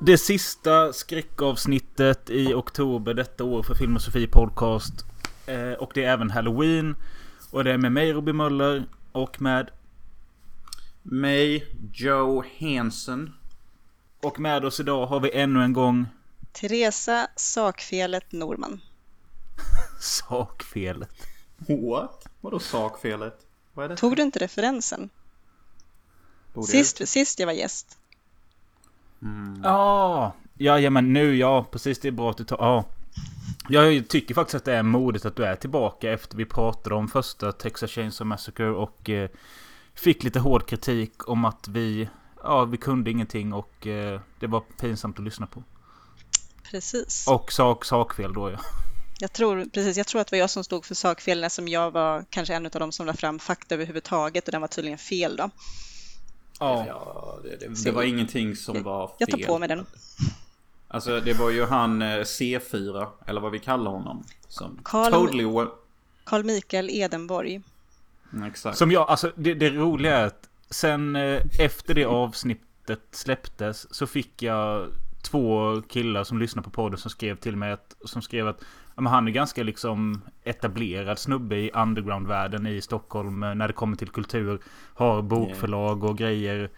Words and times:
Det 0.00 0.18
sista 0.18 0.92
skräckavsnittet 0.92 2.30
i 2.30 2.54
oktober 2.54 3.14
detta 3.14 3.44
år 3.44 3.62
för 3.62 3.74
Film 3.74 3.96
och 3.96 4.02
Sofie 4.02 4.28
Podcast. 4.28 4.92
Eh, 5.46 5.72
och 5.72 5.90
det 5.94 6.04
är 6.04 6.12
även 6.12 6.30
Halloween. 6.30 6.96
Och 7.50 7.64
det 7.64 7.72
är 7.72 7.78
med 7.78 7.92
mig 7.92 8.12
Robin 8.12 8.36
Möller 8.36 8.86
och 9.12 9.42
med... 9.42 9.70
Mig, 11.02 11.66
Joe 11.92 12.44
Hansen. 12.60 13.34
Och 14.20 14.40
med 14.40 14.64
oss 14.64 14.80
idag 14.80 15.06
har 15.06 15.20
vi 15.20 15.30
ännu 15.32 15.62
en 15.62 15.72
gång... 15.72 16.06
Teresa 16.52 17.28
Sakfelet 17.36 18.32
Norman. 18.32 18.80
Sakfelet. 20.00 21.26
What? 21.56 22.28
Vadå 22.40 22.58
sakfelet? 22.58 23.46
Vad 23.74 23.84
är 23.84 23.88
det? 23.88 23.96
Tog 23.96 24.16
du 24.16 24.22
inte 24.22 24.38
referensen? 24.38 25.10
Sist, 26.66 27.08
sist 27.08 27.38
jag 27.38 27.46
var 27.46 27.52
gäst. 27.52 27.98
Mm. 29.22 29.64
Ah, 29.64 30.32
ja, 30.54 30.80
ja, 30.80 30.90
men 30.90 31.12
nu 31.12 31.36
ja, 31.36 31.66
precis 31.72 31.98
det 31.98 32.08
är 32.08 32.12
bra 32.12 32.30
att 32.30 32.36
du 32.36 32.44
tar... 32.44 32.56
Ja. 32.60 32.84
Jag 33.68 34.08
tycker 34.08 34.34
faktiskt 34.34 34.54
att 34.54 34.64
det 34.64 34.74
är 34.74 34.82
modigt 34.82 35.24
att 35.24 35.36
du 35.36 35.44
är 35.44 35.56
tillbaka 35.56 36.12
efter 36.12 36.36
vi 36.36 36.44
pratade 36.44 36.94
om 36.94 37.08
första 37.08 37.52
Texas 37.52 37.90
Chainsaw 37.90 38.28
Massacre 38.28 38.70
och 38.70 39.10
eh, 39.10 39.30
fick 39.94 40.24
lite 40.24 40.40
hård 40.40 40.68
kritik 40.68 41.28
om 41.28 41.44
att 41.44 41.68
vi, 41.68 42.08
ja, 42.42 42.64
vi 42.64 42.76
kunde 42.76 43.10
ingenting 43.10 43.52
och 43.52 43.86
eh, 43.86 44.20
det 44.40 44.46
var 44.46 44.60
pinsamt 44.60 45.18
att 45.18 45.24
lyssna 45.24 45.46
på. 45.46 45.62
Precis. 46.70 47.28
Och 47.28 47.52
sak, 47.52 47.84
sakfel 47.84 48.32
då 48.32 48.50
ja. 48.50 48.58
Jag 49.20 49.32
tror, 49.32 49.64
precis, 49.64 49.96
jag 49.96 50.06
tror 50.06 50.20
att 50.20 50.26
det 50.26 50.36
var 50.36 50.40
jag 50.40 50.50
som 50.50 50.64
stod 50.64 50.84
för 50.84 50.94
sakfelen 50.94 51.50
som 51.50 51.68
jag 51.68 51.90
var 51.90 52.24
kanske 52.30 52.54
en 52.54 52.66
av 52.66 52.72
dem 52.72 52.92
som 52.92 53.06
la 53.06 53.12
fram 53.12 53.38
fakta 53.38 53.74
överhuvudtaget 53.74 54.48
och 54.48 54.52
den 54.52 54.60
var 54.60 54.68
tydligen 54.68 54.98
fel 54.98 55.36
då. 55.36 55.50
Ja, 56.58 56.84
ja 56.86 57.38
det, 57.42 57.56
det, 57.56 57.84
det 57.84 57.90
var 57.90 58.02
ingenting 58.02 58.56
som 58.56 58.82
var 58.82 59.06
fel. 59.06 59.16
Jag 59.18 59.30
tar 59.30 59.38
på 59.38 59.58
mig 59.58 59.68
den. 59.68 59.86
Alltså 60.88 61.20
det 61.20 61.32
var 61.32 61.50
ju 61.50 61.64
han 61.64 62.02
eh, 62.02 62.06
C4, 62.06 63.06
eller 63.26 63.40
vad 63.40 63.52
vi 63.52 63.58
kallar 63.58 63.90
honom. 63.90 64.24
Som 64.48 64.80
Carl, 64.84 65.12
totally... 65.12 65.66
Carl 66.24 66.44
Mikael 66.44 66.90
Edenborg. 66.90 67.62
Mm, 68.32 68.48
exakt. 68.48 68.78
Som 68.78 68.90
jag, 68.90 69.08
alltså 69.08 69.32
det, 69.36 69.54
det 69.54 69.70
roliga 69.70 70.16
är 70.16 70.26
att 70.26 70.48
sen 70.70 71.16
eh, 71.16 71.42
efter 71.58 71.94
det 71.94 72.04
avsnittet 72.04 73.00
släpptes 73.10 73.94
så 73.94 74.06
fick 74.06 74.42
jag 74.42 74.88
två 75.22 75.82
killar 75.88 76.24
som 76.24 76.38
lyssnar 76.38 76.62
på 76.62 76.70
podden 76.70 76.98
som 76.98 77.10
skrev 77.10 77.36
till 77.36 77.56
mig 77.56 77.72
att, 77.72 77.96
som 78.04 78.22
skrev 78.22 78.48
att 78.48 78.60
men 79.00 79.06
han 79.12 79.28
är 79.28 79.32
ganska 79.32 79.62
liksom 79.62 80.22
etablerad 80.44 81.18
snubbe 81.18 81.56
i 81.56 81.70
undergroundvärlden 81.70 82.66
i 82.66 82.80
Stockholm 82.80 83.42
eh, 83.42 83.54
när 83.54 83.66
det 83.68 83.74
kommer 83.74 83.96
till 83.96 84.08
kultur. 84.08 84.60
Har 84.94 85.22
bokförlag 85.22 86.04
och 86.04 86.18
grejer. 86.18 86.70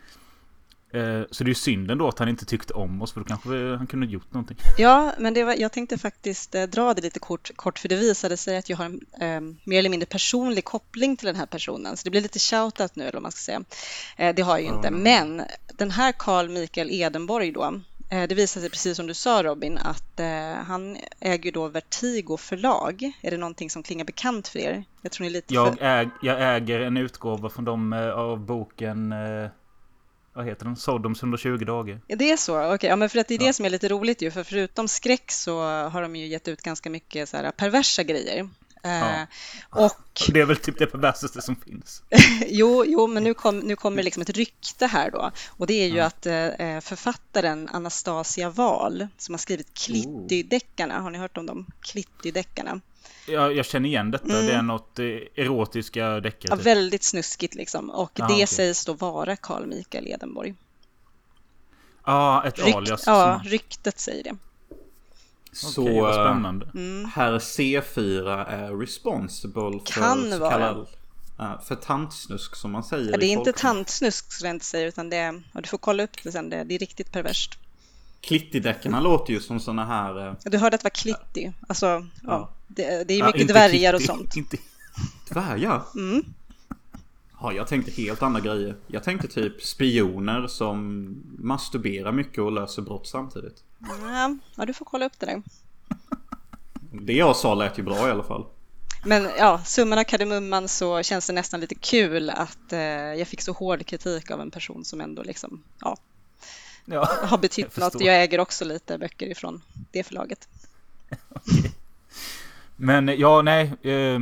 Eh, 0.92 1.22
så 1.30 1.44
det 1.44 1.48
är 1.48 1.50
ju 1.50 1.54
synd 1.54 1.90
ändå 1.90 2.08
att 2.08 2.18
han 2.18 2.28
inte 2.28 2.44
tyckte 2.44 2.74
om 2.74 3.02
oss 3.02 3.12
för 3.12 3.20
då 3.20 3.26
kanske 3.26 3.76
han 3.76 3.86
kunde 3.86 4.06
gjort 4.06 4.32
någonting. 4.32 4.56
Ja, 4.78 5.12
men 5.18 5.34
det 5.34 5.44
var, 5.44 5.54
jag 5.54 5.72
tänkte 5.72 5.98
faktiskt 5.98 6.54
eh, 6.54 6.62
dra 6.62 6.94
det 6.94 7.02
lite 7.02 7.18
kort, 7.18 7.50
kort 7.56 7.78
för 7.78 7.88
det 7.88 7.96
visade 7.96 8.36
sig 8.36 8.56
att 8.56 8.68
jag 8.68 8.76
har 8.76 8.84
en 8.84 9.00
eh, 9.20 9.56
mer 9.64 9.78
eller 9.78 9.90
mindre 9.90 10.06
personlig 10.06 10.64
koppling 10.64 11.16
till 11.16 11.26
den 11.26 11.36
här 11.36 11.46
personen. 11.46 11.96
Så 11.96 12.04
det 12.04 12.10
blir 12.10 12.20
lite 12.20 12.38
shoutout 12.38 12.96
nu 12.96 13.02
eller 13.02 13.12
vad 13.12 13.22
man 13.22 13.32
ska 13.32 13.40
säga. 13.40 13.62
Eh, 14.16 14.34
det 14.34 14.42
har 14.42 14.58
jag 14.58 14.62
ju 14.62 14.74
inte. 14.74 14.88
Mm. 14.88 15.02
Men 15.02 15.42
den 15.76 15.90
här 15.90 16.12
Carl 16.12 16.48
Mikael 16.48 16.90
Edenborg 16.90 17.52
då, 17.52 17.80
det 18.10 18.34
visar 18.34 18.60
sig 18.60 18.70
precis 18.70 18.96
som 18.96 19.06
du 19.06 19.14
sa 19.14 19.42
Robin 19.42 19.78
att 19.78 20.20
eh, 20.20 20.52
han 20.66 20.96
äger 21.20 21.52
då 21.52 21.68
Vertigo 21.68 22.36
förlag. 22.36 23.12
Är 23.22 23.30
det 23.30 23.36
någonting 23.36 23.70
som 23.70 23.82
klingar 23.82 24.04
bekant 24.04 24.48
för 24.48 24.58
er? 24.58 24.84
Jag 25.02 25.12
tror 25.12 25.24
ni 25.24 25.30
lite 25.30 25.54
jag, 25.54 25.78
för... 25.78 25.84
äg, 25.84 26.08
jag 26.22 26.56
äger 26.56 26.80
en 26.80 26.96
utgåva 26.96 27.48
från 27.48 27.64
dem 27.64 27.92
eh, 27.92 28.10
av 28.10 28.40
boken 28.40 29.12
eh, 29.12 29.50
vad 30.32 30.46
heter 30.46 30.64
den? 30.64 30.76
Sodoms 30.76 31.22
120 31.22 31.56
dagar. 31.56 32.00
Ja, 32.06 32.16
det 32.16 32.30
är 32.30 32.36
så? 32.36 32.58
Okej, 32.58 32.74
okay. 32.74 32.90
ja, 32.90 32.96
men 32.96 33.08
för 33.08 33.18
att 33.18 33.28
det 33.28 33.34
är 33.34 33.40
ja. 33.40 33.46
det 33.46 33.52
som 33.52 33.64
är 33.64 33.70
lite 33.70 33.88
roligt 33.88 34.22
ju. 34.22 34.30
För 34.30 34.44
förutom 34.44 34.88
skräck 34.88 35.30
så 35.30 35.62
har 35.88 36.02
de 36.02 36.16
ju 36.16 36.26
gett 36.26 36.48
ut 36.48 36.62
ganska 36.62 36.90
mycket 36.90 37.28
så 37.28 37.36
här 37.36 37.50
perversa 37.50 38.02
grejer. 38.02 38.48
Ja. 38.82 39.26
Och... 39.70 40.22
Det 40.28 40.40
är 40.40 40.44
väl 40.44 40.56
typ 40.56 40.78
det 40.78 40.86
perversaste 40.86 41.42
som 41.42 41.56
finns. 41.56 42.02
jo, 42.46 42.84
jo, 42.86 43.06
men 43.06 43.24
nu, 43.24 43.34
kom, 43.34 43.58
nu 43.58 43.76
kommer 43.76 44.02
liksom 44.02 44.22
ett 44.22 44.30
rykte 44.30 44.86
här 44.86 45.10
då. 45.10 45.30
Och 45.48 45.66
det 45.66 45.74
är 45.74 45.88
ju 45.88 45.96
ja. 45.96 46.04
att 46.04 46.26
eh, 46.26 46.80
författaren 46.80 47.68
Anastasia 47.68 48.50
Wahl 48.50 49.06
som 49.16 49.32
har 49.34 49.38
skrivit 49.38 49.74
Klitty-deckarna, 49.74 51.00
har 51.00 51.10
ni 51.10 51.18
hört 51.18 51.36
om 51.36 51.46
dem? 51.46 51.66
Klitty-deckarna. 51.82 52.80
Ja, 53.26 53.50
jag 53.50 53.66
känner 53.66 53.88
igen 53.88 54.10
detta. 54.10 54.34
Mm. 54.34 54.46
Det 54.46 54.52
är 54.52 54.62
något 54.62 54.98
eh, 54.98 55.06
erotiska 55.34 56.20
deckare. 56.20 56.50
Ja, 56.50 56.56
typ. 56.56 56.66
väldigt 56.66 57.02
snuskigt 57.02 57.54
liksom. 57.54 57.90
Och 57.90 58.20
ah, 58.20 58.26
det 58.26 58.34
okay. 58.34 58.46
sägs 58.46 58.84
då 58.84 58.92
vara 58.92 59.36
Carl 59.36 59.66
Mikael 59.66 60.06
Edenborg. 60.06 60.54
Ja, 62.04 62.12
ah, 62.12 62.44
ett 62.44 62.58
Rykt, 62.58 62.76
alias. 62.76 63.02
Ja, 63.06 63.42
ryktet 63.44 63.98
säger 63.98 64.24
det. 64.24 64.36
Så 65.52 65.82
Okej, 65.82 66.00
vad 66.00 66.14
spännande. 66.14 66.66
Mm. 66.74 67.10
Herr 67.14 67.38
C4 67.38 68.46
är 68.46 68.76
responsible 68.76 69.80
för 69.86 70.00
kan 70.00 70.30
så 70.30 70.50
kallad, 70.50 70.86
för 71.64 71.74
tantsnusk 71.74 72.56
som 72.56 72.70
man 72.70 72.84
säger. 72.84 73.10
Ja, 73.10 73.16
det 73.16 73.26
är 73.26 73.32
inte 73.32 73.52
tantsnusk 73.52 74.32
som 74.32 74.46
jag 74.46 74.56
inte 74.56 74.64
säger 74.64 74.86
utan 74.86 75.10
det 75.10 75.16
är, 75.16 75.42
och 75.52 75.62
du 75.62 75.68
får 75.68 75.78
kolla 75.78 76.02
upp 76.02 76.22
det 76.22 76.32
sen, 76.32 76.50
det, 76.50 76.64
det 76.64 76.74
är 76.74 76.78
riktigt 76.78 77.12
perverst. 77.12 77.58
Klittidäckarna 78.20 79.00
låter 79.00 79.32
ju 79.32 79.40
som 79.40 79.60
sådana 79.60 79.84
här... 79.84 80.28
Uh, 80.28 80.34
du 80.44 80.58
hörde 80.58 80.74
att 80.74 80.80
det 80.80 80.84
var 80.84 80.90
klitti, 80.90 81.52
alltså 81.68 81.86
ja. 81.86 82.06
ja 82.22 82.50
det, 82.66 83.08
det, 83.08 83.14
är 83.14 83.18
ju 83.18 83.24
mycket 83.24 83.48
dvärgar 83.48 83.94
och 83.94 84.02
sånt. 84.02 84.36
Inte, 84.36 84.56
dvärgar? 85.28 85.82
Mm. 85.94 86.24
Ja, 87.42 87.52
jag 87.52 87.68
tänkte 87.68 87.90
helt 87.90 88.22
andra 88.22 88.40
grejer. 88.40 88.76
Jag 88.86 89.04
tänkte 89.04 89.28
typ 89.28 89.62
spioner 89.62 90.46
som 90.46 91.14
masturberar 91.38 92.12
mycket 92.12 92.38
och 92.38 92.52
löser 92.52 92.82
brott 92.82 93.06
samtidigt. 93.06 93.64
Ja, 94.56 94.66
du 94.66 94.74
får 94.74 94.84
kolla 94.84 95.06
upp 95.06 95.18
det 95.18 95.26
där. 95.26 95.42
Det 96.92 97.12
jag 97.12 97.36
sa 97.36 97.54
lät 97.54 97.78
ju 97.78 97.82
bra 97.82 98.08
i 98.08 98.10
alla 98.10 98.22
fall. 98.22 98.46
Men 99.04 99.28
ja, 99.38 99.60
summan 99.64 99.98
av 99.98 100.04
kardemumman 100.04 100.68
så 100.68 101.02
känns 101.02 101.26
det 101.26 101.32
nästan 101.32 101.60
lite 101.60 101.74
kul 101.74 102.30
att 102.30 102.72
eh, 102.72 102.80
jag 102.80 103.28
fick 103.28 103.42
så 103.42 103.52
hård 103.52 103.86
kritik 103.86 104.30
av 104.30 104.40
en 104.40 104.50
person 104.50 104.84
som 104.84 105.00
ändå 105.00 105.22
liksom, 105.22 105.62
ja, 105.80 105.96
ja 106.84 107.08
har 107.22 107.38
betytt 107.38 107.66
jag 107.74 107.84
något. 107.84 108.00
Jag 108.00 108.22
äger 108.22 108.40
också 108.40 108.64
lite 108.64 108.98
böcker 108.98 109.26
ifrån 109.26 109.62
det 109.90 110.02
förlaget. 110.02 110.48
okay. 111.34 111.70
Men 112.76 113.08
ja, 113.08 113.42
nej. 113.42 113.72
Eh, 113.82 114.20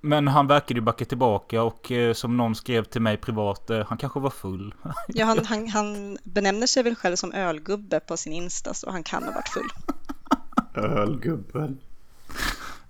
men 0.00 0.28
han 0.28 0.46
verkade 0.46 0.74
ju 0.74 0.80
backa 0.80 1.04
tillbaka 1.04 1.62
och 1.62 1.92
eh, 1.92 2.12
som 2.12 2.36
någon 2.36 2.54
skrev 2.54 2.84
till 2.84 3.00
mig 3.00 3.16
privat, 3.16 3.70
eh, 3.70 3.86
han 3.86 3.98
kanske 3.98 4.20
var 4.20 4.30
full. 4.30 4.74
ja, 5.08 5.24
han, 5.24 5.44
han, 5.44 5.68
han, 5.68 6.18
benämner 6.24 6.66
sig 6.66 6.82
väl 6.82 6.94
själv 6.94 7.16
som 7.16 7.32
ölgubbe 7.32 8.00
på 8.00 8.16
sin 8.16 8.32
Insta, 8.32 8.74
så 8.74 8.90
han 8.90 9.02
kan 9.02 9.22
ha 9.22 9.32
varit 9.32 9.48
full. 9.48 9.70
Ölgubben. 10.74 11.78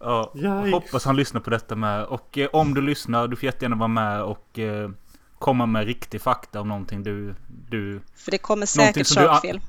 Ja, 0.00 0.32
hoppas 0.72 1.04
han 1.04 1.16
lyssnar 1.16 1.40
på 1.40 1.50
detta 1.50 1.76
med. 1.76 2.04
Och 2.04 2.38
eh, 2.38 2.48
om 2.52 2.74
du 2.74 2.80
lyssnar, 2.80 3.28
du 3.28 3.36
får 3.36 3.44
jättegärna 3.44 3.76
vara 3.76 3.88
med 3.88 4.22
och 4.22 4.58
eh, 4.58 4.90
komma 5.38 5.66
med 5.66 5.86
riktig 5.86 6.20
fakta 6.20 6.60
om 6.60 6.68
någonting 6.68 7.02
du... 7.02 7.34
du 7.70 8.00
för 8.14 8.30
det 8.30 8.38
kommer 8.38 8.66
säkert 8.66 9.06
sakfel. 9.06 9.60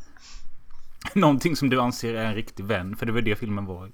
någonting 1.13 1.55
som 1.55 1.69
du 1.69 1.81
anser 1.81 2.13
är 2.13 2.25
en 2.25 2.35
riktig 2.35 2.65
vän, 2.65 2.95
för 2.95 3.05
det 3.05 3.11
var 3.11 3.21
det 3.21 3.35
filmen 3.35 3.65
var. 3.65 3.91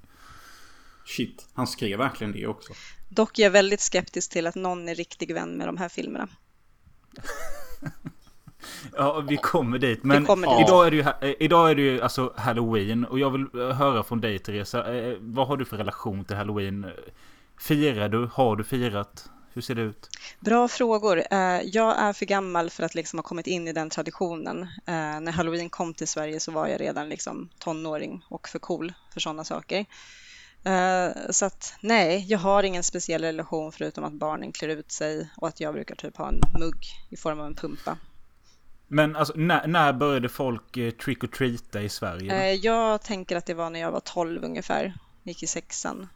Shit, 1.08 1.48
han 1.54 1.66
skrev 1.66 1.98
verkligen 1.98 2.32
det 2.32 2.46
också. 2.46 2.72
Dock 3.08 3.38
är 3.38 3.42
jag 3.42 3.50
väldigt 3.50 3.80
skeptisk 3.80 4.30
till 4.30 4.46
att 4.46 4.54
någon 4.54 4.88
är 4.88 4.94
riktig 4.94 5.34
vän 5.34 5.56
med 5.56 5.68
de 5.68 5.76
här 5.76 5.88
filmerna. 5.88 6.28
ja, 8.96 9.20
vi 9.20 9.36
kommer 9.36 9.78
dit. 9.78 10.04
Men 10.04 10.26
kommer 10.26 10.58
dit. 10.58 10.68
Idag, 10.68 10.86
är 10.86 10.90
det 10.90 10.96
ju, 10.96 11.30
eh, 11.30 11.36
idag 11.40 11.70
är 11.70 11.74
det 11.74 11.82
ju 11.82 12.00
alltså 12.00 12.32
Halloween. 12.36 13.04
Och 13.04 13.18
jag 13.18 13.30
vill 13.30 13.46
eh, 13.54 13.76
höra 13.76 14.02
från 14.02 14.20
dig 14.20 14.38
Teresa. 14.38 14.94
Eh, 14.94 15.16
vad 15.20 15.48
har 15.48 15.56
du 15.56 15.64
för 15.64 15.76
relation 15.76 16.24
till 16.24 16.36
Halloween? 16.36 16.86
Firar 17.60 18.08
du? 18.08 18.30
Har 18.32 18.56
du 18.56 18.64
firat? 18.64 19.30
Hur 19.52 19.62
ser 19.62 19.74
det 19.74 19.82
ut? 19.82 20.08
Bra 20.40 20.68
frågor. 20.68 21.22
Jag 21.62 21.98
är 21.98 22.12
för 22.12 22.26
gammal 22.26 22.70
för 22.70 22.82
att 22.82 22.94
liksom 22.94 23.18
ha 23.18 23.22
kommit 23.22 23.46
in 23.46 23.68
i 23.68 23.72
den 23.72 23.90
traditionen. 23.90 24.68
När 24.86 25.32
Halloween 25.32 25.70
kom 25.70 25.94
till 25.94 26.08
Sverige 26.08 26.40
så 26.40 26.52
var 26.52 26.66
jag 26.66 26.80
redan 26.80 27.08
liksom 27.08 27.48
tonåring 27.58 28.24
och 28.28 28.48
för 28.48 28.58
cool 28.58 28.92
för 29.12 29.20
sådana 29.20 29.44
saker. 29.44 29.86
Eh, 30.68 31.30
så 31.30 31.44
att 31.44 31.74
nej, 31.80 32.24
jag 32.28 32.38
har 32.38 32.62
ingen 32.62 32.82
speciell 32.82 33.22
relation 33.22 33.72
förutom 33.72 34.04
att 34.04 34.12
barnen 34.12 34.52
klär 34.52 34.68
ut 34.68 34.92
sig 34.92 35.28
och 35.36 35.48
att 35.48 35.60
jag 35.60 35.74
brukar 35.74 35.94
typ 35.94 36.16
ha 36.16 36.28
en 36.28 36.40
mugg 36.60 36.86
i 37.08 37.16
form 37.16 37.40
av 37.40 37.46
en 37.46 37.54
pumpa. 37.54 37.96
Men 38.88 39.16
alltså, 39.16 39.34
när, 39.36 39.66
när 39.66 39.92
började 39.92 40.28
folk 40.28 40.76
eh, 40.76 40.90
trick 40.90 41.24
or 41.24 41.28
treata 41.28 41.82
i 41.82 41.88
Sverige? 41.88 42.50
Eh, 42.50 42.54
jag 42.54 43.02
tänker 43.02 43.36
att 43.36 43.46
det 43.46 43.54
var 43.54 43.70
när 43.70 43.80
jag 43.80 43.92
var 43.92 44.00
12 44.00 44.44
ungefär, 44.44 44.94
gick 45.22 45.42
i 45.42 45.46
sexan. 45.46 46.08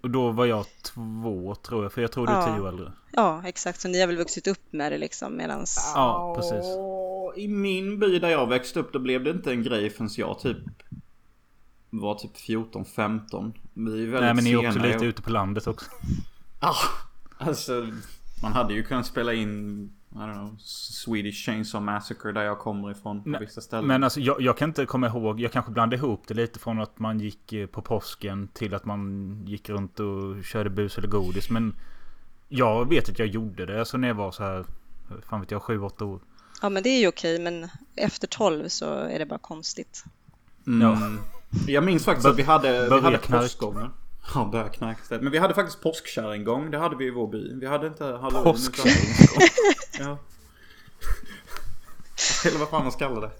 Och 0.00 0.10
då 0.10 0.30
var 0.30 0.46
jag 0.46 0.66
två 0.82 1.54
tror 1.54 1.82
jag, 1.82 1.92
för 1.92 2.02
jag 2.02 2.12
tror 2.12 2.26
du 2.26 2.32
är 2.32 2.36
ja. 2.36 2.56
tio 2.56 2.68
äldre. 2.68 2.92
Ja, 3.12 3.42
exakt. 3.46 3.80
Så 3.80 3.88
ni 3.88 4.00
har 4.00 4.06
väl 4.06 4.16
vuxit 4.16 4.46
upp 4.46 4.72
med 4.72 4.92
det 4.92 4.98
liksom 4.98 5.36
medans... 5.36 5.92
Ja, 5.94 6.34
precis. 6.36 6.64
I 7.36 7.48
min 7.48 7.98
by 7.98 8.18
där 8.18 8.28
jag 8.28 8.46
växte 8.46 8.80
upp 8.80 8.92
då 8.92 8.98
blev 8.98 9.24
det 9.24 9.30
inte 9.30 9.50
en 9.50 9.62
grej 9.62 9.90
förrän 9.90 10.10
jag 10.16 10.38
typ 10.38 10.58
var 11.90 12.14
typ 12.14 12.36
14-15. 12.36 13.52
Vi 13.74 13.90
är 13.92 13.96
väldigt 13.96 14.20
Nej 14.20 14.34
men 14.34 14.44
ni 14.44 14.52
är 14.52 14.68
också 14.68 14.78
lite 14.78 15.04
ute 15.04 15.22
på 15.22 15.30
landet 15.30 15.66
också. 15.66 15.90
Ja, 16.62 16.68
ah, 16.68 17.44
alltså 17.44 17.86
man 18.42 18.52
hade 18.52 18.74
ju 18.74 18.82
kunnat 18.82 19.06
spela 19.06 19.32
in 19.32 19.82
I 20.12 20.14
don't 20.14 20.32
know, 20.32 20.56
Swedish 20.58 21.44
Chainsaw 21.44 21.92
Massacre 21.92 22.32
där 22.32 22.42
jag 22.42 22.58
kommer 22.58 22.90
ifrån 22.90 23.22
på 23.22 23.28
Nej, 23.28 23.40
vissa 23.40 23.60
ställen. 23.60 23.86
Men 23.86 24.04
alltså 24.04 24.20
jag, 24.20 24.40
jag 24.40 24.56
kan 24.56 24.70
inte 24.70 24.86
komma 24.86 25.06
ihåg. 25.06 25.40
Jag 25.40 25.52
kanske 25.52 25.70
blandade 25.72 25.96
ihop 25.96 26.22
det 26.26 26.34
lite 26.34 26.58
från 26.58 26.80
att 26.80 26.98
man 26.98 27.20
gick 27.20 27.52
eh, 27.52 27.66
på 27.66 27.82
påsken 27.82 28.48
till 28.48 28.74
att 28.74 28.84
man 28.84 29.42
gick 29.46 29.68
runt 29.68 30.00
och 30.00 30.44
körde 30.44 30.70
bus 30.70 30.98
eller 30.98 31.08
godis. 31.08 31.50
Men 31.50 31.74
jag 32.48 32.88
vet 32.88 33.08
att 33.08 33.18
jag 33.18 33.28
gjorde 33.28 33.66
det. 33.66 33.78
Alltså 33.78 33.96
när 33.96 34.08
jag 34.08 34.14
var 34.14 34.32
så 34.32 34.42
här. 34.42 34.64
Fan 35.28 35.40
vet 35.40 35.50
jag, 35.50 35.62
sju, 35.62 35.80
åtta 35.80 36.04
år. 36.04 36.20
Ja, 36.62 36.68
men 36.68 36.82
det 36.82 36.88
är 36.88 37.00
ju 37.00 37.08
okej, 37.08 37.38
men 37.38 37.68
efter 37.96 38.26
12 38.26 38.68
så 38.68 38.94
är 38.94 39.18
det 39.18 39.26
bara 39.26 39.38
konstigt. 39.38 40.04
Mm. 40.66 41.18
Jag 41.66 41.84
minns 41.84 42.04
faktiskt 42.04 42.26
att 42.26 42.36
vi 42.36 42.42
hade, 42.42 42.88
vi 42.88 43.00
hade 43.00 43.18
påskgångar. 43.18 43.90
Ja, 44.34 44.48
börja 44.52 44.68
knarka 44.68 45.00
istället. 45.02 45.22
Men 45.22 45.32
vi 45.32 45.38
hade 45.38 45.54
faktiskt 45.54 45.80
påskkärringgång. 45.82 46.70
Det 46.70 46.78
hade 46.78 46.96
vi 46.96 47.06
i 47.06 47.10
vår 47.10 47.28
by. 47.28 47.54
Vi 47.60 47.66
hade 47.66 47.86
inte 47.86 48.04
halloween. 48.04 48.44
Påskkärringgång? 48.44 49.26
utan- 49.94 50.06
Ja. 50.06 50.18
Eller 52.48 52.58
vad 52.58 52.68
fan 52.68 52.82
man 52.82 52.92
ska 52.92 53.08
kalla 53.08 53.20
det. 53.20 53.30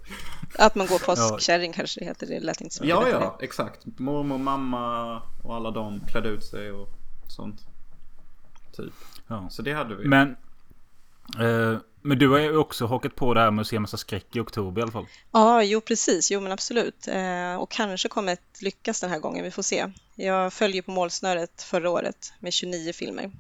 Att 0.58 0.74
man 0.74 0.86
går 0.86 0.98
påskkärring 0.98 1.72
kanske 1.72 2.00
det 2.00 2.06
heter, 2.06 2.26
det 2.26 2.40
lät 2.40 2.60
inte 2.60 2.74
så 2.74 2.84
Ja, 2.86 3.08
ja, 3.08 3.38
exakt. 3.40 3.86
Mormor, 3.98 4.38
mamma 4.38 5.16
och 5.42 5.54
alla 5.56 5.70
de 5.70 6.00
klädde 6.08 6.28
ut 6.28 6.44
sig 6.44 6.70
och 6.72 6.88
sånt. 7.28 7.60
Typ. 8.76 8.92
Ja. 9.26 9.48
Så 9.50 9.62
det 9.62 9.72
hade 9.72 9.94
vi. 9.96 10.04
Men... 10.08 10.36
Eh, 11.40 11.78
men 12.02 12.19
du 12.19 12.29
har 12.29 12.38
ju 12.38 12.56
också 12.56 12.87
hakat 12.87 13.14
på 13.17 13.35
det 13.35 13.41
här 13.41 13.50
med 13.50 13.62
att 13.62 13.69
se 13.69 13.79
massa 13.79 13.97
skräck 13.97 14.37
i 14.37 14.41
oktober 14.41 14.81
i 14.81 14.82
alla 14.82 14.93
fall. 14.93 15.06
Ja, 15.32 15.62
jo 15.62 15.81
precis, 15.81 16.31
jo 16.31 16.41
men 16.41 16.52
absolut. 16.52 17.08
Eh, 17.08 17.55
och 17.55 17.70
kanske 17.70 18.08
kommer 18.08 18.32
det 18.32 18.62
lyckas 18.62 19.00
den 19.00 19.11
här 19.11 19.19
gången, 19.19 19.44
vi 19.44 19.50
får 19.50 19.62
se. 19.62 19.87
Jag 20.14 20.52
följer 20.52 20.82
på 20.82 20.91
målsnöret 20.91 21.62
förra 21.62 21.91
året 21.91 22.32
med 22.41 22.52
29 22.52 22.93
filmer. 22.93 23.31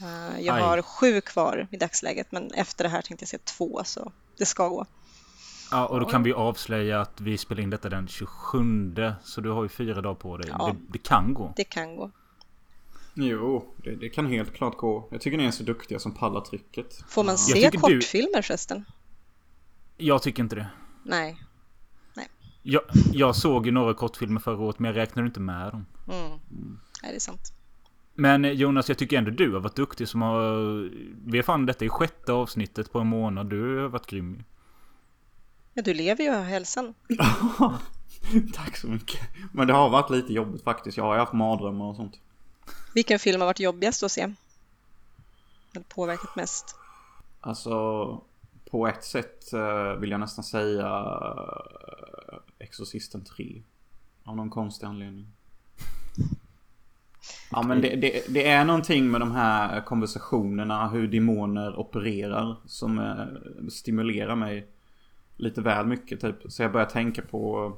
Eh, 0.00 0.40
jag 0.40 0.56
Aj. 0.56 0.62
har 0.62 0.82
sju 0.82 1.20
kvar 1.20 1.68
i 1.70 1.76
dagsläget, 1.76 2.32
men 2.32 2.50
efter 2.50 2.84
det 2.84 2.90
här 2.90 3.02
tänkte 3.02 3.22
jag 3.22 3.28
se 3.28 3.38
två, 3.38 3.82
så 3.84 4.12
det 4.38 4.46
ska 4.46 4.68
gå. 4.68 4.86
Ja, 5.70 5.86
och 5.86 6.00
då 6.00 6.06
kan 6.06 6.22
vi 6.22 6.32
avslöja 6.32 7.00
att 7.00 7.20
vi 7.20 7.38
spelar 7.38 7.62
in 7.62 7.70
detta 7.70 7.88
den 7.88 8.08
27. 8.08 8.94
Så 9.24 9.40
du 9.40 9.50
har 9.50 9.62
ju 9.62 9.68
fyra 9.68 10.00
dagar 10.00 10.14
på 10.14 10.36
dig. 10.36 10.50
Ja. 10.58 10.66
Det, 10.66 10.92
det 10.92 10.98
kan 10.98 11.34
gå. 11.34 11.52
Det 11.56 11.64
kan 11.64 11.96
gå. 11.96 12.10
Jo, 13.14 13.74
det, 13.76 13.94
det 13.96 14.08
kan 14.08 14.26
helt 14.26 14.52
klart 14.54 14.76
gå. 14.76 15.08
Jag 15.10 15.20
tycker 15.20 15.38
ni 15.38 15.44
är 15.44 15.50
så 15.50 15.62
duktiga 15.64 15.98
som 15.98 16.12
pallar 16.14 16.40
trycket. 16.40 17.04
Får 17.08 17.24
man 17.24 17.38
se 17.38 17.52
tycker 17.52 17.70
du- 17.70 17.78
kortfilmer 17.78 18.42
förresten? 18.42 18.84
Jag 19.96 20.22
tycker 20.22 20.42
inte 20.42 20.56
det. 20.56 20.66
Nej. 21.04 21.38
Jag, 22.66 22.82
jag 23.12 23.36
såg 23.36 23.66
ju 23.66 23.72
några 23.72 23.94
kortfilmer 23.94 24.40
förra 24.40 24.58
året 24.58 24.78
men 24.78 24.88
jag 24.88 24.96
räknade 24.96 25.26
inte 25.26 25.40
med 25.40 25.72
dem. 25.72 25.86
Mm. 26.12 26.28
Nej, 27.02 27.12
det 27.12 27.16
är 27.16 27.20
sant. 27.20 27.52
Men 28.14 28.44
eh, 28.44 28.50
Jonas, 28.50 28.88
jag 28.88 28.98
tycker 28.98 29.18
ändå 29.18 29.30
du 29.30 29.52
har 29.52 29.60
varit 29.60 29.76
duktig 29.76 30.08
som 30.08 30.22
har... 30.22 30.54
Vi 31.30 31.38
är 31.38 31.42
fan 31.42 31.66
detta 31.66 31.84
är 31.84 31.88
sjätte 31.88 32.32
avsnittet 32.32 32.92
på 32.92 32.98
en 32.98 33.06
månad. 33.06 33.50
Du 33.50 33.78
har 33.78 33.88
varit 33.88 34.06
grym. 34.06 34.42
Ja, 35.74 35.82
du 35.82 35.94
lever 35.94 36.24
ju 36.24 36.30
och 36.30 36.36
har 36.36 36.44
hälsan. 36.44 36.94
Tack 38.54 38.76
så 38.76 38.86
mycket. 38.88 39.20
Men 39.52 39.66
det 39.66 39.72
har 39.72 39.90
varit 39.90 40.10
lite 40.10 40.32
jobbigt 40.32 40.62
faktiskt. 40.64 40.96
Jag 40.96 41.04
har 41.04 41.16
haft 41.18 41.32
mardrömmar 41.32 41.84
och 41.84 41.96
sånt. 41.96 42.20
Vilken 42.94 43.18
film 43.18 43.40
har 43.40 43.46
varit 43.46 43.60
jobbigast 43.60 44.02
att 44.02 44.12
se? 44.12 44.22
Eller 45.72 45.84
påverkat 45.88 46.36
mest? 46.36 46.76
Alltså, 47.40 48.20
på 48.70 48.86
ett 48.86 49.04
sätt 49.04 49.52
eh, 49.52 49.92
vill 49.92 50.10
jag 50.10 50.20
nästan 50.20 50.44
säga 50.44 50.86
eh, 52.32 52.38
Exorcisten 52.58 53.24
3. 53.24 53.62
Av 54.24 54.36
någon 54.36 54.50
konstig 54.50 54.86
anledning. 54.86 55.26
Ja 57.50 57.62
men 57.62 57.80
det, 57.80 57.96
det, 57.96 58.24
det 58.28 58.48
är 58.48 58.64
någonting 58.64 59.10
med 59.10 59.20
de 59.20 59.32
här 59.32 59.80
konversationerna, 59.80 60.88
hur 60.88 61.08
demoner 61.08 61.78
opererar 61.78 62.56
som 62.66 62.98
eh, 62.98 63.68
stimulerar 63.68 64.36
mig 64.36 64.66
lite 65.36 65.60
väl 65.60 65.86
mycket 65.86 66.20
typ. 66.20 66.36
Så 66.48 66.62
jag 66.62 66.72
börjar 66.72 66.86
tänka 66.86 67.22
på 67.22 67.72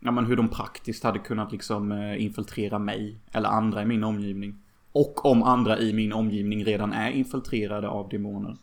ja, 0.00 0.10
men 0.10 0.26
hur 0.26 0.36
de 0.36 0.48
praktiskt 0.48 1.04
hade 1.04 1.18
kunnat 1.18 1.52
liksom 1.52 1.92
eh, 1.92 2.24
infiltrera 2.24 2.78
mig 2.78 3.20
eller 3.32 3.48
andra 3.48 3.82
i 3.82 3.84
min 3.84 4.04
omgivning. 4.04 4.54
Och 4.92 5.24
om 5.24 5.42
andra 5.42 5.78
i 5.78 5.92
min 5.92 6.12
omgivning 6.12 6.64
redan 6.64 6.92
är 6.92 7.10
infiltrerade 7.10 7.88
av 7.88 8.08
demoner. 8.08 8.56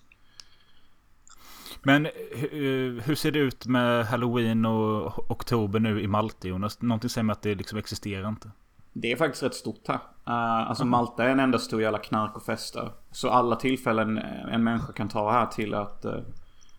Men 1.83 2.07
hur, 2.35 3.01
hur 3.01 3.15
ser 3.15 3.31
det 3.31 3.39
ut 3.39 3.65
med 3.65 4.05
Halloween 4.05 4.65
och 4.65 5.31
oktober 5.31 5.79
nu 5.79 6.01
i 6.01 6.07
Malta 6.07 6.47
Jonas? 6.47 6.81
Någonting 6.81 7.09
säger 7.09 7.23
mig 7.23 7.33
att 7.33 7.41
det 7.41 7.55
liksom 7.55 7.79
existerar 7.79 8.29
inte. 8.29 8.51
Det 8.93 9.11
är 9.11 9.15
faktiskt 9.15 9.43
rätt 9.43 9.55
stort 9.55 9.87
här. 9.87 9.95
Uh, 9.95 10.69
alltså 10.69 10.85
Malta 10.85 11.23
är 11.23 11.29
en 11.29 11.39
enda 11.39 11.59
stor 11.59 11.81
jävla 11.81 11.99
knark 11.99 12.35
och 12.35 12.43
fester. 12.43 12.91
Så 13.11 13.29
alla 13.29 13.55
tillfällen 13.55 14.17
eh, 14.17 14.53
en 14.53 14.63
människa 14.63 14.93
kan 14.93 15.09
ta 15.09 15.31
här 15.31 15.45
till 15.45 15.73
att 15.73 16.05
uh, 16.05 16.19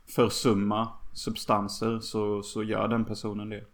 försumma 0.07 0.89
substanser 1.13 1.99
så, 1.99 2.43
så 2.43 2.63
gör 2.63 2.89
den 2.89 3.05
personen 3.05 3.49
det. 3.49 3.65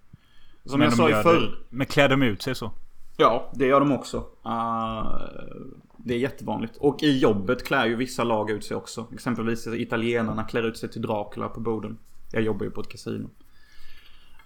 Som 0.64 0.78
Men 0.78 0.88
jag 0.88 0.96
sa 0.96 1.10
gör 1.10 1.22
förr. 1.22 1.58
Men 1.70 1.86
klär 1.86 2.08
de 2.08 2.22
ut 2.22 2.42
sig 2.42 2.54
så? 2.54 2.70
Ja, 3.16 3.50
det 3.54 3.66
gör 3.66 3.80
de 3.80 3.92
också. 3.92 4.18
Uh, 4.46 5.20
det 5.96 6.14
är 6.14 6.18
jättevanligt. 6.18 6.76
Och 6.76 7.02
i 7.02 7.18
jobbet 7.18 7.64
klär 7.64 7.86
ju 7.86 7.96
vissa 7.96 8.24
lag 8.24 8.50
ut 8.50 8.64
sig 8.64 8.76
också. 8.76 9.06
Exempelvis 9.12 9.66
italienarna 9.66 10.44
klär 10.44 10.62
ut 10.62 10.76
sig 10.76 10.90
till 10.90 11.02
Dracula 11.02 11.48
på 11.48 11.60
borden. 11.60 11.98
Jag 12.32 12.42
jobbar 12.42 12.64
ju 12.64 12.70
på 12.70 12.80
ett 12.80 12.88
kasino. 12.88 13.30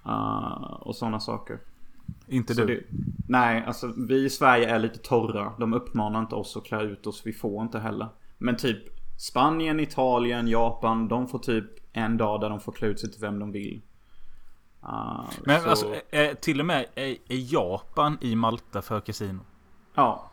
Uh, 0.06 0.72
och 0.80 0.96
sådana 0.96 1.20
saker. 1.20 1.58
Inte 2.26 2.54
Så 2.54 2.64
du? 2.64 2.74
det, 2.74 2.84
nej, 3.28 3.64
alltså 3.66 3.92
vi 4.08 4.24
i 4.24 4.30
Sverige 4.30 4.68
är 4.68 4.78
lite 4.78 4.98
torra. 4.98 5.52
De 5.58 5.72
uppmanar 5.72 6.20
inte 6.20 6.34
oss 6.34 6.56
att 6.56 6.64
klä 6.64 6.82
ut 6.82 7.06
oss. 7.06 7.22
Vi 7.24 7.32
får 7.32 7.62
inte 7.62 7.78
heller. 7.78 8.08
Men 8.38 8.56
typ 8.56 8.78
Spanien, 9.18 9.80
Italien, 9.80 10.48
Japan. 10.48 11.08
De 11.08 11.28
får 11.28 11.38
typ 11.38 11.64
en 11.92 12.16
dag 12.16 12.40
där 12.40 12.50
de 12.50 12.60
får 12.60 12.72
klä 12.72 12.88
ut 12.88 13.00
sig 13.00 13.10
till 13.10 13.20
vem 13.20 13.38
de 13.38 13.52
vill. 13.52 13.82
Uh, 14.82 15.30
Men 15.44 15.60
så- 15.60 15.70
alltså, 15.70 15.94
är, 16.10 16.34
till 16.34 16.60
och 16.60 16.66
med 16.66 16.86
är, 16.94 17.16
är 17.28 17.52
Japan 17.52 18.18
i 18.20 18.34
Malta 18.36 18.82
för 18.82 19.00
kasino? 19.00 19.40
Ja, 19.94 20.30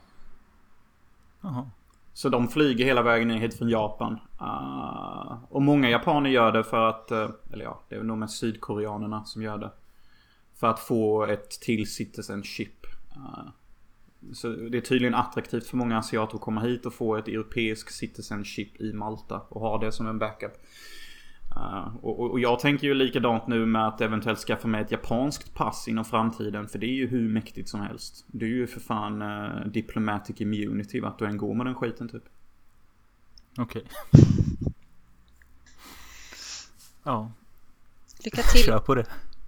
Jaha. 1.42 1.70
Så 2.14 2.30
de 2.30 2.48
flyger 2.48 2.86
hela 2.86 3.02
vägen 3.02 3.28
ner 3.28 3.38
hit 3.38 3.58
från 3.58 3.70
Japan. 3.70 4.20
Uh, 4.42 5.44
och 5.50 5.62
många 5.62 5.90
japaner 5.90 6.30
gör 6.30 6.52
det 6.52 6.64
för 6.64 6.90
att, 6.90 7.12
uh, 7.12 7.30
eller 7.54 7.64
ja, 7.64 7.82
det 7.90 7.96
är 7.96 8.04
nog 8.04 8.18
med 8.18 8.32
sydkoreanerna 8.32 9.26
som 9.26 9.42
gör 9.42 9.58
det. 9.58 9.72
För 10.54 10.68
att 10.68 10.80
få 10.80 11.26
ett 11.26 11.50
till 11.50 11.92
citizenship. 11.94 12.86
Uh, 13.18 13.50
så 14.34 14.48
det 14.48 14.78
är 14.78 14.82
tydligen 14.82 15.16
attraktivt 15.16 15.68
för 15.68 15.78
många 15.78 15.98
asiater 15.98 16.36
att 16.36 16.42
komma 16.42 16.62
hit 16.62 16.86
och 16.86 16.94
få 16.94 17.16
ett 17.16 17.28
europeiskt 17.28 17.94
citizenship 17.94 18.82
i 18.82 18.94
Malta 18.94 19.42
och 19.50 19.62
ha 19.62 19.78
det 19.78 19.92
som 19.92 20.08
en 20.08 20.20
backup. 20.20 20.54
Uh, 21.58 21.96
och, 22.02 22.20
och- 22.20 22.32
och 22.32 22.40
jag 22.40 22.60
tänker 22.60 22.88
ju 22.88 22.94
likadant 22.94 23.48
nu 23.48 23.66
med 23.66 23.88
att 23.88 24.02
eventuellt 24.02 24.40
skaffa 24.40 24.68
mig 24.68 24.82
ett 24.82 24.92
japanskt 24.92 25.54
pass 25.54 25.88
inom 25.88 26.06
framtiden. 26.06 26.68
För 26.68 26.80
det 26.80 26.86
är 26.86 26.96
ju 26.96 27.08
hur 27.08 27.30
mäktigt 27.30 27.70
som 27.70 27.82
helst. 27.82 28.26
Det 28.28 28.46
är 28.46 28.50
ju 28.50 28.68
för 28.68 28.80
fan 28.80 29.22
uh, 29.22 29.68
diplomatic 29.68 30.42
immunity 30.42 31.00
vart 31.00 31.20
du 31.20 31.26
än 31.26 31.38
går 31.38 31.54
med 31.54 31.66
den 31.66 31.76
skiten 31.76 32.10
typ. 32.10 32.24
Okej. 33.58 33.84
Ja, 37.04 37.32
Lycka 38.24 38.42
till! 38.42 38.62
kör 38.64 38.80
på 38.80 38.96
det. 38.96 39.06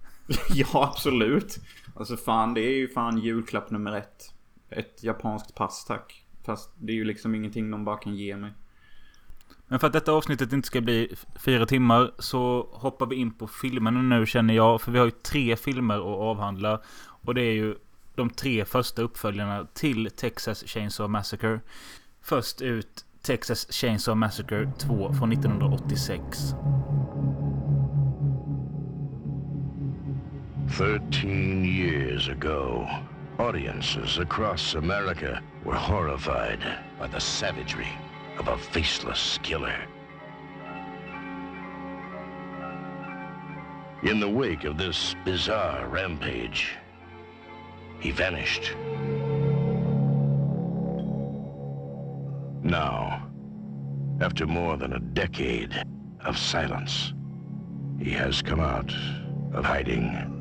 ja 0.54 0.66
absolut. 0.92 1.58
Alltså 1.94 2.16
fan 2.16 2.54
det 2.54 2.60
är 2.60 2.76
ju 2.76 2.88
fan 2.88 3.18
julklapp 3.18 3.70
nummer 3.70 3.92
ett. 3.96 4.34
Ett 4.70 5.02
japanskt 5.04 5.54
pass 5.54 5.84
tack. 5.84 6.24
Fast 6.44 6.70
det 6.78 6.92
är 6.92 6.96
ju 6.96 7.04
liksom 7.04 7.34
ingenting 7.34 7.70
de 7.70 7.84
bara 7.84 7.96
kan 7.96 8.14
ge 8.16 8.36
mig. 8.36 8.52
Men 9.68 9.78
för 9.78 9.86
att 9.86 9.92
detta 9.92 10.12
avsnittet 10.12 10.52
inte 10.52 10.66
ska 10.66 10.80
bli 10.80 11.14
fyra 11.36 11.66
timmar 11.66 12.10
så 12.18 12.68
hoppar 12.72 13.06
vi 13.06 13.16
in 13.16 13.30
på 13.30 13.46
filmerna 13.46 14.02
nu 14.02 14.26
känner 14.26 14.54
jag. 14.54 14.80
För 14.80 14.92
vi 14.92 14.98
har 14.98 15.06
ju 15.06 15.10
tre 15.10 15.56
filmer 15.56 15.94
att 15.94 16.18
avhandla. 16.18 16.80
Och 17.00 17.34
det 17.34 17.42
är 17.42 17.52
ju 17.52 17.74
de 18.14 18.30
tre 18.30 18.64
första 18.64 19.02
uppföljarna 19.02 19.66
till 19.74 20.10
Texas 20.16 20.64
Chainsaw 20.66 21.12
Massacre. 21.12 21.60
Först 22.22 22.62
ut 22.62 23.04
Texas 23.22 23.66
Chainsaw 23.70 24.18
Massacre 24.20 24.72
2 24.78 25.12
från 25.12 25.32
1986. 25.32 26.54
13 30.78 31.64
years 31.64 32.28
ago, 32.28 32.88
audiences 33.38 34.18
across 34.18 34.74
America 34.74 35.40
were 35.64 35.76
horrified 35.76 36.58
by 37.00 37.08
the 37.08 37.20
savagery 37.20 38.07
of 38.38 38.48
a 38.48 38.58
faceless 38.58 39.38
killer. 39.42 39.76
In 44.02 44.20
the 44.20 44.28
wake 44.28 44.64
of 44.64 44.78
this 44.78 45.14
bizarre 45.24 45.88
rampage, 45.88 46.76
he 47.98 48.12
vanished. 48.12 48.74
Now, 52.62 53.28
after 54.20 54.46
more 54.46 54.76
than 54.76 54.92
a 54.92 55.00
decade 55.00 55.82
of 56.20 56.38
silence, 56.38 57.12
he 57.98 58.10
has 58.10 58.40
come 58.40 58.60
out 58.60 58.92
of 59.52 59.64
hiding. 59.64 60.37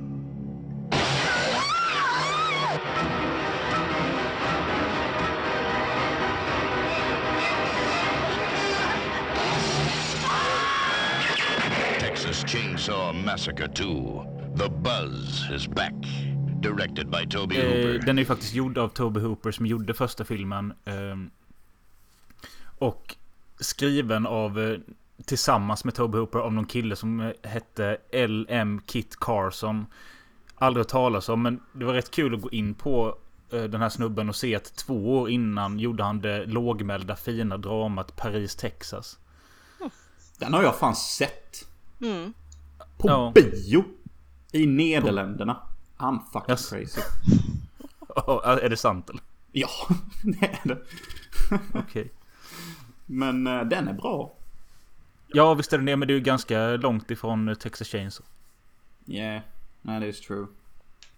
Chainsaw 12.48 13.14
Massacre 13.26 13.68
2. 13.68 14.54
The 14.58 14.70
Buzz 14.70 15.50
is 15.52 15.68
back. 15.68 15.94
Directed 16.62 17.10
by 17.12 17.26
Toby 17.30 17.56
Eh, 17.58 17.64
Hooper. 17.66 18.06
den 18.06 18.18
är 18.18 18.22
ju 18.22 18.26
faktiskt 18.26 18.54
gjord 18.54 18.78
av 18.78 18.90
Toby 18.90 19.20
Hooper 19.20 19.52
som 19.52 19.66
gjorde 19.66 19.94
första 19.94 20.26
filmen. 20.26 20.74
ehm, 20.86 21.30
och 22.80 23.16
skriven 23.60 24.26
av, 24.28 24.60
eh, 24.60 24.78
tillsammans 25.26 25.84
med 25.84 25.96
Toby 25.96 26.18
Hooper, 26.18 26.40
av 26.40 26.54
någon 26.54 26.66
kille 26.66 26.96
som 26.96 27.20
eh, 27.20 27.32
hette 27.44 27.98
L.M. 28.12 28.82
Kit 28.86 29.16
Carson. 29.20 29.86
Aldrig 30.56 30.82
hört 30.86 30.92
talas 30.92 31.30
om, 31.30 31.42
men 31.42 31.60
det 31.74 31.86
var 31.86 31.94
rätt 31.94 32.12
kul 32.12 32.36
att 32.36 32.42
gå 32.42 32.50
in 32.52 32.74
på 32.74 33.18
eh, 33.52 33.64
den 33.64 33.82
här 33.82 33.90
snubben 33.90 34.30
och 34.30 34.36
se 34.36 34.56
att 34.56 34.76
två 34.76 35.18
år 35.20 35.30
innan 35.30 35.80
gjorde 35.80 36.04
han 36.04 36.22
det 36.22 36.46
lågmälda 36.46 37.16
fina 37.16 37.58
dramat 37.58 38.16
Paris, 38.16 38.56
Texas. 38.56 39.20
Den 40.40 40.54
har 40.54 40.64
jag 40.64 40.76
fan 40.80 40.96
sett. 40.96 41.67
Mm. 42.02 42.34
På 42.98 43.08
Ja. 43.10 43.32
bio. 43.36 43.84
I 44.52 44.66
Nederländerna. 44.66 45.62
I'm 45.98 46.20
fucking 46.34 46.50
Yes. 46.52 46.70
crazy. 46.70 47.02
är 48.64 48.70
det 48.70 48.78
sant 48.78 49.10
eller? 49.10 49.22
Ja, 49.52 49.70
det 50.24 50.46
är 50.64 50.68
det. 50.68 50.80
Okej. 51.74 52.12
Men 53.06 53.48
eh, 53.48 53.64
den 53.64 53.88
är 53.88 53.94
bra. 53.94 54.34
Ja, 55.28 55.54
visst 55.54 55.74
är 55.74 55.78
det 55.78 55.84
det, 55.86 55.96
men 55.96 56.08
det 56.08 56.14
är 56.14 56.16
ju 56.16 56.22
ganska 56.22 56.68
långt 56.70 57.12
ifrån 57.12 57.48
eh, 57.48 57.56
Texas 57.56 57.88
Chainsaw. 57.88 58.28
Yeah, 59.06 59.42
that 59.86 60.04
is 60.04 60.22
true. 60.22 60.48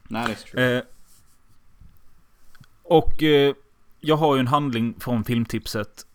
That 0.09 0.29
is 0.29 0.43
true. 0.43 0.77
Eh, 0.77 0.83
och 2.83 3.23
eh, 3.23 3.53
jag 3.99 4.15
har 4.17 4.35
ju 4.35 4.39
en 4.39 4.47
handling 4.47 4.95
från 4.99 5.23
filmtipset. 5.23 6.05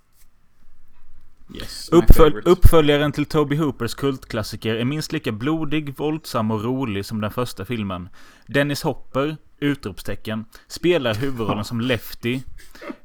Yes, 1.55 1.89
Uppfölj, 1.89 2.35
uppföljaren 2.45 3.13
till 3.13 3.27
Toby 3.27 3.57
Hoopers 3.57 3.95
kultklassiker 3.95 4.75
är 4.75 4.85
minst 4.85 5.13
lika 5.13 5.33
blodig, 5.33 5.99
våldsam 5.99 6.51
och 6.51 6.65
rolig 6.65 7.07
som 7.07 7.21
den 7.21 7.31
första 7.31 7.65
filmen. 7.65 8.09
Dennis 8.47 8.83
Hopper, 8.83 9.37
utropstecken, 9.59 10.45
spelar 10.67 11.15
huvudrollen 11.15 11.65
som 11.65 11.81
Lefty. 11.81 12.41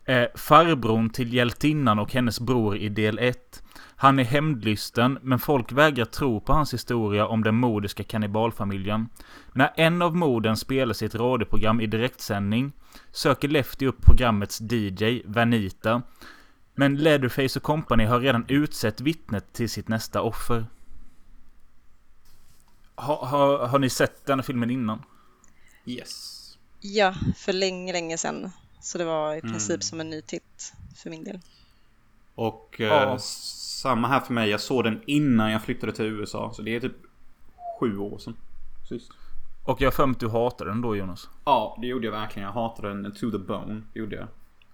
Eh, 0.06 0.25
farbrorn 0.36 1.10
till 1.10 1.34
hjältinnan 1.34 2.00
och 2.00 2.13
hennes 2.13 2.39
bror 2.39 2.77
i 2.77 2.89
del 2.89 3.20
1. 3.20 3.63
Han 3.96 4.20
är 4.20 4.24
hämndlysten, 4.24 5.20
men 5.22 5.39
folk 5.39 5.72
vägrar 5.72 6.06
tro 6.06 6.41
på 6.41 6.53
hans 6.53 6.74
historia 6.74 7.27
om 7.27 7.44
den 7.44 7.56
mordiska 7.56 8.03
kannibalfamiljen. 8.03 9.10
När 9.53 9.74
en 9.75 10.01
av 10.01 10.15
morden 10.15 10.58
spelas 10.58 11.01
i 11.01 11.06
ett 11.06 11.15
radioprogram 11.15 11.82
i 11.82 11.88
direktsändning 11.88 12.72
söker 13.12 13.48
Lefty 13.48 13.86
upp 13.88 14.01
programmets 14.01 14.62
DJ, 14.62 15.22
Vanita, 15.25 16.01
men 16.80 16.96
Leatherface 16.98 17.60
och 17.60 17.64
company 17.64 18.06
har 18.06 18.20
redan 18.20 18.46
utsett 18.48 19.02
vittnet 19.02 19.54
till 19.54 19.70
sitt 19.70 19.88
nästa 19.88 20.22
offer. 20.22 20.66
Ha, 22.96 23.26
ha, 23.26 23.68
har 23.68 23.80
ni 23.80 23.90
sett 23.90 24.26
den 24.26 24.40
här 24.40 24.44
filmen 24.44 24.70
innan? 24.70 25.04
Yes. 25.86 26.36
Ja, 26.82 27.14
för 27.36 27.54
länge, 27.54 27.94
länge 27.94 28.18
sedan. 28.18 28.52
Så 28.82 28.98
det 28.98 29.06
var 29.06 29.36
i 29.36 29.40
Mm. 29.40 29.52
princip 29.52 29.84
som 29.84 30.00
en 30.00 30.10
ny 30.10 30.22
titt 30.22 30.74
för 30.96 31.10
min 31.10 31.24
del. 31.24 31.40
Och 32.36 32.76
eh, 32.82 32.88
Ja. 32.88 33.18
samma 33.20 34.08
här 34.08 34.20
för 34.20 34.34
mig. 34.34 34.50
Jag 34.50 34.62
såg 34.62 34.84
den 34.84 35.02
innan 35.06 35.52
jag 35.52 35.64
flyttade 35.64 35.92
till 35.92 36.06
USA. 36.06 36.54
Så 36.54 36.62
det 36.62 36.76
är 36.76 36.80
typ 36.80 36.96
sju 37.80 37.98
år 37.98 38.18
sedan. 38.18 38.36
Sist. 38.90 39.12
Och 39.66 39.82
jag 39.82 39.88
har 39.88 39.92
för 39.92 40.06
mig 40.06 40.14
att 40.14 40.20
du 40.20 40.30
hatar 40.30 40.66
den 40.66 40.82
då 40.82 40.96
Jonas. 40.96 41.30
Ja, 41.46 41.78
det 41.82 41.88
gjorde 41.88 42.06
jag 42.06 42.12
verkligen. 42.12 42.46
Jag 42.46 42.54
hatade 42.54 42.88
den 43.02 43.12
to 43.16 43.32
the 43.32 43.38
bone. 43.38 43.82
Det 43.94 44.00
gjorde 44.00 44.16
jag. 44.16 44.28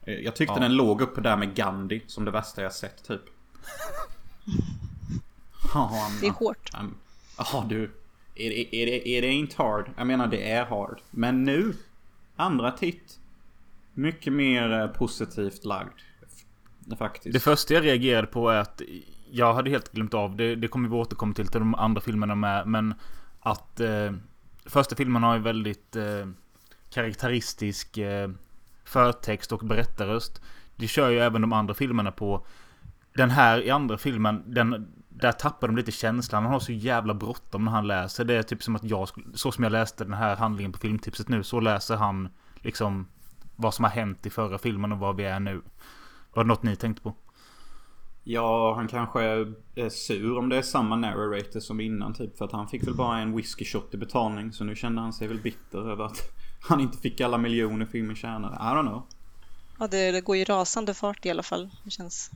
Eh, 0.06 0.14
Jag 0.14 0.36
tyckte 0.36 0.54
Ja. 0.54 0.60
den 0.60 0.76
låg 0.76 1.02
uppe 1.02 1.22
där 1.22 1.38
med 1.38 1.56
Gandhi. 1.56 2.02
Som 2.08 2.26
det 2.26 2.32
värsta 2.32 2.62
jag 2.62 2.74
sett 2.74 3.04
typ. 3.08 3.22
Ja, 5.74 6.10
Det 6.22 6.28
är 6.28 6.32
hårt. 6.32 6.70
Ja 7.38 7.66
du. 7.70 7.84
It, 7.84 7.92
it, 8.52 8.68
it, 8.74 9.04
it 9.06 9.24
ain't 9.24 9.58
hard. 9.58 9.90
Jag 9.98 10.08
menar 10.08 10.28
det 10.28 10.52
är 10.52 10.66
hard. 10.66 11.02
Men 11.12 11.44
nu. 11.44 11.74
Andra 12.36 12.72
titt. 12.72 13.20
Mycket 13.94 14.34
mer 14.34 14.72
eh, 14.82 14.88
positivt 14.88 15.66
lagd. 15.66 16.00
Faktiskt. 16.98 17.34
Det 17.34 17.40
första 17.40 17.74
jag 17.74 17.84
reagerade 17.86 18.28
på 18.28 18.50
är 18.50 18.58
att 18.58 18.82
jag 19.32 19.54
hade 19.54 19.70
helt 19.70 19.92
glömt 19.92 20.14
av, 20.14 20.36
det, 20.36 20.56
det 20.56 20.68
kommer 20.68 20.90
vi 20.90 20.96
återkomma 20.96 21.34
till 21.34 21.48
till 21.48 21.60
de 21.60 21.76
andra 21.76 22.02
filmerna 22.02 22.36
med, 22.36 22.68
men 22.68 22.94
att 23.40 23.80
eh, 23.80 24.12
första 24.66 24.96
filmen 24.96 25.24
har 25.24 25.36
en 25.36 25.44
väldigt 25.44 25.96
eh, 25.96 26.28
karaktäristisk 26.90 27.98
eh, 27.98 28.30
förtext 28.86 29.51
och 29.51 29.60
berättarröst. 29.60 30.42
Det 30.75 30.88
kör 30.88 31.10
ju 31.10 31.20
även 31.20 31.42
de 31.42 31.54
andra 31.54 31.74
filmerna 31.74 32.12
på. 32.12 32.46
Den 33.15 33.30
här 33.30 33.62
i 33.62 33.70
andra 33.70 33.98
filmen, 33.98 34.44
den, 34.46 34.88
där 35.10 35.32
tappar 35.32 35.68
de 35.68 35.77
lite 35.77 35.92
känslan. 35.92 36.44
Han 36.44 36.54
har 36.54 36.60
så 36.60 36.72
jävla 36.72 37.13
bråttom 37.13 37.65
när 37.65 37.72
han 37.72 37.88
läser. 37.88 38.25
Det 38.25 38.34
är 38.34 38.44
typ 38.44 38.63
som 38.63 38.75
att 38.75 38.84
jag, 38.84 39.10
så 39.34 39.51
som 39.51 39.63
jag 39.63 39.72
läste 39.72 40.04
den 40.04 40.13
här 40.13 40.36
handlingen 40.36 40.72
på 40.72 40.80
filmtipset 40.80 41.30
nu, 41.30 41.44
så 41.44 41.60
läser 41.60 41.96
han 41.96 42.30
liksom 42.56 43.08
vad 43.56 43.74
som 43.74 43.86
har 43.86 43.92
hänt 43.92 44.25
i 44.25 44.30
förra 44.30 44.58
filmen 44.58 44.92
och 44.92 45.00
var 45.00 45.13
vi 45.13 45.24
är 45.24 45.39
nu. 45.39 45.62
Var 46.34 46.44
det 46.44 46.48
något 46.48 46.63
ni 46.63 46.75
tänkte 46.75 47.01
på? 47.01 47.13
Ja, 48.24 48.74
han 48.75 48.88
kanske 48.88 49.24
är, 49.24 49.54
är 49.75 49.89
sur 49.89 50.38
om 50.38 50.50
det 50.50 50.58
är 50.58 50.62
samma 50.62 50.96
narrator 50.96 51.60
som 51.60 51.80
innan 51.80 52.13
typ. 52.13 52.38
För 52.38 52.46
att 52.46 52.51
han 52.51 52.68
fick 52.68 52.88
väl 52.88 52.96
bara 52.96 53.20
en 53.20 53.36
whisky 53.36 53.65
shot 53.65 53.94
i 53.94 53.98
betalning. 53.98 54.51
Så 54.51 54.63
nu 54.63 54.75
kände 54.75 55.01
han 55.01 55.13
sig 55.13 55.27
väl 55.27 55.42
bitter 55.42 55.92
över 55.92 56.06
att 56.06 56.18
han 56.67 56.79
inte 56.79 56.98
fick 56.98 57.22
alla 57.22 57.38
miljoner 57.38 57.86
filmen 57.86 58.15
tjänade. 58.15 58.55
I 58.55 58.60
don't 58.60 58.81
know. 58.88 59.03
Ja, 59.79 59.88
det, 59.88 60.12
det 60.12 60.22
går 60.22 60.38
ju 60.38 60.43
rasande 60.43 60.93
fart 60.93 61.25
i 61.25 61.29
alla 61.29 61.43
fall. 61.43 61.69
Det 61.84 61.91
känns 61.91 62.31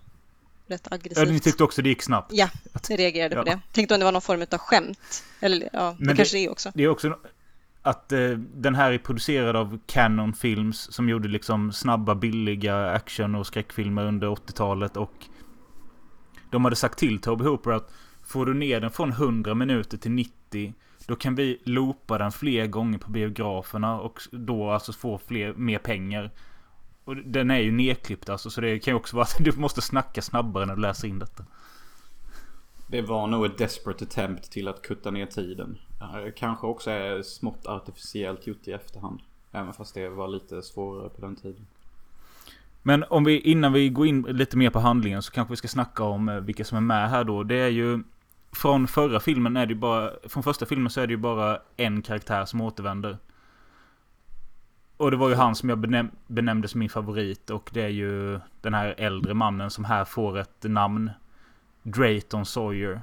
rätt 0.67 0.87
Ja, 0.89 0.95
aggressivt. 0.95 1.29
ni 1.29 1.39
tyckte 1.39 1.63
också 1.63 1.81
det 1.81 1.89
gick 1.89 2.01
snabbt. 2.01 2.31
Ja, 2.33 2.49
jag 2.89 2.99
reagerade 2.99 3.35
på 3.35 3.41
Ja. 3.41 3.43
det. 3.45 3.59
Tänkte 3.71 3.93
om 3.93 3.99
det 3.99 4.05
var 4.05 4.11
någon 4.11 4.21
form 4.21 4.45
av 4.51 4.57
skämt. 4.57 5.23
Eller 5.39 5.69
ja, 5.73 5.95
det 5.99 6.05
Men 6.05 6.15
kanske 6.15 6.37
det 6.37 6.45
är 6.45 6.51
också. 6.51 6.71
Det 6.75 6.83
är 6.83 6.87
också 6.87 7.17
att 7.81 8.11
eh, 8.11 8.29
den 8.55 8.75
här 8.75 8.91
är 8.91 8.97
producerad 8.97 9.55
av 9.55 9.79
Canon 9.85 10.33
Films 10.33 10.93
som 10.93 11.09
gjorde 11.09 11.27
liksom 11.27 11.73
snabba, 11.73 12.15
billiga 12.15 12.91
action 12.91 13.35
och 13.35 13.47
skräckfilmer 13.47 14.05
under 14.05 14.27
80-talet 14.27 14.97
och 14.97 15.13
de 16.51 16.63
hade 16.63 16.75
sagt 16.75 16.99
till 16.99 17.21
Toby 17.21 17.43
Hooper 17.45 17.71
att 17.71 17.91
får 18.23 18.45
du 18.45 18.53
ner 18.53 18.79
den 18.81 18.91
från 18.91 19.11
100 19.11 19.55
minuter 19.55 19.97
till 19.97 20.11
90 20.11 20.73
då 21.09 21.15
kan 21.15 21.35
vi 21.35 21.61
loopa 21.63 22.17
den 22.17 22.31
fler 22.31 22.67
gånger 22.67 22.99
på 22.99 23.11
biograferna 23.11 23.99
och 23.99 24.21
då 24.31 24.69
alltså 24.69 24.93
få 24.93 25.17
fler, 25.17 25.53
mer 25.53 25.79
pengar. 25.79 26.31
Och 27.03 27.15
den 27.15 27.51
är 27.51 27.59
ju 27.59 27.71
nedklippt 27.71 28.29
alltså 28.29 28.49
så 28.49 28.61
det 28.61 28.79
kan 28.79 28.91
ju 28.91 28.95
också 28.95 29.15
vara 29.15 29.23
att 29.23 29.37
du 29.39 29.51
måste 29.51 29.81
snacka 29.81 30.21
snabbare 30.21 30.65
när 30.65 30.75
du 30.75 30.81
läser 30.81 31.07
in 31.07 31.19
detta. 31.19 31.45
Det 32.87 33.01
var 33.01 33.27
nog 33.27 33.45
ett 33.45 33.57
desperate 33.57 34.05
attempt 34.05 34.51
till 34.51 34.67
att 34.67 34.81
kutta 34.81 35.11
ner 35.11 35.25
tiden. 35.25 35.77
Kanske 36.35 36.67
också 36.67 36.91
är 36.91 37.21
smått 37.21 37.65
artificiellt 37.65 38.47
gjort 38.47 38.67
i 38.67 38.71
efterhand. 38.71 39.19
Även 39.51 39.73
fast 39.73 39.93
det 39.93 40.09
var 40.09 40.27
lite 40.27 40.61
svårare 40.61 41.09
på 41.09 41.21
den 41.21 41.35
tiden. 41.35 41.67
Men 42.81 43.03
om 43.09 43.23
vi, 43.23 43.39
innan 43.39 43.73
vi 43.73 43.89
går 43.89 44.07
in 44.07 44.21
lite 44.21 44.57
mer 44.57 44.69
på 44.69 44.79
handlingen 44.79 45.21
så 45.21 45.31
kanske 45.31 45.51
vi 45.51 45.57
ska 45.57 45.67
snacka 45.67 46.03
om 46.03 46.29
eh, 46.29 46.39
vilka 46.39 46.65
som 46.65 46.77
är 46.77 46.81
med 46.81 47.09
här 47.09 47.23
då. 47.23 47.43
Det 47.43 47.55
är 47.55 47.69
ju... 47.69 48.03
Från 48.51 48.87
förra 48.87 49.19
filmen 49.19 49.57
är 49.57 49.65
det 49.65 49.73
ju 49.73 49.79
bara... 49.79 50.11
Från 50.27 50.43
första 50.43 50.65
filmen 50.65 50.89
så 50.89 51.01
är 51.01 51.07
det 51.07 51.13
ju 51.13 51.17
bara 51.17 51.61
en 51.77 52.01
karaktär 52.01 52.45
som 52.45 52.61
återvänder. 52.61 53.17
Och 54.97 55.11
det 55.11 55.17
var 55.17 55.29
ju 55.29 55.35
han 55.35 55.55
som 55.55 55.69
jag 55.69 55.77
benäm 55.77 56.11
benämnde 56.27 56.67
som 56.67 56.79
min 56.79 56.89
favorit. 56.89 57.49
Och 57.49 57.69
det 57.73 57.81
är 57.81 57.89
ju 57.89 58.39
den 58.61 58.73
här 58.73 58.95
äldre 58.97 59.33
mannen 59.33 59.69
som 59.69 59.85
här 59.85 60.05
får 60.05 60.37
ett 60.37 60.63
namn. 60.63 61.11
Drayton 61.83 62.45
Sawyer. 62.45 63.01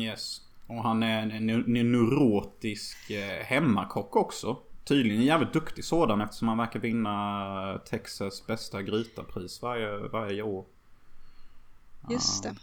Yes. 0.00 0.40
Och 0.66 0.82
han 0.82 1.02
är 1.02 1.22
en, 1.22 1.30
en, 1.30 1.76
en 1.76 1.92
neurotisk 1.92 3.10
eh, 3.10 3.44
hemmakock 3.44 4.16
också. 4.16 4.58
Tydligen 4.84 5.20
en 5.20 5.26
jävligt 5.26 5.52
duktig 5.52 5.84
sådan 5.84 6.20
eftersom 6.20 6.48
han 6.48 6.58
verkar 6.58 6.80
vinna 6.80 7.78
Texas 7.78 8.46
bästa 8.46 8.82
grytapris 8.82 9.62
varje, 9.62 9.98
varje 9.98 10.42
år. 10.42 10.64
Just 12.10 12.42
det. 12.42 12.48
Så 12.48 12.48
han 12.48 12.48
är 12.48 12.52
med. 12.52 12.60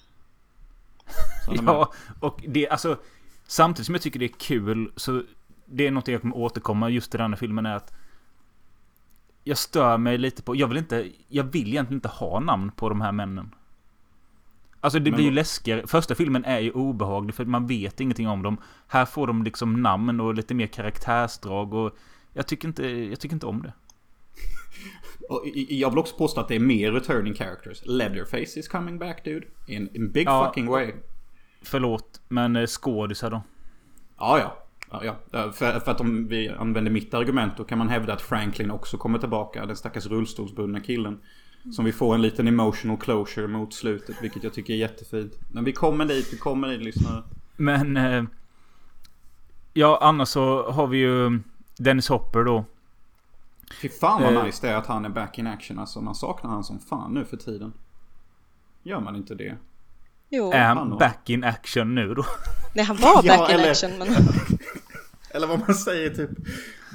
Ja, 1.65 1.93
och 2.19 2.43
det 2.48 2.69
alltså... 2.69 2.98
Samtidigt 3.48 3.86
som 3.86 3.95
jag 3.95 4.01
tycker 4.01 4.19
det 4.19 4.25
är 4.25 4.39
kul 4.39 4.91
så... 4.95 5.24
Det 5.65 5.88
är 5.88 5.91
något 5.91 6.07
jag 6.07 6.22
kommer 6.22 6.38
återkomma 6.38 6.89
just 6.89 7.15
i 7.15 7.17
den 7.17 7.31
här 7.31 7.38
filmen 7.38 7.65
är 7.65 7.75
att... 7.75 7.93
Jag 9.43 9.57
stör 9.57 9.98
mig 9.98 10.17
lite 10.17 10.43
på... 10.43 10.55
Jag 10.55 10.67
vill 10.67 10.77
inte... 10.77 11.12
Jag 11.27 11.43
vill 11.43 11.67
egentligen 11.67 11.98
inte 11.98 12.07
ha 12.07 12.39
namn 12.39 12.72
på 12.72 12.89
de 12.89 13.01
här 13.01 13.12
männen. 13.12 13.55
Alltså 14.79 15.00
det 15.00 15.12
Men 15.12 15.15
blir 15.17 15.25
ju 15.25 15.31
läskigare. 15.31 15.88
Första 15.88 16.15
filmen 16.15 16.45
är 16.45 16.60
ju 16.60 16.72
obehaglig 16.72 17.36
för 17.36 17.45
man 17.45 17.67
vet 17.67 18.00
ingenting 18.00 18.27
om 18.27 18.41
dem. 18.43 18.57
Här 18.88 19.05
får 19.05 19.27
de 19.27 19.43
liksom 19.43 19.81
namn 19.81 20.19
och 20.19 20.33
lite 20.33 20.53
mer 20.53 20.67
karaktärsdrag 20.67 21.74
och... 21.74 21.98
Jag 22.33 22.48
tycker 22.48 22.67
inte, 22.67 22.88
jag 22.88 23.19
tycker 23.19 23.36
inte 23.36 23.45
om 23.45 23.62
det. 23.62 23.74
Och 25.30 25.44
jag 25.70 25.89
vill 25.89 26.00
också 26.00 26.15
påstå 26.15 26.42
att 26.42 26.48
det 26.48 26.56
är 26.56 26.60
mer 26.60 26.92
returning 26.92 27.34
characters. 27.34 27.82
Leatherface 27.86 28.60
is 28.60 28.68
coming 28.68 29.00
back 29.00 29.24
dude. 29.25 29.46
In, 29.68 29.89
in 29.96 30.12
big 30.12 30.27
Ja. 30.27 30.46
fucking 30.46 30.68
way. 30.68 30.92
Förlåt, 31.62 32.22
men 32.27 32.56
eh, 32.56 32.65
skådisar 32.68 33.32
då? 33.32 33.42
Ja, 34.18 34.39
ja. 34.39 34.58
ja, 34.92 35.01
ja. 35.06 35.15
Ja, 35.32 35.51
För, 35.51 35.80
för 35.80 35.92
att 35.92 36.01
om 36.01 36.27
vi 36.27 36.50
använder 36.50 36.92
mitt 36.92 37.13
argument 37.13 37.53
då 37.58 37.63
kan 37.63 37.77
man 37.77 37.89
hävda 37.89 38.13
att 38.13 38.22
Franklin 38.22 38.72
också 38.72 38.98
kommer 38.98 39.20
tillbaka. 39.20 39.65
Den 39.65 39.75
stackars 39.75 40.06
rullstolsbundna 40.06 40.80
killen. 40.80 41.20
Som 41.72 41.86
vi 41.86 41.92
får 41.92 42.15
en 42.15 42.22
liten 42.22 42.48
emotional 42.48 42.98
closure 42.98 43.48
mot 43.48 43.74
slutet. 43.74 44.15
Vilket 44.22 44.44
jag 44.44 44.53
tycker 44.53 44.74
är 44.74 44.77
jättefint. 44.77 45.34
Men 45.51 45.63
vi 45.63 45.72
kommer 45.74 46.06
dit, 46.06 46.34
vi 46.34 46.38
kommer 46.38 46.68
dit 46.68 46.82
lyssnare. 46.82 47.24
Men... 47.56 47.98
Eh, 47.98 48.24
ja, 49.74 50.00
annars 50.01 50.27
så 50.27 50.72
har 50.72 50.88
vi 50.88 50.98
ju 50.98 51.39
Dennis 51.77 52.10
Hopper 52.10 52.44
då. 52.44 52.65
Fy 53.82 53.89
fan 53.89 54.22
vad 54.24 54.34
Eh. 54.36 54.44
nice 54.44 54.68
det 54.68 54.74
är 54.74 54.77
att 54.77 54.88
han 54.88 55.06
är 55.06 55.10
back 55.10 55.38
in 55.39 55.48
action. 55.48 55.80
Alltså 55.80 56.01
man 56.01 56.15
saknar 56.15 56.50
han 56.51 56.63
som 56.63 56.80
fan 56.80 57.13
nu 57.13 57.25
för 57.25 57.38
tiden. 57.38 57.74
Gör 58.84 59.00
man 59.00 59.15
inte 59.15 59.36
det? 59.36 59.56
Jo, 60.30 60.51
Är 60.51 60.63
han 60.63 60.77
han 60.77 60.98
back 60.98 61.30
in 61.30 61.44
action 61.44 61.96
nu 61.96 62.13
då? 62.13 62.25
nej, 62.75 62.86
han 62.86 62.96
var 62.98 63.22
Ja, 63.24 63.38
back 63.38 63.50
in 63.50 63.56
eller- 63.60 63.72
action, 63.72 63.92
men 64.00 64.08
Eller 65.36 65.48
vad 65.48 65.60
man 65.60 65.75
säger 65.75 66.10
typ. 66.10 66.30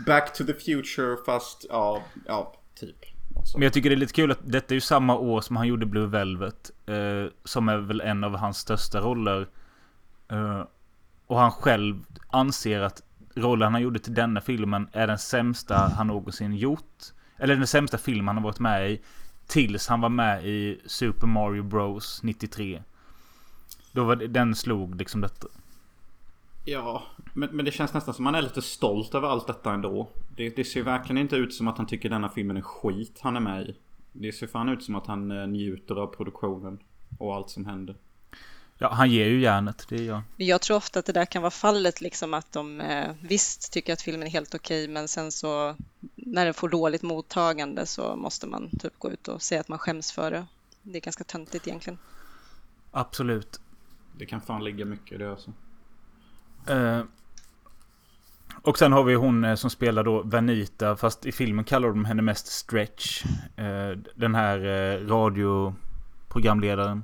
Back 0.07 0.33
to 0.35 0.45
the 0.45 0.55
future 0.55 1.17
fast 1.27 1.67
ja, 1.71 2.03
ja 2.27 2.53
typ. 2.75 2.97
Sånt. 3.35 3.55
Men 3.55 3.63
jag 3.63 3.73
tycker 3.73 3.91
det 3.91 3.95
är 3.95 3.99
lite 3.99 4.13
kul 4.13 4.31
att 4.33 4.39
detta 4.43 4.73
är 4.73 4.75
ju 4.75 4.81
samma 4.81 5.17
år 5.17 5.41
som 5.41 5.57
han 5.57 5.67
gjorde 5.67 5.87
Blue 5.87 6.07
Velvet. 6.07 6.71
Eh, 6.87 7.33
som 7.45 7.69
är 7.69 7.77
väl 7.79 8.01
en 8.01 8.25
av 8.25 8.37
hans 8.37 8.59
största 8.59 9.01
roller. 9.01 9.49
Eh, 10.31 10.63
och 11.27 11.39
han 11.39 11.51
själv 11.51 12.05
anser 12.31 12.81
att 12.81 13.03
rollen 13.39 13.73
han 13.73 13.83
gjorde 13.83 13.99
till 13.99 14.15
denna 14.15 14.41
filmen 14.41 14.89
är 14.93 15.07
den 15.07 15.19
sämsta 15.19 15.75
han 15.75 16.07
någonsin 16.07 16.57
gjort. 16.57 17.13
Eller 17.37 17.57
den 17.57 17.67
sämsta 17.67 17.99
film 17.99 18.27
han 18.27 18.37
har 18.37 18.45
varit 18.45 18.61
med 18.61 18.91
i. 18.91 19.01
Tills 19.47 19.89
han 19.89 20.01
var 20.01 20.09
med 20.09 20.47
i 20.47 20.81
Super 20.87 21.27
Mario 21.27 21.63
Bros 21.63 22.21
93. 22.23 22.83
Då 23.93 24.05
var 24.05 24.17
det, 24.17 24.27
den 24.27 24.55
slog 24.55 24.95
liksom 24.97 25.21
detta. 25.21 25.47
Ja, 26.65 27.03
men, 27.35 27.49
men 27.53 27.65
det 27.65 27.71
känns 27.71 27.95
nästan 27.95 28.15
som 28.15 28.27
att 28.27 28.35
han 28.35 28.39
är 28.39 28.43
lite 28.43 28.63
stolt 28.63 29.15
över 29.15 29.29
allt 29.29 29.47
detta 29.47 29.73
ändå. 29.73 30.09
Det, 30.37 30.57
det 30.57 30.65
ser 30.65 30.83
verkligen 30.83 31.19
inte 31.19 31.37
ut 31.37 31.55
som 31.55 31.69
att 31.69 31.79
han 31.79 31.87
tycker 31.87 32.09
denna 32.09 32.29
filmen 32.29 32.57
är 32.57 32.61
skit 32.61 33.19
han 33.23 33.37
är 33.37 33.41
med 33.41 33.63
i. 33.63 33.77
Det 34.13 34.33
ser 34.33 34.47
fan 34.47 34.69
ut 34.69 34.83
som 34.83 34.95
att 34.95 35.07
han 35.07 35.31
eh, 35.31 35.47
njuter 35.47 35.95
av 35.95 36.07
produktionen. 36.07 36.79
Och 37.19 37.35
allt 37.35 37.51
som 37.51 37.67
händer. 37.67 37.97
Ja, 38.79 38.93
han 38.93 39.11
ger 39.11 39.27
ju 39.27 39.41
järnet. 39.41 39.87
Det 39.89 39.97
gör 39.97 40.15
han. 40.15 40.25
jag 40.37 40.61
tror 40.61 40.77
ofta 40.77 40.99
att 40.99 41.07
det 41.07 41.13
där 41.13 41.25
kan 41.25 41.43
vara 41.43 41.51
fallet, 41.51 42.01
liksom 42.01 42.35
att 42.35 42.53
de 42.53 42.81
eh, 42.81 43.11
visst 43.21 43.73
tycker 43.73 43.93
att 43.93 44.03
filmen 44.03 44.27
är 44.27 44.31
helt 44.31 44.55
okej, 44.55 44.89
men 44.89 45.09
sen 45.09 45.33
så 45.33 45.77
när 46.15 46.45
den 46.45 46.55
får 46.55 46.69
dåligt 46.69 47.03
mottagande 47.03 47.87
så 47.87 48.17
måste 48.17 48.47
man 48.47 48.71
typ 48.79 48.99
gå 48.99 49.11
ut 49.11 49.29
och 49.29 49.43
säga 49.43 49.61
att 49.61 49.69
man 49.69 49.79
skäms 49.79 50.13
för 50.13 50.31
det. 50.31 50.47
Det 50.83 50.99
är 50.99 51.03
ganska 51.03 51.25
töntigt 51.25 51.67
egentligen. 51.67 51.99
Absolut. 52.91 53.61
Det 54.19 54.27
kan 54.27 54.41
fan 54.41 54.65
ligga 54.65 54.85
mycket 54.85 55.13
i 55.13 55.17
det 55.17 55.31
alltså. 55.31 55.53
Eh, 56.67 57.03
och 58.63 58.79
sen 58.79 58.93
har 58.93 59.05
vi 59.05 59.15
hon 59.15 59.45
eh, 59.45 59.55
som 59.55 59.71
spelar 59.71 60.05
då 60.05 60.23
Vanita. 60.23 60.97
Fast 60.97 61.27
i 61.27 61.33
filmen 61.33 61.65
kallar 61.65 61.89
de 61.89 62.05
henne 62.05 62.23
mest 62.23 62.47
Stretch. 62.47 63.25
Eh, 63.57 63.91
den 64.15 64.35
här 64.35 64.59
eh, 64.59 65.07
radioprogramledaren. 65.07 67.03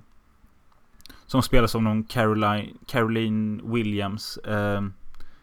Som 1.26 1.42
spelas 1.42 1.74
av 1.74 1.82
någon 1.82 2.04
Caroline, 2.04 2.78
Caroline 2.86 3.72
Williams. 3.72 4.36
Eh, 4.36 4.82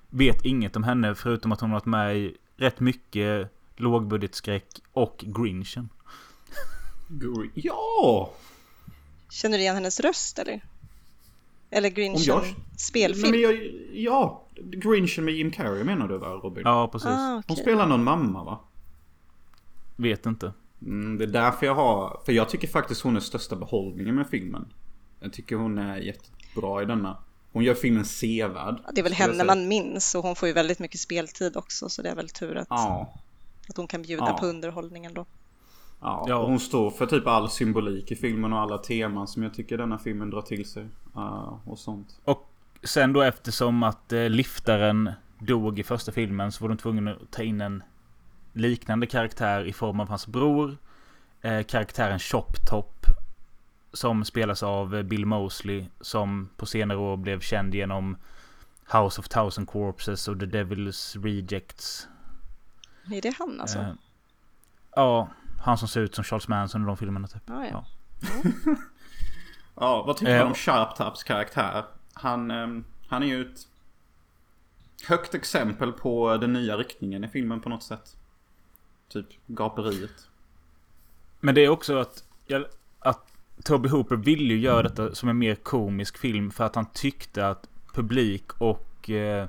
vet 0.09 0.45
inget 0.45 0.75
om 0.75 0.83
henne 0.83 1.15
förutom 1.15 1.51
att 1.51 1.61
hon 1.61 1.69
har 1.69 1.75
varit 1.79 1.85
med 1.85 2.17
i 2.17 2.37
rätt 2.57 2.79
mycket 2.79 3.51
lågbudgetskräck 3.77 4.65
och 4.93 5.17
Grinchen. 5.27 5.89
Ja! 7.53 8.33
Känner 9.29 9.57
du 9.57 9.61
igen 9.63 9.75
hennes 9.75 9.99
röst 9.99 10.39
eller? 10.39 10.61
Eller 11.69 11.89
Grinchen 11.89 12.23
jag- 12.23 12.55
spelfilm? 12.77 13.31
Nej, 13.31 13.31
men 13.31 13.41
jag, 13.41 13.71
ja, 13.93 14.43
Grinchen 14.61 15.25
med 15.25 15.33
Jim 15.33 15.51
Carrey 15.51 15.83
menar 15.83 16.07
du 16.07 16.17
va 16.17 16.27
Robin? 16.27 16.63
Ja, 16.65 16.87
precis. 16.91 17.07
Ah, 17.09 17.31
Hon 17.33 17.43
okej. 17.47 17.55
spelar 17.55 17.87
någon 17.87 18.03
mamma 18.03 18.43
va? 18.43 18.59
Vet 19.95 20.25
inte. 20.25 20.53
Mm, 20.81 21.17
det 21.17 21.23
är 21.23 21.27
därför 21.27 21.65
jag 21.65 21.75
har... 21.75 22.21
För 22.25 22.31
jag 22.31 22.49
tycker 22.49 22.67
faktiskt 22.67 23.01
hon 23.01 23.15
är 23.15 23.19
största 23.19 23.55
behållningen 23.55 24.15
med 24.15 24.27
filmen. 24.29 24.65
Jag 25.23 25.33
tycker 25.33 25.55
hon 25.55 25.77
är 25.77 25.97
jättebra 25.97 26.81
i 26.81 26.85
denna. 26.85 27.17
Hon 27.53 27.63
gör 27.63 27.73
filmen 27.73 28.05
sevärd. 28.05 28.75
Det 28.93 29.01
är 29.01 29.03
väl 29.03 29.13
henne 29.13 29.43
man 29.43 29.67
minns 29.67 30.15
och 30.15 30.23
hon 30.23 30.35
får 30.35 30.47
ju 30.47 30.53
väldigt 30.53 30.79
mycket 30.79 30.99
speltid 30.99 31.57
också 31.57 31.89
så 31.89 32.01
det 32.01 32.09
är 32.09 32.15
väl 32.15 32.29
tur 32.29 32.57
att, 32.57 32.67
Ja. 32.69 33.13
att 33.69 33.77
hon 33.77 33.87
kan 33.87 34.01
bjuda 34.01 34.25
Ja. 34.27 34.37
på 34.37 34.45
underhållningen 34.45 35.13
då. 35.13 35.25
Ja, 36.01 36.25
Ja. 36.27 36.35
och 36.37 36.49
hon 36.49 36.59
står 36.59 36.91
för 36.91 37.05
typ 37.05 37.27
all 37.27 37.49
symbolik 37.49 38.11
i 38.11 38.15
filmen 38.15 38.53
och 38.53 38.59
alla 38.59 38.77
teman 38.77 39.27
som 39.27 39.43
jag 39.43 39.53
tycker 39.53 39.77
denna 39.77 39.97
filmen 39.97 40.29
drar 40.29 40.41
till 40.41 40.65
sig. 40.69 40.85
Uh, 41.15 41.57
och 41.65 41.79
sånt. 41.79 42.19
Och 42.23 42.49
sen 42.83 43.13
då 43.13 43.21
eftersom 43.21 43.83
att 43.83 44.13
eh, 44.13 44.29
liftaren 44.29 45.11
dog 45.39 45.79
i 45.79 45.83
första 45.83 46.11
filmen 46.11 46.51
så 46.51 46.63
var 46.63 46.69
de 46.69 46.77
tvungna 46.77 47.11
att 47.11 47.31
ta 47.31 47.43
in 47.43 47.61
en 47.61 47.83
liknande 48.53 49.07
karaktär 49.07 49.65
i 49.65 49.73
form 49.73 49.99
av 49.99 50.09
hans 50.09 50.27
bror. 50.27 50.77
Eh, 51.41 51.63
karaktären 51.63 52.19
Chop 52.19 52.69
Top. 52.69 53.05
Som 53.93 54.25
spelas 54.25 54.63
av 54.63 54.95
eh, 54.95 55.03
Bill 55.03 55.25
Mosley. 55.25 55.85
Som 56.01 56.49
på 56.57 56.65
senare 56.65 56.97
år 56.97 57.17
blev 57.17 57.39
känd 57.39 57.75
genom 57.75 58.17
House 58.93 59.21
of 59.21 59.27
Thousand 59.27 59.67
Corpses 59.67 60.27
och 60.27 60.39
The 60.39 60.45
Devil's 60.45 61.23
Rejects. 61.23 62.07
Är 63.11 63.21
det 63.21 63.35
han 63.39 63.61
alltså? 63.61 63.79
Eh, 63.79 63.93
ja, 64.95 65.29
han 65.59 65.77
som 65.77 65.87
ser 65.87 66.01
ut 66.01 66.15
som 66.15 66.23
Charles 66.23 66.47
Manson 66.47 66.83
i 66.83 66.85
de 66.85 66.97
filmerna 66.97 67.27
typ. 67.27 67.43
ja, 67.45 67.65
ja. 67.65 67.85
ja. 68.21 68.75
Ja, 69.75 70.03
vad 70.03 70.17
tycker 70.17 70.33
Eh, 70.33 70.39
du 70.39 70.45
om 70.47 70.53
Sharp 70.55 70.95
Taps 70.95 71.23
karaktär? 71.23 71.85
Han, 72.13 72.51
ehm, 72.51 72.83
han 73.07 73.23
är 73.23 73.27
ju 73.27 73.41
ett 73.41 73.59
högt 75.07 75.35
exempel 75.35 75.91
på 75.91 76.37
den 76.37 76.53
nya 76.53 76.77
riktningen 76.77 77.23
i 77.23 77.27
filmen 77.27 77.61
på 77.61 77.69
något 77.69 77.83
sätt. 77.83 78.17
Typ 79.09 79.27
gaperiet. 79.47 80.29
Men 81.39 81.55
det 81.55 81.61
är 81.61 81.69
också 81.69 81.97
att, 81.97 82.23
jag, 82.47 82.61
att 82.61 82.77
Toby 83.63 83.89
Hooper 83.89 84.15
ville 84.15 84.53
ju 84.53 84.59
göra 84.59 84.83
detta 84.83 85.15
som 85.15 85.29
en 85.29 85.37
mer 85.37 85.55
komisk 85.55 86.17
film 86.17 86.51
för 86.51 86.63
att 86.63 86.75
han 86.75 86.85
tyckte 86.93 87.47
att 87.47 87.69
publik 87.93 88.51
och 88.57 89.09
eh, 89.09 89.47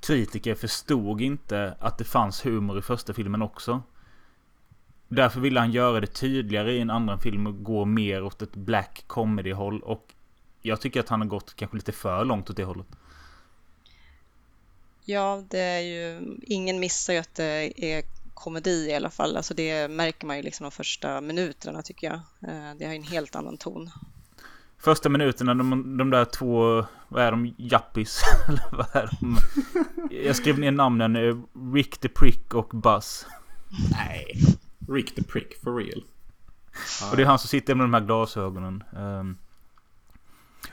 kritiker 0.00 0.54
förstod 0.54 1.20
inte 1.20 1.74
att 1.80 1.98
det 1.98 2.04
fanns 2.04 2.46
humor 2.46 2.78
i 2.78 2.82
första 2.82 3.14
filmen 3.14 3.42
också. 3.42 3.82
Därför 5.08 5.40
ville 5.40 5.60
han 5.60 5.72
göra 5.72 6.00
det 6.00 6.06
tydligare 6.06 6.72
i 6.72 6.80
en 6.80 6.90
andra 6.90 7.18
film 7.18 7.46
och 7.46 7.64
gå 7.64 7.84
mer 7.84 8.22
åt 8.22 8.42
ett 8.42 8.56
black 8.56 9.04
comedy 9.06 9.52
håll 9.52 9.80
och 9.80 10.14
jag 10.62 10.80
tycker 10.80 11.00
att 11.00 11.08
han 11.08 11.20
har 11.20 11.28
gått 11.28 11.56
kanske 11.56 11.76
lite 11.76 11.92
för 11.92 12.24
långt 12.24 12.50
åt 12.50 12.56
det 12.56 12.64
hållet. 12.64 12.86
ja, 15.04 15.42
det 15.48 15.60
är 15.60 15.80
ju, 15.80 16.36
ingen 16.42 16.80
missar 16.80 17.12
ju 17.12 17.18
att 17.18 17.34
det 17.34 17.72
är 17.76 18.02
komedi 18.38 18.86
i 18.90 18.94
alla 18.94 19.10
fall. 19.10 19.36
Alltså 19.36 19.54
det 19.54 19.88
märker 19.90 20.26
man 20.26 20.36
ju 20.36 20.42
liksom 20.42 20.64
de 20.64 20.70
första 20.70 21.20
minuterna 21.20 21.82
tycker 21.82 22.06
jag. 22.06 22.16
Eh, 22.50 22.74
Det 22.78 22.84
har 22.84 22.92
ju 22.92 22.96
en 22.96 23.02
helt 23.02 23.36
annan 23.36 23.56
ton. 23.56 23.90
Första 24.78 25.08
minuterna, 25.08 25.54
de, 25.54 25.98
de 25.98 26.10
där 26.10 26.24
två, 26.24 26.84
vad 27.08 27.22
är 27.22 27.30
de, 27.30 27.54
jappis? 27.56 28.22
Eller 28.48 28.62
vad 28.72 28.96
är 28.96 29.10
de? 29.20 29.36
Jag 30.24 30.36
skrev 30.36 30.58
ner 30.58 30.70
namnen, 30.70 31.16
eh, 31.16 31.36
Rick 31.74 31.98
the 31.98 32.08
Prick 32.08 32.54
och 32.54 32.68
Buzz. 32.68 33.26
Nej. 33.90 34.32
Rick 34.88 35.14
the 35.14 35.22
Prick, 35.22 35.62
for 35.62 35.76
real. 35.76 36.04
Och 37.10 37.16
det 37.16 37.22
är 37.22 37.26
han 37.26 37.38
som 37.38 37.48
sitter 37.48 37.74
med 37.74 37.84
de 37.84 37.94
här 37.94 38.00
glasögonen. 38.00 38.84
Ehm. 38.96 39.36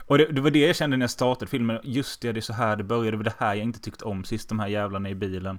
och 0.06 0.18
det, 0.18 0.32
det 0.32 0.40
var 0.40 0.50
det 0.50 0.66
jag 0.66 0.76
kände 0.76 0.96
när 0.96 1.04
jag 1.04 1.10
startade 1.10 1.50
filmen. 1.50 1.80
Just 1.82 2.20
det, 2.20 2.32
det 2.32 2.38
är 2.40 2.42
så 2.42 2.52
här 2.52 2.76
det 2.76 2.84
började. 2.84 3.10
Det 3.10 3.16
var 3.16 3.24
det 3.24 3.34
här 3.38 3.54
jag 3.54 3.64
inte 3.64 3.80
tyckte 3.80 4.04
om 4.04 4.24
sist, 4.24 4.48
de 4.48 4.58
här 4.58 4.68
jävlarna 4.68 5.10
i 5.10 5.14
bilen. 5.14 5.58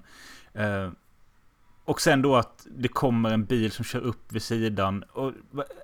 Ehm. 0.53 0.95
Och 1.87 2.01
sen 2.01 2.21
då 2.21 2.35
att 2.35 2.67
det 2.71 2.87
kommer 2.87 3.29
en 3.29 3.45
bil 3.45 3.71
som 3.71 3.85
kör 3.85 3.99
upp 3.99 4.31
vid 4.31 4.41
sidan. 4.41 5.03
Och 5.03 5.27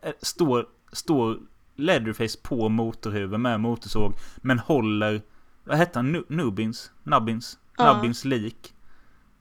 eh, 0.01 0.11
står, 0.21 0.65
står 0.91 1.39
Leatherface 1.75 2.37
på 2.43 2.69
motorhuven 2.69 3.41
med 3.41 3.59
motorsåg. 3.59 4.13
Men 4.37 4.59
håller, 4.59 5.21
vad 5.63 5.77
hette 5.77 5.99
han? 5.99 6.11
Nu- 6.11 6.25
Nubins? 6.27 6.91
Nubbins? 7.03 7.57
Ja. 7.77 7.93
Nubbins 7.93 8.25
lik. 8.25 8.73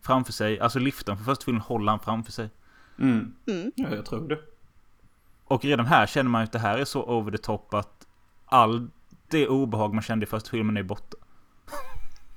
Framför 0.03 0.33
sig. 0.33 0.61
Alltså 0.61 0.79
liftaren 0.79 1.19
för 1.19 1.25
första 1.25 1.45
filmen 1.45 1.63
håller 1.63 1.91
han 1.93 2.01
framför 2.01 2.33
sig. 2.33 2.51
Mm. 2.99 3.35
Mm. 3.47 3.73
Ja, 3.75 3.95
jag 3.95 4.07
tror 4.07 4.29
det. 4.29 4.39
Och 5.45 5.65
redan 5.65 5.87
här 5.87 6.07
känner 6.07 6.31
man 6.31 6.41
ju 6.41 6.45
att 6.45 6.53
det 6.53 6.59
här 6.59 6.79
är 6.79 6.85
så 6.85 7.03
over 7.05 7.31
the 7.31 7.39
top 7.39 7.75
att 7.75 8.07
all 8.47 8.91
det 9.29 9.49
obehag 9.49 9.95
man 9.95 10.03
kände 10.03 10.25
i 10.25 10.27
första 10.27 10.51
filmen 10.51 10.77
är 10.77 10.83
borta. 10.83 11.17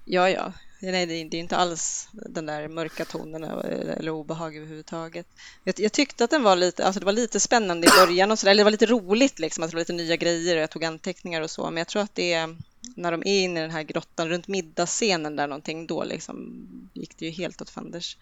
Ja, 0.05 0.29
ja. 0.29 0.51
Nej, 0.91 1.05
det 1.05 1.13
är 1.13 1.35
inte 1.35 1.57
alls 1.57 2.09
den 2.11 2.45
där 2.45 2.67
mörka 2.67 3.05
tonen 3.05 3.43
eller 3.43 4.09
obehag 4.09 4.55
överhuvudtaget. 4.55 5.27
Jag, 5.63 5.75
jag 5.79 5.91
tyckte 5.91 6.23
att 6.23 6.29
den 6.29 6.43
var 6.43 6.55
lite, 6.55 6.85
alltså 6.85 6.99
det 6.99 7.05
var 7.05 7.13
lite 7.13 7.39
spännande 7.39 7.87
i 7.87 7.89
början 8.05 8.31
och 8.31 8.39
så 8.39 8.45
där. 8.45 8.51
Eller 8.51 8.59
det 8.59 8.63
var 8.63 8.71
lite 8.71 8.85
roligt 8.85 9.39
liksom, 9.39 9.63
att 9.63 9.69
det 9.69 9.75
var 9.75 9.81
lite 9.81 9.93
nya 9.93 10.15
grejer 10.15 10.55
och 10.55 10.61
jag 10.61 10.69
tog 10.69 10.85
anteckningar 10.85 11.41
och 11.41 11.49
så. 11.51 11.65
Men 11.65 11.77
jag 11.77 11.87
tror 11.87 12.01
att 12.01 12.15
det 12.15 12.33
är 12.33 12.57
när 12.95 13.11
de 13.11 13.21
är 13.25 13.43
inne 13.43 13.59
i 13.59 13.61
den 13.61 13.71
här 13.71 13.83
grottan 13.83 14.29
runt 14.29 14.47
middagsscenen 14.47 15.35
där 15.35 15.47
någonting, 15.47 15.87
då 15.87 16.03
liksom 16.03 16.67
gick 16.93 17.17
det 17.17 17.25
ju 17.25 17.31
helt 17.31 17.61
åt 17.61 17.69
fanders. 17.69 18.17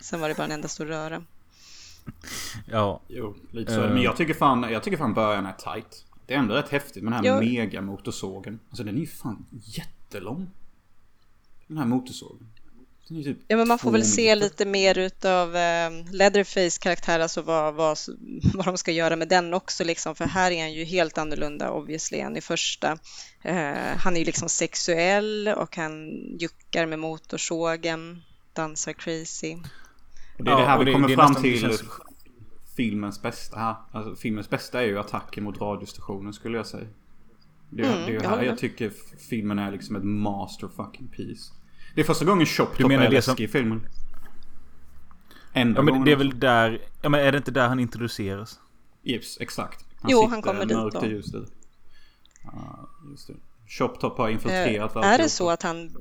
Sen 0.00 0.20
var 0.20 0.28
det 0.28 0.34
bara 0.34 0.44
en 0.44 0.52
enda 0.52 0.68
stor 0.68 0.86
röra. 0.86 1.22
Ja, 2.70 3.00
Jo, 3.08 3.36
lite 3.50 3.74
så. 3.74 3.80
Eh. 3.82 3.92
Men 3.92 4.02
jag 4.02 4.16
tycker 4.16 4.34
fan, 4.34 4.66
jag 4.72 4.82
tycker 4.82 4.96
fan 4.96 5.14
början 5.14 5.46
är 5.46 5.52
tight. 5.52 6.04
Det 6.26 6.34
är 6.34 6.38
ändå 6.38 6.54
rätt 6.54 6.68
häftigt 6.68 7.02
med 7.02 7.12
den 7.12 7.24
här 7.24 7.32
Ja. 7.32 7.40
megamotorsågen. 7.40 8.60
Alltså 8.70 8.84
den 8.84 8.96
är 8.96 9.00
ju 9.00 9.06
fan 9.06 9.46
jättelång. 9.64 10.50
Den 11.70 11.78
här 11.78 11.86
motorsågen. 11.86 12.46
Typ 13.08 13.38
Ja, 13.48 13.56
men 13.56 13.68
man 13.68 13.78
får 13.78 13.90
väl 13.92 14.04
se 14.04 14.34
lite 14.34 14.64
mer 14.66 14.98
utav 14.98 15.56
eh, 15.56 15.90
Leatherface 16.12 16.78
karaktär, 16.80 17.20
alltså 17.20 17.42
vad, 17.42 17.74
vad, 17.74 17.98
vad 18.54 18.64
de 18.66 18.76
ska 18.76 18.92
göra 18.92 19.16
med 19.16 19.28
den 19.28 19.54
också 19.54 19.84
liksom, 19.84 20.14
för 20.14 20.24
här 20.24 20.50
är 20.50 20.60
han 20.60 20.72
ju 20.72 20.84
helt 20.84 21.18
annorlunda 21.18 21.70
obviously 21.70 22.18
än 22.18 22.36
i 22.36 22.40
första. 22.40 22.98
Eh, 23.42 23.74
han 23.96 24.14
är 24.14 24.18
ju 24.18 24.24
liksom 24.24 24.48
sexuell 24.48 25.48
och 25.48 25.76
han 25.76 26.10
juckar 26.40 26.86
med 26.86 26.98
motorsågen, 26.98 28.22
dansar 28.52 28.92
crazy. 28.92 29.56
Och 30.38 30.44
det 30.44 30.50
är 30.50 30.56
det 30.56 30.64
här 30.66 30.78
och 30.78 30.86
vi 30.86 30.92
kommer 30.92 31.08
det 31.08 31.14
fram 31.14 31.34
det 31.34 31.40
till 31.40 31.60
känns- 31.60 31.82
filmens 32.76 33.22
bästa. 33.22 33.76
Alltså, 33.92 34.16
filmens 34.16 34.50
bästa 34.50 34.80
är 34.82 34.86
ju 34.86 34.98
attacken 34.98 35.44
mot 35.44 35.60
radiostationen 35.60 36.32
skulle 36.32 36.56
jag 36.56 36.66
säga. 36.66 36.86
Det, 37.70 37.82
är- 37.82 37.86
Mm, 37.86 37.98
det 38.00 38.04
är 38.06 38.08
ju 38.08 38.14
jag 38.14 38.22
här 38.30 38.36
jag 38.42 38.46
med. 38.46 38.58
tycker 38.58 38.92
filmen 39.28 39.58
är 39.58 39.72
liksom 39.72 39.96
ett 39.96 40.04
master 40.04 40.68
fucking 40.76 41.08
piece. 41.08 41.52
Det 42.00 42.04
är 42.04 42.06
första 42.06 42.24
gången 42.24 42.46
Chop 42.46 42.68
Du 42.78 42.86
menar 42.86 43.04
är 43.06 43.10
det 43.10 43.22
som- 43.22 43.32
läskig 43.32 43.44
i 43.44 43.48
filmen. 43.48 43.86
Enda 45.52 45.78
Ja 45.78 45.82
men 45.82 46.04
det 46.04 46.10
är 46.10 46.16
också. 46.16 46.24
väl 46.28 46.40
där... 46.40 46.82
Ja 47.02 47.08
men 47.08 47.20
är 47.20 47.32
det 47.32 47.38
inte 47.38 47.50
där 47.50 47.68
han 47.68 47.80
introduceras? 47.80 48.60
Yes, 49.04 49.40
exakt. 49.40 49.84
Jo, 50.08 50.18
sitter 50.18 50.30
han 50.30 50.42
kommer 50.42 50.66
dit 50.66 50.76
då. 50.92 51.06
i. 51.06 51.12
Ja, 52.44 52.88
just 53.10 53.26
det. 53.26 53.34
Chop 53.68 54.00
Top 54.00 54.18
har 54.18 54.28
infiltrerat 54.28 54.96
Eh, 54.96 55.02
är 55.02 55.18
det 55.18 55.28
så 55.28 55.50
att 55.50 55.62
han... 55.62 55.96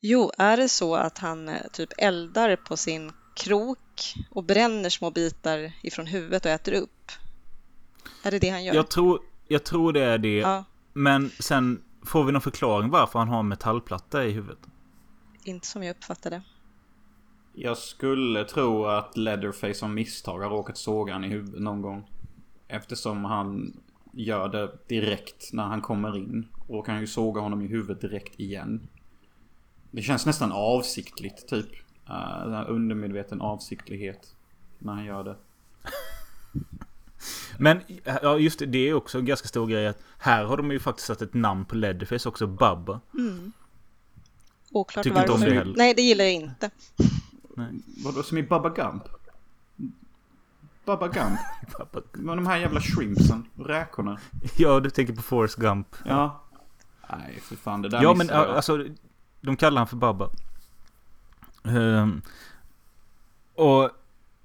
Jo, 0.00 0.32
är 0.38 0.56
det 0.56 0.68
så 0.68 0.94
att 0.96 1.18
han 1.18 1.48
eh, 1.48 1.54
typ 1.72 1.90
eldar 1.98 2.56
på 2.56 2.76
sin 2.76 3.12
krok 3.36 4.14
och 4.30 4.44
bränner 4.44 4.90
små 4.90 5.10
bitar 5.10 5.72
ifrån 5.82 6.06
huvudet 6.06 6.44
och 6.44 6.50
äter 6.50 6.72
upp? 6.72 7.12
Är 8.22 8.30
det 8.30 8.38
det 8.38 8.48
han 8.48 8.64
gör? 8.64 8.74
Jag 8.74 8.88
tror, 8.90 9.20
jag 9.48 9.64
tror 9.64 9.92
det 9.92 10.04
är 10.04 10.18
det. 10.18 10.38
Ja, 10.38 10.64
Men 10.92 11.30
sen 11.38 11.82
får 12.08 12.24
vi 12.24 12.32
någon 12.32 12.40
förklaring 12.40 12.90
varför 12.90 13.18
han 13.18 13.28
har 13.28 13.40
en 13.40 13.48
metallplatta 13.48 14.24
i 14.24 14.30
huvudet. 14.30 14.58
inte 15.44 15.66
som 15.66 15.82
jag 15.82 15.96
uppfattade. 15.96 16.42
Jag 17.52 17.78
skulle 17.78 18.44
tro 18.44 18.86
att 18.86 19.16
Leatherface 19.16 19.84
av 19.84 19.90
misstag 19.90 20.38
har 20.40 20.50
råkat 20.50 20.76
såga 20.76 21.12
han 21.12 21.24
i 21.24 21.28
huvudet 21.28 21.60
någon 21.60 21.82
gång. 21.82 22.10
Eftersom 22.68 23.24
han 23.24 23.80
gör 24.12 24.48
det 24.48 24.78
direkt 24.86 25.52
när 25.52 25.64
han 25.64 25.80
kommer 25.80 26.16
in. 26.16 26.48
Och 26.68 26.86
kan 26.86 27.00
ju 27.00 27.06
såga 27.06 27.40
honom 27.40 27.62
i 27.62 27.66
huvudet 27.66 28.00
direkt 28.00 28.40
igen. 28.40 28.88
Det 29.90 30.02
känns 30.02 30.26
nästan 30.26 30.52
avsiktligt 30.52 31.48
typ. 31.48 31.70
Uh, 32.10 32.64
undermedveten 32.68 33.40
avsiktlighet. 33.40 34.36
När 34.78 34.92
han 34.92 35.04
gör 35.04 35.24
det. 35.24 35.36
Men 37.58 37.80
ja, 38.22 38.38
just 38.38 38.58
det, 38.58 38.66
det 38.66 38.88
är 38.88 38.94
också 38.94 39.18
en 39.18 39.24
ganska 39.24 39.48
stor 39.48 39.66
grej 39.66 39.86
att 39.86 39.98
här 40.18 40.44
har 40.44 40.56
de 40.56 40.70
ju 40.70 40.78
faktiskt 40.80 41.06
satt 41.06 41.22
ett 41.22 41.34
namn 41.34 41.64
på 41.64 41.74
Leatherface 41.74 42.28
också, 42.28 42.46
Bubba. 42.46 43.00
Oklart 44.72 45.04
Tycker 45.04 45.20
inte 45.20 45.32
om 45.32 45.40
varför. 45.40 45.54
det 45.54 45.58
heller. 45.58 45.74
Nej, 45.76 45.94
det 45.94 46.02
gillar 46.02 46.24
jag 46.24 46.34
inte. 46.34 46.70
Vadå 48.04 48.22
som 48.22 48.38
i 48.38 48.42
Bubba 48.42 48.68
Gump? 48.68 49.02
Bubba 50.84 51.08
Gump? 51.08 51.38
Bubba. 51.78 52.06
Med 52.12 52.36
de 52.36 52.46
här 52.46 52.56
jävla 52.58 52.80
shrimpsen. 52.80 53.44
Räkorna. 53.56 54.18
Ja, 54.56 54.80
du 54.80 54.90
tänker 54.90 55.12
på 55.14 55.22
Forrest 55.22 55.56
Gump. 55.56 55.96
Ja. 56.04 56.42
Nej, 57.10 57.38
för 57.42 57.56
fan. 57.56 57.82
Det 57.82 57.88
där 57.88 58.02
Ja, 58.02 58.14
men 58.14 58.26
jag. 58.26 58.48
alltså, 58.48 58.84
de 59.40 59.56
kallar 59.56 59.78
han 59.78 59.86
för 59.88 59.96
Bubba. 59.96 60.30
Ehm, 61.64 62.22
och, 63.54 63.90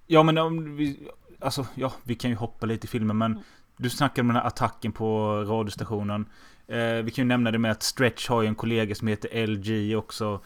ja 0.08 0.24
men 0.24 0.38
om 0.38 0.76
vi, 0.76 1.08
alltså, 1.44 1.68
ja, 1.76 1.94
vi 2.04 2.16
kan 2.16 2.30
ju 2.30 2.36
hoppa 2.36 2.66
lite 2.66 2.86
i 2.86 2.88
filmen, 2.88 3.18
men 3.18 3.40
du 3.78 3.90
snackade 3.90 4.22
om 4.22 4.28
den 4.28 4.36
här 4.36 4.48
attacken 4.48 4.92
på 4.92 5.38
radiostationen. 5.48 6.26
Eh, 6.68 7.04
vi 7.04 7.12
kan 7.12 7.24
ju 7.24 7.28
nämna 7.28 7.52
det 7.52 7.60
med 7.60 7.72
att 7.72 7.84
Stretch 7.84 8.30
har 8.30 8.42
ju 8.42 8.48
en 8.48 8.56
kollega 8.56 8.96
som 8.96 9.08
heter 9.08 9.48
LG 9.48 9.96
också. 9.96 10.42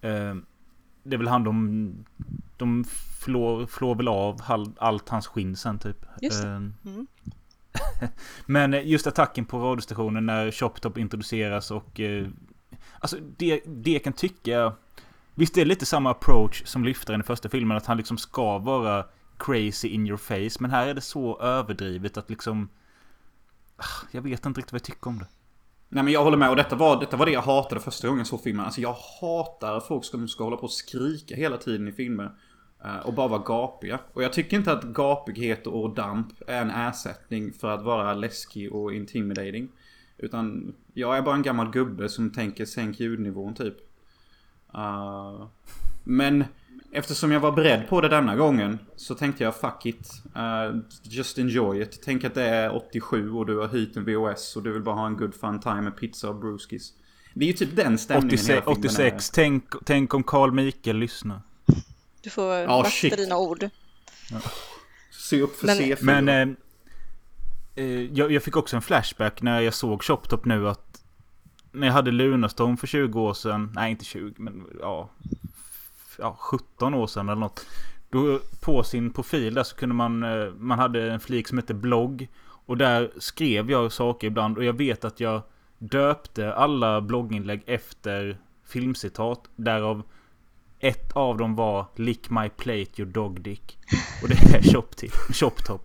Ehm, 0.00 0.44
det 1.02 1.16
är 1.16 1.18
väl 1.18 1.28
han 1.28 1.44
de, 1.44 1.94
de 2.56 2.84
flår, 3.20 3.66
flår 3.66 3.94
väl 3.94 4.08
av 4.08 4.40
all, 4.46 4.72
allt 4.78 5.08
hans 5.08 5.26
skinn 5.26 5.56
sen 5.56 5.78
typ. 5.78 6.06
Just 6.20 6.42
det. 6.42 6.48
Ehm, 6.48 6.74
Mm. 6.84 7.06
men 8.46 8.74
eh, 8.74 8.86
just 8.86 9.06
attacken 9.06 9.44
på 9.44 9.58
radiostationen 9.58 10.26
när 10.26 10.50
Choptop 10.50 10.98
introduceras 10.98 11.70
och... 11.70 12.00
Eh, 12.00 12.26
alltså 12.98 13.16
det, 13.36 13.62
det 13.66 13.98
kan 13.98 14.12
tycka... 14.12 14.72
Visst 15.34 15.54
det 15.54 15.60
är 15.60 15.64
lite 15.64 15.86
samma 15.86 16.10
approach 16.10 16.62
som 16.66 16.84
lyftaren 16.84 17.20
i 17.20 17.24
första 17.24 17.48
filmen. 17.48 17.76
Att 17.76 17.86
han 17.86 17.96
liksom 17.96 18.18
ska 18.18 18.58
vara 18.58 19.06
crazy 19.44 19.88
in 19.88 20.06
your 20.06 20.16
face. 20.16 20.56
Men 20.60 20.70
här 20.70 20.86
är 20.86 20.94
det 20.94 21.00
så 21.00 21.40
överdrivet 21.40 22.16
att 22.16 22.30
liksom... 22.30 22.68
Ah, 23.76 24.06
jag 24.10 24.22
vet 24.22 24.46
inte 24.46 24.60
riktigt 24.60 24.72
vad 24.72 24.80
jag 24.80 24.84
tycker 24.84 25.08
om 25.08 25.18
det. 25.18 25.26
Nej 25.88 26.04
men 26.04 26.12
jag 26.12 26.24
håller 26.24 26.36
med 26.36 26.50
och 26.50 26.56
detta 26.56 26.76
var, 26.76 27.00
detta 27.00 27.16
var 27.16 27.26
det 27.26 27.32
jag 27.32 27.42
hatade 27.42 27.80
första 27.80 28.08
gången 28.08 28.18
jag 28.18 28.26
såg 28.26 28.42
filmen. 28.42 28.64
Alltså 28.64 28.80
jag 28.80 28.96
hatar 29.20 29.76
att 29.76 29.86
folk 29.86 30.04
som 30.04 30.28
ska 30.28 30.44
hålla 30.44 30.56
på 30.56 30.62
och 30.62 30.72
skrika 30.72 31.36
hela 31.36 31.56
tiden 31.56 31.88
i 31.88 31.92
filmer. 31.92 32.30
Eh, 32.84 32.96
och 32.96 33.14
bara 33.14 33.28
vara 33.28 33.42
gapiga. 33.42 33.98
Och 34.12 34.22
jag 34.22 34.32
tycker 34.32 34.56
inte 34.56 34.72
att 34.72 34.84
gapighet 34.84 35.66
och 35.66 35.94
damp 35.94 36.28
är 36.46 36.62
en 36.62 36.70
ersättning 36.70 37.52
för 37.52 37.70
att 37.70 37.82
vara 37.82 38.14
läskig 38.14 38.72
och 38.72 38.94
intimidating. 38.94 39.68
Utan 40.18 40.74
jag 40.94 41.16
är 41.16 41.22
bara 41.22 41.34
en 41.34 41.42
gammal 41.42 41.70
gubbe 41.70 42.08
som 42.08 42.30
tänker 42.30 42.64
sänk 42.64 43.00
ljudnivån 43.00 43.54
typ. 43.54 43.76
Uh, 44.74 45.46
men 46.04 46.44
eftersom 46.92 47.32
jag 47.32 47.40
var 47.40 47.52
beredd 47.52 47.88
på 47.88 48.00
det 48.00 48.08
denna 48.08 48.36
gången 48.36 48.78
så 48.96 49.14
tänkte 49.14 49.44
jag 49.44 49.56
fuck 49.56 49.86
it. 49.86 50.10
Uh, 50.36 50.80
just 51.02 51.38
enjoy 51.38 51.82
it. 51.82 52.00
Tänk 52.04 52.24
att 52.24 52.34
det 52.34 52.44
är 52.44 52.76
87 52.76 53.30
och 53.32 53.46
du 53.46 53.58
har 53.58 53.68
hyrt 53.68 53.96
en 53.96 54.04
VOS 54.04 54.56
och 54.56 54.62
du 54.62 54.72
vill 54.72 54.82
bara 54.82 54.94
ha 54.94 55.06
en 55.06 55.16
good 55.16 55.34
fun 55.34 55.60
time 55.60 55.80
med 55.80 55.96
pizza 55.96 56.28
och 56.28 56.36
brewskis. 56.36 56.92
Det 57.34 57.44
är 57.44 57.46
ju 57.46 57.52
typ 57.52 57.76
den 57.76 57.98
stämningen 57.98 58.28
86, 58.28 58.48
hela 58.48 58.60
filmen 58.62 58.78
86 58.78 59.30
tänk, 59.30 59.64
tänk 59.84 60.14
om 60.14 60.22
Carl 60.22 60.52
Mikael 60.52 60.96
lyssnar. 60.96 61.40
Du 62.22 62.30
får 62.30 62.54
Ja, 62.54 62.66
vakta 62.76 62.90
shit. 62.90 63.16
dina 63.16 63.38
ord. 63.38 63.62
är. 63.62 63.70
Se 65.10 65.40
upp 65.40 65.56
för 65.56 65.66
Men- 65.66 65.76
C4. 65.78 65.96
Men... 66.00 66.28
Eh, 66.28 66.48
eh, 67.84 68.02
jag, 68.12 68.32
jag 68.32 68.42
fick 68.42 68.56
också 68.56 68.76
en 68.76 68.82
flashback 68.82 69.42
när 69.42 69.60
jag 69.60 69.74
såg 69.74 70.02
Choptop 70.02 70.44
nu 70.44 70.68
att... 70.68 71.02
När 71.72 71.86
jag 71.86 71.94
hade 71.94 72.10
Lunarstorm 72.10 72.76
för 72.76 72.86
20 72.86 73.20
år 73.20 73.34
sedan. 73.34 73.72
Nej, 73.74 73.90
inte 73.90 74.04
20, 74.04 74.34
men 74.36 74.64
ja... 74.80 75.10
Ja, 76.18 76.36
17 76.40 76.94
år 76.94 77.06
sedan 77.06 77.28
eller 77.28 77.40
något. 77.40 77.66
Då 78.10 78.38
på 78.60 78.82
sin 78.82 79.10
profil 79.12 79.54
där 79.54 79.62
så 79.62 79.76
kunde 79.76 79.94
man... 79.94 80.22
eh, 80.22 80.52
Man 80.54 80.78
hade 80.78 81.12
en 81.12 81.20
flik 81.20 81.48
som 81.48 81.58
hette 81.58 81.74
blogg. 81.74 82.28
Och 82.66 82.76
där 82.76 83.12
skrev 83.18 83.70
jag 83.70 83.92
saker 83.92 84.26
ibland. 84.26 84.58
Och 84.58 84.64
jag 84.64 84.72
vet 84.72 85.04
att 85.04 85.20
jag 85.20 85.42
döpte 85.78 86.54
alla 86.54 87.00
blogginlägg 87.00 87.62
efter 87.66 88.38
filmcitat. 88.66 89.40
Därav 89.56 90.02
ett 90.80 91.12
av 91.12 91.36
dem 91.38 91.54
var 91.56 91.86
Lick 91.96 92.30
my 92.30 92.48
plate 92.48 93.02
your 93.02 93.06
dog 93.12 93.40
dick. 93.40 93.78
Och 94.22 94.28
det 94.28 94.34
är 94.34 94.62
Chop- 94.62 95.32
Choptop. 95.32 95.84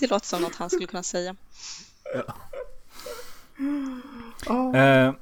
Det 0.00 0.10
låter 0.10 0.26
som 0.26 0.42
något 0.42 0.56
han 0.56 0.70
skulle 0.70 0.86
kunna 0.86 1.02
säga. 1.02 1.36
Eh, 4.74 5.14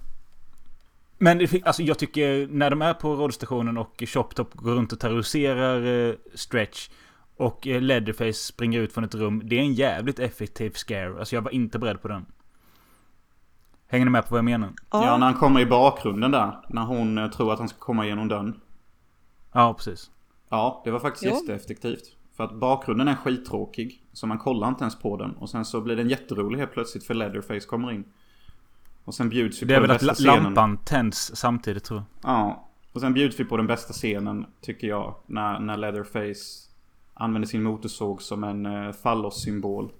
men 1.25 1.39
det, 1.39 1.63
alltså 1.65 1.83
jag 1.83 1.99
tycker 1.99 2.49
när 2.51 2.71
de 2.71 2.83
är 2.83 2.95
på 2.95 3.15
radiostationen 3.15 3.79
och 3.79 4.03
Choptop 4.07 4.55
går 4.55 4.75
runt 4.75 4.93
och 4.93 5.01
terroriserar 5.01 6.09
eh, 6.09 6.15
Stretch 6.35 6.89
och 7.37 7.67
eh, 7.67 7.81
Leatherface 7.81 8.33
springer 8.33 8.81
ut 8.81 8.93
från 8.93 9.05
ett 9.05 9.15
rum. 9.15 9.43
Det 9.45 9.57
är 9.57 9.61
en 9.61 9.75
jävligt 9.75 10.19
effektiv 10.19 10.71
scare. 10.71 11.19
Alltså 11.19 11.35
jag 11.35 11.43
var 11.43 11.51
inte 11.51 11.79
beredd 11.79 12.03
på 12.03 12.09
den. 12.09 12.27
Hänger 13.87 14.05
ni 14.05 14.11
med 14.11 14.23
på 14.23 14.31
vad 14.31 14.39
jag 14.39 14.45
menar? 14.45 14.73
Ja, 14.91 15.17
när 15.17 15.27
han 15.27 15.35
kommer 15.35 15.61
i 15.61 15.67
bakgrunden 15.67 16.31
där. 16.31 16.53
När 16.69 16.85
hon 16.85 17.19
eh, 17.19 17.31
tror 17.31 17.53
att 17.53 17.59
han 17.59 17.69
ska 17.69 17.79
komma 17.79 18.05
igenom 18.05 18.29
dörren. 18.29 18.61
Ja, 19.53 19.75
precis. 19.75 20.11
Ja, 20.49 20.83
det 20.85 20.91
var 20.91 21.01
faktiskt 21.01 21.25
Jo. 21.25 21.31
jätteeffektivt. 21.31 22.17
För 22.37 22.45
att 22.45 22.55
bakgrunden 22.55 23.09
är 23.09 23.17
skittråkig. 23.17 24.03
Så 24.13 24.27
man 24.27 24.39
kollar 24.39 24.69
inte 24.69 24.85
ens 24.85 24.99
på 24.99 25.17
den. 25.17 25.31
Och 25.31 25.51
sen 25.51 25.65
så 25.65 25.81
blir 25.81 25.97
den 25.97 26.09
jätterolig 26.09 26.59
helt 26.59 26.73
plötsligt 26.73 27.05
för 27.05 27.15
Leatherface 27.15 27.67
kommer 27.67 27.93
in. 27.93 28.05
Och 29.05 29.15
sen 29.15 29.29
bjuds 29.29 29.63
vi 29.63 29.67
Det 29.67 29.75
på 29.75 29.77
är 29.77 29.81
den 29.81 29.89
väl 29.89 29.97
att 29.97 30.01
bästa 30.17 30.25
la- 30.25 30.33
scenen. 30.33 30.45
lampan 30.45 30.77
tänds 30.85 31.31
samtidigt 31.37 31.85
tror 31.85 31.99
jag. 32.23 32.31
Ja. 32.31 32.69
Och 32.93 33.01
sen 33.01 33.15
bjuds 33.15 33.41
vi 33.41 33.45
på 33.45 33.57
den 33.57 33.67
bästa 33.67 33.93
scenen, 33.93 34.47
tycker 34.61 34.87
jag. 34.89 35.15
När, 35.27 35.59
när 35.61 35.77
Leatherface 35.77 36.69
använder 37.15 37.49
sin 37.49 37.63
motorsåg 37.63 38.23
som 38.23 38.45
en 38.45 38.67
uh, 38.67 38.93
fallossymbol. 38.93 39.93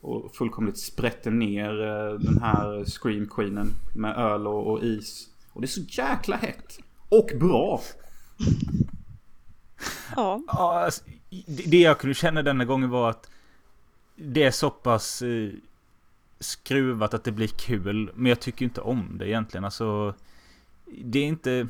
Och 0.00 0.34
fullkomligt 0.34 0.78
sprätter 0.78 1.30
ner 1.30 1.82
eh, 1.82 2.12
den 2.18 2.42
här 2.42 2.84
Scream 2.84 3.26
Queenen 3.26 3.68
med 3.94 4.16
öl 4.16 4.46
och, 4.46 4.66
och 4.72 4.82
is. 4.82 5.28
Och 5.52 5.60
det 5.60 5.64
är 5.64 5.68
så 5.68 5.80
jäkla 5.80 6.36
hett. 6.36 6.78
Och 7.08 7.30
bra. 7.40 7.80
Ja, 10.16 10.40
Ja, 10.46 10.84
alltså, 10.84 11.02
det 11.46 11.70
det 11.70 11.80
jag 11.80 11.98
kunde 11.98 12.14
känna 12.14 12.42
denna 12.42 12.64
gången 12.64 12.90
var 12.90 13.10
att 13.10 13.30
det 14.16 14.42
är 14.42 14.50
så 14.50 14.70
pass 14.70 15.22
eh, 15.22 15.48
skruvat 16.42 17.14
att 17.14 17.24
det 17.24 17.32
blir 17.32 17.46
kul. 17.46 18.10
Men 18.14 18.26
jag 18.26 18.40
tycker 18.40 18.64
inte 18.64 18.80
om 18.80 19.18
det 19.18 19.28
egentligen. 19.28 19.64
Alltså, 19.64 20.14
det 21.04 21.18
är 21.18 21.24
inte... 21.24 21.68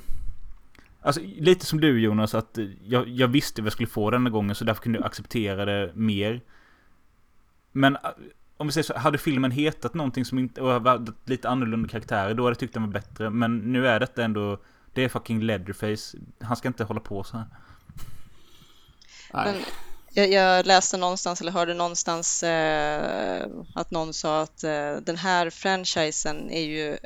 Alltså, 1.01 1.21
lite 1.21 1.67
som 1.67 1.81
du 1.81 2.01
Jonas, 2.01 2.35
att 2.35 2.59
jag, 2.85 3.09
jag 3.09 3.29
visste 3.29 3.63
vad 3.63 3.67
jag 3.67 3.73
skulle 3.73 3.87
få 3.87 4.11
denna 4.11 4.31
gången 4.31 4.55
så 4.55 4.65
därför 4.65 4.83
kunde 4.83 4.99
jag 4.99 5.07
acceptera 5.07 5.65
det 5.65 5.93
mer. 5.95 6.41
Men 7.73 7.97
eh, 7.97 8.01
om 8.57 8.67
vi 8.67 8.73
säger 8.73 8.85
så, 8.85 8.99
hade 8.99 9.19
filmen 9.19 9.51
hetat 9.51 9.95
någonting 9.95 10.25
som 10.25 10.39
inte... 10.39 10.61
Och 10.61 10.83
varit 10.83 11.29
lite 11.29 11.49
annorlunda 11.49 11.89
karaktärer, 11.89 12.35
då 12.35 12.43
hade 12.43 12.51
jag 12.51 12.59
tyckt 12.59 12.75
den 12.75 12.83
var 12.83 12.93
bättre. 12.93 13.31
Men 13.31 13.59
nu 13.59 13.87
är 13.87 14.01
detta 14.01 14.25
ändå 14.25 14.59
Det 14.95 15.05
är 15.05 15.09
fucking 15.09 15.41
Leatherface. 15.43 16.19
Han 16.41 16.57
ska 16.57 16.69
inte 16.69 16.85
hålla 16.85 17.01
på 17.01 17.25
så 17.25 17.37
här. 17.37 17.47
Men 19.33 19.63
jag, 20.15 20.33
jag 20.33 20.67
läste 20.67 20.97
någonstans 20.97 21.41
eller 21.41 21.53
hörde 21.53 21.75
någonstans 21.75 22.43
eh, 22.43 23.47
att 23.75 23.91
någon 23.91 24.15
sa 24.15 24.43
att 24.43 24.65
eh, 24.65 24.97
den 24.97 25.17
här 25.17 25.51
franchisen 25.51 26.51
är 26.51 26.63
ju 26.63 26.99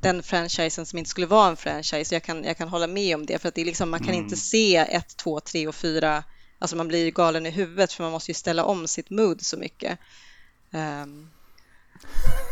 den 0.00 0.22
franchisen 0.22 0.86
som 0.86 0.98
inte 0.98 1.10
skulle 1.10 1.26
vara 1.26 1.48
en 1.48 1.56
franchise. 1.56 2.14
Jag 2.14 2.22
kan, 2.22 2.44
jag 2.44 2.56
kan 2.56 2.68
hålla 2.68 2.86
med 2.86 3.14
om 3.14 3.26
det 3.26 3.38
för 3.38 3.48
att 3.48 3.54
det 3.54 3.60
är 3.60 3.64
liksom, 3.64 3.90
man 3.90 4.00
kan 4.00 4.08
Mm. 4.14 4.24
inte 4.24 4.36
se 4.36 4.76
ett, 4.76 5.16
två, 5.16 5.40
tre 5.40 5.68
och 5.68 5.74
fyra. 5.74 6.24
Alltså 6.58 6.76
man 6.76 6.88
blir 6.88 7.10
galen 7.10 7.46
i 7.46 7.50
huvudet 7.50 7.92
för 7.92 8.02
man 8.02 8.12
måste 8.12 8.30
ju 8.30 8.34
ställa 8.34 8.64
om 8.64 8.88
sitt 8.88 9.10
mood 9.10 9.42
så 9.42 9.56
mycket. 9.56 9.98
Ehm, 10.72 11.28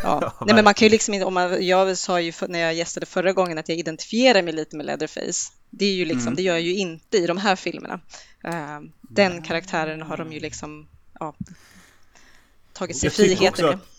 ja. 0.03 0.19
Ja, 0.41 0.45
Nej, 0.47 0.55
men 0.55 0.65
man 0.65 0.75
kan 0.75 0.87
ju 0.87 0.91
liksom 0.91 1.15
inte, 1.15 1.27
om 1.27 1.35
man, 1.35 1.67
jag 1.67 1.99
sa 1.99 2.21
ju 2.21 2.33
när 2.49 2.59
jag 2.59 2.75
gästade 2.75 3.07
förra 3.07 3.33
gången 3.33 3.59
att 3.59 3.69
jag 3.69 3.79
identifierar 3.79 4.43
mig 4.43 4.53
lite 4.53 4.77
med 4.77 4.87
Leatherface. 4.87 5.53
Det, 5.71 5.85
är 5.85 5.93
ju 5.95 6.05
liksom, 6.05 6.27
Mm. 6.27 6.35
det 6.37 6.43
gör 6.43 6.55
jag 6.55 6.63
ju 6.63 6.75
inte 6.75 7.17
i 7.19 7.27
de 7.27 7.37
här 7.39 7.57
filmerna. 7.57 8.01
Ehm, 8.45 8.93
den 9.15 9.43
karaktären 9.43 10.03
har 10.03 10.17
de 10.17 10.33
ju 10.33 10.41
liksom 10.41 10.87
ja, 11.21 11.35
tagit 12.73 12.97
sig 12.97 13.07
Jag 13.07 13.13
tycker 13.15 13.37
friheter 13.37 13.49
också 13.51 13.63
med. 13.67 13.75
att- 13.75 13.91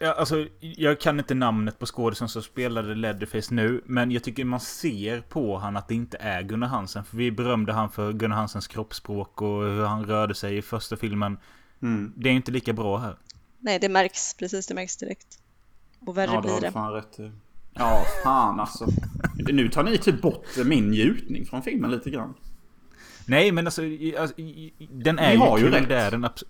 Ja, 0.00 0.12
alltså, 0.12 0.46
jag 0.60 1.00
kan 1.00 1.18
inte 1.18 1.34
namnet 1.34 1.78
på 1.78 1.86
skådisen 1.86 2.28
som 2.28 2.42
spelade 2.42 2.94
Leatherface 2.94 3.54
nu, 3.54 3.82
men 3.86 4.10
jag 4.10 4.24
tycker 4.24 4.44
man 4.44 4.60
ser 4.60 5.20
på 5.20 5.58
han 5.58 5.76
att 5.76 5.88
det 5.88 5.94
inte 5.94 6.16
är 6.20 6.42
Gunnar 6.42 6.66
Hansen. 6.68 7.04
För 7.04 7.16
vi 7.16 7.30
berömde 7.30 7.72
han 7.72 7.90
för 7.90 8.12
Gunnar 8.12 8.36
Hansens 8.36 8.66
kroppsspråk 8.66 9.42
och 9.42 9.62
hur 9.62 9.84
han 9.84 10.04
rörde 10.06 10.34
sig 10.34 10.56
i 10.56 10.62
första 10.62 10.96
filmen. 10.96 11.38
Mm. 11.82 12.12
Det 12.16 12.28
är 12.28 12.32
inte 12.32 12.50
lika 12.52 12.72
bra 12.72 12.98
här. 12.98 13.16
Nej, 13.58 13.78
det 13.78 13.88
märks 13.88 14.34
precis, 14.34 14.66
det 14.66 14.74
märks 14.74 14.96
direkt. 14.96 15.38
Och 16.06 16.18
värre 16.18 16.30
Ja, 16.30 16.40
det 16.40 16.48
blir 16.48 16.60
det. 16.60 16.72
fan 16.72 16.92
rätt. 16.92 17.18
Ja, 17.74 18.04
fan 18.24 18.60
alltså. 18.60 18.86
Nu 19.38 19.68
tar 19.68 19.82
ni 19.84 19.98
typ 19.98 20.22
bort 20.22 20.46
min 20.64 20.90
njutning 20.90 21.46
från 21.46 21.62
filmen 21.62 21.90
lite 21.90 22.10
grann. 22.10 22.34
Nej, 23.28 23.52
men 23.52 23.66
alltså, 23.66 23.82
alltså 24.18 24.36
den 24.90 25.18
är 25.18 25.28
Ni 25.28 25.34
ju 25.34 25.38
har 25.38 25.58
ju 25.58 25.64
kul. 25.64 25.72
rätt. 25.74 25.88
Det 25.88 25.96
är 25.96 26.10
den 26.10 26.24
abs- 26.24 26.44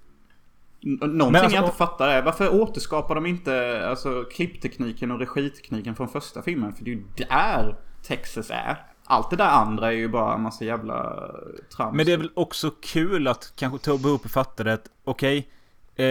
N- 0.85 0.99
Någonting 1.03 1.37
alltså- 1.43 1.57
jag 1.57 1.65
inte 1.65 1.77
fattar 1.77 2.09
är 2.09 2.23
varför 2.23 2.55
återskapar 2.63 3.15
de 3.15 3.27
inte 3.27 3.83
alltså, 3.89 4.25
klipptekniken 4.25 5.11
och 5.11 5.19
regitekniken 5.19 5.97
från 5.97 6.09
första 6.09 6.43
filmen? 6.43 6.73
För 6.73 6.85
det 6.85 6.91
är 6.91 6.95
ju 6.95 7.03
där 7.29 7.77
Texas 8.03 8.51
är. 8.51 8.77
Allt 9.05 9.31
det 9.31 9.37
där 9.37 9.49
andra 9.49 9.87
är 9.93 9.97
ju 9.97 10.09
bara 10.09 10.35
en 10.35 10.43
massa 10.43 10.65
jävla 10.65 11.27
trams. 11.77 11.97
Men 11.97 12.07
det 12.07 12.13
är 12.13 12.17
väl 12.17 12.31
också 12.35 12.71
kul 12.83 13.27
att 13.29 13.53
kanske 13.57 13.79
Tobbe 13.79 14.09
Hooper 14.09 14.29
fattade 14.29 14.73
att 14.73 14.89
okej, 15.05 15.49
eh, 15.97 16.07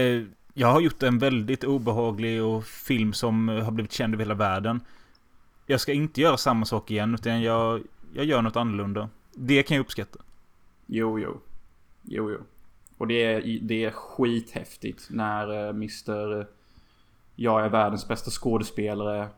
jag 0.53 0.67
har 0.67 0.81
gjort 0.81 1.03
en 1.03 1.19
väldigt 1.19 1.63
obehaglig 1.63 2.43
och 2.43 2.65
film 2.65 3.13
som 3.13 3.49
eh, 3.49 3.63
har 3.63 3.71
blivit 3.71 3.91
känd 3.93 4.13
över 4.13 4.23
hela 4.23 4.35
världen. 4.35 4.81
Jag 5.65 5.81
ska 5.81 5.91
inte 5.93 6.21
göra 6.21 6.37
samma 6.37 6.65
sak 6.65 6.91
igen 6.91 7.13
utan 7.13 7.41
jag, 7.41 7.81
jag 8.13 8.25
gör 8.25 8.41
något 8.41 8.55
annorlunda. 8.55 9.09
Det 9.33 9.63
kan 9.63 9.77
jag 9.77 9.81
uppskatta. 9.83 10.19
Jo, 10.87 11.19
jo. 11.19 11.41
Jo, 12.03 12.31
jo. 12.31 12.39
Och 12.97 13.07
det 13.07 13.23
är, 13.23 13.59
det 13.61 13.85
är 13.85 13.91
skithäftigt 13.91 15.07
när 15.09 15.51
uh, 15.51 15.69
Mr... 15.69 16.47
Jag 17.35 17.65
är 17.65 17.69
världens 17.69 18.07
bästa 18.07 18.31
skådespelare 18.31 19.29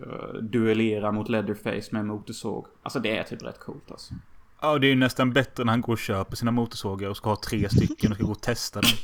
uh, 0.00 0.42
duellerar 0.42 1.12
mot 1.12 1.28
Leatherface 1.28 1.88
med 1.90 2.00
en 2.00 2.06
motorsåg. 2.06 2.66
Alltså 2.82 3.00
det 3.00 3.18
är 3.18 3.24
typ 3.24 3.42
rätt 3.42 3.60
coolt 3.60 3.90
alltså. 3.90 4.14
Ja, 4.60 4.78
det 4.78 4.86
är 4.86 4.88
ju 4.88 4.94
nästan 4.94 5.32
bättre 5.32 5.64
när 5.64 5.72
han 5.72 5.80
går 5.80 5.92
och 5.92 5.98
köper 5.98 6.36
sina 6.36 6.50
motorsågar 6.50 7.10
och 7.10 7.16
ska 7.16 7.30
ha 7.30 7.36
tre 7.36 7.68
stycken 7.68 8.10
och 8.10 8.16
ska 8.16 8.26
gå 8.26 8.32
och 8.32 8.42
testa 8.42 8.80
dem. 8.80 8.90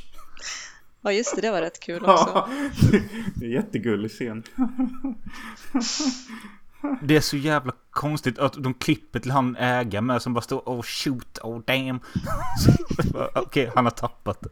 Ja, 1.03 1.11
just 1.11 1.35
det, 1.35 1.41
det 1.41 1.51
var 1.51 1.61
rätt 1.61 1.79
kul 1.79 2.05
också. 2.05 2.49
det 3.35 3.45
är 3.45 3.49
jättegullig 3.49 4.11
scen. 4.11 4.43
Det 7.01 7.15
är 7.15 7.21
så 7.21 7.37
jävla 7.37 7.73
konstigt 7.91 8.39
att 8.39 8.53
de 8.53 8.73
klipper 8.73 9.19
till 9.19 9.31
han 9.31 9.55
ägaren 9.55 10.05
med 10.05 10.21
som 10.21 10.33
bara 10.33 10.41
står 10.41 10.59
oh 10.65 10.81
shoot, 10.81 11.39
oh 11.43 11.59
damn. 11.65 11.99
Okej, 13.35 13.71
han 13.75 13.85
har 13.85 13.91
tappat 13.91 14.41
det. 14.41 14.49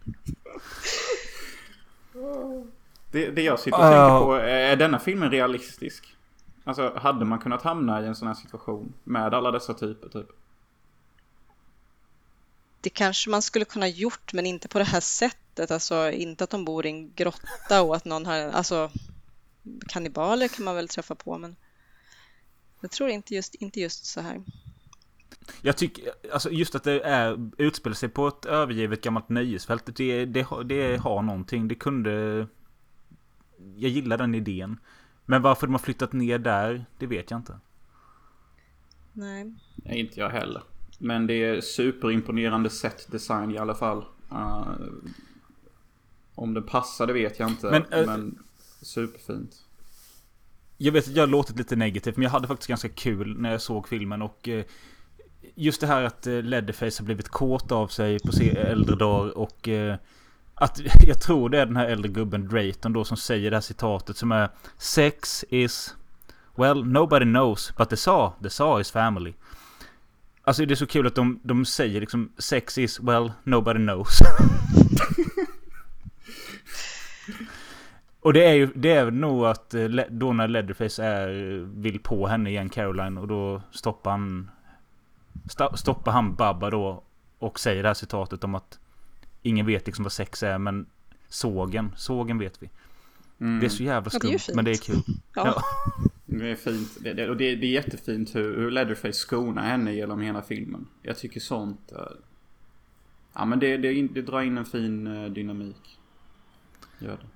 Det, 3.12 3.32
det 3.32 3.42
jag 3.42 3.60
sitter 3.60 3.78
och 3.78 3.84
tänker 3.84 4.26
på, 4.26 4.34
är 4.34 4.76
denna 4.76 5.00
filmen 5.00 5.32
realistisk? 5.32 6.16
Alltså 6.64 6.94
hade 6.98 7.26
man 7.26 7.40
kunnat 7.40 7.62
hamna 7.62 8.02
i 8.02 8.08
en 8.08 8.16
sån 8.16 8.28
här 8.28 8.36
situation 8.36 8.94
med 9.04 9.34
alla 9.34 9.52
dessa 9.52 9.74
typer 9.74 10.10
typ? 10.10 10.28
Det 12.82 12.90
kanske 12.90 13.30
man 13.30 13.42
skulle 13.42 13.66
kunna 13.66 13.88
gjort, 13.88 14.34
men 14.34 14.46
inte 14.46 14.68
på 14.68 14.80
det 14.80 14.86
här 14.86 15.00
sättet. 15.00 15.72
Alltså 15.72 16.12
inte 16.12 16.44
att 16.44 16.50
de 16.50 16.66
bor 16.66 16.86
i 16.86 16.90
en 16.90 17.14
grotta 17.14 17.82
och 17.82 17.96
att 17.96 18.06
någon 18.06 18.26
har, 18.26 18.38
alltså 18.38 18.92
kannibaler 19.88 20.48
kan 20.48 20.66
man 20.66 20.76
väl 20.76 20.88
träffa 20.88 21.16
på, 21.16 21.38
men 21.38 21.56
jag 22.82 22.92
tror 22.92 23.10
inte 23.10 23.36
just, 23.36 23.56
inte 23.56 23.80
just 23.80 24.06
så 24.06 24.22
här. 24.22 24.44
Jag 25.62 25.78
tycker, 25.78 26.04
alltså 26.34 26.52
just 26.52 26.76
att 26.76 26.84
det 26.84 27.02
är, 27.02 27.50
utspelar 27.58 27.96
sig 27.96 28.10
på 28.10 28.28
ett 28.28 28.46
övergivet 28.46 29.02
gammalt 29.04 29.30
nöjesfält. 29.30 29.96
Det, 29.96 30.26
det, 30.26 30.42
har- 30.42 30.64
det 30.64 30.98
har 30.98 31.22
någonting. 31.22 31.68
Det 31.68 31.76
kunde... 31.76 32.48
Jag 33.76 33.92
gillar 33.92 34.18
den 34.18 34.36
idén. 34.36 34.78
Men 35.26 35.42
varför 35.42 35.68
de 35.68 35.74
har 35.74 35.80
flyttat 35.80 36.14
ner 36.14 36.40
där, 36.40 36.86
det 36.98 37.08
vet 37.08 37.32
jag 37.32 37.40
inte. 37.40 37.60
Nej. 39.14 39.54
Nej, 39.76 40.00
inte 40.00 40.20
jag 40.20 40.30
heller. 40.30 40.64
Men 41.00 41.28
det 41.28 41.34
är 41.34 41.62
superimponerande 41.62 42.70
set 42.70 43.12
design 43.12 43.52
i 43.52 43.58
alla 43.58 43.76
fall. 43.76 44.06
Uh, 44.32 44.72
om 46.36 46.54
det 46.54 46.62
passar 46.62 47.08
det 47.08 47.14
vet 47.14 47.40
jag 47.40 47.50
inte. 47.50 47.72
Men, 47.72 48.06
Men, 48.06 48.28
eh, 48.38 48.42
superfint. 48.82 49.66
Jag 50.82 50.92
vet 50.92 51.08
att 51.08 51.16
jag 51.16 51.24
har 51.24 51.28
låtit 51.28 51.58
lite 51.58 51.76
negativt, 51.76 52.18
men 52.18 52.24
jag 52.24 52.30
hade 52.30 52.48
faktiskt 52.48 52.70
ganska 52.70 52.90
kul 52.90 53.40
när 53.40 53.52
jag 53.52 53.62
såg 53.62 53.88
filmen 53.88 54.22
och... 54.22 54.48
Eh, 54.48 54.66
just 55.56 55.82
det 55.82 55.88
här 55.88 56.04
att 56.04 56.28
eh, 56.28 56.42
Leatherface 56.42 57.02
har 57.02 57.06
blivit 57.06 57.30
kåt 57.30 57.72
av 57.72 57.88
sig 57.88 58.20
på 58.20 58.32
sin 58.32 58.58
äldre 58.58 58.96
dag 58.96 59.38
och... 59.38 59.68
Eh, 59.68 59.96
att 60.56 60.82
jag 61.08 61.22
tror 61.22 61.50
det 61.50 61.60
är 61.60 61.66
den 61.66 61.76
här 61.76 61.88
äldre 61.88 62.12
gubben 62.12 62.48
Drayton 62.48 62.94
då 62.94 63.04
som 63.04 63.18
säger 63.18 63.52
det 63.52 63.56
här 63.56 63.62
citatet 63.62 64.18
som 64.18 64.32
är 64.32 64.50
Sex 64.78 65.46
is... 65.50 65.96
Well, 66.56 66.86
nobody 66.86 67.26
knows, 67.26 67.74
but 67.78 67.90
the 67.90 67.98
saw, 67.98 68.36
the 68.44 68.50
saw 68.50 68.82
is 68.82 68.92
family. 68.92 69.34
Alltså 70.44 70.66
det 70.66 70.74
är 70.74 70.76
så 70.76 70.86
kul 70.86 71.08
att 71.08 71.16
de, 71.16 71.40
de 71.44 71.66
säger 71.66 72.02
liksom 72.02 72.32
Sex 72.38 72.78
is, 72.78 73.00
well, 73.00 73.32
nobody 73.44 73.80
knows. 73.80 74.20
Och 78.22 78.34
det 78.34 78.44
är 78.46 78.54
ju, 78.54 78.70
det 78.76 78.92
är 78.92 79.12
nog 79.12 79.46
att 79.46 79.74
eh, 79.74 79.86
då 80.10 80.34
när 80.34 80.48
Leatherface 80.48 81.04
är, 81.04 81.30
vill 81.82 82.00
på 82.00 82.28
henne 82.28 82.50
igen, 82.50 82.70
Caroline, 82.70 83.18
och 83.18 83.28
då 83.28 83.62
stoppar 83.72 84.12
han... 84.12 84.50
sta- 85.50 85.76
Stoppar 85.76 86.12
han 86.12 86.36
Babba 86.36 86.70
då 86.70 87.04
och 87.40 87.60
säger 87.60 87.84
det 87.84 87.90
här 87.90 87.94
citatet 87.94 88.44
om 88.44 88.56
att 88.56 88.80
ingen 89.42 89.66
vet 89.66 89.86
liksom 89.86 90.04
vad 90.04 90.12
sex 90.12 90.44
är, 90.44 90.58
men 90.58 90.86
sågen, 91.28 91.92
sågen 91.98 92.38
vet 92.38 92.64
vi. 92.64 92.70
Mm. 93.40 93.60
Det 93.60 93.66
är 93.66 93.70
så 93.70 93.84
jävla 93.84 94.10
Ja, 94.14 94.20
det 94.30 94.40
skumt, 94.40 94.56
men 94.56 94.66
det 94.66 94.72
är 94.72 94.76
kul. 94.84 94.96
Ja. 95.36 95.44
Ja. 95.46 95.64
Det 96.26 96.52
är 96.52 96.56
fint. 96.56 96.98
Det, 97.02 97.14
det, 97.14 97.30
och 97.30 97.38
det, 97.38 97.56
det 97.56 97.66
är 97.68 97.72
jättefint 97.72 98.36
hur, 98.36 98.58
hur 98.58 98.72
Leatherface 98.72 99.14
skonar 99.14 99.64
henne 99.64 99.94
genom 99.94 100.22
hela 100.22 100.42
filmen. 100.42 100.88
Jag 101.02 101.18
tycker 101.18 101.40
sånt... 101.40 101.92
eh, 101.92 101.98
ja 103.34 103.46
men 103.46 103.60
det, 103.60 103.78
det, 103.78 104.08
det 104.08 104.22
drar 104.22 104.42
in 104.42 104.58
en 104.58 104.66
fin 104.66 105.08
eh, 105.08 105.30
dynamik. 105.32 106.00
Gör 107.00 107.18
det. 107.18 107.28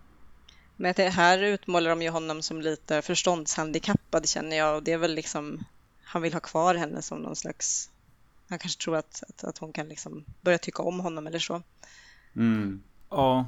Men 0.76 0.94
det 0.96 1.10
här 1.10 1.44
utmålar 1.44 1.90
de 1.90 2.02
ju 2.02 2.10
honom 2.10 2.42
som 2.42 2.62
lite 2.62 3.02
förståndshandikappad 3.02 4.30
känner 4.30 4.58
jag 4.58 4.76
och 4.76 4.84
det 4.84 4.92
är 4.92 4.98
väl 4.98 5.16
liksom 5.16 5.64
han 6.04 6.22
vill 6.22 6.34
ha 6.34 6.40
kvar 6.40 6.76
henne 6.76 7.02
som 7.02 7.20
någon 7.20 7.36
slags 7.36 7.90
han 8.50 8.60
kanske 8.60 8.84
tror 8.84 8.96
att, 8.96 9.24
att, 9.30 9.44
att 9.44 9.58
hon 9.58 9.74
kan 9.74 9.90
liksom 9.90 10.26
börja 10.42 10.58
tycka 10.58 10.84
om 10.84 11.00
honom 11.00 11.28
eller 11.28 11.40
så. 11.40 11.62
Mm. 12.36 12.84
Ja. 13.10 13.48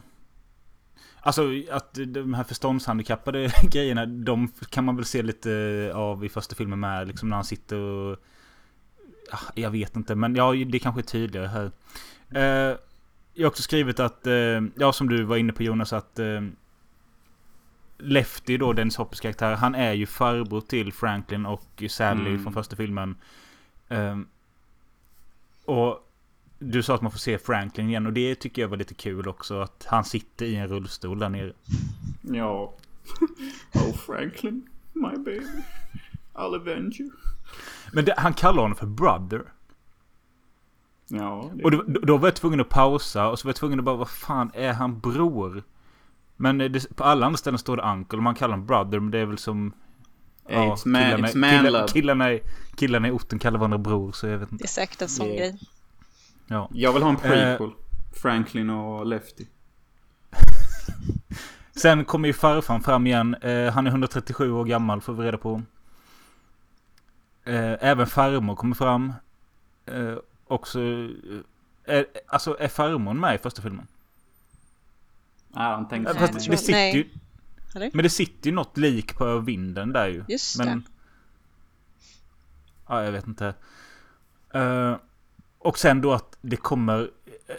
Alltså 1.19 1.51
att 1.71 1.93
de 1.93 2.33
här 2.33 2.43
förståndshandikappade 2.43 3.51
grejerna, 3.71 4.05
de 4.05 4.51
kan 4.69 4.83
man 4.83 4.95
väl 4.95 5.05
se 5.05 5.21
lite 5.21 5.91
av 5.95 6.25
i 6.25 6.29
första 6.29 6.55
filmen 6.55 6.79
med. 6.79 7.07
Liksom 7.07 7.29
när 7.29 7.35
han 7.35 7.45
sitter 7.45 7.77
och... 7.77 8.19
Ja, 9.31 9.39
jag 9.55 9.71
vet 9.71 9.95
inte, 9.95 10.15
men 10.15 10.35
ja, 10.35 10.53
det 10.53 10.79
kanske 10.79 11.01
är 11.01 11.03
tydligare 11.03 11.47
här. 11.47 11.71
Eh, 12.31 12.77
jag 13.33 13.45
har 13.45 13.49
också 13.49 13.63
skrivit 13.63 13.99
att, 13.99 14.27
eh, 14.27 14.61
ja 14.75 14.93
som 14.93 15.09
du 15.09 15.23
var 15.23 15.37
inne 15.37 15.53
på 15.53 15.63
Jonas, 15.63 15.93
att 15.93 16.19
eh, 16.19 16.41
Lefty 17.97 18.57
då, 18.57 18.73
Dennis 18.73 18.95
Hoppers 18.97 19.19
karaktär, 19.19 19.55
han 19.55 19.75
är 19.75 19.93
ju 19.93 20.05
farbror 20.05 20.61
till 20.61 20.93
Franklin 20.93 21.45
och 21.45 21.83
Sally 21.89 22.29
Mm. 22.29 22.43
från 22.43 22.53
första 22.53 22.75
filmen. 22.75 23.15
Eh, 23.89 24.17
och 25.65 25.99
du 26.59 26.83
sa 26.83 26.95
att 26.95 27.01
man 27.01 27.11
får 27.11 27.19
se 27.19 27.37
Franklin 27.37 27.89
igen 27.89 28.05
och 28.05 28.13
det 28.13 28.35
tycker 28.35 28.61
jag 28.61 28.69
var 28.69 28.77
lite 28.77 28.93
kul 28.93 29.27
också. 29.27 29.59
Att 29.61 29.85
han 29.89 30.05
sitter 30.05 30.45
i 30.45 30.55
en 30.55 30.67
rullstol 30.67 31.19
där 31.19 31.29
nere. 31.29 31.53
Ja. 32.21 32.73
Oh 33.73 33.93
Franklin, 33.97 34.69
my 34.93 35.15
baby. 35.17 35.41
I'll 36.33 36.55
avenge 36.55 36.95
you. 36.99 37.09
Men 37.93 38.05
det, 38.05 38.13
han 38.17 38.33
kallar 38.33 38.61
honom 38.61 38.75
för 38.77 38.85
brother. 38.87 39.41
Ja. 41.07 41.51
Det, 41.53 41.63
Och 41.63 41.71
då, 41.71 41.83
då 41.87 42.17
var 42.17 42.27
jag 42.27 42.35
tvungen 42.35 42.59
att 42.59 42.69
pausa 42.69 43.29
och 43.29 43.39
så 43.39 43.47
var 43.47 43.49
jag 43.49 43.55
tvungen 43.55 43.79
att 43.79 43.85
bara, 43.85 43.95
vad 43.95 44.09
fan 44.09 44.51
är 44.53 44.73
han 44.73 44.99
bror? 44.99 45.63
Men 46.37 46.61
eh, 46.61 46.71
det, 46.71 46.95
på 46.95 47.03
alla 47.03 47.25
andra 47.25 47.37
ställen 47.37 47.57
står 47.57 47.77
det 47.77 47.83
uncle 47.83 48.17
och 48.17 48.23
man 48.23 48.35
kallar 48.35 48.51
honom 48.53 48.65
brother 48.67 48.99
men 48.99 49.11
det 49.11 49.19
är 49.19 49.25
väl 49.25 49.37
som... 49.37 49.73
Man, 50.49 50.77
killarna, 50.77 51.27
it's 51.27 51.37
man 51.37 51.49
killar, 51.49 51.71
love. 51.71 51.87
killarna, 51.87 52.31
i- 52.33 52.41
killarna 52.75 53.07
i 53.07 53.11
orten 53.11 53.39
kallar 53.39 53.59
varandra 53.59 53.77
bror, 53.77 54.11
så 54.11 54.27
jag 54.27 54.37
vet 54.37 54.49
Det 54.49 54.53
inte. 54.53 54.65
är 54.65 54.67
säkert 54.67 55.01
en 55.01 55.09
sån 55.09 55.25
Yeah. 55.27 55.37
grej. 55.37 55.59
Ja. 56.47 56.69
Jag 56.73 56.93
vill 56.93 57.03
ha 57.03 57.09
en 57.09 57.15
prequel. 57.15 57.71
Franklin 58.13 58.69
och 58.69 59.05
Lefty. 59.05 59.45
Sen 61.75 62.05
kommer 62.05 62.27
ju 62.27 62.33
farfan 62.33 62.81
fram 62.81 63.07
igen. 63.07 63.35
Eh, 63.41 63.71
han 63.73 63.87
är 63.87 63.91
137 63.91 64.51
år 64.51 64.65
gammal 64.65 65.01
får 65.01 65.13
vi 65.13 65.23
reda 65.23 65.37
på. 65.37 65.61
Eh, 67.45 67.73
även 67.79 68.07
farmor 68.07 68.55
kommer 68.55 68.75
fram. 68.75 69.13
Eh, 69.85 70.13
också... 70.47 70.79
Eh, 70.81 71.95
är, 71.95 72.05
alltså 72.27 72.57
är 72.59 72.67
farmor 72.67 73.13
med 73.13 73.35
i 73.35 73.37
första 73.37 73.61
filmen? 73.61 73.87
Nej, 75.55 75.65
han 75.71 75.87
tänkte 75.87 76.11
Eh, 76.11 76.17
Nej, 76.19 76.27
fast 76.27 76.39
det 76.39 76.45
tror- 76.45 76.55
sitter 76.55 76.93
ju... 76.95 77.09
Eller? 77.75 77.91
Men 77.93 78.03
det 78.03 78.09
sitter 78.09 78.49
ju 78.49 78.55
något 78.55 78.77
lik 78.77 79.15
på 79.17 79.39
vinden 79.39 79.93
där 79.93 80.07
ju. 80.07 80.23
Just 80.27 80.57
Men... 80.57 80.67
det. 80.67 80.81
Ja, 82.87 83.03
jag 83.03 83.11
vet 83.11 83.27
inte. 83.27 83.53
Eh, 84.53 84.95
och 85.59 85.77
sen 85.79 86.01
då 86.01 86.13
att 86.13 86.37
det 86.41 86.57
kommer... 86.57 87.11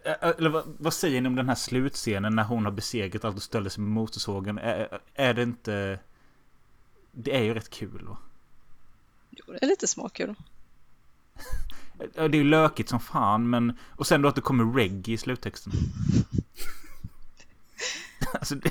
eh, 0.05 0.29
Eller 0.39 0.51
vad, 0.51 0.65
vad 0.79 0.93
säger 0.95 1.21
ni 1.21 1.29
om 1.29 1.35
den 1.37 1.49
här 1.49 1.55
slutscenen 1.55 2.37
när 2.37 2.45
hon 2.45 2.65
har 2.65 2.73
besegrat 2.73 3.25
allt 3.25 3.37
och 3.37 3.43
ställer 3.43 3.71
sig 3.71 3.83
med 3.83 3.91
motorsågen? 3.93 4.59
Är, 4.59 4.99
är 5.15 5.35
det 5.35 5.43
inte... 5.43 5.99
Det 7.13 7.37
är 7.37 7.43
ju 7.43 7.55
rätt 7.55 7.71
kul 7.71 8.05
va? 8.09 8.19
Jo, 9.31 9.45
det 9.49 9.63
är 9.63 9.67
lite 9.69 9.87
småkul. 9.87 10.35
Ja, 12.15 12.29
Det 12.29 12.37
är 12.39 12.43
ju 12.43 12.45
lökigt 12.45 12.89
som 12.89 13.01
fan 13.01 13.51
men... 13.51 13.79
Och 13.89 14.07
sen 14.07 14.23
då 14.23 14.29
att 14.29 14.35
det 14.35 14.41
kommer 14.41 14.75
reggae 14.75 15.15
i 15.15 15.19
sluttexten. 15.19 15.73
alltså 18.39 18.55
det... 18.55 18.71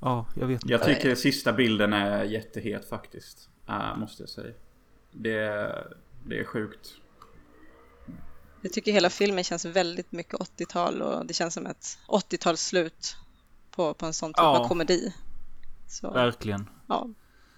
Ja, 0.00 0.26
jag 0.34 0.46
vet 0.46 0.62
inte. 0.62 0.72
Jag 0.72 0.84
tycker 0.84 1.14
sista 1.14 1.52
bilden 1.52 1.92
är 1.92 2.24
jättehet 2.24 2.88
faktiskt. 2.88 3.48
Uh, 3.68 3.96
måste 3.98 4.22
jag 4.22 4.30
säga. 4.30 4.54
Det 5.12 5.38
är, 5.38 5.86
det 6.26 6.38
är 6.40 6.44
sjukt. 6.44 6.88
Jag 8.62 8.72
tycker 8.72 8.92
hela 8.92 9.10
filmen 9.10 9.44
känns 9.44 9.64
väldigt 9.64 10.12
mycket 10.12 10.34
80-tal 10.34 11.02
och 11.02 11.26
det 11.26 11.34
känns 11.34 11.54
som 11.54 11.66
ett 11.66 11.98
80-talsslut 12.08 13.16
på, 13.70 13.94
på 13.94 14.06
en 14.06 14.12
sån 14.12 14.30
typ 14.30 14.38
Ja. 14.38 14.58
av 14.58 14.68
komedi. 14.68 15.14
Så 15.86 16.10
Verkligen. 16.10 16.68
ja, 16.86 17.08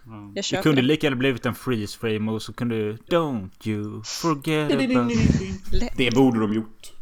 Mm. 0.06 0.32
jag 0.34 0.44
Det 0.50 0.62
kunde 0.62 0.80
det. 0.82 0.86
lika 0.86 1.06
gärna 1.06 1.16
blivit 1.16 1.46
en 1.46 1.54
freeze 1.54 1.98
frame 1.98 2.32
och 2.32 2.42
så 2.42 2.52
kunde 2.52 2.74
du... 2.76 2.96
Don't 2.96 3.68
you 3.68 4.02
forget 4.04 4.72
about... 4.72 5.12
Det 5.96 6.14
borde 6.14 6.40
de 6.40 6.52
gjort. 6.54 6.92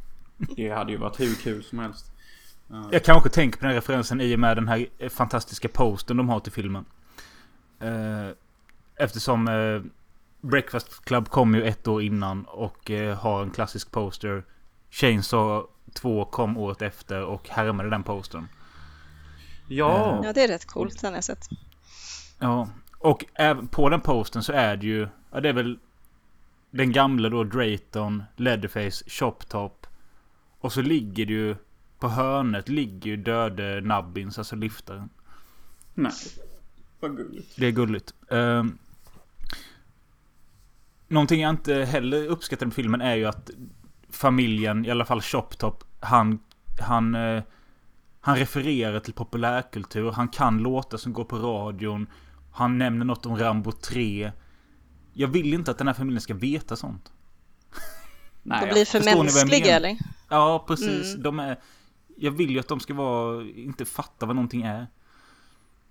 Det 0.56 0.68
hade 0.70 0.92
ju 0.92 0.98
varit 0.98 1.20
hur 1.20 1.34
kul 1.34 1.64
som 1.64 1.78
helst. 1.78 2.12
Jag 2.92 3.04
kanske 3.04 3.28
tänker 3.28 3.59
på 3.59 3.64
den 3.64 3.70
här 3.70 3.76
referensen 3.76 4.20
i 4.20 4.35
och 4.35 4.40
med 4.40 4.56
den 4.56 4.68
här 4.68 5.09
fantastiska 5.09 5.68
posten 5.68 6.16
de 6.16 6.28
har 6.28 6.40
till 6.40 6.52
filmen. 6.52 6.85
Eh, 7.80 8.28
Eftersom 9.00 9.48
eh, 9.48 9.83
Breakfast 10.40 11.04
Club 11.04 11.28
kom 11.28 11.54
ju 11.54 11.64
ett 11.64 11.88
år 11.88 12.02
innan 12.02 12.44
och 12.44 12.90
eh, 12.90 13.18
har 13.18 13.42
en 13.42 13.50
klassisk 13.50 13.90
poster. 13.90 14.44
Chainsaw 14.90 15.66
2 15.94 16.24
kom 16.24 16.56
året 16.56 16.83
efter 16.83 17.22
och 17.22 17.48
härmade 17.48 17.90
den 17.90 18.02
postern. 18.02 18.48
Ja. 19.68 20.20
Ja, 20.24 20.33
det 20.33 20.44
är 20.44 20.48
rätt 20.48 20.64
coolt, 20.64 21.00
den 21.00 21.11
har 21.11 21.16
jag 21.16 21.24
sett. 21.24 21.48
Ja, 22.38 22.68
och 22.98 23.24
på 23.70 23.88
den 23.88 24.00
posten 24.00 24.42
så 24.42 24.52
är 24.52 24.76
det 24.76 24.87
ju... 24.87 25.09
Ja, 25.33 25.40
det 25.40 25.48
är 25.48 25.52
väl 25.52 25.78
den 26.70 26.92
gamla 26.92 27.28
då 27.28 27.44
Drayton, 27.44 28.22
Leatherface, 28.37 29.04
Chop 29.11 29.48
Top. 29.48 29.87
Och 30.61 30.72
så 30.72 30.83
ligger 30.83 31.26
det 31.26 31.33
ju... 31.33 31.56
På 32.00 32.08
hörnet 32.08 32.68
ligger 32.68 33.10
ju 33.10 33.16
döde 33.16 33.80
Nubbins, 33.80 34.38
alltså 34.38 34.56
liftaren. 34.56 35.08
Nej. 35.94 36.12
Vad 37.00 37.16
gulligt. 37.16 37.56
Det 37.56 37.66
är 37.66 37.70
gulligt. 37.70 38.14
Um, 38.28 38.78
någonting 41.08 41.40
jag 41.40 41.50
inte 41.50 41.74
heller 41.74 42.26
uppskattar 42.26 42.66
med 42.66 42.74
filmen 42.74 43.00
är 43.00 43.14
ju 43.14 43.26
att 43.26 43.50
familjen, 44.10 44.84
i 44.84 44.90
alla 44.90 45.04
fall 45.04 45.20
Chop 45.20 45.58
Top, 45.58 45.84
han, 46.00 46.38
han, 46.80 47.14
eh, 47.14 47.42
han 48.20 48.36
refererar 48.36 49.00
till 49.00 49.12
populärkultur. 49.12 50.10
Han 50.10 50.28
kan 50.28 50.58
låtar 50.58 50.98
som 50.98 51.12
går 51.12 51.24
på 51.24 51.38
radion. 51.38 52.06
Han 52.52 52.78
nämner 52.78 53.04
något 53.04 53.26
om 53.26 53.36
Rambo 53.38 53.72
3. 53.72 54.32
Jag 55.12 55.28
vill 55.28 55.54
inte 55.54 55.70
att 55.70 55.78
den 55.78 55.86
här 55.86 55.94
familjen 55.94 56.20
ska 56.20 56.34
veta 56.34 56.76
sånt. 56.76 57.12
De 58.42 58.48
Nej, 58.48 58.68
blir 58.72 58.78
ja. 58.78 58.84
för 58.84 59.16
mänskliga 59.16 59.76
eller? 59.76 59.98
Ja, 60.28 60.64
precis. 60.68 61.10
Mm. 61.10 61.22
De 61.22 61.38
är... 61.38 61.58
Jag 62.22 62.30
vill 62.30 62.50
ju 62.50 62.59
att 62.59 62.68
de 62.68 62.80
ska 62.80 62.94
vara... 62.94 63.42
Inte 63.42 63.85
fatta 63.85 64.26
vad 64.26 64.37
någonting 64.37 64.62
är. 64.62 64.87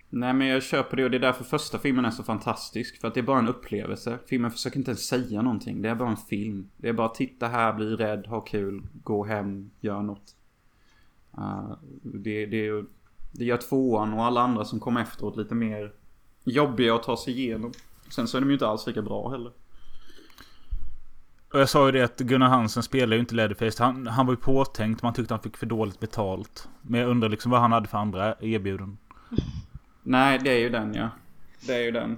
Nej 0.10 0.34
men 0.34 0.48
jag 0.48 0.64
köper 0.64 0.98
det 0.98 1.04
och 1.04 1.12
det 1.12 1.18
är 1.18 1.22
därför 1.22 1.44
första 1.44 1.80
filmen 1.80 2.06
är 2.06 2.12
så 2.12 2.24
fantastisk. 2.24 3.02
För 3.02 3.08
att 3.08 3.14
det 3.14 3.20
är 3.20 3.24
bara 3.24 3.40
en 3.40 3.48
upplevelse. 3.48 4.20
Filmen 4.28 4.52
försöker 4.52 4.78
inte 4.78 4.92
ens 4.92 5.08
säga 5.08 5.42
någonting. 5.42 5.82
Det 5.82 5.90
är 5.90 5.96
bara 5.96 6.10
en 6.10 6.18
film. 6.18 6.70
Det 6.78 6.90
är 6.90 6.94
bara 6.94 7.10
titta 7.10 7.48
här, 7.48 7.74
bli 7.74 7.96
rädd, 7.96 8.28
ha 8.28 8.42
kul, 8.42 8.88
gå 9.04 9.26
hem, 9.26 9.72
gör 9.80 10.02
något. 10.02 10.36
Uh, 11.38 11.74
det, 12.02 12.46
det, 12.46 12.86
det 13.32 13.46
gör 13.46 13.58
tvåan 13.58 14.14
och 14.14 14.24
alla 14.24 14.42
andra 14.42 14.66
som 14.66 14.80
kom 14.80 14.98
efteråt 14.98 15.38
lite 15.38 15.56
mer 15.56 15.94
jobbiga 16.44 16.96
att 16.96 17.04
ta 17.04 17.18
sig 17.18 17.40
igenom. 17.40 17.72
Sen 18.10 18.28
så 18.28 18.38
är 18.38 18.42
de 18.42 18.48
ju 18.48 18.54
inte 18.54 18.68
alls 18.68 18.88
lika 18.88 19.02
bra 19.02 19.30
heller. 19.30 19.52
Och 21.54 21.60
jag 21.60 21.70
sa 21.70 21.86
ju 21.86 21.92
det 21.92 22.02
att 22.02 22.18
Gunnar 22.20 22.48
Hansen 22.48 22.84
spelar 22.84 23.14
ju 23.16 23.20
inte 23.20 23.36
Leatherface. 23.36 23.84
Han, 23.84 24.08
han 24.08 24.26
var 24.26 24.34
ju 24.34 24.38
påtänkt. 24.38 25.04
Man 25.04 25.14
tyckte 25.14 25.34
han 25.34 25.42
fick 25.44 25.58
för 25.58 25.66
dåligt 25.66 26.00
betalt. 26.00 26.68
Men 26.82 27.00
jag 27.02 27.10
undrar 27.10 27.30
liksom 27.30 27.52
vad 27.52 27.62
han 27.62 27.72
hade 27.72 27.88
för 27.88 27.98
andra 27.98 28.36
erbjudanden. 28.40 28.98
Nej, 30.04 30.40
det 30.44 30.50
är 30.50 30.58
ju 30.60 30.70
den 30.70 30.94
ja. 30.94 31.10
Det 31.62 31.74
är 31.74 31.80
ju 31.80 31.92
den. 31.92 32.18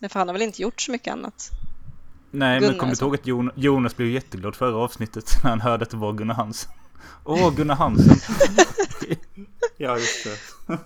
Nej, 0.00 0.08
för 0.10 0.18
han 0.18 0.28
har 0.28 0.32
väl 0.32 0.42
inte 0.42 0.62
gjort 0.62 0.80
så 0.80 0.92
mycket 0.92 1.12
annat. 1.12 1.50
Nej, 2.30 2.58
Gunnar 2.60 2.70
men 2.72 2.78
kom 2.78 2.86
du 2.88 2.90
alltså. 2.90 3.04
ihåg 3.04 3.14
att 3.14 3.26
Jon, 3.26 3.50
Jonas 3.54 3.96
blev 3.96 4.08
jätteglad 4.08 4.54
förra 4.56 4.76
avsnittet 4.76 5.24
när 5.42 5.50
han 5.50 5.60
hörde 5.60 5.82
att 5.82 5.90
det 5.90 5.96
var 5.96 6.12
Gunnar 6.12 6.34
Hansen? 6.34 6.70
Åh, 7.24 7.54
Gunnar 7.54 7.74
Hansen! 7.74 8.16
Ja, 9.76 9.98
just 9.98 10.24
det. 10.24 10.78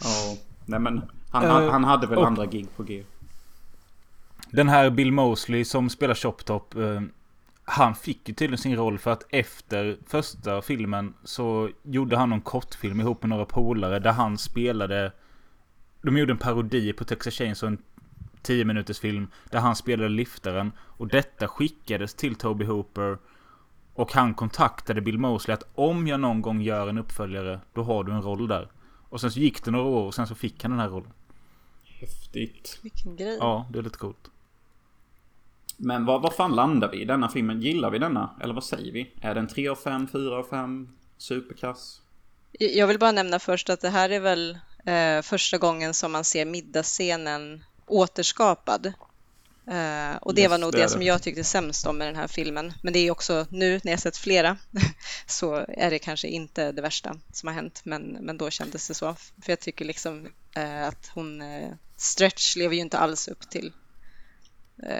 Ja, 0.00 0.36
nej 0.66 0.80
men 0.80 1.02
han, 1.30 1.44
han, 1.44 1.68
han 1.68 1.84
hade 1.84 2.06
väl 2.06 2.18
och- 2.18 2.26
andra 2.26 2.46
gig 2.46 2.68
på 2.76 2.82
G. 2.82 3.04
Den 4.54 4.68
här 4.68 4.90
Bill 4.90 5.12
Mosley 5.12 5.64
som 5.64 5.90
spelar 5.90 6.14
Chop 6.14 6.44
Top. 6.44 6.74
Eh, 6.74 7.02
han 7.64 7.94
fick 7.94 8.28
ju 8.28 8.34
tydligen 8.34 8.58
sin 8.58 8.76
roll 8.76 8.98
för 8.98 9.10
att 9.10 9.26
efter 9.30 9.96
första 10.06 10.62
filmen 10.62 11.14
så 11.24 11.70
gjorde 11.82 12.16
han 12.16 12.30
någon 12.30 12.40
kortfilm 12.40 13.00
ihop 13.00 13.22
med 13.22 13.30
några 13.30 13.44
polare 13.44 13.98
där 13.98 14.12
han 14.12 14.38
spelade... 14.38 15.12
De 16.02 16.18
gjorde 16.18 16.32
en 16.32 16.38
parodi 16.38 16.92
på 16.92 17.04
Texas 17.04 17.34
Chainsaw, 17.34 17.76
en 17.76 17.82
10 18.42 18.64
minuters 18.64 18.98
film 18.98 19.28
där 19.50 19.58
han 19.58 19.76
spelade 19.76 20.08
liftaren. 20.08 20.72
Och 20.78 21.08
detta 21.08 21.48
skickades 21.48 22.14
till 22.14 22.34
Toby 22.34 22.64
Hooper. 22.64 23.18
Och 23.94 24.12
han 24.12 24.34
kontaktade 24.34 25.00
Bill 25.00 25.18
Mosley 25.18 25.54
att 25.54 25.70
om 25.74 26.06
jag 26.06 26.20
någon 26.20 26.42
gång 26.42 26.60
gör 26.60 26.88
en 26.88 26.98
uppföljare, 26.98 27.60
då 27.72 27.82
har 27.82 28.04
du 28.04 28.12
en 28.12 28.22
roll 28.22 28.48
där. 28.48 28.70
Och 29.08 29.20
sen 29.20 29.30
så 29.30 29.40
gick 29.40 29.64
det 29.64 29.70
några 29.70 29.86
år 29.86 30.06
och 30.06 30.14
sen 30.14 30.26
så 30.26 30.34
fick 30.34 30.62
han 30.62 30.70
den 30.70 30.80
här 30.80 30.88
rollen. 30.88 31.12
Häftigt. 32.00 32.80
Vilken 32.82 33.16
grej. 33.16 33.36
Ja, 33.40 33.66
det 33.72 33.78
är 33.78 33.82
lite 33.82 33.98
coolt. 33.98 34.30
Men 35.76 36.04
vad, 36.04 36.22
vad 36.22 36.34
fan 36.34 36.54
landar 36.54 36.90
vi 36.90 37.00
i 37.02 37.04
denna 37.04 37.28
filmen? 37.28 37.60
Gillar 37.60 37.90
vi 37.90 37.98
denna? 37.98 38.30
Eller 38.42 38.54
vad 38.54 38.64
säger 38.64 38.92
vi? 38.92 39.10
Är 39.20 39.34
den 39.34 39.48
3 39.48 39.68
av 39.68 39.76
5, 39.76 40.08
4 40.08 40.36
av 40.36 40.44
5? 40.44 40.88
Superkass? 41.18 42.00
Jag 42.52 42.86
vill 42.86 42.98
bara 42.98 43.12
nämna 43.12 43.38
först 43.38 43.70
att 43.70 43.80
det 43.80 43.90
här 43.90 44.10
är 44.10 44.20
väl 44.20 44.58
eh, 44.84 45.22
första 45.22 45.58
gången 45.58 45.94
som 45.94 46.12
man 46.12 46.24
ser 46.24 46.44
middagsscenen 46.44 47.64
återskapad. 47.86 48.92
Eh, 49.66 50.16
och 50.20 50.34
det 50.34 50.40
Yes, 50.40 50.50
var 50.50 50.58
nog 50.58 50.72
det 50.72 50.82
det, 50.82 50.88
som 50.88 51.02
jag 51.02 51.22
tyckte 51.22 51.44
sämst 51.44 51.86
om 51.86 51.98
med 51.98 52.08
den 52.08 52.16
här 52.16 52.28
filmen. 52.28 52.72
Men 52.82 52.92
det 52.92 52.98
är 52.98 53.10
också 53.10 53.46
nu 53.50 53.80
när 53.84 53.92
jag 53.92 54.00
sett 54.00 54.16
flera 54.16 54.56
så 55.26 55.64
är 55.68 55.90
det 55.90 55.98
kanske 55.98 56.28
inte 56.28 56.72
det 56.72 56.82
värsta 56.82 57.16
som 57.32 57.46
har 57.46 57.54
hänt. 57.54 57.80
Men, 57.84 58.02
men 58.02 58.38
då 58.38 58.50
kändes 58.50 58.88
det 58.88 58.94
så. 58.94 59.14
För 59.14 59.52
jag 59.52 59.60
tycker 59.60 59.84
liksom 59.84 60.28
eh, 60.54 60.86
att 60.86 61.10
hon, 61.14 61.42
eh, 61.42 61.70
Stretch 61.96 62.56
lever 62.56 62.74
ju 62.74 62.80
inte 62.80 62.98
alls 62.98 63.28
upp 63.28 63.50
till, 63.50 63.72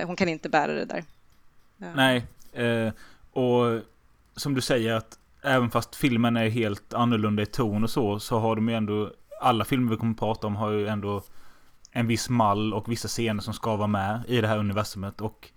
hon 0.07 0.17
kan 0.17 0.29
inte 0.29 0.49
bära 0.49 0.73
det 0.73 0.85
där. 0.85 1.05
Eh, 1.81 1.95
Nej, 1.95 2.27
eh, 2.53 2.93
och 3.33 3.81
som 4.37 4.55
du 4.55 4.61
säger 4.61 4.95
att 4.95 5.19
även 5.43 5.71
fast 5.71 5.97
filmen 5.97 6.37
är 6.37 6.49
helt 6.49 6.95
annorlunda 6.95 7.43
i 7.43 7.47
ton 7.47 7.85
och 7.85 7.91
så, 7.91 8.21
så 8.21 8.39
har 8.39 8.57
de 8.57 8.69
ju 8.69 8.75
ändå... 8.75 9.13
Alla 9.41 9.65
filmer 9.65 9.91
vi 9.91 9.97
kommer 9.97 10.13
att 10.13 10.19
prata 10.19 10.47
om 10.47 10.57
har 10.57 10.71
ju 10.71 10.89
ändå 10.89 11.23
en 11.91 12.07
viss 12.07 12.29
mall 12.29 12.75
och 12.75 12.93
vissa 12.93 13.09
scener 13.09 13.43
som 13.43 13.55
ska 13.55 13.77
vara 13.77 13.87
med 13.87 14.23
i 14.29 14.41
det 14.41 14.49
här 14.49 14.59
universumet. 14.59 15.21
Och 15.21 15.51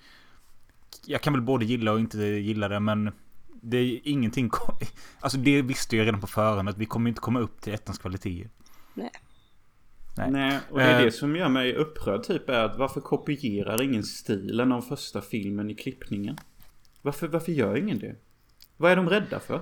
jag 1.06 1.22
kan 1.22 1.34
väl 1.34 1.42
både 1.42 1.66
gilla 1.66 1.92
och 1.92 2.00
inte 2.00 2.18
gilla 2.18 2.68
det, 2.68 2.80
men 2.80 3.12
det 3.62 3.78
är 3.78 4.00
ingenting... 4.04 4.50
Alltså 5.20 5.38
det 5.38 5.62
visste 5.62 5.98
jag 5.98 6.06
redan 6.06 6.22
på 6.22 6.28
förhand 6.28 6.70
att 6.70 6.78
vi 6.78 6.86
kommer 6.86 7.10
inte 7.10 7.22
komma 7.22 7.40
upp 7.40 7.62
till 7.62 7.74
ettans 7.74 7.98
kvaliteter. 7.98 8.50
Nej. 8.94 9.12
Nej. 10.18 10.32
Nej, 10.32 10.60
och 10.72 10.78
det 10.80 10.84
är 10.86 11.00
Eh. 11.00 11.06
det 11.06 11.12
som 11.12 11.36
gör 11.36 11.50
mig 11.50 11.76
upprörd 11.76 12.24
typ 12.24 12.50
är 12.50 12.64
att 12.64 12.78
varför 12.78 13.02
kopierar 13.02 13.82
ingen 13.82 14.04
stilen 14.04 14.72
av 14.72 14.82
första 14.82 15.22
filmen 15.22 15.70
i 15.70 15.76
klippningen? 15.76 16.38
Varför, 17.02 17.28
varför 17.28 17.52
gör 17.52 17.76
ingen 17.78 18.00
det? 18.00 18.16
Vad 18.78 18.92
är 18.92 18.96
de 18.96 19.10
rädda 19.10 19.40
för? 19.40 19.62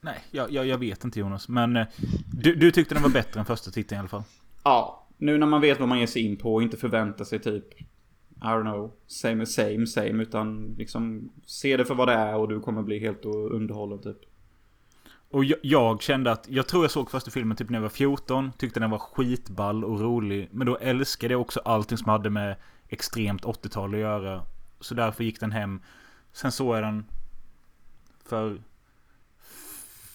Nej, 0.00 0.20
jag, 0.30 0.50
jag, 0.50 0.66
jag 0.66 0.78
vet 0.78 1.04
inte 1.04 1.20
Jonas. 1.20 1.48
Men 1.48 1.76
eh, 1.76 1.86
du, 2.32 2.54
du 2.54 2.70
tyckte 2.70 2.94
den 2.94 3.02
var 3.02 3.10
bättre 3.10 3.40
än 3.40 3.46
första 3.46 3.70
titeln 3.70 3.96
i 3.96 3.98
alla 4.00 4.08
fall. 4.08 4.22
Ja, 4.64 5.06
nu 5.16 5.38
när 5.38 5.46
man 5.46 5.60
vet 5.60 5.80
vad 5.80 5.88
man 5.88 5.98
ger 5.98 6.06
sig 6.06 6.22
in 6.22 6.36
på 6.36 6.54
och 6.54 6.62
inte 6.62 6.76
förväntar 6.76 7.24
sig 7.24 7.38
typ 7.38 7.80
I 7.80 8.44
don't 8.44 8.62
know, 8.62 8.92
same 9.06 9.46
same 9.46 9.86
same 9.86 10.22
utan 10.22 10.74
liksom 10.78 11.32
se 11.46 11.76
det 11.76 11.84
för 11.84 11.94
vad 11.94 12.08
det 12.08 12.14
är 12.14 12.34
och 12.36 12.48
du 12.48 12.60
kommer 12.60 12.82
bli 12.82 12.98
helt 12.98 13.24
underhållen 13.24 13.98
typ. 14.02 14.18
Och 15.32 15.44
jag, 15.44 15.58
jag, 15.62 16.02
kände 16.02 16.32
att, 16.32 16.46
jag 16.48 16.68
tror 16.68 16.84
jag 16.84 16.90
såg 16.90 17.10
första 17.10 17.30
filmen 17.30 17.56
typ 17.56 17.70
när 17.70 17.78
jag 17.78 17.82
var 17.82 17.88
14, 17.88 18.52
tyckte 18.58 18.80
den 18.80 18.90
var 18.90 18.98
skitball 18.98 19.84
och 19.84 20.00
rolig. 20.00 20.48
Men 20.52 20.66
då 20.66 20.76
älskade 20.76 21.34
jag 21.34 21.40
också 21.40 21.60
allting 21.64 21.98
som 21.98 22.08
hade 22.08 22.30
med 22.30 22.56
extremt 22.88 23.44
80-tal 23.44 23.94
att 23.94 24.00
göra. 24.00 24.42
Så 24.80 24.94
därför 24.94 25.24
gick 25.24 25.40
den 25.40 25.52
hem. 25.52 25.82
Sen 26.32 26.52
såg 26.52 26.76
jag 26.76 26.82
den 26.82 27.04
för 28.24 28.62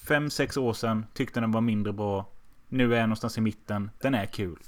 5-6 0.07 0.59
år 0.59 0.73
sedan, 0.73 1.05
tyckte 1.13 1.39
den 1.39 1.51
var 1.51 1.61
mindre 1.61 1.93
bra. 1.93 2.29
Nu 2.67 2.93
är 2.93 2.97
jag 2.97 3.09
någonstans 3.09 3.37
i 3.37 3.41
mitten, 3.41 3.91
den 4.01 4.15
är 4.15 4.25
kul. 4.25 4.59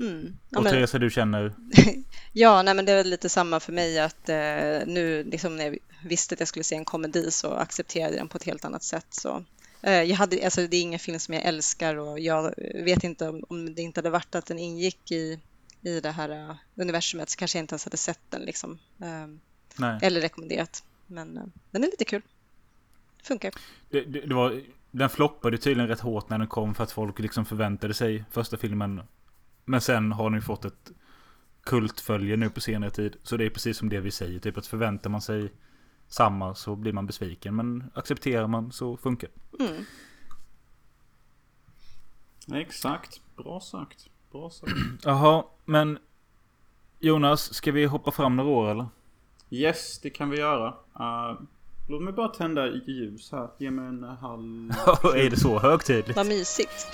Mm. 0.00 0.36
Ja, 0.50 0.58
och 0.58 0.64
Theresa, 0.64 0.98
du 0.98 1.10
känner? 1.10 1.52
ja, 2.32 2.62
nej, 2.62 2.74
men 2.74 2.84
det 2.84 2.92
är 2.92 3.04
lite 3.04 3.28
samma 3.28 3.60
för 3.60 3.72
mig 3.72 3.98
att 3.98 4.28
eh, 4.28 4.86
nu 4.86 5.24
liksom 5.24 5.56
när 5.56 5.64
jag 5.64 5.78
visste 6.04 6.34
att 6.34 6.40
jag 6.40 6.48
skulle 6.48 6.64
se 6.64 6.74
en 6.74 6.84
komedi 6.84 7.30
så 7.30 7.52
accepterade 7.52 8.12
jag 8.12 8.20
den 8.20 8.28
på 8.28 8.36
ett 8.36 8.44
helt 8.44 8.64
annat 8.64 8.82
sätt. 8.82 9.06
Så, 9.10 9.44
eh, 9.82 10.02
jag 10.02 10.16
hade, 10.16 10.44
alltså, 10.44 10.66
det 10.66 10.76
är 10.76 10.82
ingen 10.82 10.98
film 10.98 11.18
som 11.18 11.34
jag 11.34 11.44
älskar 11.44 11.96
och 11.96 12.20
jag 12.20 12.54
vet 12.84 13.04
inte 13.04 13.28
om, 13.28 13.44
om 13.48 13.74
det 13.74 13.82
inte 13.82 13.98
hade 13.98 14.10
varit 14.10 14.34
att 14.34 14.46
den 14.46 14.58
ingick 14.58 15.12
i, 15.12 15.40
i 15.82 16.00
det 16.00 16.10
här 16.10 16.30
uh, 16.30 16.56
universumet 16.74 17.30
så 17.30 17.36
kanske 17.36 17.58
jag 17.58 17.62
inte 17.62 17.72
ens 17.72 17.84
hade 17.84 17.96
sett 17.96 18.20
den 18.30 18.42
liksom. 18.42 18.78
Eh, 19.00 19.98
eller 20.02 20.20
rekommenderat. 20.20 20.84
Men 21.06 21.38
uh, 21.38 21.44
den 21.70 21.84
är 21.84 21.86
lite 21.86 22.04
kul. 22.04 22.22
Funkar. 23.22 23.52
Det, 23.90 24.00
det, 24.00 24.20
det 24.20 24.34
var, 24.34 24.62
den 24.90 25.10
floppade 25.10 25.58
tydligen 25.58 25.88
rätt 25.88 26.00
hårt 26.00 26.28
när 26.28 26.38
den 26.38 26.46
kom 26.46 26.74
för 26.74 26.84
att 26.84 26.92
folk 26.92 27.18
liksom 27.18 27.46
förväntade 27.46 27.94
sig 27.94 28.24
första 28.30 28.56
filmen 28.56 29.00
men 29.70 29.80
sen 29.80 30.12
har 30.12 30.30
ni 30.30 30.40
fått 30.40 30.64
ett 30.64 30.92
kultfölje 31.64 32.36
nu 32.36 32.50
på 32.50 32.60
senare 32.60 32.90
tid. 32.90 33.16
Så 33.22 33.36
det 33.36 33.44
är 33.44 33.50
precis 33.50 33.76
som 33.76 33.88
det 33.88 34.00
vi 34.00 34.10
säger. 34.10 34.38
Typ 34.38 34.58
att 34.58 34.66
förväntar 34.66 35.10
man 35.10 35.20
sig 35.20 35.52
samma 36.08 36.54
så 36.54 36.76
blir 36.76 36.92
man 36.92 37.06
besviken. 37.06 37.56
Men 37.56 37.90
accepterar 37.94 38.46
man 38.46 38.72
så 38.72 38.96
funkar 38.96 39.30
mm. 39.60 39.84
Exakt. 42.60 43.20
Bra 43.36 43.60
sagt. 43.60 44.10
Bra 44.32 44.50
sagt. 44.50 44.72
Jaha, 45.02 45.44
men 45.64 45.98
Jonas, 46.98 47.54
ska 47.54 47.72
vi 47.72 47.84
hoppa 47.84 48.10
fram 48.10 48.36
några 48.36 48.50
år 48.50 48.70
eller? 48.70 48.86
Yes, 49.50 50.00
det 50.00 50.10
kan 50.10 50.30
vi 50.30 50.38
göra. 50.38 50.68
Uh, 51.00 51.40
låt 51.88 52.02
mig 52.02 52.12
bara 52.12 52.28
tända 52.28 52.66
ljus 52.66 53.32
här. 53.32 53.50
Ge 53.58 53.70
mig 53.70 53.86
en 53.86 54.04
halv... 54.04 54.70
är 55.16 55.30
det 55.30 55.36
så 55.36 55.58
högtidligt? 55.58 56.16
Vad 56.16 56.26
mysigt. 56.26 56.86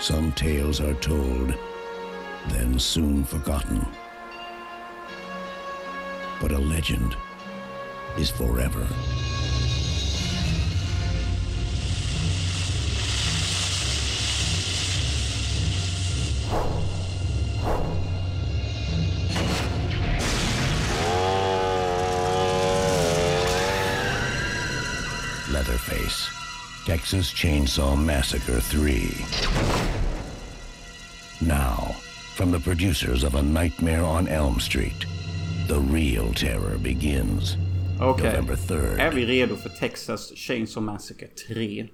Some 0.00 0.32
tales 0.32 0.80
are 0.80 0.94
told, 0.94 1.54
then 2.48 2.78
soon 2.78 3.24
forgotten. 3.24 3.86
But 6.40 6.52
a 6.52 6.58
legend 6.58 7.16
is 8.18 8.30
forever. 8.30 8.86
Leatherface. 25.50 26.33
Texas 26.86 27.32
Chainsaw 27.32 27.96
Massacre 27.96 28.60
3. 28.60 29.08
Now, 31.40 31.94
from 32.36 32.52
the 32.52 32.60
producers 32.60 33.24
of 33.24 33.34
A 33.34 33.42
Nightmare 33.42 34.02
on 34.02 34.28
Elm 34.28 34.60
Street, 34.60 35.06
the 35.66 35.80
real 35.80 36.34
terror 36.34 36.76
begins. 36.78 37.56
Okej, 38.00 38.40
okay. 38.40 38.76
är 38.98 39.12
vi 39.12 39.26
redo 39.26 39.56
för 39.56 39.68
Texas 39.68 40.32
Chainsaw 40.36 40.92
Massacre 40.92 41.28
3? 41.48 41.88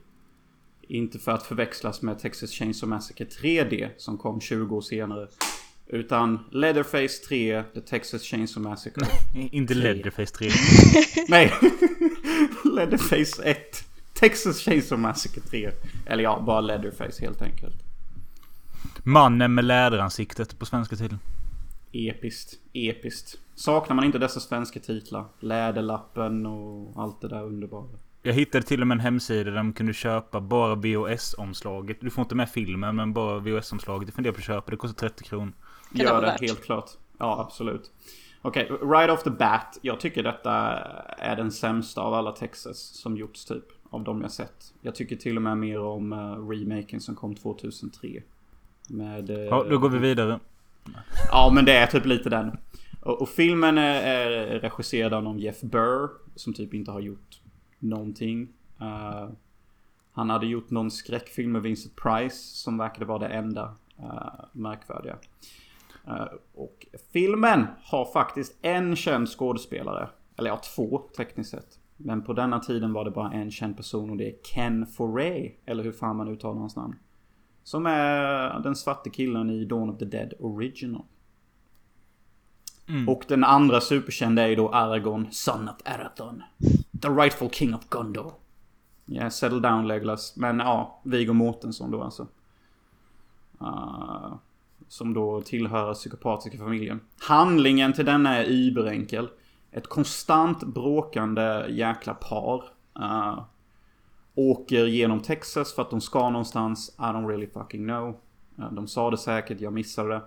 Inte 0.89 1.19
för 1.19 1.33
att 1.33 1.43
förväxlas 1.43 2.03
med 2.03 2.19
Texas 2.19 2.51
Chainsaw 2.51 2.97
Massacre 2.97 3.25
3D 3.25 3.91
som 3.97 4.19
kom 4.19 4.41
20 4.41 4.77
år 4.77 4.81
senare. 4.81 5.29
Utan 5.87 6.39
Leatherface 6.53 7.29
3, 7.29 7.63
The 7.75 7.81
Texas 7.81 8.23
Chainsaw 8.23 8.71
Massacre. 8.71 9.07
inte 9.53 9.75
Leatherface 9.75 10.35
3. 10.35 10.51
Nej, 11.29 11.53
Leatherface 12.77 13.43
1. 13.45 13.90
Texas 14.21 14.61
Chainsaw 14.61 15.01
Massacre 15.03 15.41
3. 15.41 15.71
Eller 16.07 16.23
ja, 16.23 16.43
bara 16.47 16.61
Leatherface 16.61 17.25
helt 17.25 17.43
enkelt. 17.43 17.75
Mannen 19.03 19.55
med 19.55 19.65
läderansiktet 19.65 20.59
på 20.59 20.67
svenska 20.67 20.97
titeln. 20.97 21.19
Episkt. 21.93 22.59
Episkt. 22.73 23.39
Saknar 23.55 23.97
man 23.97 24.05
inte 24.05 24.19
dessa 24.19 24.41
svenska 24.41 24.81
titlar? 24.81 25.25
Läderlappen 25.41 26.47
och 26.47 27.03
allt 27.03 27.21
det 27.21 27.29
där 27.29 27.43
underbara. 27.43 27.89
Jag 28.23 28.33
hittade 28.33 28.67
till 28.67 28.81
och 28.81 28.87
med 28.87 28.95
en 28.95 29.01
hemsida 29.01 29.51
där 29.51 29.57
de 29.57 29.73
kunde 29.73 29.93
köpa 29.93 30.41
bara 30.41 30.75
VHS-omslaget. 30.75 31.97
Du 32.01 32.11
får 32.11 32.23
inte 32.23 32.35
med 32.35 32.51
filmen, 32.51 32.97
men 32.97 33.13
bara 33.13 33.39
VHS-omslaget. 33.39 34.09
Jag 34.09 34.15
funderar 34.15 34.35
på 34.35 34.39
att 34.39 34.45
köpa. 34.45 34.71
Det 34.71 34.77
kostar 34.77 35.09
30 35.09 35.25
kronor. 35.25 35.53
Gör 35.93 36.23
det, 36.23 36.47
helt 36.47 36.65
klart. 36.65 36.91
Ja, 37.19 37.41
absolut. 37.41 37.91
Okej, 38.43 38.73
okay, 38.73 38.89
right 38.89 39.11
off 39.11 39.23
the 39.23 39.31
bat. 39.31 39.79
Jag 39.83 40.01
tycker 40.01 40.23
detta 40.23 40.53
är 41.19 41.37
den 41.37 41.53
sämsta 41.53 42.01
av 42.01 42.15
alla 42.15 42.33
Texas 42.33 42.79
som 42.79 43.17
gjorts 43.17 43.45
typ. 43.45 43.65
Av 43.91 44.05
de 44.05 44.23
jag 44.23 44.31
sett. 44.31 44.75
Jag 44.81 44.95
tycker 44.95 45.17
till 45.17 45.37
och 45.37 45.43
med 45.43 45.59
mer 45.59 45.81
om 45.81 46.13
uh, 46.13 46.49
remaken 46.49 47.01
som 47.01 47.15
kom 47.15 47.35
2003. 47.35 48.23
Med... 48.89 49.31
Uh, 49.31 49.39
ja, 49.39 49.67
då 49.71 49.79
går 49.79 49.89
vi 49.89 49.99
vidare. 49.99 50.41
Ja, 51.31 51.51
men 51.55 51.65
det 51.65 51.73
är 51.73 51.87
typ 51.87 52.07
lite 52.07 52.31
den. 52.31 52.59
Och, 53.01 53.23
och 53.23 53.29
filmen 53.29 53.79
är, 53.79 54.03
är 54.03 54.61
regisserad 54.61 55.15
av 55.15 55.23
någon 55.23 55.39
Jeff 55.39 55.61
Burr. 55.61 56.11
Som 56.35 56.55
typ 56.55 56.75
inte 56.75 56.91
har 56.91 57.01
gjort 57.01 57.41
någonting. 57.79 58.49
Uh, 58.81 59.31
han 60.13 60.31
hade 60.31 60.47
gjort 60.47 60.71
någon 60.71 60.91
skräckfilm 60.91 61.53
med 61.53 61.63
Vincent 61.63 61.97
Price. 61.97 62.37
Som 62.37 62.79
verkade 62.79 63.05
vara 63.05 63.19
det 63.19 63.29
enda 63.29 63.75
uh, 63.99 64.45
märkvärdiga. 64.53 65.17
Uh, 66.09 66.27
och 66.55 66.87
filmen 67.13 67.67
har 67.83 68.13
faktiskt 68.13 68.59
en 68.63 68.97
känd 68.97 69.29
skådespelare. 69.29 70.09
Eller 70.37 70.51
ja, 70.51 70.61
två 70.77 70.99
tekniskt 71.17 71.51
sett. 71.51 71.80
Men 72.03 72.23
på 72.23 72.33
denna 72.33 72.61
tiden 72.61 72.93
var 72.93 73.05
det 73.05 73.11
bara 73.11 73.33
en 73.33 73.51
känd 73.51 73.77
person 73.77 74.11
och 74.11 74.17
det 74.17 74.29
är 74.29 74.35
Ken 74.43 74.87
Foray. 74.87 75.53
Eller 75.67 75.85
hur 75.85 75.93
fan 75.93 76.17
man 76.17 76.29
uttalar 76.29 76.61
hans 76.61 76.77
namn. 76.77 76.97
Som 77.63 77.87
är 77.87 78.61
den 78.61 78.77
svarte 78.77 79.11
killen 79.11 79.51
i 79.51 79.65
Dawn 79.65 79.91
of 79.91 79.99
the 79.99 80.05
Dead 80.05 80.33
Original. 80.39 81.03
Mm. 82.89 83.09
Och 83.09 83.25
den 83.29 83.45
andra 83.45 83.81
superkända 83.81 84.43
är 84.43 84.49
ju 84.49 84.57
då 84.57 84.69
Aragorn, 84.69 85.27
Son 85.31 85.69
of 85.69 85.77
Arathon. 85.85 86.43
The 87.03 87.09
rightful 87.09 87.51
king 87.51 87.75
of 87.75 87.89
Gondor. 87.89 88.33
Ja, 89.05 89.17
yeah, 89.17 89.31
settle 89.31 89.61
down 89.61 89.89
Legolas. 89.89 90.37
Men 90.37 90.59
ja, 90.59 91.01
Viggo 91.05 91.33
Mortensen 91.33 91.91
då 91.91 92.03
alltså. 92.03 92.27
Uh, 93.63 94.35
som 94.89 95.15
då 95.15 95.41
tillhör 95.41 95.95
psykopatiska 95.95 96.59
familjen. 96.59 97.01
Handlingen 97.29 97.93
till 97.93 98.05
denna 98.05 98.37
är 98.37 98.45
überenkel. 98.45 99.29
Ett 99.73 99.87
konstant 99.87 100.63
bråkande 100.63 101.67
jäkla 101.69 102.15
par. 102.15 102.65
Uh, 102.99 103.43
åker 104.35 104.87
genom 104.87 105.21
Texas 105.21 105.75
för 105.75 105.83
att 105.83 105.91
de 105.91 106.01
ska 106.01 106.31
någonstans. 106.31 106.95
I 106.99 107.03
don't 107.03 107.29
really 107.29 107.47
fucking 107.47 107.85
know. 107.85 108.17
Uh, 108.59 108.73
de 108.73 108.89
sa 108.89 109.11
det 109.11 109.19
säkert, 109.19 109.61
jag 109.61 109.73
missade 109.73 110.09
det. 110.09 110.23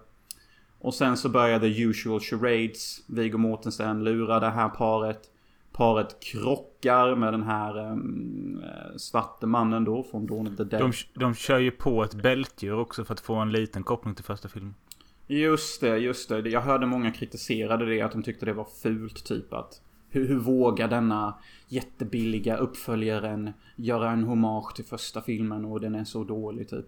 Och 0.79 0.93
sen 0.93 1.17
så 1.17 1.29
börjar 1.29 1.59
the 1.59 1.81
usual 1.81 2.19
charades. 2.19 2.99
Viggo 3.07 3.37
Mortensen 3.37 4.03
lurar 4.03 4.39
det 4.39 4.49
här 4.49 4.69
paret. 4.69 5.29
Paret 5.71 6.19
krockar 6.19 7.15
med 7.15 7.33
den 7.33 7.43
här 7.43 7.91
um, 7.91 8.63
svarte 8.97 9.47
mannen 9.47 9.83
då 9.83 10.03
från 10.03 10.25
Dawn 10.25 10.47
of 10.47 10.57
the 10.57 10.63
Dead. 10.63 10.81
De, 10.81 11.19
de 11.19 11.33
kör 11.33 11.59
ju 11.59 11.71
på 11.71 12.03
ett 12.03 12.13
bältdjur 12.13 12.79
också 12.79 13.05
för 13.05 13.13
att 13.13 13.19
få 13.19 13.35
en 13.35 13.51
liten 13.51 13.83
koppling 13.83 14.15
till 14.15 14.25
första 14.25 14.47
filmen. 14.47 14.75
Just 15.27 15.81
det, 15.81 15.97
just 15.97 16.29
det. 16.29 16.49
Jag 16.49 16.61
hörde 16.61 16.85
många 16.85 17.11
kritiserade 17.11 17.85
det, 17.85 18.01
att 18.01 18.11
de 18.11 18.23
tyckte 18.23 18.45
det 18.45 18.53
var 18.53 18.67
fult 18.81 19.25
typ 19.25 19.53
att 19.53 19.81
hur, 20.09 20.27
hur 20.27 20.39
vågar 20.39 20.87
denna 20.87 21.35
jättebilliga 21.67 22.57
uppföljaren 22.57 23.53
göra 23.75 24.11
en 24.11 24.23
hommage 24.23 24.75
till 24.75 24.85
första 24.85 25.21
filmen 25.21 25.65
och 25.65 25.81
den 25.81 25.95
är 25.95 26.03
så 26.03 26.23
dålig 26.23 26.69
typ. 26.69 26.85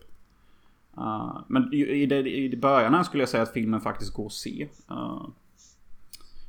Uh, 0.98 1.42
men 1.48 1.74
i, 1.74 2.06
det, 2.06 2.36
i 2.36 2.58
början 2.58 2.94
här 2.94 3.04
skulle 3.04 3.22
jag 3.22 3.30
säga 3.30 3.44
att 3.44 3.54
filmen 3.54 3.82
faktiskt 3.82 4.14
går 4.14 4.26
att 4.26 4.32
se. 4.32 4.68
Uh, 4.92 5.28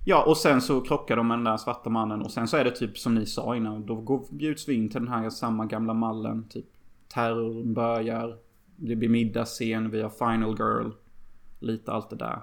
ja, 0.04 0.24
och 0.24 0.36
sen 0.36 0.60
så 0.60 0.80
krockar 0.80 1.16
de 1.16 1.28
med 1.28 1.38
den 1.38 1.44
där 1.44 1.56
svarta 1.56 1.90
mannen 1.90 2.22
och 2.22 2.30
sen 2.30 2.48
så 2.48 2.56
är 2.56 2.64
det 2.64 2.70
typ 2.70 2.98
som 2.98 3.14
ni 3.14 3.26
sa 3.26 3.56
innan. 3.56 3.86
Då 3.86 3.94
går, 3.94 4.24
bjuds 4.30 4.68
vi 4.68 4.74
in 4.74 4.88
till 4.88 5.00
den 5.00 5.12
här 5.12 5.30
samma 5.30 5.66
gamla 5.66 5.94
mallen. 5.94 6.48
Typ 6.48 6.66
terrorn 7.08 7.74
börjar. 7.74 8.36
Det 8.76 8.96
blir 8.96 9.08
middagsscen, 9.08 9.90
vi 9.90 10.02
har 10.02 10.10
Final 10.10 10.56
Girl. 10.58 10.90
Lite 11.58 11.92
allt 11.92 12.10
det 12.10 12.16
där. 12.16 12.42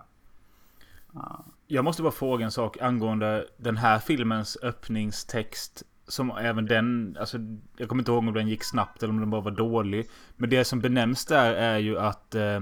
Uh. 1.16 1.40
Jag 1.68 1.86
måste 1.86 2.02
bara 2.02 2.12
fråga 2.12 2.46
en 2.46 2.52
sak 2.52 2.78
angående 2.82 3.48
den 3.58 3.78
här 3.78 4.00
filmens 4.00 4.58
öppningstext. 4.62 5.84
Som 6.08 6.32
även 6.32 6.66
den, 6.66 7.18
alltså 7.20 7.38
jag 7.78 7.90
kommer 7.90 8.02
inte 8.02 8.12
ihåg 8.12 8.28
om 8.28 8.34
den 8.34 8.48
gick 8.48 8.64
snabbt 8.64 9.04
eller 9.04 9.14
om 9.14 9.20
den 9.20 9.30
bara 9.30 9.42
var 9.42 9.52
dålig. 9.52 10.10
Men 10.36 10.50
det 10.50 10.66
som 10.66 10.80
benämns 10.80 11.26
där 11.26 11.54
är 11.54 11.78
ju 11.78 12.00
att 12.00 12.36
eh, 12.36 12.62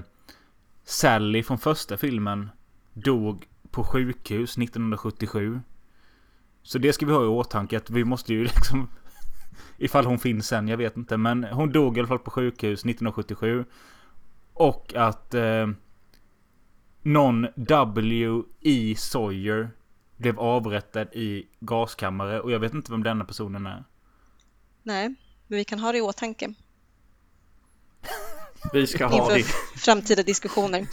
Sally 0.84 1.42
från 1.42 1.58
första 1.58 1.96
filmen 1.96 2.50
dog 2.92 3.48
på 3.70 3.84
sjukhus 3.84 4.58
1977. 4.58 5.60
Så 6.62 6.78
det 6.78 6.92
ska 6.92 7.06
vi 7.06 7.12
ha 7.12 7.24
i 7.24 7.26
åtanke 7.26 7.76
att 7.76 7.90
vi 7.90 8.04
måste 8.04 8.32
ju 8.32 8.42
liksom... 8.44 8.88
Ifall 9.78 10.06
hon 10.06 10.18
finns 10.18 10.46
sen, 10.46 10.68
jag 10.68 10.76
vet 10.76 10.96
inte. 10.96 11.16
Men 11.16 11.44
hon 11.44 11.72
dog 11.72 11.96
i 11.96 12.00
alla 12.00 12.08
fall 12.08 12.18
på 12.18 12.30
sjukhus 12.30 12.80
1977. 12.80 13.64
Och 14.54 14.94
att 14.96 15.34
eh, 15.34 15.68
någon 17.02 17.46
W.E. 17.56 18.94
Sawyer 18.98 19.70
blev 20.16 20.40
avrättad 20.40 21.06
i 21.12 21.46
gaskammare. 21.60 22.40
Och 22.40 22.52
jag 22.52 22.58
vet 22.58 22.74
inte 22.74 22.92
vem 22.92 23.02
denna 23.02 23.24
personen 23.24 23.66
är. 23.66 23.84
Nej, 24.82 25.14
men 25.46 25.56
vi 25.56 25.64
kan 25.64 25.78
ha 25.78 25.92
det 25.92 25.98
i 25.98 26.00
åtanke 26.00 26.54
Vi 28.72 28.86
ska 28.86 29.06
ha 29.06 29.16
inför 29.16 29.36
det. 29.36 29.80
framtida 29.80 30.22
diskussioner. 30.22 30.86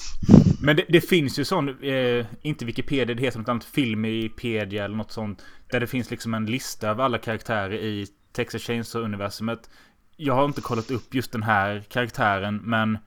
Men 0.61 0.75
det, 0.75 0.85
det 0.89 1.01
finns 1.01 1.39
ju 1.39 1.45
sån, 1.45 1.83
eh, 1.83 2.25
inte 2.41 2.65
Wikipedia 2.65 3.15
det 3.15 3.21
heter 3.21 3.39
något 3.39 3.49
annat, 3.49 3.63
Filmipedia 3.63 4.85
eller 4.85 4.95
något 4.95 5.11
sånt. 5.11 5.43
Där 5.71 5.79
det 5.79 5.87
finns 5.87 6.11
liksom 6.11 6.33
en 6.33 6.45
lista 6.45 6.91
av 6.91 7.01
alla 7.01 7.17
karaktärer 7.17 7.73
i 7.73 8.07
Texas 8.31 8.61
Chainsaw-universumet. 8.61 9.69
Jag 10.17 10.33
har 10.33 10.45
inte 10.45 10.61
kollat 10.61 10.91
upp 10.91 11.13
just 11.15 11.31
den 11.31 11.43
här 11.43 11.83
karaktären, 11.89 12.55
men 12.63 12.97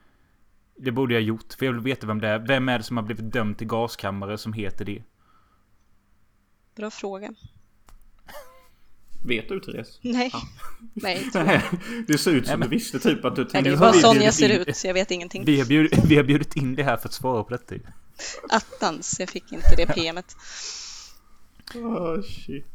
det 0.77 0.91
borde 0.93 1.15
jag 1.15 1.23
gjort. 1.23 1.53
För 1.59 1.67
jag 1.67 1.73
vill 1.73 1.83
veta 1.83 2.07
vem 2.07 2.21
det 2.21 2.29
är. 2.29 2.39
Vem 2.39 2.69
är 2.69 2.79
det 2.79 2.85
som 2.85 2.97
har 2.97 3.05
blivit 3.05 3.33
dömd 3.33 3.59
till 3.59 3.67
gaskammare 3.67 4.39
som 4.39 4.53
heter 4.53 4.85
det? 4.85 5.03
Bra 6.77 6.91
fråga. 6.91 7.35
Vet 9.27 9.49
du 9.49 9.61
Therese? 9.61 9.99
Nej, 10.03 10.31
Ja. 10.33 10.43
nej. 10.95 11.31
det 12.07 12.19
ser 12.19 12.31
ut 12.31 12.47
som 12.47 12.61
Nej, 12.61 12.69
du 12.69 12.77
visste 12.77 12.99
typ 12.99 13.25
att 13.25 13.37
du 13.37 13.43
Nej, 13.43 13.51
tänkte... 13.51 13.71
det 13.71 13.77
är 13.77 13.81
bara 13.81 13.93
sån 13.93 14.21
jag 14.21 14.35
ser 14.35 14.51
in- 14.55 14.61
ut, 14.61 14.77
så 14.77 14.87
jag 14.87 14.95
vet 14.95 15.11
ingenting. 15.11 15.45
Vi 15.45 15.59
har, 15.61 15.67
bjudit, 15.67 16.05
vi 16.05 16.17
har 16.17 16.23
bjudit 16.25 16.57
in 16.57 16.75
det 16.75 16.83
här 16.83 16.97
för 16.97 17.09
att 17.09 17.13
svara 17.15 17.45
på 17.45 17.51
detta. 17.51 17.75
Attans, 18.51 19.17
jag 19.21 19.29
fick 19.29 19.53
inte 19.53 19.77
det 19.77 19.87
PMet. 19.87 20.37
Oh, 21.75 22.23
shit. 22.23 22.67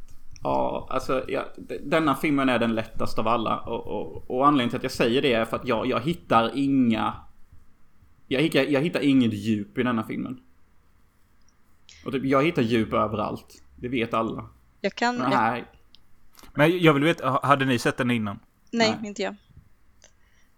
Ja, 0.43 0.87
alltså 0.89 1.25
ja, 1.27 1.45
denna 1.85 2.15
filmen 2.15 2.49
är 2.49 2.59
den 2.59 2.75
lättaste 2.75 3.21
av 3.21 3.27
alla. 3.27 3.59
Och, 3.59 3.87
och, 3.87 4.31
och 4.31 4.47
anledningen 4.47 4.69
till 4.69 4.77
att 4.77 4.83
jag 4.83 4.91
säger 4.91 5.21
det 5.21 5.33
är 5.33 5.45
för 5.45 5.57
att 5.57 5.67
jag, 5.67 5.87
jag 5.87 5.99
hittar 6.01 6.51
inga... 6.55 7.13
Jag 8.28 8.41
hittar, 8.41 8.59
jag 8.59 8.82
hittar 8.82 8.99
inget 8.99 9.34
djup 9.34 9.78
i 9.78 9.84
denna 9.84 10.03
filmen. 10.03 10.41
Och 12.05 12.11
typ, 12.11 12.25
jag 12.25 12.43
hittar 12.43 12.61
djup 12.61 12.93
överallt. 12.93 13.63
Det 13.75 13.88
vet 13.88 14.13
alla. 14.13 14.49
Jag 14.82 14.95
kan... 14.95 15.15
Men 15.17 15.32
Jag, 15.32 15.38
här, 15.38 15.65
Men 16.53 16.80
jag 16.80 16.93
vill 16.93 17.03
veta, 17.03 17.30
ha- 17.30 17.45
hade 17.47 17.65
ni 17.65 17.80
sett 17.80 17.97
den 17.97 18.11
innan? 18.11 18.39
nej, 18.71 18.95
Nej. 18.99 19.07
inte 19.09 19.21
jag. 19.21 19.36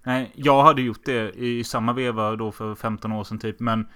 Nej, 0.04 0.32
jag 0.36 0.64
hade 0.64 0.82
gjort 0.82 1.06
det 1.06 1.32
i 1.40 1.64
samma 1.64 1.94
veva 1.94 2.36
då 2.36 2.52
för 2.52 2.76
15 2.76 3.12
år 3.12 3.24
sedan 3.24 3.40
typ. 3.40 3.60
Men 3.60 3.88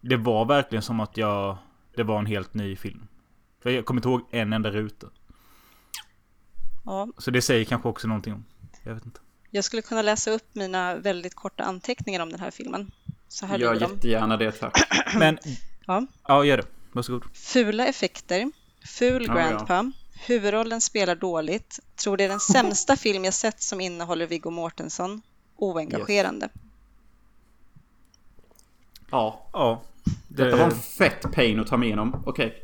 det 0.00 0.16
var 0.16 0.44
verkligen 0.44 0.82
som 0.82 1.00
att 1.00 1.16
jag... 1.16 1.56
Det 1.96 2.02
var 2.02 2.18
en 2.18 2.26
helt 2.26 2.54
ny 2.54 2.76
film. 2.76 3.06
För 3.62 3.70
jag 3.70 3.84
kommer 3.84 3.98
inte 3.98 4.08
ihåg 4.08 4.20
en 4.30 4.52
enda 4.52 4.70
ruta. 4.70 5.06
Ja, 6.84 7.08
Så 7.18 7.30
det 7.30 7.42
säger 7.42 7.64
kanske 7.64 7.88
också 7.88 8.08
någonting 8.08 8.34
om. 8.34 8.44
Jag 8.84 8.94
vet 8.94 9.04
inte. 9.06 9.20
Jag 9.50 9.64
skulle 9.64 9.82
kunna 9.82 10.02
läsa 10.02 10.30
upp 10.30 10.54
mina 10.54 10.94
väldigt 10.94 11.34
korta 11.34 11.64
anteckningar 11.64 12.20
om 12.20 12.30
den 12.30 12.40
här 12.40 12.50
filmen. 12.50 12.90
Så 13.28 13.46
här 13.46 13.58
gör 13.58 13.74
de. 13.74 13.80
jättegärna 13.80 14.36
det 14.36 14.52
tack. 14.52 14.78
Men... 15.18 15.38
Ja. 15.86 16.06
Ja, 16.28 16.44
gör 16.44 16.56
det. 16.56 16.66
Varsågod. 16.92 17.24
Fula 17.32 17.86
effekter, 17.86 18.50
ful 18.86 19.24
Ja, 19.28 19.34
grandpa, 19.34 19.92
huvudrollen 20.26 20.80
spelar 20.80 21.14
dåligt, 21.14 21.80
tror 21.96 22.16
det 22.16 22.24
är 22.24 22.28
den 22.28 22.40
sämsta 22.40 22.96
film 23.06 23.24
jag 23.24 23.34
sett 23.34 23.62
som 23.62 23.80
innehåller 23.80 24.26
Viggo 24.26 24.50
Mortensen, 24.50 25.22
oengagerande. 25.56 26.48
Ja, 29.10 29.48
Ja. 29.52 29.82
Det, 30.28 30.44
detta 30.44 30.56
var 30.56 30.64
en 30.64 30.80
fett 30.80 31.32
pain 31.32 31.60
att 31.60 31.66
ta 31.66 31.76
med 31.76 31.86
igenom. 31.86 32.22
Okej. 32.26 32.62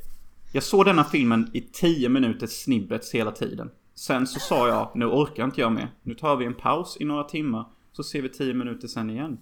Jag 0.52 0.62
såg 0.62 0.84
denna 0.84 1.04
filmen 1.04 1.50
i 1.54 1.60
10 1.60 2.08
minuters 2.08 2.50
snibbets 2.50 3.14
hela 3.14 3.32
tiden. 3.32 3.70
Sen 3.94 4.26
så 4.26 4.40
sa 4.40 4.68
jag, 4.68 4.90
nu 4.94 5.06
orkar 5.06 5.44
inte 5.44 5.60
jag 5.60 5.72
med. 5.72 5.88
Nu 6.02 6.14
tar 6.14 6.36
vi 6.36 6.44
en 6.44 6.54
paus 6.54 6.96
i 7.00 7.04
några 7.04 7.24
timmar. 7.24 7.64
Så 7.92 8.02
ser 8.02 8.22
vi 8.22 8.28
10 8.28 8.54
minuter 8.54 8.88
sen 8.88 9.10
igen. 9.10 9.38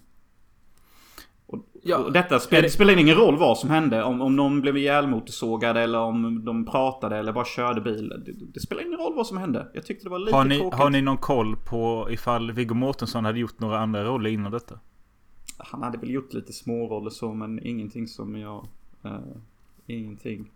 Och, 1.47 1.59
Ja, 1.85 1.99
och 1.99 2.13
detta 2.13 2.41
spel, 2.41 2.63
det- 2.63 2.67
det 2.67 2.71
spelar 2.73 2.97
ingen 2.99 3.15
roll 3.17 3.39
vad 3.39 3.59
som 3.59 3.71
hände. 3.71 4.03
Om, 4.05 4.21
om 4.21 4.37
någon 4.37 4.61
blev 4.61 4.77
ihjälmotorsågad 4.77 5.77
eller 5.77 5.99
om 5.99 6.45
de 6.45 6.65
pratade 6.67 7.17
eller 7.17 7.33
bara 7.33 7.45
körde 7.45 7.81
bil. 7.81 8.09
Det, 8.27 8.33
det 8.55 8.61
spelar 8.61 8.83
ingen 8.87 8.99
roll 8.99 9.15
vad 9.15 9.27
som 9.27 9.37
hände. 9.37 9.69
Jag 9.75 9.87
tyckte 9.87 10.05
det 10.05 10.11
var 10.11 10.19
lite 10.19 10.37
har, 10.37 10.45
ni, 10.45 10.59
tråkigt. 10.59 10.79
har 10.79 10.91
ni 10.91 11.03
någon 11.03 11.17
koll 11.19 11.57
på 11.57 12.09
ifall 12.11 12.53
Viggo 12.53 12.75
Mortensen 12.75 13.25
hade 13.25 13.39
gjort 13.39 13.61
några 13.61 13.79
andra 13.79 14.05
roller 14.05 14.31
innan 14.31 14.53
detta? 14.53 14.79
Han 15.59 15.83
hade 15.83 15.99
väl 15.99 16.11
gjort 16.11 16.33
lite 16.33 16.53
småroller 16.53 17.11
så 17.11 17.35
men 17.35 17.67
ingenting 17.67 18.09
som 18.09 18.37
jag... 18.37 18.67
eh, 19.05 19.19
ingenting. 19.87 20.51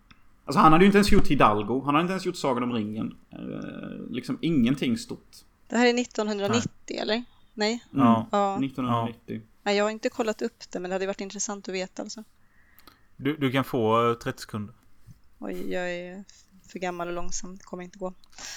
Alltså 0.46 0.60
han 0.60 0.72
hade 0.72 0.84
ju 0.84 0.86
inte 0.86 0.98
ens 0.98 1.12
gjort 1.12 1.26
Hidalgo. 1.26 1.82
Han 1.84 1.94
hade 1.94 2.02
inte 2.02 2.12
ens 2.12 2.26
gjort 2.26 2.36
Sagan 2.36 2.62
om 2.62 2.72
ringen. 2.72 3.16
Eh, 3.32 4.10
liksom 4.10 4.38
ingenting 4.42 4.98
stort. 4.98 5.36
Det 5.68 5.76
här 5.76 5.86
är 5.86 6.00
1990 6.00 6.70
eller? 7.00 7.24
Nej? 7.54 7.84
Mm. 7.92 8.06
Ja. 8.06 8.26
Ja. 8.32 8.54
1990. 8.64 9.40
Nej, 9.62 9.76
jag 9.76 9.84
har 9.84 9.90
inte 9.90 10.08
kollat 10.08 10.42
upp 10.42 10.70
det, 10.70 10.80
men 10.80 10.90
det 10.90 10.94
hade 10.94 11.06
varit 11.06 11.20
intressant 11.20 11.68
att 11.68 11.74
veta 11.74 12.02
alltså. 12.02 12.24
Du, 13.16 13.36
du 13.36 13.50
kan 13.52 13.64
få 13.64 14.10
eh, 14.10 14.14
30 14.14 14.40
sekunder. 14.42 14.74
Oj, 15.38 15.72
jag 15.72 15.92
är 15.94 16.24
för 16.72 16.78
gammal 16.78 17.08
och 17.08 17.14
långsam, 17.14 17.56
det 17.56 17.64
kommer 17.64 17.82
inte 17.84 17.98
gå. 17.98 18.12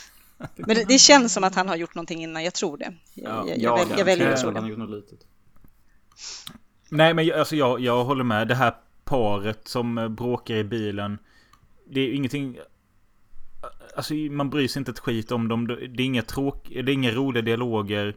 Men 0.55 0.75
det, 0.75 0.85
det 0.87 0.97
känns 0.99 1.33
som 1.33 1.43
att 1.43 1.55
han 1.55 1.67
har 1.69 1.75
gjort 1.75 1.95
någonting 1.95 2.23
innan, 2.23 2.43
jag 2.43 2.53
tror 2.53 2.77
det. 2.77 2.93
Jag, 3.13 3.31
Ja. 3.31 3.45
jag, 3.47 3.57
jag, 3.59 3.77
väl, 3.87 3.97
jag 3.99 4.05
väljer 4.05 4.31
att 4.33 4.39
tro 4.41 4.47
Han 4.47 4.55
har 4.55 4.63
det. 4.63 4.69
gjort 4.69 4.77
något 4.79 4.89
litet. 4.89 5.19
Nej 6.89 7.13
men 7.13 7.25
jag- 7.25 7.39
alltså 7.39 7.55
jag, 7.55 7.79
jag 7.79 8.03
håller 8.05 8.23
med. 8.23 8.47
Det 8.47 8.55
här 8.55 8.75
paret 9.03 9.67
som 9.67 9.97
eh, 9.97 10.07
bråkar 10.07 10.55
i 10.55 10.63
bilen. 10.63 11.17
Det 11.89 12.01
är 12.01 12.13
ingenting... 12.13 12.57
Alltså 13.95 14.13
man 14.13 14.49
bryr 14.49 14.67
sig 14.67 14.79
inte 14.79 14.91
ett 14.91 14.99
skit 14.99 15.31
om 15.31 15.47
dem. 15.47 15.67
Det 15.67 16.03
är 16.03 16.05
inga 16.05 16.21
tråk... 16.21 16.69
Det 16.69 16.79
är 16.79 16.89
inga 16.89 17.11
roliga 17.11 17.41
dialoger. 17.41 18.15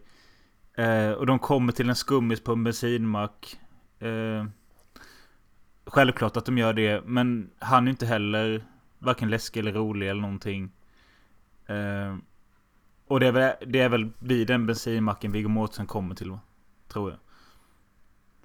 Eh, 0.74 1.10
och 1.10 1.26
de 1.26 1.38
kommer 1.38 1.72
till 1.72 1.88
en 1.88 1.94
skummis 1.96 2.40
på 2.40 2.52
en 2.52 2.64
bensinmack. 2.64 3.56
Eh, 3.98 4.46
självklart 5.86 6.36
att 6.36 6.44
de 6.46 6.58
gör 6.58 6.72
det. 6.72 7.02
Men 7.06 7.50
han 7.58 7.86
är 7.86 7.90
inte 7.90 8.06
heller 8.06 8.64
varken 8.98 9.30
läskig 9.30 9.60
eller 9.60 9.72
rolig 9.72 10.08
eller 10.08 10.20
någonting. 10.22 10.72
Eh, 11.66 12.16
och 13.06 13.20
det 13.20 13.26
är, 13.26 13.32
väl, 13.32 13.54
det 13.66 13.80
är 13.80 13.88
väl 13.88 14.10
vid 14.18 14.46
den 14.46 14.66
bensinmacken 14.66 15.32
Viggo 15.32 15.48
Mortensen 15.48 15.86
kommer 15.86 16.14
till 16.14 16.30
va? 16.30 16.40
Tror 16.88 17.10
jag. 17.10 17.18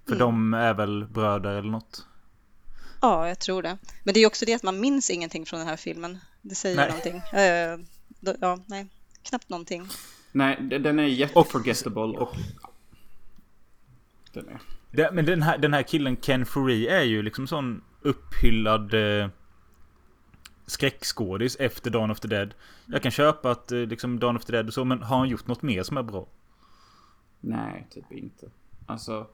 För 0.06 0.16
Mm. 0.16 0.20
de 0.20 0.54
är 0.54 0.74
väl 0.74 1.06
bröder 1.06 1.56
eller 1.56 1.70
något. 1.70 2.08
Ja, 3.02 3.28
jag 3.28 3.40
tror 3.40 3.62
det. 3.62 3.78
Men 4.04 4.14
det 4.14 4.20
är 4.20 4.28
också 4.28 4.46
det 4.46 4.54
att 4.54 4.64
man 4.64 4.80
minns 4.80 5.10
ingenting 5.10 5.46
från 5.46 5.60
den 5.60 5.68
här 5.70 5.78
filmen. 5.78 6.18
Det 6.42 6.56
säger 6.56 6.76
Nej. 6.76 6.88
någonting. 6.88 7.22
Då- 8.20 8.36
ja, 8.42 8.60
nej, 8.66 8.88
knappt 9.24 9.50
någonting. 9.50 9.88
Nej, 10.32 10.62
den 10.62 11.00
är 11.00 11.04
jätteforgettable 11.04 12.02
och... 12.20 12.36
Den 14.34 14.50
är... 14.50 14.60
Det, 14.92 15.12
men 15.14 15.26
den 15.26 15.42
här, 15.42 15.58
den 15.58 15.74
här 15.74 15.84
killen 15.84 16.16
Ken 16.18 16.46
Foree 16.46 16.88
är 16.90 17.04
ju 17.04 17.22
liksom 17.22 17.48
sån 17.48 17.84
upphyllad 18.02 18.94
eh, 18.94 19.30
skräckskådis 20.66 21.56
efter 21.56 21.90
Dawn 21.92 22.12
of 22.12 22.20
the 22.20 22.28
Dead. 22.28 22.54
Jag 22.86 23.02
kan 23.04 23.12
köpa 23.12 23.52
att 23.52 23.72
eh, 23.72 23.80
liksom 23.80 24.20
Dawn 24.20 24.38
of 24.38 24.46
the 24.46 24.52
Dead 24.52 24.68
och 24.68 24.74
så, 24.74 24.86
men 24.86 25.04
har 25.04 25.18
han 25.18 25.30
gjort 25.30 25.48
något 25.48 25.62
mer 25.62 25.84
som 25.84 25.98
är 25.98 26.04
bra? 26.04 26.28
Nej, 27.40 27.88
typ 27.90 28.12
inte. 28.12 28.50
Alltså... 28.86 29.28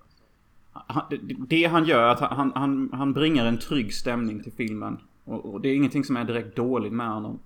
Han, 0.74 1.03
det, 1.09 1.17
det 1.47 1.65
han 1.65 1.86
gör 1.86 2.03
är 2.03 2.09
att 2.09 2.19
han, 2.19 2.51
han, 2.55 2.89
han 2.93 3.13
bringar 3.13 3.45
en 3.45 3.57
trygg 3.57 3.93
stämning 3.93 4.43
till 4.43 4.51
filmen. 4.51 4.97
Och, 5.24 5.53
och 5.53 5.61
det 5.61 5.69
är 5.69 5.76
ingenting 5.76 6.03
som 6.03 6.17
är 6.17 6.24
direkt 6.24 6.55
dåligt 6.55 6.93
med 6.93 7.09
honom. 7.09 7.39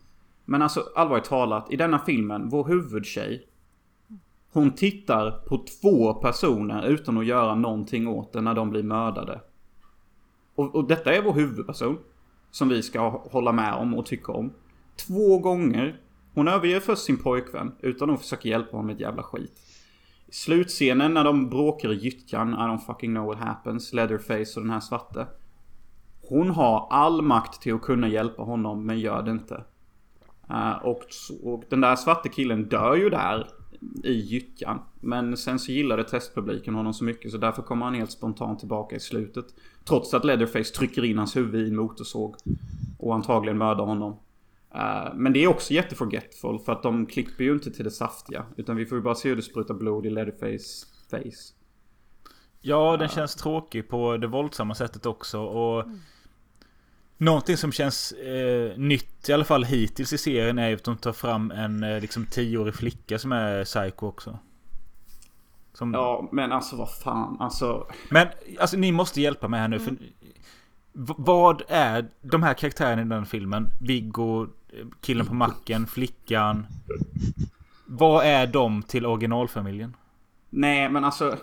Men 0.46 0.62
alltså 0.62 0.84
allvarligt 0.96 1.26
talat, 1.26 1.74
i 1.74 1.76
denna 1.76 2.00
filmen, 2.00 2.50
vår 2.50 2.68
huvudtjej. 2.68 3.48
Hon 4.52 4.72
tittar 4.72 5.32
på 5.32 5.66
två 5.82 6.14
personer 6.14 6.88
utan 6.88 7.18
att 7.18 7.26
göra 7.26 7.56
någonting 7.56 8.08
åt 8.08 8.34
det 8.34 8.42
när 8.42 8.54
de 8.54 8.70
blir 8.70 8.84
mördade. 8.84 9.42
Och, 10.56 10.76
och 10.76 10.88
detta 10.88 11.14
är 11.14 11.22
vår 11.22 11.34
huvudperson. 11.34 11.98
Som 12.52 12.70
vi 12.70 12.84
ska 12.84 13.10
hålla 13.10 13.52
med 13.52 13.74
om 13.74 13.94
och 13.94 14.06
tycka 14.06 14.32
om. 14.32 14.54
Två 15.08 15.40
gånger. 15.40 16.02
Hon 16.34 16.48
överger 16.48 16.80
först 16.80 17.04
sin 17.04 17.18
pojkvän 17.18 17.72
utan 17.80 18.10
att 18.10 18.22
försöka 18.22 18.48
hjälpa 18.50 18.72
honom 18.72 18.86
med 18.86 18.94
ett 18.94 19.02
jävla 19.02 19.24
skit. 19.24 19.62
Slutscenen 20.30 21.14
när 21.14 21.24
de 21.24 21.50
bråkar 21.50 21.94
i 21.94 21.96
gyttjan, 21.96 22.54
I 22.54 22.58
don't 22.58 22.86
fucking 22.86 23.14
know 23.14 23.26
what 23.26 23.38
happens, 23.38 23.94
Leatherface 23.94 24.60
och 24.60 24.62
den 24.62 24.70
här 24.70 24.80
svarte. 24.80 25.28
Hon 26.30 26.50
har 26.50 26.88
all 26.90 27.22
makt 27.22 27.62
till 27.62 27.74
att 27.74 27.82
kunna 27.82 28.08
hjälpa 28.08 28.42
honom 28.42 28.86
men 28.86 29.00
gör 29.00 29.24
det 29.24 29.32
inte. 29.32 29.64
Uh, 30.50 30.86
och, 30.86 31.02
och 31.44 31.64
den 31.70 31.82
där 31.82 31.96
svarte 31.96 32.30
killen 32.30 32.70
dör 32.70 32.96
ju 32.96 33.10
där 33.10 33.48
i 34.04 34.14
gyttjan. 34.14 34.80
Men 35.00 35.38
sen 35.38 35.60
så 35.60 35.72
gillade 35.72 36.04
testpubliken 36.04 36.76
honom 36.76 36.94
så 36.94 37.04
mycket 37.04 37.32
så 37.32 37.38
därför 37.38 37.62
kommer 37.62 37.86
han 37.86 37.96
helt 37.96 38.12
spontant 38.12 38.60
tillbaka 38.60 38.96
i 38.96 39.00
slutet. 39.00 39.46
Trots 39.86 40.14
att 40.14 40.26
Leatherface 40.26 40.74
trycker 40.74 41.06
in 41.06 41.18
hans 41.18 41.36
huvud 41.36 41.68
i 41.68 41.70
en 41.70 41.76
motorsåg. 41.76 42.36
Och 43.00 43.16
antagligen 43.16 43.58
mördar 43.58 43.86
honom. 43.86 44.20
Uh, 44.78 45.16
men 45.16 45.34
det 45.34 45.44
är 45.44 45.48
också 45.48 45.74
jätteforgetful 45.74 46.60
för 46.60 46.72
att 46.72 46.84
de 46.84 47.06
klipper 47.06 47.44
ju 47.44 47.54
inte 47.54 47.72
till 47.72 47.84
det 47.84 47.92
saftiga. 47.92 48.46
Utan 48.58 48.76
vi 48.76 48.86
får 48.86 48.98
ju 48.98 49.02
bara 49.02 49.16
se 49.16 49.30
hur 49.30 49.36
det 49.36 49.42
sprutar 49.42 49.74
blod 49.74 50.06
i 50.06 50.10
Leatherface 50.10 50.88
face. 51.10 51.54
Ja, 52.62 52.98
den 52.98 53.10
känns 53.10 53.36
tråkig 53.36 53.90
på 53.90 54.18
det 54.18 54.28
våldsamma 54.28 54.76
sättet 54.76 55.06
också. 55.06 55.40
Och 55.40 55.84
mm. 55.84 56.00
Någonting 57.18 57.58
som 57.58 57.72
känns 57.72 58.12
eh, 58.12 58.78
nytt, 58.78 59.30
i 59.30 59.34
alla 59.34 59.44
fall 59.44 59.64
hittills 59.64 60.14
i 60.14 60.18
serien, 60.18 60.60
är 60.60 60.74
att 60.74 60.84
de 60.84 60.98
tar 60.98 61.14
fram 61.14 61.52
en 61.52 61.84
eh, 61.84 62.02
liksom 62.02 62.26
tioårig 62.26 62.76
flicka 62.76 63.20
som 63.20 63.32
är 63.32 63.64
psycho 63.64 64.08
också. 64.08 64.40
Som... 65.74 65.94
Ja, 65.94 66.30
men 66.32 66.52
alltså 66.52 66.76
vad 66.76 66.92
fan, 66.92 67.38
alltså... 67.40 67.88
Men, 68.10 68.28
alltså 68.60 68.78
ni 68.78 68.92
måste 68.92 69.22
hjälpa 69.22 69.48
mig 69.48 69.60
här 69.60 69.68
nu, 69.68 69.76
mm. 69.76 69.86
för... 69.86 69.98
Vad 71.18 71.62
är 71.68 72.10
de 72.22 72.44
här 72.44 72.54
karaktärerna 72.54 73.02
i 73.02 73.06
den 73.06 73.26
filmen? 73.26 73.70
Viggo, 73.82 74.48
killen 75.02 75.26
på 75.26 75.34
macken, 75.34 75.88
flickan. 75.88 76.68
Vad 77.86 78.26
är 78.26 78.48
de 78.48 78.84
till 78.84 79.06
originalfamiljen? 79.06 79.96
Nej, 80.50 80.90
men 80.90 81.06
alltså... 81.06 81.38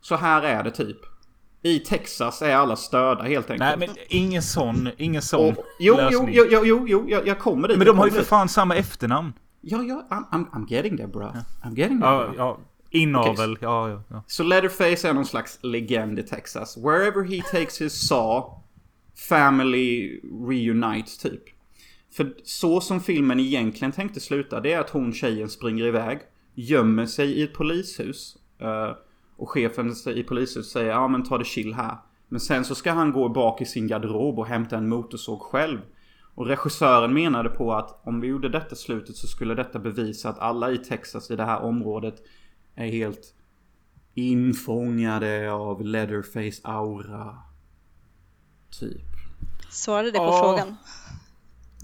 Så 0.00 0.16
här 0.16 0.42
är 0.42 0.64
det 0.64 0.70
typ. 0.70 0.96
I 1.62 1.78
Texas 1.78 2.42
är 2.42 2.56
alla 2.56 2.76
störda 2.76 3.22
helt 3.22 3.50
enkelt. 3.50 3.78
Nej 3.78 3.88
men 3.88 3.96
ingen 4.08 4.42
sån, 4.42 4.90
ingen 4.96 5.22
sån 5.22 5.48
Och, 5.50 5.64
jo, 5.78 5.96
lösning. 5.96 6.28
jo, 6.32 6.46
jo, 6.50 6.64
jo, 6.64 6.84
jo, 6.88 7.04
jag, 7.08 7.26
jag 7.26 7.38
kommer 7.38 7.68
dit. 7.68 7.78
Men 7.78 7.86
de 7.86 7.98
har 7.98 8.06
ju 8.06 8.12
för 8.12 8.22
fan 8.22 8.48
samma 8.48 8.76
efternamn. 8.76 9.32
Ja, 9.60 9.82
ja, 9.82 10.06
I'm, 10.10 10.24
I'm, 10.30 10.50
I'm 10.50 10.66
getting 10.68 10.96
there 10.96 11.08
bro. 11.08 11.32
I'm 11.62 11.74
getting 11.76 12.00
there 12.00 12.12
ja, 12.12 12.26
bro. 12.26 12.34
Ja, 12.36 12.58
inavel, 12.90 13.52
okay. 13.52 13.68
ja, 13.68 13.88
ja, 13.88 14.02
ja. 14.08 14.22
Så 14.26 14.42
Leatherface 14.42 15.08
är 15.08 15.12
någon 15.12 15.26
slags 15.26 15.58
legend 15.62 16.18
i 16.18 16.22
Texas. 16.22 16.76
Wherever 16.76 17.24
he 17.24 17.42
takes 17.42 17.80
his 17.80 18.08
saw, 18.08 18.62
family 19.28 20.20
reunite 20.48 21.18
typ. 21.20 21.42
För 22.16 22.34
så 22.44 22.80
som 22.80 23.00
filmen 23.00 23.40
egentligen 23.40 23.92
tänkte 23.92 24.20
sluta, 24.20 24.60
det 24.60 24.72
är 24.72 24.80
att 24.80 24.90
hon 24.90 25.12
tjejen 25.12 25.48
springer 25.48 25.84
iväg, 25.84 26.18
gömmer 26.54 27.06
sig 27.06 27.32
i 27.32 27.42
ett 27.42 27.54
polishus. 27.54 28.36
Uh, 28.62 28.96
och 29.36 29.50
chefen 29.50 29.94
i 30.06 30.22
polishuset 30.22 30.72
säger 30.72 30.90
ja 30.90 31.08
men 31.08 31.24
ta 31.24 31.38
det 31.38 31.44
chill 31.44 31.74
här. 31.74 31.96
Men 32.28 32.40
sen 32.40 32.64
så 32.64 32.74
ska 32.74 32.92
han 32.92 33.12
gå 33.12 33.28
bak 33.28 33.60
i 33.60 33.64
sin 33.64 33.86
garderob 33.86 34.38
och 34.38 34.46
hämta 34.46 34.76
en 34.76 34.88
motorsåg 34.88 35.40
själv. 35.40 35.78
Och 36.34 36.46
regissören 36.46 37.14
menade 37.14 37.48
på 37.48 37.74
att 37.74 38.06
om 38.06 38.20
vi 38.20 38.28
gjorde 38.28 38.48
detta 38.48 38.76
slutet 38.76 39.16
så 39.16 39.26
skulle 39.26 39.54
detta 39.54 39.78
bevisa 39.78 40.28
att 40.28 40.38
alla 40.38 40.70
i 40.70 40.78
Texas 40.78 41.30
i 41.30 41.36
det 41.36 41.44
här 41.44 41.62
området 41.62 42.22
är 42.74 42.86
helt 42.86 43.34
infångade 44.14 45.52
av 45.52 45.84
Leatherface 45.84 46.60
aura. 46.64 47.38
Typ. 48.80 49.02
Svarade 49.70 50.10
det 50.10 50.18
på 50.18 50.24
oh. 50.24 50.40
frågan? 50.40 50.76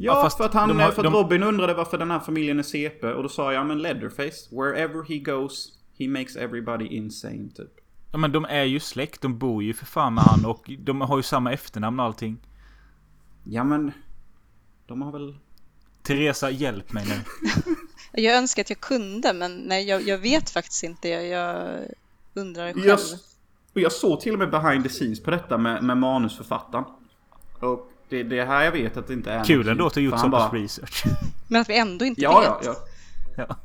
Ja, 0.05 0.31
för 0.31 0.45
att, 0.45 0.55
han, 0.55 0.81
har, 0.81 0.91
för 0.91 1.05
att 1.05 1.13
de... 1.13 1.15
Robin 1.15 1.43
undrade 1.43 1.75
varför 1.75 1.99
den 1.99 2.11
här 2.11 2.21
familjen 2.21 2.59
är 2.59 2.63
CP. 2.63 3.07
Och 3.07 3.23
då 3.23 3.29
sa 3.29 3.53
jag, 3.53 3.67
men 3.67 3.79
Leatherface, 3.79 4.57
wherever 4.57 5.09
he 5.09 5.19
goes 5.19 5.73
He 5.99 6.09
makes 6.09 6.37
everybody 6.37 6.87
insane 6.87 7.49
typ. 7.55 7.81
Ja 8.13 8.19
men 8.19 8.33
de 8.33 8.45
är 8.45 8.65
ju 8.65 8.81
släkt, 8.81 9.21
de 9.21 9.39
bor 9.39 9.63
ju 9.63 9.75
för 9.75 9.87
fan 9.87 10.15
med 10.15 10.25
han 10.25 10.45
och 10.45 10.71
de 10.79 11.01
har 11.01 11.17
ju 11.17 11.23
samma 11.23 11.53
efternamn 11.53 12.01
och 12.01 12.07
allting. 12.07 12.39
Ja 13.45 13.65
men... 13.65 13.93
De 14.87 15.03
har 15.03 15.13
väl... 15.13 15.37
Teresa, 16.03 16.51
hjälp 16.51 16.93
mig 16.93 17.07
nu. 17.07 17.15
jag 18.23 18.37
önskar 18.37 18.63
att 18.63 18.71
jag 18.71 18.81
kunde 18.81 19.33
men 19.33 19.57
nej 19.57 19.89
jag, 19.89 20.03
jag 20.03 20.19
vet 20.19 20.51
faktiskt 20.51 20.85
inte. 20.85 21.09
Jag, 21.09 21.27
jag 21.27 21.81
undrar 22.35 22.73
själv. 22.73 22.87
Jag, 22.87 22.99
och 23.73 23.81
jag 23.81 23.93
såg 23.93 24.21
till 24.21 24.33
och 24.33 24.39
med 24.39 24.51
behind 24.51 24.85
the 24.85 24.89
scenes 24.89 25.23
på 25.23 25.31
detta 25.31 25.59
med, 25.59 25.85
med 25.85 25.99
manusförfattaren. 25.99 26.85
Och 27.61 27.92
det, 28.09 28.23
det 28.23 28.45
här 28.45 28.65
jag 28.65 28.73
vet 28.73 28.97
att 28.97 29.07
det 29.07 29.13
inte 29.13 29.33
är 29.33 29.45
Kul 29.45 29.69
ändå 29.69 29.87
att 29.87 29.95
du 29.95 30.01
gjort 30.01 30.21
så 30.21 30.31
pass 30.31 30.53
research. 30.53 31.05
Men 31.49 31.61
att 31.61 31.69
vi 31.69 31.79
ändå 31.79 32.05
inte 32.05 32.21
ja, 32.21 32.41
vet. 32.41 32.67
Ja, 32.67 32.77
ja. 33.37 33.47
ja. 33.49 33.57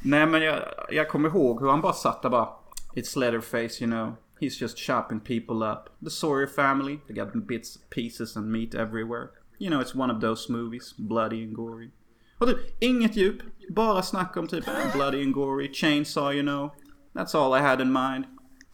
Nej 0.00 0.26
men 0.26 0.42
jag, 0.42 0.62
jag 0.90 1.08
kommer 1.08 1.28
ihåg 1.28 1.60
hur 1.60 1.68
han 1.68 1.80
bara 1.80 1.92
satt 1.92 2.22
där 2.22 2.30
bara. 2.30 2.48
It's 2.94 3.18
Leatherface 3.18 3.84
you 3.84 3.90
know. 3.90 4.16
He's 4.40 4.62
just 4.62 4.78
chopping 4.78 5.20
people 5.20 5.66
up. 5.66 5.88
The 6.04 6.10
Sawyer 6.10 6.46
family. 6.46 6.98
They 7.06 7.14
got 7.14 7.46
bits, 7.46 7.78
pieces 7.90 8.36
and 8.36 8.52
meat 8.52 8.74
everywhere. 8.74 9.28
You 9.58 9.70
know 9.70 9.80
it's 9.80 9.94
one 9.94 10.14
of 10.14 10.20
those 10.20 10.52
movies. 10.52 10.94
Bloody 10.96 11.44
and 11.44 11.54
gory. 11.54 11.90
Och 12.38 12.48
typ 12.48 12.82
inget 12.82 13.16
djup. 13.16 13.42
Bara 13.68 14.02
snack 14.02 14.36
om 14.36 14.48
typ 14.48 14.68
eh, 14.68 14.96
bloody 14.96 15.24
and 15.24 15.34
gory. 15.34 15.74
Chainsaw 15.74 16.32
you 16.32 16.42
know. 16.42 16.70
That's 17.12 17.34
all 17.34 17.58
I 17.58 17.62
had 17.62 17.80
in 17.80 17.92
mind. 17.92 18.24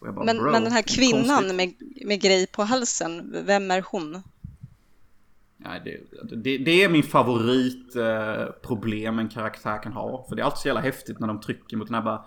Bara, 0.01 0.25
men, 0.25 0.43
men 0.43 0.63
den 0.65 0.73
här 0.73 0.83
kvinnan 0.83 1.57
med, 1.57 1.75
med 2.07 2.21
grej 2.21 2.47
på 2.47 2.63
halsen. 2.63 3.45
Vem 3.47 3.71
är 3.71 3.85
hon? 3.87 4.23
Nej, 5.65 5.83
det, 5.85 6.01
det, 6.37 6.59
det, 6.59 6.83
är 6.83 6.89
min 6.89 7.03
favoritproblem 7.03 9.19
eh, 9.19 9.25
en 9.25 9.29
karaktär 9.29 9.83
kan 9.83 9.93
ha. 9.93 10.27
För 10.29 10.37
det 10.37 10.43
är 10.43 10.45
alltid 10.45 10.59
så 10.59 10.69
jävla 10.69 10.81
häftigt 10.81 11.19
när 11.19 11.27
de 11.27 11.41
trycker 11.41 11.77
mot 11.77 11.89
den 11.89 11.95
här 11.95 12.03
bara 12.03 12.25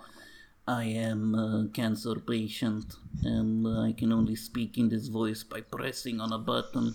I 0.82 1.04
am 1.04 1.34
a 1.34 1.68
cancer 1.74 2.14
patient 2.14 2.98
and 3.26 3.66
I 3.88 3.94
can 4.00 4.12
only 4.12 4.36
speak 4.36 4.76
in 4.76 4.90
this 4.90 5.08
voice 5.08 5.48
by 5.48 5.62
pressing 5.62 6.20
on 6.20 6.32
a 6.32 6.38
button. 6.38 6.94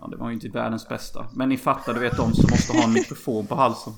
Ja, 0.00 0.08
det 0.10 0.16
var 0.16 0.28
ju 0.28 0.34
inte 0.34 0.48
världens 0.48 0.88
bästa. 0.88 1.26
Men 1.34 1.48
ni 1.48 1.56
fattar, 1.56 1.94
du 1.94 2.00
vet 2.00 2.16
de 2.16 2.34
som 2.34 2.50
måste 2.50 2.72
ha 2.72 2.84
en 2.84 2.92
mikrofon 2.92 3.46
på 3.46 3.54
halsen. 3.54 3.92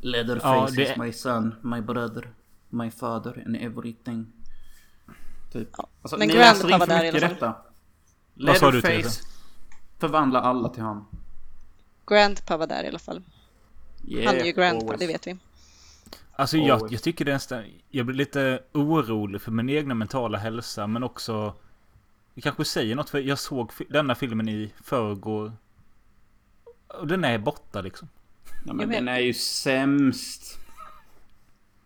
Leatherface 0.00 0.48
ja, 0.48 0.68
det... 0.84 0.92
is 0.92 0.96
my 0.96 1.12
son, 1.12 1.54
my 1.62 1.80
brother, 1.80 2.30
my 2.70 2.90
father 2.90 3.42
and 3.46 3.56
everything. 3.56 4.26
Typ. 5.52 5.68
Alltså, 6.02 6.18
Men 6.18 6.28
ni 6.28 6.34
läser 6.34 6.70
in 6.70 6.80
för 6.80 6.86
mycket 6.86 7.14
i 7.14 7.20
detta. 7.20 7.54
Leatherface 8.34 9.35
Förvandla 9.98 10.40
alla 10.40 10.68
till 10.68 10.82
han. 10.82 11.06
Grandpa 12.06 12.56
var 12.56 12.66
där 12.66 12.84
i 12.84 12.88
alla 12.88 12.98
fall. 12.98 13.22
Yeah, 14.08 14.26
han 14.26 14.36
är 14.36 14.44
ju 14.44 14.52
Grandpa, 14.52 14.84
always. 14.84 15.00
det 15.00 15.06
vet 15.06 15.26
vi. 15.26 15.36
Alltså 16.32 16.56
jag, 16.56 16.92
jag 16.92 17.02
tycker 17.02 17.24
det 17.24 17.30
är 17.30 17.34
nästan... 17.34 17.64
Jag 17.90 18.06
blir 18.06 18.16
lite 18.16 18.62
orolig 18.72 19.42
för 19.42 19.50
min 19.50 19.68
egna 19.68 19.94
mentala 19.94 20.38
hälsa 20.38 20.86
men 20.86 21.02
också... 21.02 21.54
Det 22.34 22.40
kanske 22.40 22.64
säger 22.64 22.96
något 22.96 23.10
för 23.10 23.18
jag 23.18 23.38
såg 23.38 23.72
denna 23.88 24.14
filmen 24.14 24.48
i 24.48 24.72
förrgår. 24.84 25.52
Och 26.88 27.06
den 27.06 27.24
är 27.24 27.38
borta 27.38 27.80
liksom. 27.80 28.08
Ja 28.66 28.72
men 28.72 28.88
den 28.88 29.08
är 29.08 29.18
ju 29.18 29.34
sämst. 29.34 30.58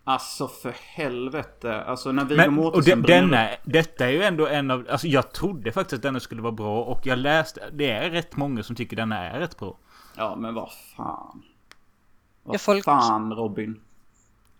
Alltså 0.05 0.48
för 0.48 0.76
helvete. 0.80 1.84
Alltså 1.84 2.12
när 2.12 2.24
Viggo 2.24 2.51
Mortensen... 2.51 2.98
Och 2.98 3.07
de, 3.07 3.12
denna, 3.12 3.48
detta 3.64 4.07
är 4.07 4.11
ju 4.11 4.22
ändå 4.22 4.46
en 4.46 4.70
av... 4.70 4.86
Alltså 4.90 5.07
jag 5.07 5.32
trodde 5.32 5.72
faktiskt 5.72 5.92
att 5.92 6.03
denna 6.03 6.20
skulle 6.20 6.42
vara 6.42 6.53
bra. 6.53 6.82
Och 6.84 7.07
jag 7.07 7.18
läste... 7.18 7.70
Det 7.72 7.90
är 7.90 8.11
rätt 8.11 8.36
många 8.36 8.62
som 8.62 8.76
tycker 8.76 8.96
denna 8.96 9.18
är 9.18 9.40
rätt 9.40 9.59
bra. 9.59 9.78
Ja 10.16 10.36
men 10.36 10.55
vad 10.55 10.70
fan. 10.96 11.42
Vad 12.42 12.55
ja, 12.55 12.59
folk, 12.59 12.84
fan 12.84 13.32
Robin. 13.32 13.80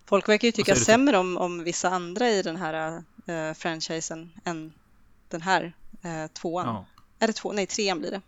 Folk 0.05 0.29
verkar 0.29 0.47
ju 0.47 0.51
tycka 0.51 0.75
sämre 0.75 1.17
om, 1.17 1.37
om 1.37 1.63
vissa 1.63 1.89
andra 1.89 2.29
i 2.29 2.41
den 2.41 2.55
här 2.55 3.03
uh, 3.29 3.53
franchisen 3.53 4.31
än 4.43 4.73
den 5.27 5.41
här 5.41 5.73
uh, 6.05 6.27
tvåan. 6.27 6.67
Ja. 6.67 6.85
Är 7.19 7.27
det 7.27 7.33
två? 7.33 7.51
Nej, 7.51 7.67
trean 7.67 7.99
blir 7.99 8.11
det. 8.11 8.21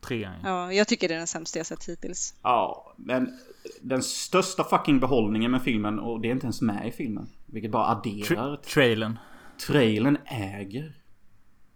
Trean 0.00 0.34
ja. 0.42 0.48
ja. 0.48 0.72
Jag 0.72 0.88
tycker 0.88 1.08
det 1.08 1.14
är 1.14 1.18
den 1.18 1.26
sämsta 1.26 1.58
jag 1.58 1.66
sett 1.66 1.88
hittills. 1.88 2.34
Ja, 2.42 2.92
men 2.96 3.38
den 3.80 4.02
största 4.02 4.64
fucking 4.64 5.00
behållningen 5.00 5.50
med 5.50 5.62
filmen 5.62 5.98
och 5.98 6.20
det 6.20 6.28
är 6.28 6.32
inte 6.32 6.46
ens 6.46 6.62
med 6.62 6.88
i 6.88 6.92
filmen. 6.92 7.28
Vilket 7.46 7.70
bara 7.70 7.86
adderar. 7.86 8.26
Tra 8.26 8.56
trailern. 8.56 9.18
Trailern 9.66 10.18
äger. 10.26 10.92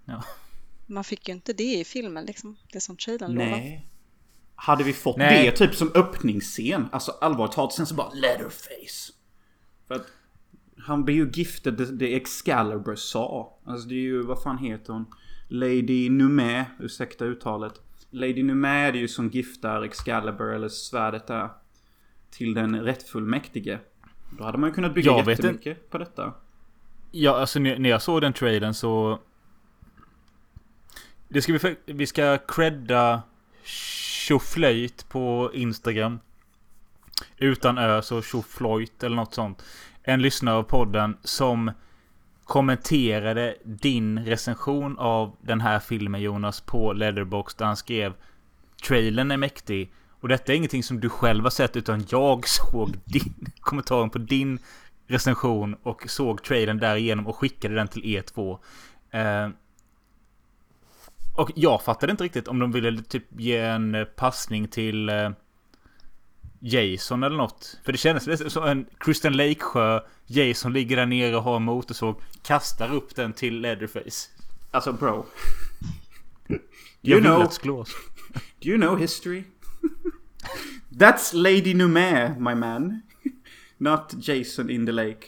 Ja. 0.05 0.22
Man 0.87 1.05
fick 1.05 1.28
ju 1.28 1.34
inte 1.34 1.53
det 1.53 1.80
i 1.80 1.84
filmen 1.84 2.24
liksom. 2.24 2.57
Det 2.72 2.80
som 2.80 2.97
trailern 2.97 3.34
Nej. 3.34 3.51
Lovade. 3.51 3.82
Hade 4.55 4.84
vi 4.84 4.93
fått 4.93 5.16
Nej. 5.16 5.45
det 5.45 5.57
typ 5.57 5.74
som 5.74 5.91
öppningsscen. 5.95 6.89
Alltså 6.93 7.12
allvarligt 7.20 7.55
talat. 7.55 7.72
Sen 7.72 7.87
så 7.87 7.95
bara 7.95 8.11
Leatherface. 8.14 9.12
För 9.89 9.95
att 9.95 10.07
han 10.78 11.05
blir 11.05 11.14
ju 11.14 11.30
gifted 11.34 11.74
det, 11.74 11.97
det 11.97 12.16
Excalibur 12.16 12.97
sa. 12.97 13.59
Alltså 13.64 13.89
det 13.89 13.95
är 13.95 14.01
ju, 14.01 14.22
vad 14.22 14.43
fan 14.43 14.59
heter 14.59 14.93
hon? 14.93 15.07
Lady 15.49 16.11
Numé, 16.11 16.64
ursäkta 16.80 17.24
uttalet. 17.24 17.72
Lady 18.11 18.43
Numé 18.43 18.68
är 18.68 18.93
det 18.93 18.99
ju 18.99 19.09
som 19.09 19.28
giftar 19.28 19.82
Excalibur 19.82 20.55
eller 20.55 20.68
svärdet 20.68 21.26
där 21.26 21.51
till 22.37 22.55
den 22.55 22.80
rättfullmäktige. 22.80 23.78
Då 24.30 24.45
hade 24.45 24.59
man 24.59 24.70
ju 24.70 24.74
kunnat 24.74 24.95
bygga 24.95 25.11
jag 25.11 25.28
jättemycket 25.28 25.91
på 25.91 25.99
detta. 25.99 26.32
Ja, 27.11 27.37
alltså 27.37 27.59
när 27.59 27.89
jag 27.89 28.03
såg 28.03 28.20
den 28.20 28.32
traden 28.32 28.74
så... 28.74 29.20
Det 31.28 31.43
ska 31.43 31.53
vi, 31.53 31.76
vi 31.87 32.07
ska 32.07 32.39
credda 32.39 33.22
Tjoflöjt 33.64 35.09
på 35.09 35.51
Instagram. 35.55 36.18
Utan 37.37 37.78
ö 37.78 38.03
så 38.03 38.22
Tjoflöjt 38.22 39.03
eller 39.03 39.16
något 39.16 39.34
sånt. 39.34 39.64
En 40.03 40.22
lyssnare 40.22 40.55
av 40.55 40.62
podden 40.62 41.16
som 41.22 41.70
kommenterade 42.45 43.57
din 43.64 44.24
recension 44.24 44.99
av 44.99 45.37
den 45.41 45.61
här 45.61 45.78
filmen 45.78 46.20
Jonas 46.20 46.61
på 46.61 46.93
Leatherbox 46.93 47.55
där 47.55 47.66
han 47.66 47.76
skrev 47.76 48.12
Trailern 48.89 49.30
är 49.30 49.37
mäktig 49.37 49.93
Och 50.20 50.28
detta 50.28 50.52
är 50.52 50.56
ingenting 50.56 50.82
som 50.82 51.00
du 51.00 51.08
själv 51.08 51.44
har 51.44 51.50
sett 51.50 51.76
utan 51.76 52.04
jag 52.08 52.48
såg 52.48 52.96
din 53.04 53.50
kommentaren 53.60 54.10
på 54.10 54.18
din 54.18 54.58
recension 55.06 55.76
och 55.82 56.10
såg 56.10 56.42
trailern 56.42 56.78
därigenom 56.78 57.26
och 57.26 57.36
skickade 57.36 57.74
den 57.74 57.88
till 57.88 58.02
E2. 58.02 58.58
Eh, 59.10 59.48
och 61.36 61.50
jag 61.54 61.82
fattade 61.82 62.10
inte 62.10 62.24
riktigt 62.24 62.48
om 62.48 62.58
de 62.58 62.72
ville 62.72 63.02
typ 63.02 63.24
ge 63.40 63.56
en 63.56 64.06
passning 64.16 64.68
till 64.68 65.08
eh, 65.08 65.30
Jason 66.60 67.22
eller 67.22 67.36
något. 67.36 67.78
För 67.84 67.92
det 67.92 67.98
kändes 67.98 68.52
som 68.52 68.64
en 68.64 68.86
Christian 69.04 69.36
Lake-sjö. 69.36 70.00
Jason 70.26 70.72
ligger 70.72 70.96
där 70.96 71.06
nere 71.06 71.36
och 71.36 71.42
har 71.42 71.56
en 71.56 71.62
motorsåg. 71.62 72.20
Kastar 72.42 72.94
upp 72.94 73.14
den 73.14 73.32
till 73.32 73.60
Leatherface. 73.60 74.28
Alltså 74.70 74.92
bro. 74.92 75.26
You 77.02 77.20
know-. 77.20 77.86
Do 78.60 78.68
you 78.68 78.78
know 78.78 78.98
history? 78.98 79.44
That's 80.99 81.34
Lady 81.34 81.74
Nume, 81.74 82.34
my 82.38 82.55
man. 82.55 83.03
Not 83.78 84.14
Jason 84.28 84.70
in 84.70 84.86
the 84.86 84.92
lake. 84.92 85.26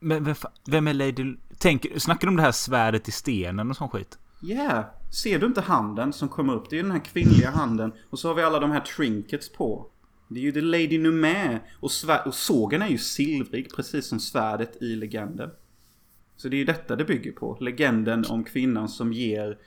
Men 0.00 0.34
vem, 0.64 0.88
är 0.88 0.94
Lady... 0.94 1.36
Tänk, 1.58 1.86
snackar 1.96 2.26
du 2.26 2.28
om 2.28 2.36
det 2.36 2.42
här 2.42 2.52
svärdet 2.52 3.08
i 3.08 3.12
stenen 3.12 3.70
och 3.70 3.76
sån 3.76 3.88
skit? 3.88 4.18
Yeah. 4.42 4.84
Ser 5.22 5.38
du 5.38 5.46
inte 5.46 5.60
handen 5.60 6.12
som 6.12 6.28
kommer 6.28 6.54
upp? 6.54 6.70
Det 6.70 6.76
är 6.76 6.78
ju 6.78 6.82
den 6.82 6.92
här 6.92 7.04
kvinnliga 7.04 7.50
handen. 7.50 7.92
Och 8.10 8.18
så 8.18 8.28
har 8.28 8.34
vi 8.34 8.42
alla 8.42 8.60
de 8.60 8.70
här 8.70 8.80
trinkets 8.80 9.52
på. 9.52 9.90
Det 10.28 10.40
är 10.40 10.44
ju 10.44 10.52
The 10.52 10.60
Lady 10.60 10.98
Nume. 10.98 11.60
Och, 11.80 11.90
och 12.26 12.34
sågen 12.34 12.82
är 12.82 12.88
ju 12.88 12.98
silvrig, 12.98 13.74
precis 13.76 14.06
som 14.06 14.20
svärdet 14.20 14.82
i 14.82 14.96
legenden. 14.96 15.50
Så 16.36 16.48
det 16.48 16.56
är 16.56 16.58
ju 16.58 16.64
detta 16.64 16.96
det 16.96 17.04
bygger 17.04 17.32
på. 17.32 17.56
Legenden 17.60 18.24
om 18.28 18.44
kvinnan 18.44 18.88
som 18.88 19.12
ger 19.12 19.58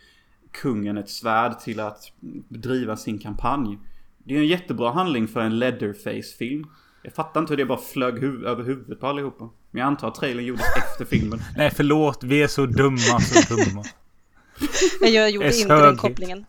kungen 0.51 0.97
ett 0.97 1.09
svärd 1.09 1.59
till 1.59 1.79
att 1.79 2.11
driva 2.49 2.97
sin 2.97 3.19
kampanj. 3.19 3.77
Det 4.17 4.33
är 4.35 4.39
en 4.39 4.47
jättebra 4.47 4.91
handling 4.91 5.27
för 5.27 5.39
en 5.39 5.59
Leatherface-film. 5.59 6.67
Jag 7.03 7.13
fattar 7.13 7.39
inte 7.39 7.51
hur 7.53 7.57
det 7.57 7.65
bara 7.65 7.77
flög 7.79 8.13
hu- 8.23 8.45
över 8.45 8.63
huvudet 8.63 8.99
på 8.99 9.07
allihopa. 9.07 9.49
Men 9.71 9.79
jag 9.79 9.87
antar 9.87 10.07
att 10.07 10.15
trailern 10.15 10.45
gjordes 10.45 10.65
efter 10.77 11.05
filmen. 11.05 11.41
Nej 11.57 11.71
förlåt, 11.75 12.23
vi 12.23 12.43
är 12.43 12.47
så 12.47 12.65
dumma, 12.65 13.19
så 13.19 13.55
dumma. 13.55 13.83
Nej, 15.01 15.15
Jag 15.15 15.29
gjorde 15.29 15.57
inte 15.57 15.75
den 15.85 15.97
kopplingen. 15.97 16.45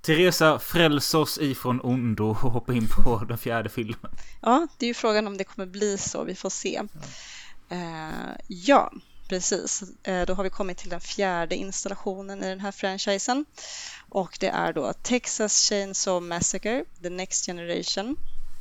Teresa, 0.00 0.58
fräls 0.58 1.14
oss 1.14 1.38
ifrån 1.40 1.80
ondo 1.80 2.24
och 2.28 2.36
hoppa 2.36 2.72
in 2.74 2.86
på 3.04 3.24
den 3.28 3.38
fjärde 3.38 3.68
filmen. 3.68 4.10
Ja, 4.40 4.66
det 4.78 4.86
är 4.86 4.88
ju 4.88 4.94
frågan 4.94 5.26
om 5.26 5.36
det 5.36 5.44
kommer 5.44 5.66
bli 5.66 5.98
så. 5.98 6.24
Vi 6.24 6.34
får 6.34 6.50
se. 6.50 6.82
Eh, 7.68 7.78
ja, 8.48 8.92
precis. 9.32 9.82
Eh, 10.02 10.26
då 10.26 10.34
har 10.34 10.44
vi 10.44 10.50
kommit 10.50 10.76
till 10.76 10.90
den 10.90 11.00
fjärde 11.00 11.56
installationen 11.56 12.42
i 12.42 12.48
den 12.48 12.60
här 12.60 12.72
franchisen. 12.72 13.44
Och 14.08 14.36
det 14.40 14.46
är 14.46 14.72
då 14.72 14.92
Texas 14.92 15.68
Chainsaw 15.68 16.26
Massacre, 16.26 16.84
The 17.02 17.10
Next 17.10 17.46
Generation 17.46 18.16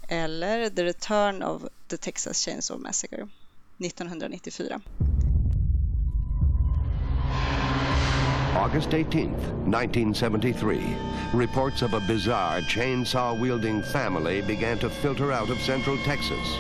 eller 0.08 0.70
The 0.70 0.84
Return 0.84 1.44
of 1.44 1.62
the 1.88 1.98
Texas 1.98 2.46
Chainsaw 2.46 2.82
Massacre 2.82 3.28
1994. 3.78 4.82
August 8.56 8.90
18th, 8.90 9.42
1973. 9.66 10.96
Reports 11.34 11.82
of 11.82 11.94
a 11.94 12.00
bizarre 12.08 12.62
chainsaw 12.62 13.40
wielding 13.40 13.82
family 13.82 14.42
began 14.42 14.80
to 14.80 14.90
filter 14.90 15.34
out 15.34 15.50
of 15.50 15.62
central 15.62 15.98
Texas. 16.06 16.58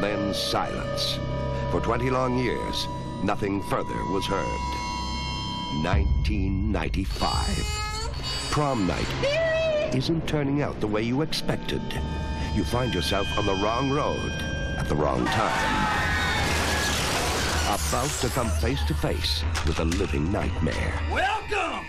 Then 0.00 0.34
silence. 0.34 1.18
For 1.70 1.80
20 1.80 2.10
long 2.10 2.38
years, 2.38 2.88
nothing 3.24 3.62
further 3.64 4.04
was 4.12 4.24
heard. 4.26 4.46
1995. 5.84 8.50
Prom 8.50 8.86
night 8.86 9.06
isn't 9.94 10.26
turning 10.26 10.62
out 10.62 10.80
the 10.80 10.86
way 10.86 11.02
you 11.02 11.20
expected. 11.22 11.82
You 12.54 12.64
find 12.64 12.94
yourself 12.94 13.26
on 13.38 13.46
the 13.46 13.54
wrong 13.54 13.90
road 13.90 14.32
at 14.78 14.88
the 14.88 14.94
wrong 14.94 15.24
time. 15.26 15.86
About 17.66 18.10
to 18.20 18.28
come 18.28 18.48
face 18.48 18.82
to 18.84 18.94
face 18.94 19.42
with 19.66 19.80
a 19.80 19.84
living 19.84 20.30
nightmare. 20.32 20.94
Welcome 21.10 21.84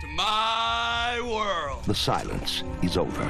to 0.00 0.06
my 0.08 1.20
world. 1.22 1.84
The 1.84 1.94
silence 1.94 2.64
is 2.82 2.96
over. 2.96 3.24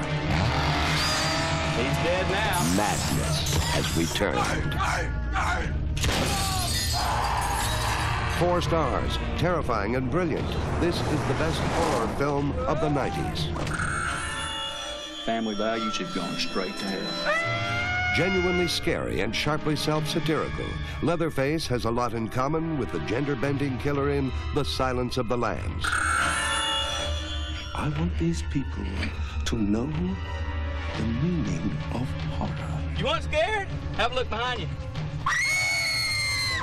He's 1.77 1.93
dead 2.03 2.27
now. 2.31 2.63
Madness 2.75 3.57
has 3.57 3.97
returned. 3.97 4.73
Four 8.39 8.61
stars, 8.61 9.17
terrifying 9.37 9.95
and 9.95 10.11
brilliant. 10.11 10.47
This 10.79 10.95
is 10.95 11.21
the 11.27 11.33
best 11.39 11.59
horror 11.59 12.07
film 12.17 12.51
of 12.67 12.79
the 12.81 12.87
90s. 12.87 13.47
Family 15.25 15.55
values 15.55 15.97
have 15.97 16.13
gone 16.13 16.35
straight 16.35 16.77
to 16.77 16.85
hell. 16.85 18.15
Genuinely 18.15 18.67
scary 18.67 19.21
and 19.21 19.35
sharply 19.35 19.75
self-satirical, 19.75 20.65
Leatherface 21.03 21.67
has 21.67 21.85
a 21.85 21.91
lot 21.91 22.13
in 22.13 22.27
common 22.27 22.79
with 22.79 22.91
the 22.91 22.99
gender-bending 23.01 23.77
killer 23.77 24.09
in 24.09 24.31
The 24.55 24.63
Silence 24.63 25.17
of 25.17 25.27
the 25.27 25.37
Lambs. 25.37 25.85
I 27.75 27.93
want 27.97 28.17
these 28.17 28.41
people 28.51 28.85
to 29.45 29.55
know 29.55 29.85
the 30.97 31.03
meaning 31.03 31.77
of 31.93 32.07
horror. 32.37 32.81
You 32.97 33.05
want 33.05 33.23
scared? 33.23 33.67
Have 33.97 34.13
a 34.13 34.15
look 34.15 34.29
behind 34.29 34.61
you. 34.61 34.67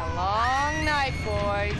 A 0.05 0.07
long 0.17 0.85
night, 0.85 1.15
boys. 1.25 1.79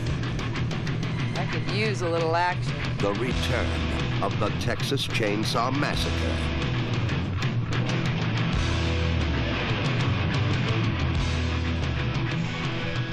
I 1.37 1.45
could 1.51 1.69
use 1.71 2.01
a 2.01 2.09
little 2.09 2.35
action. 2.35 2.73
The 2.99 3.13
return 3.13 3.69
of 4.23 4.31
the 4.39 4.49
Texas 4.65 5.01
Chainsaw 5.07 5.71
Massacre. 5.71 6.35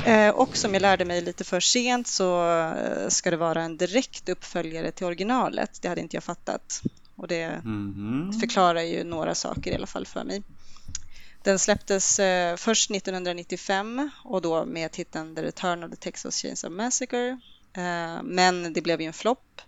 Eh, 0.06 0.28
och 0.28 0.56
som 0.56 0.74
jag 0.74 0.80
lärde 0.80 1.04
mig 1.04 1.20
lite 1.22 1.44
för 1.44 1.60
sent 1.60 2.06
så 2.06 2.48
eh, 2.50 3.08
ska 3.08 3.30
det 3.30 3.36
vara 3.36 3.62
en 3.62 3.76
direkt 3.76 4.28
uppföljare 4.28 4.92
till 4.92 5.06
originalet. 5.06 5.78
Det 5.82 5.88
hade 5.88 6.00
inte 6.00 6.16
jag 6.16 6.24
fattat. 6.24 6.82
Och 7.16 7.28
det 7.28 7.60
Mhm. 7.64 8.32
förklarar 8.40 8.80
ju 8.82 9.04
några 9.04 9.34
saker 9.34 9.70
i 9.70 9.74
alla 9.74 9.86
fall 9.86 10.06
för 10.06 10.24
mig. 10.24 10.42
Den 11.42 11.58
släpptes 11.58 12.18
eh, 12.18 12.56
först 12.56 12.90
1995 12.90 14.10
och 14.24 14.42
då 14.42 14.64
med 14.64 14.92
titeln 14.92 15.34
The 15.34 15.42
Return 15.42 15.84
of 15.84 15.90
the 15.90 15.96
Texas 15.96 16.36
Chainsaw 16.36 16.84
Massacre. 16.84 17.40
Eh, 17.72 18.22
men 18.22 18.72
det 18.72 18.80
blev 18.80 19.00
ju 19.00 19.06
en 19.06 19.12
flopp. 19.12 19.60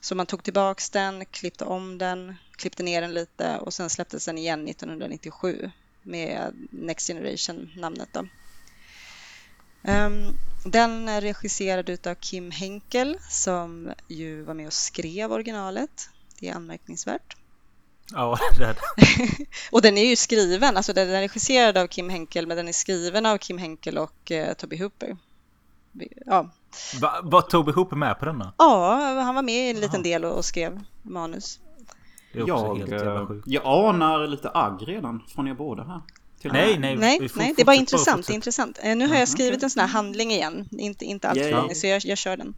Så 0.00 0.14
man 0.14 0.26
tog 0.26 0.42
tillbaks 0.42 0.90
den, 0.90 1.26
klippte 1.26 1.64
om 1.64 1.98
den, 1.98 2.34
klippte 2.56 2.82
ner 2.82 3.00
den 3.00 3.14
lite 3.14 3.58
och 3.58 3.74
sen 3.74 3.90
släpptes 3.90 4.24
den 4.24 4.38
igen 4.38 4.68
1997 4.68 5.70
med 6.02 6.54
Next 6.70 7.06
Generation-namnet. 7.06 8.08
Då. 8.12 8.26
Ehm, 9.84 10.26
den 10.64 11.08
är 11.08 11.20
regisserad 11.20 12.06
av 12.06 12.14
Kim 12.14 12.50
Henkel 12.50 13.18
som 13.28 13.92
ju 14.08 14.42
var 14.42 14.54
med 14.54 14.66
och 14.66 14.72
skrev 14.72 15.32
originalet. 15.32 16.08
Det 16.38 16.48
är 16.48 16.54
anmärkningsvärt. 16.54 17.36
Ja, 18.12 18.38
det 18.58 18.64
är 18.64 18.74
det. 18.74 19.46
Och 19.70 19.82
den 19.82 19.98
är 19.98 20.06
ju 20.06 20.16
skriven, 20.16 20.76
alltså 20.76 20.92
den 20.92 21.10
är 21.10 21.20
regisserad 21.20 21.78
av 21.78 21.86
Kim 21.86 22.08
Henkel 22.08 22.46
men 22.46 22.56
den 22.56 22.68
är 22.68 22.72
skriven 22.72 23.26
av 23.26 23.38
Kim 23.38 23.58
Henkel 23.58 23.98
och 23.98 24.30
eh, 24.32 24.54
Toby 24.54 24.78
Hooper. 24.78 25.16
Ja. 26.26 26.50
Va, 27.00 27.20
var 27.22 27.40
Toby 27.40 27.72
Hooper 27.72 27.96
med 27.96 28.18
på 28.18 28.24
denna? 28.24 28.52
ja, 28.58 29.20
han 29.24 29.34
var 29.34 29.42
med 29.42 29.66
i 29.66 29.70
en 29.70 29.80
liten 29.80 30.02
del 30.02 30.24
och, 30.24 30.36
och 30.36 30.44
skrev 30.44 30.80
manus. 31.02 31.60
Jag, 32.32 32.92
eh, 32.92 33.26
jag 33.44 33.62
anar 33.64 34.26
lite 34.26 34.50
agg 34.54 34.88
redan 34.88 35.22
från 35.34 35.48
er 35.48 35.54
båda 35.54 35.82
här. 35.82 36.00
Nej, 36.52 36.78
nej. 36.78 36.96
Nej, 36.96 37.28
får 37.28 37.40
nej 37.40 37.52
det 37.56 37.62
är 37.62 37.66
bara 37.66 37.76
intressant. 37.76 38.30
intressant. 38.30 38.78
Eh, 38.82 38.96
Nu 38.96 39.06
har 39.06 39.16
jag 39.16 39.28
skrivit 39.28 39.62
en 39.62 39.70
sån 39.70 39.80
här 39.80 39.88
handling 39.88 40.32
igen, 40.32 40.68
inte, 40.70 41.04
inte 41.04 41.28
allt 41.28 41.38
för 41.38 41.44
Yay. 41.44 41.54
lång, 41.54 41.74
så 41.74 41.86
jag, 41.86 42.04
jag 42.04 42.18
kör 42.18 42.36
den. 42.36 42.54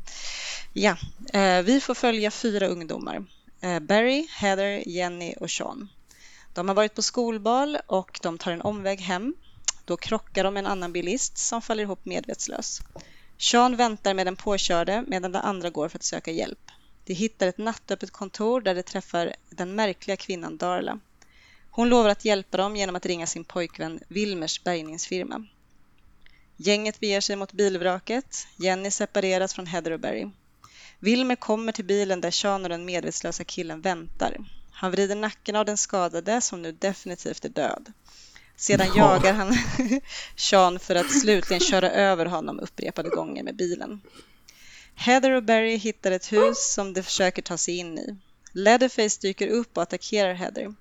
Ja, 0.72 0.96
eh, 1.32 1.62
vi 1.62 1.80
får 1.80 1.94
följa 1.94 2.30
fyra 2.30 2.66
ungdomar. 2.66 3.24
Eh, 3.60 3.80
Barry, 3.80 4.26
Heather, 4.30 4.88
Jenny 4.88 5.34
och 5.40 5.50
Sean. 5.50 5.88
De 6.54 6.68
har 6.68 6.74
varit 6.74 6.94
på 6.94 7.02
skolbal 7.02 7.78
och 7.86 8.20
de 8.22 8.38
tar 8.38 8.52
en 8.52 8.60
omväg 8.62 9.00
hem. 9.00 9.34
Då 9.84 9.96
krockar 9.96 10.44
de 10.44 10.54
med 10.54 10.60
en 10.60 10.70
annan 10.70 10.92
bilist 10.92 11.38
som 11.38 11.62
faller 11.62 11.82
ihop 11.82 12.04
medvetslös. 12.04 12.80
Sean 13.38 13.76
väntar 13.76 14.14
med 14.14 14.26
den 14.26 14.36
påkörde 14.36 15.04
medan 15.06 15.32
de 15.32 15.38
andra 15.38 15.70
går 15.70 15.88
för 15.88 15.98
att 15.98 16.04
söka 16.04 16.30
hjälp. 16.30 16.70
De 17.04 17.14
hittar 17.14 17.46
ett 17.46 17.58
nattöppet 17.58 18.10
kontor 18.10 18.60
där 18.60 18.74
de 18.74 18.82
träffar 18.82 19.36
den 19.50 19.74
märkliga 19.74 20.16
kvinnan 20.16 20.56
Darla. 20.56 20.98
Hon 21.70 21.88
lovar 21.88 22.10
att 22.10 22.24
hjälpa 22.24 22.56
dem 22.56 22.76
genom 22.76 22.96
att 22.96 23.06
ringa 23.06 23.26
sin 23.26 23.44
pojkvän 23.44 24.00
Wilmers 24.08 24.64
bärgningsfirma. 24.64 25.46
Gänget 26.56 27.00
beger 27.00 27.20
sig 27.20 27.36
mot 27.36 27.52
bilvraket. 27.52 28.46
Jenny 28.56 28.90
separeras 28.90 29.54
från 29.54 29.66
Heather 29.66 29.90
och 29.90 30.00
Barry. 30.00 30.26
Wilmer 30.98 31.36
kommer 31.36 31.72
till 31.72 31.84
bilen 31.84 32.20
där 32.20 32.30
Sean 32.30 32.62
och 32.62 32.68
den 32.68 32.84
medvetslösa 32.84 33.44
killen 33.44 33.80
väntar. 33.80 34.36
Han 34.70 34.90
vrider 34.90 35.14
nacken 35.14 35.56
av 35.56 35.64
den 35.64 35.76
skadade 35.76 36.40
som 36.40 36.62
nu 36.62 36.72
definitivt 36.72 37.44
är 37.44 37.48
död. 37.48 37.92
Sedan 38.56 38.86
jagar 38.96 39.32
han 39.32 39.58
Sean 40.36 40.78
för 40.78 40.94
att 40.94 41.20
slutligen 41.20 41.60
köra 41.60 41.90
över 41.90 42.26
honom 42.26 42.60
upprepade 42.60 43.08
gånger 43.08 43.42
med 43.42 43.56
bilen. 43.56 44.00
Heather 44.94 45.30
och 45.30 45.42
Barry 45.42 45.76
hittar 45.76 46.10
ett 46.10 46.32
hus 46.32 46.72
som 46.74 46.92
de 46.92 47.02
försöker 47.02 47.42
ta 47.42 47.56
sig 47.56 47.76
in 47.76 47.98
i. 47.98 48.16
Leatherface 48.52 49.20
dyker 49.20 49.48
upp 49.48 49.76
och 49.76 49.82
attackerar 49.82 50.34
Heather. 50.34 50.74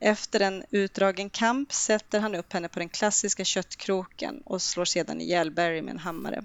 Efter 0.00 0.40
en 0.40 0.64
utdragen 0.70 1.30
kamp 1.30 1.72
sätter 1.72 2.20
han 2.20 2.34
upp 2.34 2.52
henne 2.52 2.68
på 2.68 2.78
den 2.78 2.88
klassiska 2.88 3.44
köttkroken 3.44 4.42
och 4.44 4.62
slår 4.62 4.84
sedan 4.84 5.20
ihjäl 5.20 5.50
Barry 5.50 5.82
med 5.82 5.92
en 5.92 5.98
hammare. 5.98 6.44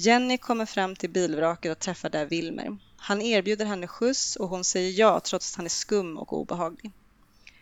Jenny 0.00 0.38
kommer 0.38 0.66
fram 0.66 0.96
till 0.96 1.10
bilvraket 1.10 1.72
och 1.72 1.78
träffar 1.78 2.10
där 2.10 2.26
Wilmer. 2.26 2.78
Han 2.96 3.22
erbjuder 3.22 3.64
henne 3.66 3.86
skjuts 3.86 4.36
och 4.36 4.48
hon 4.48 4.64
säger 4.64 4.90
ja 4.98 5.20
trots 5.20 5.52
att 5.52 5.56
han 5.56 5.64
är 5.64 5.70
skum 5.70 6.18
och 6.18 6.32
obehaglig. 6.32 6.92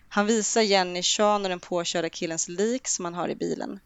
Han 0.09 0.27
visar 0.27 0.63
Jenny 0.63 1.03
Sean 1.03 1.43
och 1.43 1.49
den 1.49 1.61
påkörda 1.61 2.09
killens 2.09 2.49
lik 2.49 2.89
som 2.89 3.05
han 3.05 3.15
har 3.15 3.29
i 3.29 3.35
bilen. 3.35 3.81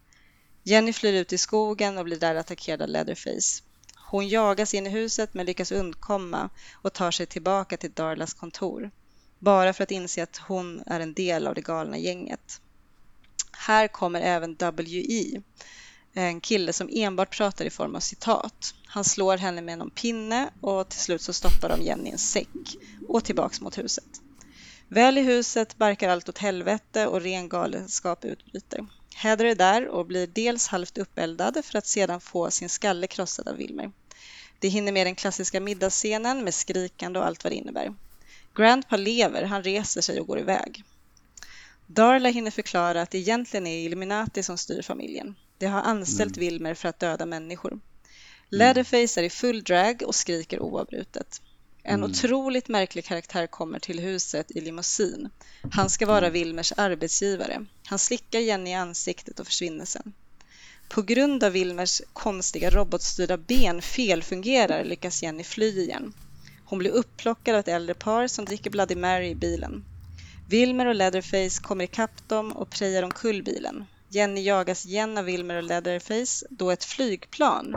Jenny 0.62 0.92
flyr 0.92 1.12
ut 1.12 1.32
i 1.32 1.38
skogen 1.38 1.98
och 1.98 2.04
blir 2.04 2.18
där 2.18 2.34
attackerad 2.34 2.82
av 2.82 2.88
Leatherface. 2.88 3.62
Hon 3.96 4.28
jagas 4.28 4.74
in 4.74 4.86
i 4.86 4.90
huset 4.90 5.34
men 5.34 5.46
lyckas 5.46 5.72
undkomma 5.72 6.50
och 6.72 6.92
tar 6.92 7.10
sig 7.10 7.26
tillbaka 7.26 7.76
till 7.76 7.92
Darlas 7.92 8.34
kontor. 8.34 8.90
Bara 9.38 9.72
för 9.72 9.82
att 9.82 9.90
inse 9.90 10.22
att 10.22 10.36
hon 10.36 10.82
är 10.86 11.00
en 11.00 11.14
del 11.14 11.46
av 11.46 11.54
det 11.54 11.60
galna 11.60 11.98
gänget. 11.98 12.60
Här 13.52 13.88
kommer 13.88 14.20
även 14.20 14.54
W.E. 14.54 15.40
En 16.14 16.40
kille 16.40 16.72
som 16.72 16.88
enbart 16.92 17.36
pratar 17.36 17.64
i 17.64 17.70
form 17.70 17.94
av 17.94 18.00
citat. 18.00 18.74
Han 18.86 19.04
slår 19.04 19.36
henne 19.36 19.62
med 19.62 19.78
någon 19.78 19.90
pinne 19.90 20.50
och 20.60 20.88
till 20.88 21.00
slut 21.00 21.22
så 21.22 21.32
stoppar 21.32 21.68
de 21.68 21.82
Jenny 21.82 22.08
i 22.08 22.12
en 22.12 22.18
säck 22.18 22.76
och 23.08 23.24
tillbaks 23.24 23.60
mot 23.60 23.78
huset. 23.78 24.20
Väl 24.88 25.18
i 25.18 25.22
huset 25.22 25.78
barkar 25.78 26.08
allt 26.08 26.28
åt 26.28 26.38
helvete 26.38 27.06
och 27.06 27.20
ren 27.20 27.48
galenskap 27.48 28.24
utbryter. 28.24 28.86
Heather 29.14 29.44
är 29.44 29.54
där 29.54 29.88
och 29.88 30.06
blir 30.06 30.26
dels 30.26 30.68
halvt 30.68 30.98
uppeldad 30.98 31.64
för 31.64 31.78
att 31.78 31.86
sedan 31.86 32.20
få 32.20 32.50
sin 32.50 32.68
skalle 32.68 33.06
krossad 33.06 33.48
av 33.48 33.56
Wilmer. 33.56 33.92
Det 34.58 34.68
hinner 34.68 34.92
med 34.92 35.06
den 35.06 35.14
klassiska 35.14 35.60
middagsscenen 35.60 36.44
med 36.44 36.54
skrikande 36.54 37.18
och 37.18 37.26
allt 37.26 37.44
vad 37.44 37.52
det 37.52 37.56
innebär. 37.56 37.94
Grandpa 38.54 38.96
lever, 38.96 39.42
han 39.42 39.62
reser 39.62 40.00
sig 40.00 40.20
och 40.20 40.26
går 40.26 40.38
iväg. 40.38 40.84
Darla 41.86 42.28
hinner 42.28 42.50
förklara 42.50 43.02
att 43.02 43.10
det 43.10 43.18
egentligen 43.18 43.66
är 43.66 43.78
Illuminati 43.78 44.42
som 44.42 44.58
styr 44.58 44.82
familjen. 44.82 45.36
De 45.60 45.66
har 45.66 45.82
anställt 45.82 46.36
Mm. 46.36 46.48
Wilmer 46.48 46.74
för 46.74 46.88
att 46.88 46.98
döda 46.98 47.26
människor. 47.26 47.80
Leatherface 48.48 49.20
är 49.20 49.24
i 49.24 49.30
full 49.30 49.62
drag 49.62 50.02
och 50.06 50.14
skriker 50.14 50.60
oavbrutet. 50.60 51.42
En 51.82 51.94
Mm. 51.94 52.10
otroligt 52.10 52.68
märklig 52.68 53.04
karaktär 53.04 53.46
kommer 53.46 53.78
till 53.78 54.00
huset 54.00 54.50
i 54.50 54.60
limousin. 54.60 55.28
Han 55.72 55.90
ska 55.90 56.06
vara 56.06 56.30
Wilmers 56.30 56.72
arbetsgivare. 56.76 57.64
Han 57.86 57.98
slickar 57.98 58.38
Jenny 58.40 58.70
i 58.70 58.74
ansiktet 58.74 59.40
och 59.40 59.46
försvinner 59.46 59.84
sen. 59.84 60.12
På 60.88 61.02
grund 61.02 61.44
av 61.44 61.52
Wilmers 61.52 62.02
konstiga 62.12 62.70
robotstyrda 62.70 63.36
ben 63.36 63.82
felfungerar 63.82 64.84
lyckas 64.84 65.22
Jenny 65.22 65.44
fly 65.44 65.80
igen. 65.80 66.12
Hon 66.64 66.78
blir 66.78 66.90
upplockad 66.90 67.54
av 67.54 67.60
ett 67.60 67.68
äldre 67.68 67.94
par 67.94 68.26
som 68.26 68.44
dricker 68.44 68.70
Bloody 68.70 68.94
Mary 68.96 69.28
i 69.28 69.34
bilen. 69.34 69.84
Wilmer 70.48 70.86
och 70.86 70.94
Leatherface 70.94 71.62
kommer 71.62 71.84
ikapp 71.84 72.28
dem 72.28 72.52
och 72.52 72.70
prejar 72.70 73.02
omkull 73.02 73.42
bilen. 73.42 73.86
Jenny 74.12 74.40
jagas 74.42 74.86
igen 74.86 75.18
av 75.18 75.24
Wilmer 75.24 75.56
och 75.56 75.62
Leatherface 75.62 76.46
då 76.50 76.70
ett 76.70 76.84
flygplan 76.84 77.76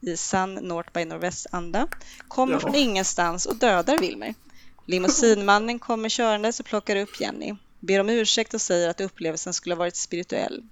i 0.00 0.16
sann 0.16 0.54
North 0.54 0.92
by 0.92 1.04
Northwest-anda 1.04 1.88
kommer 2.28 2.52
Ja. 2.52 2.60
från 2.60 2.74
ingenstans 2.74 3.46
och 3.46 3.56
dödar 3.56 3.98
Wilmer. 3.98 4.34
Limousinmannen 4.86 5.78
kommer 5.78 6.08
körandes 6.08 6.60
och 6.60 6.66
plockar 6.66 6.96
upp 6.96 7.20
Jenny, 7.20 7.54
ber 7.80 7.98
om 7.98 8.10
ursäkt 8.10 8.54
och 8.54 8.60
säger 8.60 8.88
att 8.88 9.00
upplevelsen 9.00 9.54
skulle 9.54 9.74
ha 9.74 9.78
varit 9.78 9.96
spirituell. 9.96 10.62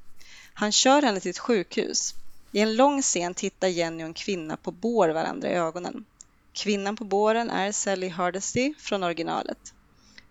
Han 0.55 0.73
kör 0.73 1.03
henne 1.03 1.21
till 1.21 1.31
ett 1.31 1.39
sjukhus. 1.39 2.15
I 2.53 2.61
en 2.61 2.77
lång 2.77 3.03
scen 3.03 3.35
tittar 3.35 3.69
Jenny 3.69 4.03
och 4.03 4.07
en 4.07 4.15
kvinna 4.15 4.57
på 4.57 4.71
bår 4.73 5.09
varandra 5.09 5.51
i 5.51 5.55
ögonen. 5.55 6.05
Kvinnan 6.53 6.97
på 6.97 7.05
båren 7.05 7.51
är 7.51 7.73
Sally 7.73 8.09
Hardesty 8.09 8.75
från 8.79 9.03
originalet. 9.03 9.75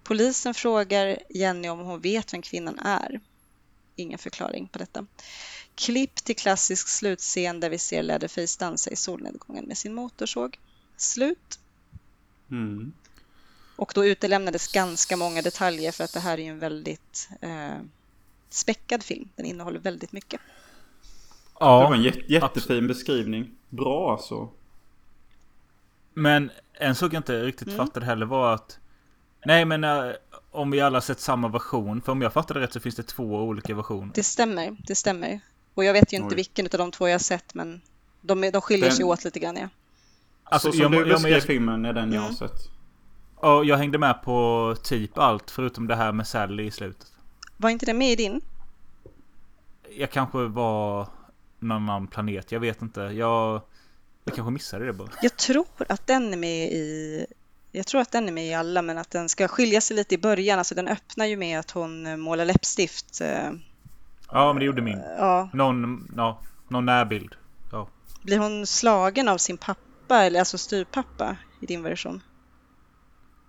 Polisen 0.04 0.54
frågar 0.54 1.18
Jenny 1.30 1.70
om 1.70 1.80
hon 1.80 2.02
vet 2.02 2.34
vem 2.34 2.42
kvinnan 2.42 2.80
är. 2.80 3.20
Ingen 4.00 4.20
förklaring 4.20 4.68
på 4.68 4.80
detta. 4.80 5.06
Klipp 5.76 6.16
till 6.16 6.36
klassisk 6.36 6.88
slutscen 6.88 7.60
där 7.60 7.70
vi 7.70 7.78
ser 7.78 8.04
Leatherface 8.04 8.60
dansa 8.60 8.90
i 8.92 8.96
solnedgången 8.96 9.66
med 9.66 9.78
sin 9.78 9.94
motorsåg. 9.94 10.60
Slut. 10.98 11.60
Mm. 12.52 12.94
Och 13.76 13.92
då 13.96 14.06
utelämnades 14.06 14.68
ganska 14.68 15.18
många 15.18 15.42
detaljer 15.42 15.92
för 15.92 16.04
att 16.04 16.14
det 16.14 16.20
här 16.20 16.38
är 16.38 16.42
ju 16.44 16.50
en 16.50 16.60
väldigt 16.60 17.30
eh, 17.42 17.78
späckad 18.50 19.04
film. 19.04 19.30
Den 19.36 19.46
innehåller 19.46 19.80
väldigt 19.80 20.12
mycket. 20.12 20.42
Det 21.60 21.66
var 21.66 21.82
Ja, 21.84 21.96
en 21.96 22.02
jä- 22.04 22.24
jättefin 22.28 22.88
beskrivning. 22.88 23.52
Bra 23.70 24.12
alltså. 24.12 24.50
men 26.14 26.52
en 26.74 26.96
sak 26.96 27.14
jag 27.14 27.20
inte 27.20 27.44
riktigt 27.46 27.68
Mm. 27.68 27.78
fattade 27.78 28.06
heller 28.06 28.26
var 28.26 28.54
att... 28.54 28.80
Nej 29.46 29.66
men 29.66 29.84
äh, 29.84 30.12
om 30.52 30.72
vi 30.72 30.82
alla 30.82 31.02
sett 31.02 31.20
samma 31.20 31.48
version. 31.48 32.02
För 32.02 32.12
om 32.12 32.22
jag 32.22 32.34
fattade 32.34 32.60
rätt 32.60 32.74
så 32.74 32.80
finns 32.80 32.96
det 32.96 33.04
två 33.04 33.24
olika 33.24 33.76
versioner. 33.76 34.12
Det 34.16 34.24
stämmer, 34.24 34.78
det 34.88 34.96
stämmer. 34.96 35.40
Och 35.74 35.84
jag 35.84 35.94
vet 35.94 36.14
ju 36.14 36.18
inte 36.18 36.30
Oj. 36.30 36.36
vilken 36.36 36.66
av 36.66 36.70
de 36.78 36.92
två 36.92 37.08
jag 37.08 37.14
har 37.14 37.20
sett, 37.20 37.54
men 37.54 37.82
de, 38.22 38.42
de 38.52 38.62
skiljer 38.62 38.90
sig 38.90 39.00
Den- 39.00 39.08
åt 39.08 39.24
lite 39.24 39.40
grann. 39.40 39.58
Ja. 39.58 39.70
Alltså, 40.44 40.72
så 40.72 40.78
som 40.78 40.94
jag- 40.94 41.06
du 41.06 41.10
beskrev 41.14 41.32
jag- 41.34 41.44
filmen 41.44 41.86
är 41.86 41.94
den 41.94 42.14
jag 42.14 42.22
har 42.22 42.28
Mm. 42.28 42.38
sett. 42.38 42.70
Ja, 43.42 43.64
jag 43.64 43.78
hängde 43.78 43.98
med 43.98 44.22
på 44.24 44.76
typ 44.84 45.18
allt 45.18 45.52
förutom 45.52 45.88
det 45.88 45.96
här 45.96 46.12
med 46.12 46.28
Sally 46.28 46.64
i 46.66 46.72
slutet. 46.72 47.08
Var 47.58 47.70
inte 47.70 47.86
det 47.86 47.94
med 47.94 48.12
i 48.12 48.16
din? 48.16 48.42
Jag 49.98 50.12
kanske 50.12 50.38
var 50.38 51.08
någon 51.60 51.72
annan 51.90 52.08
planet, 52.08 52.52
jag 52.52 52.60
vet 52.60 52.82
inte. 52.82 53.02
Jag, 53.02 53.62
jag 54.24 54.36
kanske 54.36 54.52
missade 54.52 54.86
det 54.86 54.94
bara. 54.94 55.10
Jag 55.22 55.38
tror 55.38 55.66
att 55.90 56.08
den 56.08 56.34
är 56.34 56.38
med 56.38 56.72
i 56.72 57.26
jag 57.72 57.88
tror 57.88 58.02
att 58.02 58.12
den 58.12 58.28
är 58.28 58.32
med 58.32 58.48
i 58.48 58.54
alla, 58.54 58.82
men 58.82 58.98
att 58.98 59.12
den 59.12 59.30
ska 59.30 59.48
skilja 59.48 59.82
sig 59.82 59.96
lite 59.96 60.16
i 60.16 60.18
början. 60.18 60.60
Alltså 60.60 60.76
den 60.76 60.88
öppnar 60.88 61.26
ju 61.26 61.38
med 61.38 61.60
att 61.60 61.72
hon 61.72 62.06
eh, 62.08 62.18
målar 62.18 62.46
läppstift. 62.46 63.22
eh, 63.22 63.50
Ja, 64.32 64.54
men 64.54 64.60
det 64.60 64.66
gjorde 64.66 64.82
min. 64.82 65.00
Ja, 65.18 65.50
Någon, 65.54 66.14
ja, 66.18 66.40
någon 66.68 66.86
närbild. 66.86 67.36
Ja. 67.72 67.88
blir 68.22 68.38
hon 68.38 68.68
slagen 68.68 69.28
av 69.28 69.38
sin 69.38 69.58
pappa, 69.58 70.24
eller 70.24 70.40
alltså 70.40 70.58
styrpappa 70.58 71.38
i 71.62 71.66
din 71.66 71.84
version? 71.84 72.24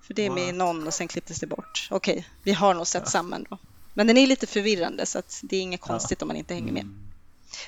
För 0.03 0.15
det 0.15 0.27
är 0.27 0.31
med 0.31 0.49
i 0.49 0.53
någon 0.53 0.87
och 0.87 0.95
sen 0.95 1.09
klipptes 1.09 1.41
det 1.41 1.47
bort. 1.47 1.89
Okej, 1.91 2.29
vi 2.43 2.53
har 2.53 2.75
nog 2.75 2.87
sett 2.87 3.09
samman 3.09 3.47
då. 3.51 3.59
Men 3.95 4.07
den 4.07 4.17
är 4.17 4.27
lite 4.27 4.47
förvirrande 4.47 5.07
så 5.07 5.19
att 5.19 5.41
det 5.43 5.57
är 5.57 5.61
inget 5.61 5.81
konstigt 5.81 6.23
om 6.23 6.29
man 6.29 6.37
inte 6.37 6.55
hänger 6.55 6.73
med. 6.73 6.87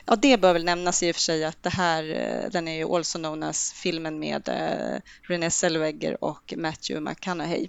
Ja, 0.04 0.16
det 0.16 0.40
bör 0.40 0.52
väl 0.52 0.64
nämnas 0.64 1.02
i 1.02 1.10
och 1.10 1.14
för 1.16 1.22
sig 1.22 1.44
att 1.44 1.62
det 1.62 1.70
här, 1.70 2.04
eh, 2.44 2.50
den 2.50 2.68
är 2.68 2.76
ju 2.76 2.84
also 2.94 3.18
known 3.18 3.42
as 3.42 3.72
filmen 3.72 4.18
med 4.18 4.48
eh, 4.48 5.00
Renée 5.22 5.50
Zellweger 5.50 6.24
och 6.24 6.54
Matthew 6.56 7.10
McConaughey 7.10 7.68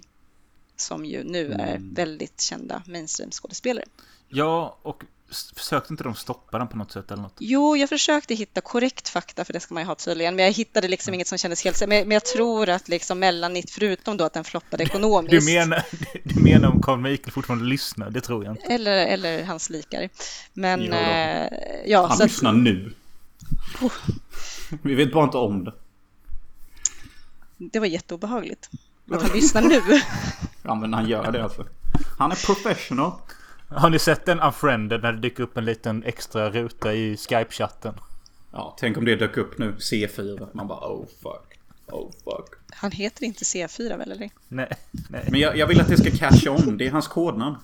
som 0.76 1.04
ju 1.06 1.24
nu 1.24 1.52
är 1.52 1.76
Mm. 1.76 1.94
väldigt 1.94 2.40
kända 2.40 2.82
mainstream-skådespelare. 2.86 3.84
Ja, 4.28 4.78
och 4.82 5.02
försökte 5.56 5.92
inte 5.92 6.04
de 6.04 6.14
stoppa 6.14 6.58
den 6.58 6.68
på 6.68 6.76
något 6.76 6.92
sätt 6.92 7.10
eller 7.10 7.22
något? 7.22 7.36
Jo, 7.38 7.76
jag 7.76 7.88
försökte 7.88 8.34
hitta 8.34 8.60
korrekt 8.60 9.08
fakta, 9.08 9.44
för 9.44 9.52
det 9.52 9.60
ska 9.60 9.74
man 9.74 9.82
ju 9.82 9.86
ha 9.86 9.94
tydligen, 9.94 10.36
men 10.36 10.44
jag 10.44 10.52
hittade 10.52 10.88
liksom 10.88 11.14
inget 11.14 11.28
som 11.28 11.38
kändes 11.38 11.64
helt... 11.64 11.80
Men, 11.80 11.88
men 11.88 12.10
jag 12.10 12.24
tror 12.24 12.68
att 12.68 12.88
liksom 12.88 13.18
mellan, 13.18 13.62
förutom 13.68 14.16
då 14.16 14.24
att 14.24 14.32
den 14.32 14.44
floppade 14.44 14.82
ekonomiskt, 14.84 15.30
Du 15.46 15.54
menar, 15.54 15.82
du 16.22 16.40
menar 16.40 16.68
om 16.68 16.82
Carl 16.82 17.00
Michael 17.00 17.32
fortfarande 17.32 17.64
lyssnar? 17.64 18.10
Det 18.10 18.20
tror 18.20 18.44
jag 18.44 18.52
inte. 18.52 18.66
eller, 18.66 19.06
eller 19.06 19.44
hans 19.44 19.70
likar. 19.70 20.08
Men 20.52 20.82
Jo 20.82 20.92
eh, 20.92 21.48
ja, 21.86 22.06
Han 22.06 22.16
så 22.16 22.22
att, 22.22 22.30
lyssnar 22.30 22.52
nu. 22.52 22.94
Vi 24.82 24.94
vet 24.94 25.12
bara 25.12 25.24
inte 25.24 25.36
om 25.36 25.64
det. 25.64 25.72
det 27.58 27.78
var 27.78 27.86
jätteobehagligt. 27.86 28.70
Att 29.10 29.22
han 29.22 29.30
lyssnar 29.32 29.62
nu. 29.62 29.80
Ja 30.66 30.74
men 30.74 30.94
han 30.94 31.08
gör 31.08 31.32
det 31.32 31.44
alltså. 31.44 31.66
Han 32.18 32.32
är 32.32 32.46
professional. 32.46 33.12
Har 33.68 33.90
ni 33.90 33.98
sett 33.98 34.26
den 34.26 34.40
Unfriended 34.40 35.02
när 35.02 35.12
det 35.12 35.20
dyker 35.20 35.42
upp 35.42 35.56
en 35.56 35.64
liten 35.64 36.04
extra 36.04 36.50
ruta 36.50 36.94
i 36.94 37.16
Skype-chatten? 37.16 37.94
Ja, 38.52 38.76
tänk 38.78 38.96
om 38.96 39.04
det 39.04 39.16
dök 39.16 39.36
upp 39.36 39.58
nu. 39.58 39.72
C4. 39.72 40.48
Man 40.52 40.68
bara 40.68 40.92
oh 40.92 41.06
fuck. 41.22 41.58
Oh 41.86 42.10
fuck. 42.24 42.54
Han 42.70 42.90
heter 42.90 43.24
inte 43.24 43.44
C4 43.44 43.98
väl, 43.98 44.12
eller? 44.12 44.30
Nej, 44.48 44.68
nej. 45.10 45.28
Men 45.30 45.40
jag, 45.40 45.56
jag 45.56 45.66
vill 45.66 45.80
att 45.80 45.88
det 45.88 45.96
ska 45.96 46.10
catcha 46.10 46.50
om. 46.50 46.78
Det 46.78 46.86
är 46.86 46.90
hans 46.90 47.08
kodnamn. 47.08 47.56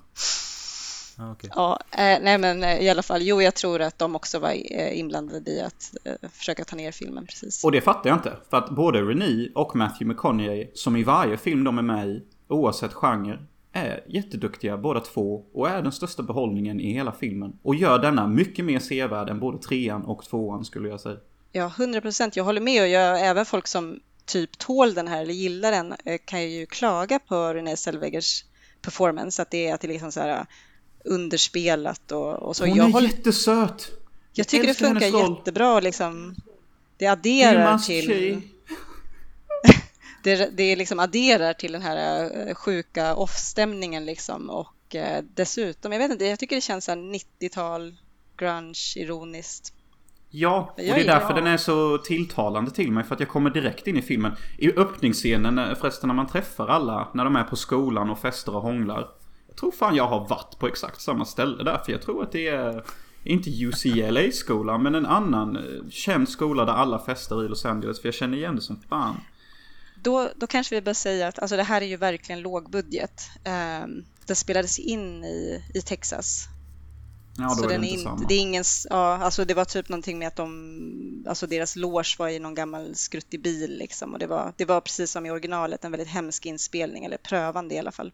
Ja, 1.19 1.33
okej. 1.33 1.51
Ja, 1.55 1.81
eh, 1.91 2.19
nej 2.23 2.39
men 2.39 2.63
eh, 2.65 2.79
i 2.79 2.89
alla 2.91 3.03
fall, 3.03 3.23
jo 3.23 3.43
jag 3.43 3.55
tror 3.55 3.81
att 3.81 3.99
de 3.99 4.17
också 4.17 4.39
var 4.39 4.51
eh, 4.51 4.99
inblandade 4.99 5.51
i 5.51 5.61
att 5.61 5.95
eh, 6.05 6.29
försöka 6.33 6.65
ta 6.65 6.77
ner 6.77 6.93
filmen 6.93 7.27
precis. 7.27 7.65
Och 7.65 7.73
det 7.73 7.81
fattar 7.81 8.11
jag 8.11 8.17
inte. 8.17 8.37
För 8.51 8.57
att 8.57 8.71
både 8.71 9.03
Renée 9.03 9.51
och 9.55 9.77
Matthew 9.77 10.15
McConaughey, 10.15 10.71
som 10.75 10.97
i 10.97 11.03
varje 11.03 11.37
film 11.37 11.65
de 11.65 11.79
är 11.79 11.83
med 11.83 12.09
i, 12.09 12.23
oavsett 12.49 12.93
genre, 12.93 13.39
är 13.73 14.05
jätteduktiga 14.09 14.77
båda 14.77 15.01
två 15.01 15.45
och 15.53 15.69
är 15.69 15.83
den 15.83 15.93
största 15.93 16.23
behållningen 16.23 16.81
i 16.81 16.93
hela 16.93 17.13
filmen. 17.13 17.59
Och 17.63 17.75
gör 17.75 17.99
denna 17.99 18.27
mycket 18.27 18.65
mer 18.65 18.79
sevärd 18.79 19.29
än 19.29 19.41
både 19.41 19.59
trean 19.59 20.05
och 20.05 20.25
tvåan 20.25 20.65
skulle 20.65 20.89
jag 20.89 21.01
säga. 21.01 21.17
Ja, 21.53 21.73
100 21.77 22.01
procent. 22.01 22.37
Jag 22.37 22.45
håller 22.45 22.61
med 22.61 22.83
och 22.83 22.89
jag, 22.89 23.27
även 23.27 23.47
folk 23.47 23.67
som 23.67 24.01
typ 24.25 24.59
tål 24.59 24.95
den 24.95 25.09
här 25.09 25.23
eller 25.23 25.35
gillar 25.35 25.71
den 25.71 25.95
eh, 26.05 26.19
kan 26.25 26.51
ju 26.51 26.67
klaga 26.67 27.19
på 27.19 27.55
Renée 27.55 27.77
Zellwegers 27.77 28.45
performance, 28.83 29.43
att 29.43 29.51
det 29.51 29.67
är 29.67 29.75
att 29.75 29.81
det 29.81 29.87
är 29.87 29.93
liksom 29.93 30.13
så 30.13 30.21
här 30.21 30.47
underspelat 31.05 32.13
och, 32.13 32.35
och 32.35 32.57
så. 32.57 32.67
Hon 32.67 32.77
jag, 32.77 32.89
är 32.89 32.93
håller, 32.93 33.09
jättesöt! 33.09 33.91
jag 34.33 34.49
tycker 34.49 34.67
det 34.67 34.75
funkar 34.75 35.31
jättebra 35.31 35.81
liksom. 35.81 36.37
Det 36.97 37.07
adderar 37.07 37.79
till... 37.79 38.07
tjej. 38.07 38.43
Det, 40.23 40.57
det 40.57 40.77
liksom 40.77 40.99
adderar 40.99 41.53
till 41.53 41.73
den 41.73 41.83
här 41.83 42.31
eh, 42.49 42.55
sjuka 42.55 43.15
off-stämningen 43.15 44.05
liksom 44.05 44.51
och 44.51 44.95
eh, 44.95 45.25
dessutom, 45.35 45.93
jag 45.93 45.99
vet 45.99 46.11
inte, 46.11 46.25
jag 46.25 46.39
tycker 46.39 46.57
det 46.57 46.63
känns 46.63 46.85
så 46.85 46.91
här 46.91 46.99
90-tal, 46.99 47.97
grunge, 48.37 48.93
ironiskt. 48.97 49.75
Ja, 50.31 50.75
och 50.77 50.83
det 50.83 50.91
är 50.91 51.07
därför 51.07 51.35
den 51.35 51.47
är 51.47 51.57
så 51.57 51.99
tilltalande 51.99 52.71
till 52.71 52.93
mig. 52.93 53.05
För 53.05 53.15
att 53.15 53.21
jag 53.21 53.29
kommer 53.29 53.51
direkt 53.51 53.87
in 53.87 53.97
i 53.97 54.03
filmen. 54.03 54.33
I 54.59 54.73
öppningsscenen 54.73 55.59
eh, 55.59 55.75
förresten 55.75 56.09
när 56.09 56.15
man 56.15 56.27
träffar 56.27 56.69
alla. 56.69 57.09
När 57.15 57.25
de 57.25 57.37
är 57.37 57.45
på 57.45 57.57
skolan 57.57 58.11
och 58.11 58.19
fester 58.19 58.57
och 58.57 58.63
hånglar. 58.63 59.09
Jag 59.49 59.57
tror 59.57 59.71
fan 59.71 59.97
jag 59.97 60.09
har 60.09 60.29
varit 60.29 60.59
på 60.59 60.67
exakt 60.67 61.01
samma 61.01 61.25
ställe 61.25 61.65
där. 61.65 61.79
För 61.79 61.93
jag 61.93 62.03
tror 62.03 62.23
att 62.23 62.33
det 62.33 62.49
är 62.49 62.85
inte 63.25 63.51
UCLA-skolan 63.51 64.83
men 64.83 64.95
en 64.95 65.07
annan 65.07 65.59
känd 65.91 66.29
skola 66.29 66.65
där 66.65 66.73
alla 66.73 66.99
festar 66.99 67.45
i 67.45 67.49
Los 67.49 67.65
Angeles. 67.65 68.01
För 68.01 68.09
jag 68.09 68.15
känner 68.15 68.37
igen 68.39 68.57
det 68.57 68.63
som 68.63 68.81
fan. 68.89 69.17
Då, 70.03 70.31
då 70.37 70.47
kanske 70.47 70.75
vi 70.75 70.81
bör 70.81 70.95
säga 70.95 71.29
att 71.29 71.39
alltså 71.39 71.57
det 71.57 71.63
här 71.63 71.83
är 71.83 71.87
ju 71.87 71.97
verkligen 71.97 72.41
lågbudget. 72.41 73.31
Um, 73.45 74.05
den 74.27 74.37
spelades 74.37 74.79
in 74.79 75.25
i, 75.25 75.65
i 75.75 75.83
Texas. 75.83 76.49
Ja, 77.37 77.49
då 77.49 77.55
så 77.55 77.71
är 77.71 77.79
det 77.79 77.87
inte 77.87 78.03
samma. 78.03 78.27
det 78.29 78.35
är 78.35 78.39
ingen, 78.39 78.65
ja, 78.91 79.17
alltså 79.17 79.45
det 79.45 79.55
var 79.55 79.65
typ 79.65 79.89
någonting 79.89 80.19
med 80.19 80.29
att 80.29 80.37
de, 80.37 81.25
alltså 81.29 81.47
deras 81.47 81.77
loge 81.77 82.17
var 82.19 82.29
i 82.29 82.39
någon 82.39 82.55
gammal 82.55 82.95
skruttig 82.95 83.43
bil 83.43 83.79
liksom 83.79 84.13
och 84.13 84.19
det 84.19 84.27
var, 84.27 84.53
det 84.57 84.65
var 84.65 84.81
precis 84.81 85.11
som 85.11 85.27
i 85.27 85.31
originalet 85.31 85.85
en 85.85 85.91
väldigt 85.91 86.09
hemsk 86.09 86.47
inspelning 86.47 87.05
eller 87.05 87.17
prövande 87.17 87.75
i 87.75 87.79
alla 87.79 87.93
fall. 87.93 88.13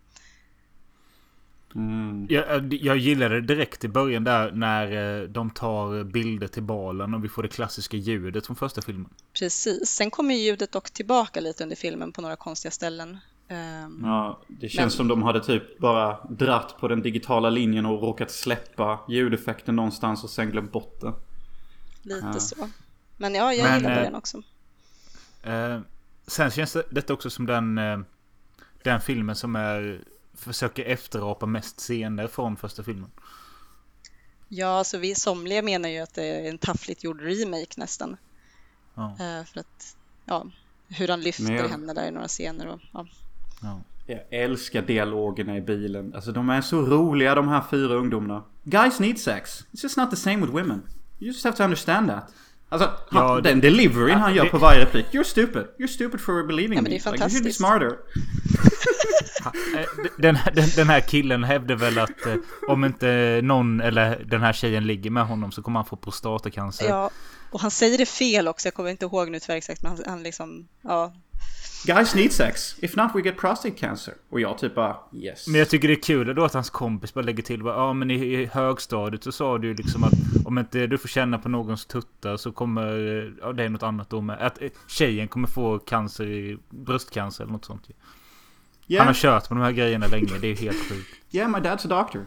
Mm. 1.76 2.26
Jag, 2.30 2.72
jag 2.74 2.96
gillade 2.96 3.34
det 3.40 3.54
direkt 3.54 3.84
i 3.84 3.88
början 3.88 4.24
där 4.24 4.52
när 4.52 5.20
eh, 5.22 5.28
de 5.28 5.50
tar 5.50 6.04
bilder 6.04 6.48
till 6.48 6.62
balen 6.62 7.14
och 7.14 7.24
vi 7.24 7.28
får 7.28 7.42
det 7.42 7.48
klassiska 7.48 7.96
ljudet 7.96 8.46
från 8.46 8.56
första 8.56 8.82
filmen. 8.82 9.10
Precis. 9.40 9.88
Sen 9.88 10.10
kommer 10.10 10.34
ljudet 10.34 10.72
dock 10.72 10.90
tillbaka 10.90 11.40
lite 11.40 11.62
under 11.62 11.76
filmen 11.76 12.12
på 12.12 12.20
några 12.22 12.36
konstiga 12.36 12.72
ställen. 12.72 13.18
Ehm, 13.48 14.00
Ja, 14.04 14.40
det 14.48 14.68
känns 14.68 14.82
Men- 14.84 14.90
som 14.90 15.08
de 15.08 15.22
hade 15.22 15.40
typ 15.44 15.78
bara 15.78 16.18
dratt 16.30 16.76
på 16.80 16.88
den 16.88 17.02
digitala 17.02 17.50
linjen 17.50 17.86
och 17.86 18.02
råkat 18.02 18.30
släppa 18.30 18.98
ljudeffekten 19.08 19.76
någonstans 19.76 20.24
och 20.24 20.30
sen 20.30 20.50
glömt 20.50 20.72
bort 20.72 21.00
det. 21.00 21.12
lite 22.02 22.26
Ja. 22.32 22.38
så. 22.40 22.68
Men 23.16 23.34
ja, 23.34 23.52
jag 23.54 23.64
Men, 23.64 23.76
gillar 23.78 23.90
eh, 23.90 23.96
början 23.96 24.14
också. 24.14 24.42
Eh, 25.42 25.80
sen 26.26 26.50
känns 26.50 26.72
det, 26.72 26.82
detta 26.90 27.12
också 27.12 27.30
som 27.30 27.46
den, 27.46 27.78
eh, 27.78 27.98
den 28.84 29.00
filmen 29.00 29.36
som 29.36 29.56
är 29.56 30.00
försöker 30.37 30.84
efterapa 30.84 31.47
mest 31.47 31.76
scener 31.78 32.26
från 32.28 32.57
första 32.57 32.82
filmen. 32.82 33.11
Ja, 34.49 34.84
så 34.84 34.99
vi 34.99 35.14
somliga 35.14 35.62
menar 35.62 35.89
ju 35.89 35.99
att 35.99 36.14
det 36.14 36.24
är 36.24 36.51
en 36.51 36.59
taffligt 36.59 37.05
gjord 37.05 37.20
remake 37.20 37.66
nästan. 37.76 38.16
Ja, 38.95 39.16
Eh, 39.20 39.45
för 39.45 39.61
att, 39.61 39.97
ja, 40.24 40.47
hur 40.89 41.09
han 41.09 41.20
lyfter 41.20 41.53
jag- 41.53 41.68
henne 41.68 41.95
där 41.95 42.09
i 42.09 42.11
några 42.11 42.28
scener 42.28 42.66
och 42.66 42.80
ja. 42.93 43.07
ja. 43.62 43.80
Jag 44.09 44.20
älskar 44.30 44.82
dialogerna 44.82 45.57
i 45.57 45.61
bilen. 45.61 46.14
Alltså 46.14 46.32
de 46.32 46.51
är 46.51 46.61
så 46.61 46.82
roliga 46.82 47.34
de 47.34 47.49
här 47.49 47.62
fyra 47.70 47.95
ungdomarna. 47.95 48.43
Guys 48.64 49.01
need 49.01 49.18
sex. 49.20 49.64
It's 49.72 49.82
just 49.82 49.97
not 49.97 50.11
the 50.11 50.16
same 50.16 50.37
with 50.37 50.53
women. 50.53 50.82
You 51.18 51.26
just 51.32 51.45
have 51.45 51.57
to 51.57 51.62
understand 51.64 52.09
that. 52.09 52.32
Alltså, 52.68 52.91
Ja, 53.11 53.28
han, 53.28 53.43
det- 53.43 53.49
den 53.51 53.61
deliveryn 53.61 54.18
han 54.18 54.34
gör 54.34 54.45
det- 54.45 54.51
på 54.51 54.59
varje 54.59 54.84
replik. 54.84 55.07
You're 55.12 55.22
stupid. 55.22 55.66
You're 55.78 55.87
stupid 55.87 56.20
for 56.20 56.43
believing 56.47 56.76
Ja, 56.76 56.82
men 56.82 56.91
me. 56.93 56.99
det 56.99 57.07
är 57.07 57.12
Like, 57.12 57.24
you 57.24 57.30
should 57.30 57.45
be 57.45 57.51
fantastiskt. 57.51 57.57
smarter. 57.59 57.97
Eh, 59.47 60.05
Den, 60.18 60.38
den, 60.55 60.68
den 60.76 60.88
här 60.88 61.01
killen 61.01 61.44
hävdar 61.44 61.74
väl 61.74 61.99
att 61.99 62.26
eh, 62.26 62.34
om 62.68 62.84
inte 62.84 63.40
någon 63.42 63.80
eller 63.80 64.24
den 64.24 64.40
här 64.40 64.53
tjejen 64.53 64.86
ligger 64.86 65.11
med 65.11 65.26
honom 65.26 65.53
så 65.53 65.62
kommer 65.62 65.78
han 65.78 65.86
få 65.86 65.97
prostatacancer. 65.97 66.88
ja. 66.88 67.11
Och 67.51 67.61
han 67.61 67.70
säger 67.70 67.99
det 67.99 68.07
fel 68.07 68.49
också, 68.49 68.66
jag 68.66 68.74
kommer 68.74 68.90
inte 68.90 69.05
ihåg 69.05 69.30
nu 69.30 69.40
tyvärr 69.40 69.57
exakt, 69.57 69.82
men 69.82 69.92
han, 69.92 70.03
han 70.07 70.22
liksom, 70.22 70.68
ja. 70.82 71.12
Guys 71.86 72.14
need 72.14 72.32
sex. 72.32 72.76
If 72.82 72.97
not 72.97 73.11
we 73.14 73.20
get 73.20 73.36
prostate 73.36 73.70
cancer. 73.70 74.14
Och 74.30 74.40
jag 74.40 74.59
typ 74.59 74.74
bara 74.74 74.97
yes. 75.14 75.47
Men 75.49 75.59
jag 75.59 75.68
tycker 75.68 75.88
det 75.88 75.94
är 75.94 76.03
kul 76.03 76.34
då 76.34 76.44
att 76.44 76.55
hans 76.55 76.70
kompis 76.70 77.14
bara 77.14 77.24
lägger 77.24 77.42
till 77.42 77.62
bara, 77.62 77.74
Ja 77.74 77.92
men 77.92 78.11
i, 78.11 78.14
i 78.14 78.47
högstadiet 78.47 79.24
så 79.24 79.32
sa 79.32 79.59
du 79.59 79.74
liksom 79.74 80.05
att 80.05 80.12
Om 80.44 80.59
inte 80.59 80.86
du 80.86 80.99
får 80.99 81.09
känna 81.09 81.38
på 81.38 81.49
någons 81.49 81.86
tuttar 81.86 82.36
så 82.36 82.53
kommer 82.53 82.86
Ja 83.40 83.53
det 83.53 83.64
är 83.64 83.68
något 83.68 83.82
annat 83.82 84.11
då 84.11 84.20
med 84.20 84.38
Att 84.38 84.62
eh, 84.62 84.68
tjejen 84.86 85.28
kommer 85.28 85.49
få 85.49 85.78
cancer 85.78 86.26
i 86.26 86.59
Bröstcancer 86.70 87.44
eller 87.44 87.53
något 87.53 87.64
sånt 87.64 87.82
ju. 87.88 87.94
Yeah, 88.89 88.99
Han 88.99 89.07
har 89.07 89.14
kört 89.14 89.51
med 89.51 89.59
de 89.59 89.64
här 89.64 89.72
grejerna 89.72 90.07
länge, 90.07 90.39
det 90.39 90.49
är 90.49 90.57
helt 90.57 90.89
sjukt. 90.89 91.11
yeah, 91.30 91.51
my 91.51 91.59
dad's 91.59 91.84
a 91.84 92.03
doctor. 92.03 92.26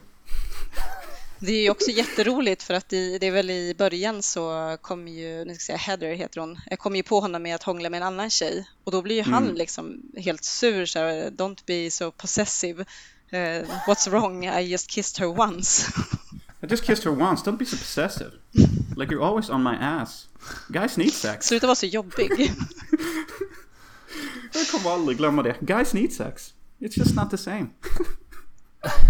Det 1.42 1.52
är 1.52 1.62
ju 1.62 1.70
också 1.70 1.90
jätteroligt 1.90 2.62
för 2.62 2.74
att 2.74 2.92
i, 2.92 3.18
det 3.18 3.26
är 3.26 3.30
väl 3.30 3.50
i 3.50 3.74
början 3.78 4.22
så 4.22 4.76
kom 4.80 5.08
ju, 5.08 5.44
nu 5.44 5.54
ska 5.54 5.72
jag 5.72 5.80
säga 5.80 5.92
Heather 5.92 6.14
heter 6.14 6.40
hon, 6.40 6.58
jag 6.70 6.78
kom 6.78 6.96
ju 6.96 7.02
på 7.02 7.20
honom 7.20 7.42
med 7.42 7.54
att 7.54 7.62
hångla 7.62 7.90
med 7.90 8.00
en 8.00 8.06
annan 8.06 8.30
tjej 8.30 8.68
och 8.84 8.92
då 8.92 9.02
blir 9.02 9.16
ju 9.16 9.22
han 9.22 9.46
liksom 9.46 10.02
helt 10.16 10.44
sur 10.44 10.86
så 10.86 10.98
här, 10.98 11.30
don't 11.30 11.58
be 11.66 11.90
so 11.90 12.10
possessive. 12.10 12.84
Eh, 13.32 13.62
what's 13.86 14.10
wrong? 14.10 14.44
I 14.44 14.60
just 14.60 14.90
kissed 14.90 15.18
her 15.18 15.40
once. 15.40 15.92
I 16.62 16.66
just 16.66 16.84
kissed 16.84 17.04
her 17.04 17.22
once. 17.22 17.50
Don't 17.50 17.56
be 17.56 17.64
so 17.64 17.76
possessive. 17.76 18.30
Like 18.96 19.14
you're 19.14 19.22
always 19.22 19.50
on 19.50 19.62
my 19.62 19.76
ass. 19.80 20.28
Guys 20.68 20.96
need 20.96 21.12
sex. 21.12 21.46
Sluta 21.46 21.66
vara 21.66 21.76
så 21.76 21.86
jobbig. 21.86 22.30
Jag 24.52 24.68
kommer 24.68 24.94
aldrig 24.94 25.18
glömma 25.18 25.42
det. 25.42 25.56
Guys 25.60 25.94
need 25.94 26.12
sex. 26.12 26.54
It's 26.78 26.98
just 26.98 27.16
not 27.16 27.30
the 27.30 27.38
same. 27.38 27.66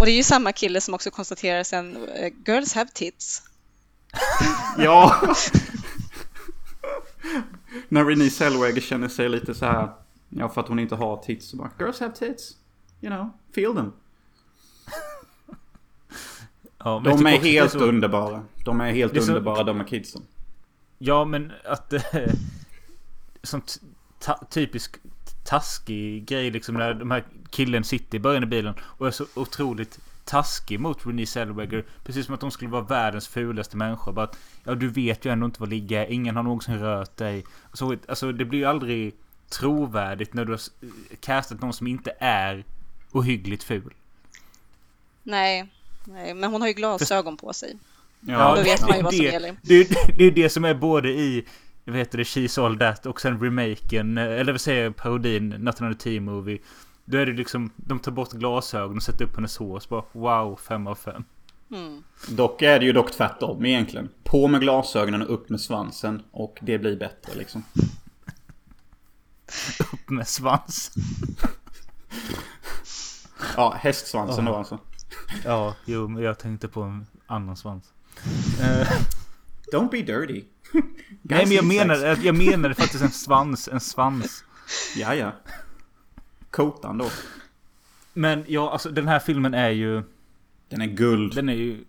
Och 0.01 0.07
det 0.07 0.13
är 0.13 0.17
ju 0.17 0.23
samma 0.23 0.53
kille 0.53 0.81
som 0.81 0.95
också 0.95 1.11
konstaterar 1.11 1.63
sen, 1.63 1.97
eh, 1.97 2.33
girls 2.47 2.75
have 2.75 2.91
tits. 2.95 3.43
Ja! 4.79 5.21
När 7.89 8.05
Renée 8.05 8.31
Zellweger 8.31 8.81
känner 8.81 9.09
sig 9.09 9.29
lite 9.29 9.55
så 9.55 9.65
här. 9.67 9.93
Ja, 10.29 10.49
för 10.49 10.61
att 10.61 10.69
hon 10.69 10.79
inte 10.79 10.95
har 10.95 11.17
tits. 11.17 11.47
Så 11.49 11.57
bara, 11.57 11.71
Girls 11.79 12.01
have 12.01 12.15
tits. 12.15 12.57
You 13.01 13.15
know, 13.17 13.31
feel 13.55 13.75
them. 13.75 13.93
Ja, 16.79 17.03
De 17.05 17.27
är 17.27 17.39
helt 17.39 17.73
så- 17.73 17.79
underbara. 17.79 18.45
De 18.65 18.81
är 18.81 18.93
helt 18.93 19.25
så- 19.25 19.29
underbara, 19.31 19.63
de 19.65 19.77
här 19.81 19.87
kidsen. 19.87 20.23
Ja 20.99 21.25
men 21.25 21.53
att 21.65 21.93
eh, 21.93 22.01
Som 23.43 23.63
ta, 24.21 24.41
typisk 24.51 24.97
taskig 25.45 26.27
grej 26.27 26.51
liksom 26.51 26.75
när 26.75 26.95
de 26.95 27.11
här 27.11 27.25
killen 27.51 27.85
sitter 27.85 28.17
i 28.17 28.21
början 28.21 28.43
av 28.43 28.49
bilen 28.49 28.75
och 28.81 29.07
är 29.07 29.11
så 29.11 29.27
otroligt 29.35 29.99
taskig 30.25 30.81
mot 30.81 31.07
Renée 31.07 31.27
Zellweger. 31.27 31.85
Precis 32.05 32.27
som 32.27 32.35
att 32.35 32.41
de 32.41 32.51
skulle 32.51 32.71
vara 32.71 32.83
världens 32.83 33.29
fulaste 33.29 33.77
människa. 33.77 34.13
Bara 34.13 34.25
att, 34.25 34.39
ja 34.65 34.75
du 34.75 34.89
vet 34.89 35.25
ju 35.25 35.33
ändå 35.33 35.47
inte 35.47 35.61
vad 35.61 35.69
ligga. 35.69 36.07
Ingen 36.07 36.37
har 36.37 36.43
någonsin 36.43 36.79
rört 36.79 37.17
dig. 37.17 37.45
Så, 37.73 37.97
alltså 38.09 38.33
det 38.33 38.45
blir 38.45 38.59
ju 38.59 38.65
aldrig 38.65 39.15
trovärdigt 39.49 40.35
när 40.35 40.45
du 40.45 40.53
har 40.53 40.57
s- 40.59 40.71
castat 41.21 41.61
någon 41.61 41.73
som 41.73 41.87
inte 41.87 42.13
är 42.19 42.65
ohyggligt 43.13 43.63
ful. 43.65 43.95
Nej, 45.23 45.69
nej, 46.05 46.35
men 46.35 46.51
hon 46.51 46.61
har 46.61 46.69
ju 46.69 46.75
glasögon 46.75 47.37
på 47.37 47.53
sig. 47.53 47.77
Ja, 48.21 48.55
då 48.57 48.63
vet 48.63 48.81
man 48.89 48.97
ju 48.97 49.03
vad 49.03 49.15
som 49.15 49.25
det, 49.25 49.33
gäller. 49.33 49.57
Det, 49.63 49.89
det 50.17 50.25
är 50.25 50.31
det 50.31 50.49
som 50.51 50.65
är 50.65 50.75
både 50.75 51.09
i 51.09 51.45
vad 51.85 51.97
heter 51.97 52.19
det, 52.19 52.25
She's 52.25 52.65
All 52.65 52.79
That 52.79 53.07
och 53.07 53.21
sen 53.21 53.41
remaken, 53.41 54.19
eh, 54.19 54.25
eller 54.25 54.53
vad 54.53 54.61
säger 54.61 54.85
jag, 54.85 54.97
parodin, 54.97 55.49
Nothing 55.49 55.87
on 55.87 55.93
a 55.93 55.97
T-Movie. 55.99 56.59
Då 57.05 57.19
är 57.19 57.27
det 57.27 57.33
liksom, 57.33 57.71
de 57.77 57.99
tar 57.99 58.13
bort 58.13 58.33
glasögon 58.33 58.97
och 58.97 59.03
sätter 59.03 59.25
upp 59.25 59.37
hennes 59.37 59.57
hår 59.57 59.81
så 59.81 59.89
bara 59.89 60.05
wow, 60.13 60.57
fem 60.57 60.87
av 60.87 60.95
fem. 60.95 61.25
Mm. 61.71 62.03
Dock 62.29 62.63
är 62.63 62.79
det 62.79 62.85
ju 62.85 62.93
dock 62.93 63.13
tvärtom 63.13 63.67
egentligen. 63.67 64.09
På 64.25 64.49
med 64.49 64.61
glasögonen 64.61 65.23
och 65.23 65.35
upp 65.35 65.49
med 65.49 65.61
svansen. 65.61 66.23
Och 66.31 66.59
det 66.63 66.79
blir 66.79 66.97
bättre 66.97 67.35
liksom. 67.35 67.65
Upp 69.93 70.11
med 70.11 70.29
svans. 70.29 70.93
Ja, 73.57 73.75
hästsvansen 73.79 74.45
då 74.45 74.55
alltså. 74.55 74.79
Ja, 75.45 75.75
jo, 75.85 76.09
men 76.09 76.23
jag 76.23 76.39
tänkte 76.39 76.69
på 76.69 76.83
en 76.83 77.07
annan 77.27 77.57
svans. 77.57 77.85
Don't 79.73 79.91
be 79.91 80.03
dirty. 80.03 80.45
Nej, 81.23 81.47
men 81.47 81.53
jag 81.53 81.65
menar, 81.65 82.19
jag 82.23 82.37
menade 82.37 82.75
faktiskt 82.75 83.03
en 83.03 83.11
svans, 83.11 83.69
en 83.69 83.81
svans. 83.81 84.45
Ja, 84.97 85.15
ja. 85.15 85.33
Kotan 86.51 86.99
då. 86.99 87.07
Men 88.13 88.45
ja, 88.49 88.71
alltså 88.71 88.91
den 88.91 89.09
här 89.09 89.19
filmen 89.19 89.55
är 89.55 89.71
ju, 89.71 90.03
Den 90.69 90.81
är 90.81 90.87
guld. 90.87 91.35
den 91.35 91.49
är 91.49 91.55
ju... 91.55 91.85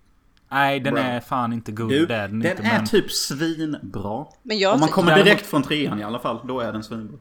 Nej, 0.49 0.79
den 0.79 0.93
Bra. 0.93 1.03
är 1.03 1.19
fan 1.19 1.53
inte 1.53 1.71
god. 1.71 1.89
Du, 1.89 2.05
den, 2.05 2.39
den 2.39 2.51
inte, 2.51 2.63
är 2.63 2.77
men... 2.77 2.87
typ 2.87 3.11
svinbra. 3.11 4.25
Men 4.43 4.59
jag, 4.59 4.73
Om 4.73 4.79
man 4.79 4.89
kommer 4.89 5.15
direkt 5.23 5.45
från 5.45 5.63
trean 5.63 5.99
i 5.99 6.03
alla 6.03 6.19
fall, 6.19 6.39
då 6.47 6.59
är 6.59 6.73
den 6.73 6.83
svinbra. 6.83 7.17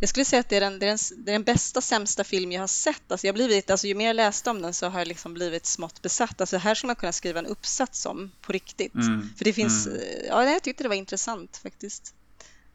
Jag 0.00 0.08
skulle 0.08 0.24
säga 0.24 0.40
att 0.40 0.48
det 0.48 0.56
är, 0.56 0.60
den, 0.60 0.78
det, 0.78 0.86
är 0.86 0.88
den, 0.88 0.98
det 1.24 1.30
är 1.30 1.32
den 1.32 1.42
bästa 1.42 1.80
sämsta 1.80 2.24
film 2.24 2.52
jag 2.52 2.60
har 2.60 2.66
sett. 2.66 3.12
Alltså 3.12 3.26
jag 3.26 3.34
blivit, 3.34 3.70
alltså 3.70 3.86
ju 3.86 3.94
mer 3.94 4.06
jag 4.06 4.16
läste 4.16 4.50
om 4.50 4.62
den 4.62 4.74
så 4.74 4.86
har 4.88 4.98
jag 5.00 5.08
liksom 5.08 5.34
blivit 5.34 5.66
smått 5.66 6.02
besatt. 6.02 6.40
Alltså 6.40 6.56
här 6.56 6.74
skulle 6.74 6.88
man 6.88 6.96
kunna 6.96 7.12
skriva 7.12 7.38
en 7.38 7.46
uppsats 7.46 8.06
om 8.06 8.30
på 8.40 8.52
riktigt. 8.52 8.94
Mm, 8.94 9.30
För 9.36 9.44
det 9.44 9.52
finns, 9.52 9.86
eh, 9.86 10.26
ja 10.28 10.44
jag 10.44 10.62
tyckte 10.62 10.82
det 10.84 10.88
var 10.88 10.96
intressant 10.96 11.56
faktiskt. 11.56 12.14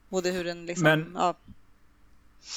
Både 0.10 0.30
hur 0.32 0.44
den 0.44 0.66
liksom, 0.66 0.84
Men- 0.84 1.12
ja, 1.16 1.36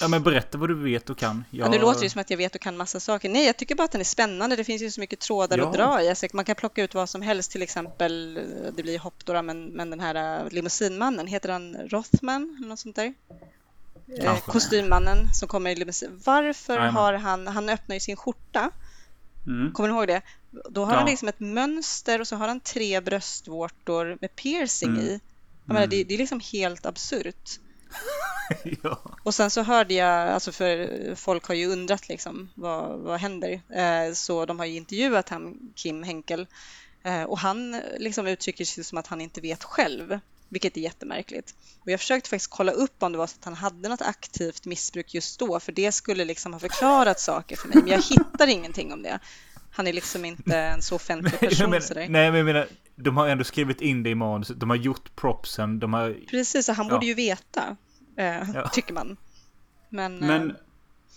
Ja 0.00 0.08
men 0.08 0.22
berätta 0.22 0.58
vad 0.58 0.68
du 0.68 0.74
vet 0.82 1.10
och 1.10 1.18
kan. 1.18 1.44
Ja, 1.50 1.68
nu 1.68 1.78
låter 1.78 2.00
det 2.00 2.10
som 2.10 2.20
att 2.20 2.30
jag 2.30 2.36
vet 2.36 2.54
och 2.54 2.60
kan 2.60 2.76
massa 2.76 3.00
saker. 3.00 3.28
Nej, 3.28 3.46
jag 3.46 3.56
tycker 3.56 3.74
bara 3.74 3.84
att 3.84 3.92
den 3.92 4.00
är 4.00 4.04
spännande. 4.04 4.56
Det 4.56 4.64
finns 4.64 4.82
ju 4.82 4.90
så 4.90 5.00
mycket 5.00 5.20
trådar 5.20 5.58
Ja. 5.58 5.66
att 5.68 5.74
dra 5.74 6.02
i. 6.02 6.08
Alltså, 6.08 6.26
man 6.32 6.44
kan 6.44 6.54
plocka 6.56 6.82
ut 6.82 6.94
vad 6.94 7.08
som 7.08 7.22
helst, 7.22 7.50
till 7.50 7.62
exempel, 7.62 8.34
det 8.76 8.82
blir 8.82 8.98
hopp 8.98 9.24
då, 9.24 9.42
men, 9.42 9.66
men 9.66 9.90
den 9.90 10.00
här 10.00 10.44
eh, 10.44 10.50
limousinmannen, 10.50 11.26
heter 11.26 11.48
han 11.48 11.76
Rothman 11.88 12.56
eller 12.58 12.68
något 12.68 12.78
sånt 12.78 12.96
där? 12.96 13.14
Eh, 14.18 14.38
kostymmannen 14.40 15.34
som 15.34 15.48
kommer 15.48 15.70
i 15.70 15.74
limousin. 15.76 16.20
Varför 16.24 16.72
Jajamän. 16.74 16.94
har 16.94 17.12
han, 17.12 17.46
han 17.46 17.68
öppnar 17.68 17.96
ju 17.96 18.00
sin 18.00 18.16
skjorta, 18.16 18.70
Mm. 19.46 19.72
kommer 19.72 19.88
ni 19.88 19.94
ihåg 19.94 20.07
det? 20.09 20.22
Då 20.70 20.84
har 20.84 20.92
Ja. 20.92 20.98
han 20.98 21.07
liksom 21.09 21.28
ett 21.28 21.40
mönster 21.40 22.20
och 22.20 22.28
så 22.28 22.36
har 22.36 22.48
han 22.48 22.61
tre 22.61 23.00
bröstvårtor 23.00 24.18
med 24.20 24.36
piercing 24.36 24.88
Mm. 24.90 25.04
i. 25.04 25.20
Jag 25.66 25.74
menar, 25.74 25.86
det, 25.86 26.04
det 26.04 26.14
är 26.14 26.18
liksom 26.18 26.40
helt 26.52 26.86
absurt. 26.86 27.50
ja. 28.82 29.00
Och 29.22 29.34
sen 29.34 29.50
så 29.50 29.62
hörde 29.62 29.94
jag, 29.94 30.28
alltså 30.28 30.52
för 30.52 31.14
folk 31.14 31.44
har 31.44 31.54
ju 31.54 31.66
undrat 31.66 32.09
liksom 32.09 32.48
vad, 32.54 32.98
vad 32.98 33.20
händer? 33.20 33.61
Eh, 33.70 34.12
så 34.14 34.46
de 34.46 34.59
har 34.59 34.66
ju 34.66 34.76
intervjuat 34.76 35.28
han, 35.28 35.72
Kim 35.74 36.02
Henkel, 36.02 36.46
eh, 37.02 37.22
och 37.22 37.38
han 37.38 37.80
liksom 37.98 38.26
uttrycker 38.26 38.64
sig 38.64 38.84
som 38.84 38.98
att 38.98 39.07
han 39.07 39.20
inte 39.20 39.40
vet 39.40 39.64
själv, 39.64 40.18
vilket 40.49 40.76
är 40.76 40.80
jättemärkligt. 40.80 41.55
Och 41.80 41.90
jag 41.90 42.01
försökte 42.01 42.30
faktiskt 42.30 42.51
kolla 42.51 42.72
upp 42.72 43.03
om 43.03 43.12
det 43.12 43.18
var 43.18 43.26
så 43.26 43.36
att 43.40 43.44
han 43.44 43.55
hade 43.55 43.88
något 43.88 44.03
aktivt 44.03 44.64
missbruk 44.66 45.14
just 45.14 45.38
då, 45.40 45.61
för 45.61 45.72
det 45.72 45.92
skulle 45.92 46.24
liksom 46.24 46.53
ha 46.53 46.61
förklarat 46.61 47.20
saker 47.20 47.57
för 47.57 47.68
mig, 47.68 47.76
men 47.78 47.88
jag 47.88 48.03
hittar 48.03 48.47
ingenting 48.47 48.92
om 48.92 49.03
det. 49.03 49.18
Han 49.70 49.86
är 49.86 49.92
liksom 49.92 50.24
inte 50.24 50.59
en 50.59 50.82
så 50.82 50.97
offentlig 50.97 51.40
person 51.40 51.70
menar, 51.70 51.80
sådär. 51.80 52.07
nej 52.09 52.30
men 52.30 52.34
jag 52.36 52.44
menar, 52.47 52.66
de 52.97 53.16
har 53.16 53.28
ändå 53.28 53.44
skrivit 53.44 53.80
in 53.80 54.03
det 54.03 54.11
i 54.11 54.14
manuset. 54.14 54.61
De 54.61 54.70
har 54.70 54.76
gjort 54.76 55.16
propsen. 55.16 55.78
De 55.78 55.92
har... 55.94 56.16
Precis, 56.30 56.66
så 56.66 56.72
han 56.72 56.86
Ja. 56.86 56.94
borde 56.94 57.07
ju 57.07 57.14
veta, 57.14 57.76
eh, 58.16 58.51
Ja. 58.55 58.68
tycker 58.72 58.94
man. 58.94 59.16
Men, 59.88 60.22
eh, 60.22 60.26
Men 60.28 60.57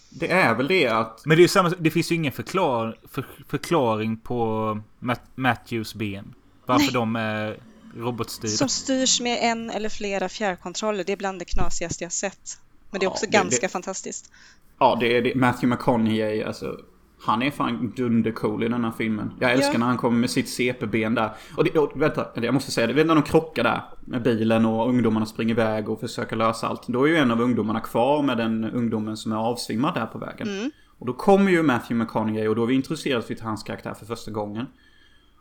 det 0.09 0.31
är 0.31 0.55
väl 0.55 0.67
det 0.67 0.87
att... 0.87 1.25
Men 1.25 1.37
det 1.37 1.41
är 1.41 1.43
ju 1.43 1.47
samma, 1.47 1.69
det 1.69 1.91
finns 1.91 2.11
ju 2.11 2.15
ingen 2.15 2.31
förklar, 2.31 2.99
för, 3.11 3.25
förklaring 3.47 4.17
på 4.17 4.79
Matt, 4.99 5.21
Matthews 5.35 5.93
ben. 5.93 6.33
Varför 6.65 6.83
Nej. 6.85 6.93
de 6.93 7.15
är 7.15 7.57
robotstyrda. 7.95 8.51
Som 8.53 8.69
styrs 8.69 9.21
med 9.21 9.37
en 9.41 9.69
eller 9.69 9.89
flera 9.89 10.29
fjärrkontroller. 10.29 11.03
Det 11.03 11.13
är 11.13 11.17
bland 11.17 11.39
det 11.39 11.45
knasigaste 11.45 12.03
jag 12.03 12.11
sett. 12.11 12.57
Men 12.91 12.99
det 12.99 13.03
är 13.03 13.07
Ja, 13.07 13.11
också 13.11 13.25
det- 13.25 13.31
ganska 13.31 13.61
det- 13.67 13.71
fantastiskt. 13.71 14.31
Ja, 14.79 14.97
det 14.99 15.17
är 15.17 15.21
det. 15.21 15.35
Matthew 15.35 15.67
McConaughey, 15.75 16.43
alltså. 16.43 16.77
Han 17.21 17.41
är 17.41 17.51
fan 17.51 17.93
dundercool 17.95 18.63
i 18.63 18.67
den 18.67 18.83
här 18.83 18.91
filmen. 18.97 19.31
Jag 19.39 19.51
älskar 19.51 19.73
Ja. 19.73 19.77
när 19.79 19.85
han 19.85 19.97
kommer 19.97 20.19
med 20.19 20.29
sitt 20.29 20.49
CP-ben 20.49 21.15
där. 21.15 21.31
Och, 21.57 21.63
det, 21.63 21.77
och 21.79 22.01
vänta, 22.01 22.27
jag 22.35 22.53
måste 22.53 22.71
säga 22.71 22.87
det. 22.87 22.93
Vet 22.93 23.07
när 23.07 23.15
de 23.15 23.23
krockar 23.23 23.63
där 23.63 23.81
med 24.05 24.23
bilen 24.23 24.65
och 24.65 24.89
ungdomarna 24.89 25.25
springer 25.25 25.53
iväg 25.53 25.89
och 25.89 25.99
försöker 25.99 26.35
lösa 26.35 26.67
allt. 26.67 26.87
Då 26.87 27.03
är 27.03 27.07
ju 27.09 27.15
en 27.17 27.31
av 27.31 27.41
ungdomarna 27.41 27.79
kvar 27.79 28.21
med 28.23 28.37
den 28.37 28.63
ungdomen 28.63 29.17
som 29.17 29.31
är 29.31 29.35
avsvimmad 29.35 29.93
där 29.93 30.05
på 30.05 30.17
vägen. 30.17 30.71
Och 30.99 31.05
då 31.05 31.13
kommer 31.13 31.51
ju 31.51 31.63
Matthew 31.63 32.03
McConaughey 32.03 32.47
och 32.47 32.55
då 32.55 32.63
är 32.63 32.67
vi 32.67 32.73
introducerade 32.75 33.23
till 33.27 33.41
hans 33.41 33.63
karaktär 33.63 33.93
för 33.93 34.05
första 34.05 34.31
gången. 34.31 34.65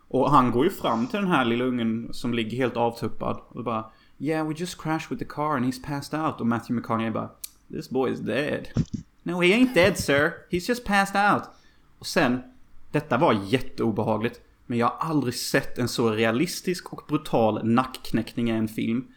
Och 0.09 0.31
han 0.31 0.51
går 0.51 0.63
ju 0.63 0.71
fram 0.71 1.07
till 1.07 1.19
den 1.19 1.31
här 1.31 1.45
lilla 1.45 1.65
ungen 1.65 2.09
som 2.11 2.33
ligger 2.33 2.57
helt 2.57 2.77
avtuppad 2.77 3.41
och 3.49 3.63
bara 3.63 3.85
Yeah, 4.21 4.47
we 4.47 4.53
just 4.57 4.81
crashed 4.81 5.09
with 5.09 5.19
the 5.19 5.35
car 5.35 5.55
and 5.55 5.65
he's 5.65 5.83
passed 5.83 6.19
out. 6.19 6.41
Och 6.41 6.47
Matthew 6.47 6.81
McConaughey 6.81 7.11
bara 7.11 7.29
This 7.71 7.89
boy 7.89 8.11
is 8.11 8.19
dead. 8.19 8.67
No, 9.23 9.41
he 9.41 9.53
ain't 9.53 9.73
dead 9.73 9.97
sir. 9.97 10.31
He's 10.49 10.69
just 10.69 10.85
passed 10.85 11.33
out. 11.33 11.43
Och 11.99 12.07
sen, 12.07 12.41
detta 12.91 13.17
var 13.17 13.33
jätteobehagligt. 13.47 14.41
Men 14.65 14.77
jag 14.77 14.87
har 14.87 15.09
aldrig 15.09 15.33
sett 15.33 15.77
en 15.77 15.87
så 15.87 16.09
realistisk 16.09 16.93
och 16.93 17.03
brutal 17.07 17.65
nackknäckning 17.65 18.49
i 18.49 18.51
en 18.51 18.67
film. 18.67 19.07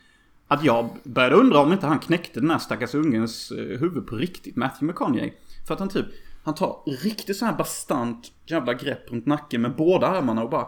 Att 0.49 0.65
jag 0.65 0.89
började 1.05 1.35
undra 1.35 1.59
om 1.59 1.73
inte 1.73 1.87
han 1.87 1.99
knäckte 1.99 2.41
den 2.41 2.51
här 2.51 2.59
stackars 2.59 2.95
ungens 2.95 3.51
eh, 3.51 3.79
huvud 3.79 4.07
på 4.07 4.17
riktigt, 4.17 4.57
Matthew 4.57 4.87
McConaughey. 4.87 5.33
För 5.67 5.75
att 5.75 5.81
han 5.81 5.89
typ, 5.89 6.07
han 6.43 6.55
tar 6.55 6.83
riktigt 6.87 7.37
så 7.37 7.45
här 7.45 7.53
bastant 7.53 8.33
jävla 8.47 8.75
grepp 8.75 9.13
runt 9.13 9.27
nacken 9.27 9.63
med 9.63 9.77
båda 9.77 10.07
armarna 10.07 10.43
och 10.43 10.51
bara... 10.51 10.67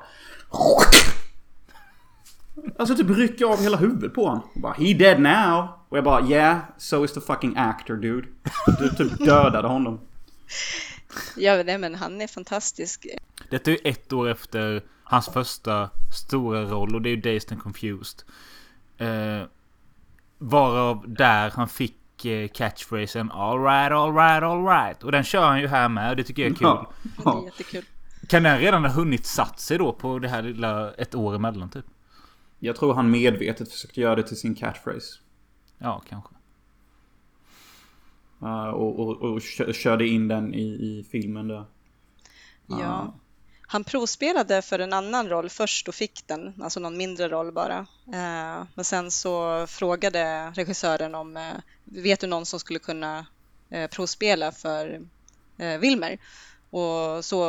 Alltså 2.78 2.96
typ 2.96 3.10
rycker 3.10 3.44
av 3.44 3.62
hela 3.62 3.76
huvudet 3.76 4.14
på 4.14 4.26
honom. 4.26 4.48
Och 4.54 4.60
bara 4.60 4.72
He 4.72 4.94
dead 4.94 5.20
now. 5.20 5.68
Och 5.88 5.96
jag 5.96 6.04
bara 6.04 6.26
yeah, 6.26 6.58
so 6.78 7.04
is 7.04 7.12
the 7.12 7.20
fucking 7.20 7.56
actor 7.56 7.96
dude. 7.96 8.28
Du 8.78 8.88
typ 8.88 9.18
dödade 9.18 9.68
honom. 9.68 10.00
Ja, 11.36 11.62
nej, 11.62 11.78
men 11.78 11.94
han 11.94 12.20
är 12.20 12.26
fantastisk. 12.26 13.06
Detta 13.50 13.70
är 13.70 13.74
ju 13.74 13.80
ett 13.84 14.12
år 14.12 14.28
efter 14.28 14.82
hans 15.04 15.28
första 15.28 15.90
stora 16.14 16.62
roll 16.62 16.94
och 16.94 17.02
det 17.02 17.08
är 17.08 17.16
ju 17.16 17.20
Dazed 17.20 17.52
and 17.52 17.62
Confused. 17.62 18.22
Eh, 18.98 19.46
varav 20.38 21.04
där 21.06 21.50
han 21.50 21.68
fick 21.68 21.96
eh, 22.26 22.48
catchphrasen 22.48 23.30
Alright, 23.32 23.92
alright, 23.92 24.42
alright. 24.42 25.02
Och 25.02 25.12
den 25.12 25.24
kör 25.24 25.46
han 25.46 25.60
ju 25.60 25.66
här 25.66 25.88
med 25.88 26.10
och 26.10 26.16
det 26.16 26.24
tycker 26.24 26.42
jag 26.42 26.50
är 26.50 26.54
kul. 26.54 26.66
Ja. 26.66 26.92
Det 27.24 27.30
är 27.30 27.44
jättekul. 27.44 27.84
Kan 28.28 28.42
den 28.42 28.58
redan 28.58 28.84
ha 28.84 28.90
hunnit 28.90 29.26
satt 29.26 29.60
sig 29.60 29.78
då 29.78 29.92
på 29.92 30.18
det 30.18 30.28
här 30.28 30.42
lilla 30.42 30.92
ett 30.92 31.14
år 31.14 31.34
emellan 31.34 31.70
typ? 31.70 31.84
Jag 32.58 32.76
tror 32.76 32.94
han 32.94 33.10
medvetet 33.10 33.72
försökte 33.72 34.00
göra 34.00 34.16
det 34.16 34.22
till 34.22 34.36
sin 34.36 34.54
catchphrase. 34.54 35.18
Ja, 35.78 36.02
kanske. 36.08 36.34
Uh, 38.42 38.68
och, 38.68 39.00
och, 39.00 39.22
och 39.22 39.42
kö- 39.42 39.72
körde 39.72 40.08
in 40.08 40.28
den 40.28 40.54
i, 40.54 40.62
i 40.62 41.06
filmen 41.10 41.48
där. 41.48 41.64
Ja. 42.66 43.14
Han 43.66 43.84
provspelade 43.84 44.62
för 44.62 44.78
en 44.78 44.92
annan 44.92 45.28
roll 45.28 45.50
först 45.50 45.88
och 45.88 45.94
fick 45.94 46.26
den, 46.26 46.62
alltså 46.62 46.80
någon 46.80 46.96
mindre 46.96 47.28
roll 47.28 47.52
bara. 47.52 47.78
Eh, 48.06 48.66
Men 48.74 48.84
sen 48.84 49.10
så 49.10 49.66
frågade 49.66 50.50
regissören 50.50 51.14
om, 51.14 51.36
eh, 51.36 51.52
vet 51.84 52.20
du 52.20 52.26
någon 52.26 52.46
som 52.46 52.60
skulle 52.60 52.78
kunna 52.78 53.26
eh, 53.70 53.90
provspela 53.90 54.52
för 54.52 55.00
eh, 55.58 55.78
Wilmer? 55.78 56.18
Och 56.70 57.24
så, 57.24 57.44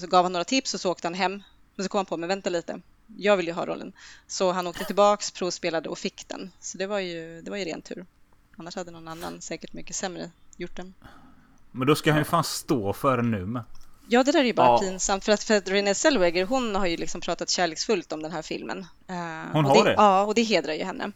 så 0.00 0.06
gav 0.06 0.22
han 0.24 0.32
några 0.32 0.44
tips 0.44 0.74
och 0.74 0.80
så 0.80 0.90
åkte 0.90 1.06
han 1.06 1.14
hem. 1.14 1.42
Men 1.76 1.84
så 1.84 1.88
kom 1.88 1.98
han 1.98 2.06
på, 2.06 2.16
men 2.16 2.28
vänta 2.28 2.50
lite, 2.50 2.80
jag 3.16 3.36
vill 3.36 3.46
ju 3.46 3.52
ha 3.52 3.66
rollen. 3.66 3.92
Så 4.26 4.52
han 4.52 4.66
åkte 4.66 4.84
tillbaks, 4.84 5.30
provspelade 5.30 5.88
och 5.88 5.98
fick 5.98 6.28
den. 6.28 6.50
Så 6.60 6.78
det 6.78 6.86
var 6.86 6.98
ju, 6.98 7.42
det 7.42 7.50
var 7.50 7.56
ju 7.58 7.64
ren 7.64 7.82
tur. 7.82 8.06
Annars 8.56 8.76
hade 8.76 8.90
någon 8.90 9.08
annan 9.08 9.40
säkert 9.40 9.72
mycket 9.72 9.96
sämre 9.96 10.30
gjort 10.56 10.76
den. 10.76 10.94
Men 11.72 11.86
då 11.88 11.94
ska 11.94 12.10
han 12.10 12.20
ju 12.20 12.24
fan 12.24 12.44
stå 12.44 12.92
för 12.92 13.16
den 13.16 13.30
nu 13.30 13.46
med. 13.46 13.62
Ja, 14.08 14.22
det 14.24 14.32
där 14.32 14.40
är 14.40 14.44
ju 14.44 14.52
bara 14.52 14.66
Ja. 14.66 14.78
pinsamt 14.78 15.24
för 15.24 15.32
att, 15.32 15.42
för 15.42 15.54
att 15.56 15.68
Renée 15.68 15.94
Zellweger, 15.94 16.44
hon 16.44 16.74
har 16.74 16.86
ju 16.86 16.96
liksom 16.96 17.20
pratat 17.20 17.50
kärleksfullt 17.50 18.12
om 18.12 18.22
den 18.22 18.32
här 18.32 18.42
filmen. 18.42 18.86
Eh, 19.08 19.16
Hon 19.52 19.64
och 19.66 19.70
har 19.76 19.84
det? 19.84 19.92
Ja, 19.92 20.22
och 20.24 20.34
det 20.34 20.42
hedrar 20.42 20.74
ju 20.74 20.84
henne. 20.84 21.12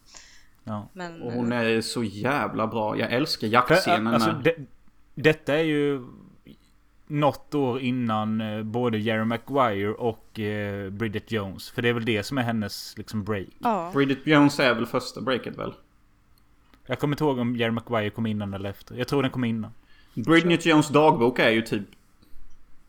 Ja. 0.64 0.88
Men 0.92 1.22
Och 1.22 1.32
hon 1.32 1.52
eh, 1.52 1.58
är 1.58 1.80
så 1.80 2.04
jävla 2.04 2.66
bra. 2.66 2.98
Jag 2.98 3.12
älskar 3.12 3.48
jaktscenen 3.48 4.06
alltså, 4.14 4.32
med... 4.32 4.44
det, 4.44 4.56
detta 5.14 5.54
är 5.54 5.62
ju 5.62 6.06
något 7.06 7.54
år 7.54 7.80
innan 7.80 8.40
eh, 8.40 8.62
både 8.62 8.98
Jerry 8.98 9.24
Maguire 9.24 9.92
och 9.92 10.40
eh, 10.40 10.90
Bridget 10.90 11.32
Jones. 11.32 11.70
För 11.70 11.82
det 11.82 11.88
är 11.88 11.92
väl 11.92 12.04
det 12.04 12.22
som 12.22 12.38
är 12.38 12.42
hennes 12.42 12.98
liksom 12.98 13.24
break. 13.24 13.48
ja, 13.58 13.90
Bridget 13.94 14.26
Jones 14.26 14.60
är 14.60 14.74
väl 14.74 14.86
första 14.86 15.20
breaket 15.20 15.58
väl? 15.58 15.72
Jag 16.86 16.98
kommer 16.98 17.14
inte 17.14 17.24
ihåg 17.24 17.38
om 17.38 17.56
Jerry 17.56 17.70
Maguire 17.70 18.10
kom 18.10 18.26
innan 18.26 18.54
eller 18.54 18.70
efter. 18.70 18.94
Jag 18.94 19.08
tror 19.08 19.22
den 19.22 19.30
kom 19.30 19.44
innan. 19.44 19.70
Bridget 20.14 20.66
Jones 20.66 20.88
dagbok 20.88 21.38
är 21.38 21.50
ju 21.50 21.62
typ... 21.62 21.82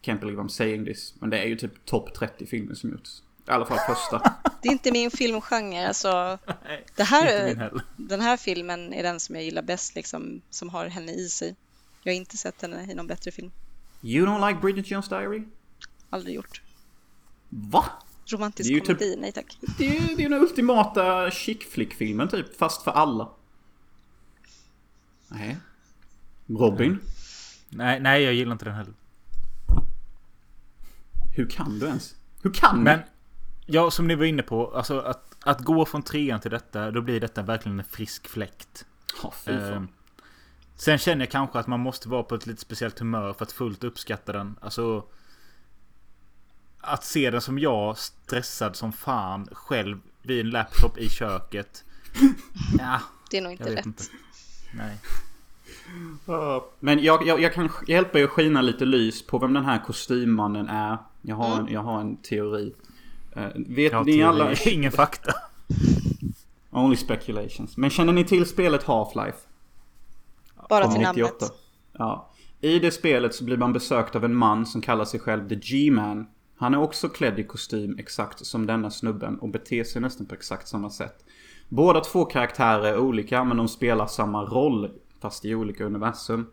Can't 0.02 0.20
believe 0.20 0.42
I'm 0.42 0.48
saying 0.48 0.86
this. 0.86 1.14
Men 1.20 1.30
det 1.30 1.40
är 1.40 1.48
ju 1.48 1.56
typ 1.56 1.86
topp 1.86 2.14
30 2.14 2.46
filmer 2.46 2.74
som 2.74 2.90
gjorts. 2.90 3.22
I 3.48 3.52
alla 3.52 3.66
fall 3.66 3.96
första. 3.96 4.36
det 4.62 4.68
är 4.68 4.72
inte 4.72 4.92
min 4.92 5.12
filmgenre. 5.12 5.88
Alltså, 5.88 6.38
det 6.96 7.04
här, 7.04 7.72
den 7.96 8.22
här 8.22 8.38
filmen 8.38 8.94
är 8.94 9.04
den 9.04 9.20
som 9.20 9.36
jag 9.36 9.44
gillar 9.44 9.62
bäst, 9.62 9.96
liksom, 9.96 10.42
som 10.50 10.70
har 10.70 10.86
henne 10.88 11.12
i 11.12 11.30
sig. 11.30 11.56
Jag 12.04 12.14
har 12.14 12.18
inte 12.18 12.38
sett 12.38 12.62
henne 12.62 12.92
i 12.92 12.96
någon 12.96 13.08
bättre 13.08 13.32
film. 13.32 13.52
You 14.02 14.26
don't 14.28 14.48
like 14.48 14.60
Bridget 14.60 14.92
Jones 14.92 15.10
Diary? 15.10 15.44
Aldrig 16.10 16.36
gjort. 16.36 16.62
Va? 17.50 17.86
Romantisk 18.28 18.70
Det 18.70 18.76
är 18.76 18.80
typ- 18.80 18.86
komedi, 18.88 19.16
nej 19.20 19.32
tack. 19.32 19.58
Det 19.78 19.88
är 19.88 19.94
ju 19.94 20.00
det 20.00 20.14
är 20.14 20.24
ju 20.24 20.30
den 20.30 20.42
ultimata 20.42 21.32
chick 21.32 21.64
flick-filmen 21.72 22.28
typ. 22.30 22.58
Fast 22.58 22.84
för 22.84 22.92
alla. 22.92 23.30
Nej. 25.28 25.58
Robin? 26.48 27.00
Nej, 27.70 28.00
nej, 28.00 28.24
jag 28.24 28.34
gillar 28.34 28.52
inte 28.52 28.66
den 28.66 28.76
heller. 28.76 28.94
Hur 31.36 31.50
kan 31.50 31.80
du 31.80 31.86
ens? 31.86 32.16
Hur 32.42 32.54
kan 32.54 32.84
Men, 32.84 33.00
du? 33.00 33.06
Ja, 33.66 33.92
som 33.92 34.08
ni 34.08 34.16
var 34.16 34.26
inne 34.26 34.44
på. 34.44 34.76
Alltså 34.76 35.00
att, 35.00 35.36
att 35.44 35.60
gå 35.62 35.86
från 35.86 36.04
trean 36.04 36.40
till 36.40 36.52
detta. 36.52 36.92
Då 36.92 37.02
blir 37.02 37.20
detta 37.20 37.42
verkligen 37.42 37.80
en 37.80 37.86
frisk 37.86 38.28
fläkt. 38.28 38.86
Fan. 39.46 39.56
Ehm, 39.56 39.88
sen 40.76 40.98
känner 40.98 41.26
jag 41.26 41.32
kanske 41.32 41.60
att 41.60 41.68
man 41.68 41.80
måste 41.80 42.10
vara 42.10 42.24
på 42.24 42.36
ett 42.36 42.46
lite 42.48 42.62
speciellt 42.62 43.00
humör 43.00 43.34
för 43.34 43.46
att 43.46 43.52
fullt 43.52 43.84
uppskatta 43.84 44.32
den. 44.34 44.56
Alltså... 44.62 45.04
Att 46.88 47.04
se 47.04 47.32
den 47.32 47.42
som 47.42 47.60
jag, 47.60 47.98
stressad 47.98 48.76
som 48.76 48.94
fan, 48.94 49.48
själv 49.52 50.00
vid 50.22 50.40
en 50.40 50.50
laptop 50.50 50.98
i 50.98 51.10
köket. 51.10 51.84
Ja, 52.80 53.02
Det 53.32 53.38
är 53.38 53.42
nog 53.42 53.52
inte 53.52 53.76
rätt. 53.76 53.86
inte. 53.86 54.04
Nej. 54.74 54.98
Men 56.80 57.04
jag, 57.04 57.28
jag, 57.28 57.42
jag 57.42 57.54
kan 57.54 57.70
hjälpa 57.88 58.20
er 58.20 58.24
att 58.24 58.30
skina 58.30 58.62
lite 58.62 58.86
lys 58.86 59.28
på 59.28 59.38
vem 59.38 59.54
den 59.54 59.66
här 59.66 59.84
kostymmannen 59.86 60.70
är. 60.70 60.98
Jag 61.22 61.36
har, 61.36 61.60
en, 61.60 61.68
jag 61.68 61.82
har 61.82 62.02
en 62.02 62.18
teori. 62.18 62.74
Eh, 63.36 63.48
vet 63.56 64.06
ni 64.06 64.24
alla... 64.24 64.54
ingen 64.66 64.92
fakta. 64.92 65.32
Only 66.72 66.96
speculations. 66.96 67.78
Men 67.78 67.90
känner 67.90 68.14
ni 68.14 68.24
till 68.24 68.46
spelet 68.46 68.84
Half-Life? 68.84 69.38
Bara 70.70 70.88
till 70.88 71.02
98. 71.02 71.16
namnet. 71.16 71.54
Ja. 71.92 72.32
I 72.62 72.80
det 72.80 72.92
spelet 72.92 73.36
så 73.36 73.44
blir 73.44 73.58
man 73.58 73.74
besökt 73.74 74.16
av 74.16 74.26
en 74.26 74.36
man 74.36 74.66
som 74.66 74.82
kallar 74.82 75.06
sig 75.06 75.20
själv 75.20 75.50
The 75.50 75.56
G-Man. 75.56 76.28
Han 76.58 76.74
är 76.74 76.78
också 76.78 77.10
klädd 77.10 77.40
i 77.40 77.44
kostym 77.44 77.96
exakt 78.00 78.46
som 78.46 78.66
denna 78.66 78.92
snubben 78.92 79.40
och 79.40 79.50
beter 79.50 79.84
sig 79.84 80.02
nästan 80.02 80.26
på 80.26 80.36
exakt 80.36 80.68
samma 80.68 80.90
sätt. 80.90 81.26
Båda 81.70 82.00
två 82.00 82.26
karaktärer 82.26 82.84
är 82.84 82.98
olika 82.98 83.44
men 83.44 83.58
de 83.58 83.68
spelar 83.68 84.08
samma 84.08 84.44
roll. 84.44 84.92
Fast 85.22 85.46
i 85.46 85.56
olika 85.56 85.86
universum. 85.86 86.48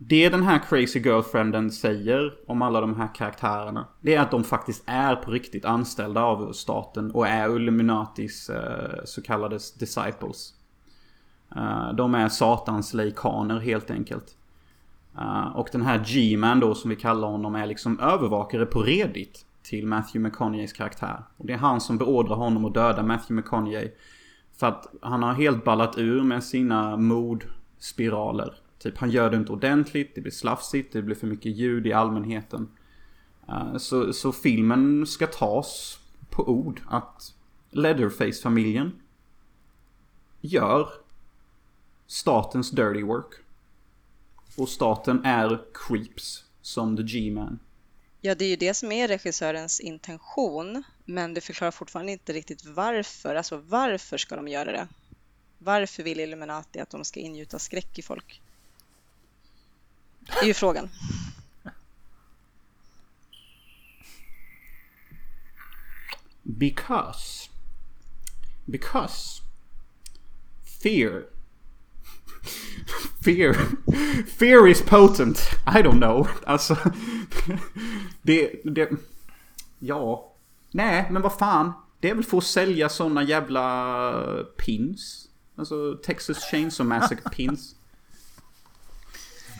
Det 0.00 0.28
den 0.28 0.42
här 0.42 0.58
crazy 0.58 1.00
girlfrienden 1.00 1.70
säger 1.70 2.34
om 2.46 2.62
alla 2.62 2.80
de 2.80 2.96
här 2.96 3.14
karaktärerna. 3.14 3.86
Det 4.00 4.14
är 4.14 4.20
att 4.20 4.30
de 4.30 4.44
faktiskt 4.44 4.82
är 4.86 5.16
på 5.16 5.30
riktigt 5.30 5.64
anställda 5.64 6.22
av 6.22 6.52
staten 6.52 7.10
och 7.10 7.28
är 7.28 7.56
Illuminatis 7.56 8.50
eh, 8.50 9.04
så 9.04 9.22
kallade 9.22 9.58
disciples. 9.78 10.54
Eh, 11.56 11.92
de 11.94 12.14
är 12.14 12.28
satans 12.28 12.94
leikaner 12.94 13.58
helt 13.58 13.90
enkelt. 13.90 14.36
Eh, 15.18 15.56
och 15.56 15.68
den 15.72 15.82
här 15.82 16.04
G-man 16.06 16.60
då 16.60 16.74
som 16.74 16.90
vi 16.90 16.96
kallar 16.96 17.28
honom 17.28 17.54
är 17.54 17.66
liksom 17.66 18.00
övervakare 18.00 18.66
på 18.66 18.82
Reddit 18.82 19.46
till 19.62 19.86
Matthew 19.86 20.28
McConaugheys 20.28 20.72
karaktär. 20.72 21.22
Och 21.36 21.46
det 21.46 21.52
är 21.52 21.58
han 21.58 21.80
som 21.80 21.98
beordrar 21.98 22.36
honom 22.36 22.64
att 22.64 22.74
döda 22.74 23.02
Matthew 23.02 23.34
McConaughey. 23.34 23.90
För 24.56 24.66
att 24.66 24.86
han 25.02 25.22
har 25.22 25.32
helt 25.32 25.64
ballat 25.64 25.98
ur 25.98 26.22
med 26.22 26.44
sina 26.44 26.96
mordspiraler. 26.96 28.54
Typ 28.78 28.98
han 28.98 29.10
gör 29.10 29.30
det 29.30 29.36
inte 29.36 29.52
ordentligt, 29.52 30.14
det 30.14 30.20
blir 30.20 30.32
slafsigt, 30.32 30.92
det 30.92 31.02
blir 31.02 31.16
för 31.16 31.26
mycket 31.26 31.56
ljud 31.56 31.86
i 31.86 31.92
allmänheten. 31.92 32.68
Eh, 33.48 33.76
så, 33.76 34.12
så 34.12 34.32
filmen 34.32 35.06
ska 35.06 35.26
tas 35.26 35.98
på 36.30 36.48
ord 36.48 36.80
att 36.88 37.34
Leatherface-familjen 37.70 38.92
gör 40.40 40.88
statens 42.06 42.70
dirty 42.70 43.02
work. 43.02 43.34
Och 44.56 44.68
staten 44.68 45.24
är 45.24 45.60
creeps 45.74 46.44
som 46.62 46.96
the 46.96 47.02
G-man. 47.02 47.58
Ja, 48.20 48.34
det 48.34 48.44
är 48.44 48.48
ju 48.48 48.56
det 48.56 48.74
som 48.74 48.92
är 48.92 49.08
regissörens 49.08 49.80
intention, 49.80 50.82
men 51.04 51.34
det 51.34 51.40
förklarar 51.40 51.70
fortfarande 51.70 52.12
inte 52.12 52.32
riktigt 52.32 52.66
varför. 52.66 53.34
Alltså 53.34 53.56
varför 53.56 54.18
ska 54.18 54.36
de 54.36 54.48
göra 54.48 54.72
det? 54.72 54.88
Varför 55.58 56.02
vill 56.02 56.20
Illuminati 56.20 56.80
att 56.80 56.90
de 56.90 57.04
ska 57.04 57.20
ingjuta 57.20 57.58
skräck 57.58 57.98
i 57.98 58.02
folk? 58.02 58.42
Det 60.28 60.40
är 60.40 60.46
ju 60.46 60.54
frågan. 60.54 60.88
Because. 66.42 67.50
Because. 68.64 69.42
Fear. 70.82 71.24
Fear. 73.24 73.54
Fear 74.38 74.68
is 74.68 74.82
potent. 74.82 75.38
I 75.66 75.82
don't 75.82 76.00
know. 76.00 76.28
Alltså. 76.46 76.76
Det, 78.22 78.60
det. 78.64 78.90
Ja. 79.78 80.32
Nej, 80.70 81.08
men 81.10 81.22
vad 81.22 81.38
fan. 81.38 81.72
Det 82.00 82.10
är 82.10 82.14
väl 82.14 82.24
för 82.24 82.38
att 82.38 82.44
sälja 82.44 82.88
såna 82.88 83.22
jävla 83.22 84.44
pins. 84.56 85.28
Alltså 85.56 85.94
Texas 86.04 86.38
Chainsaw 86.50 86.88
Massacre 86.98 87.30
pins. 87.30 87.74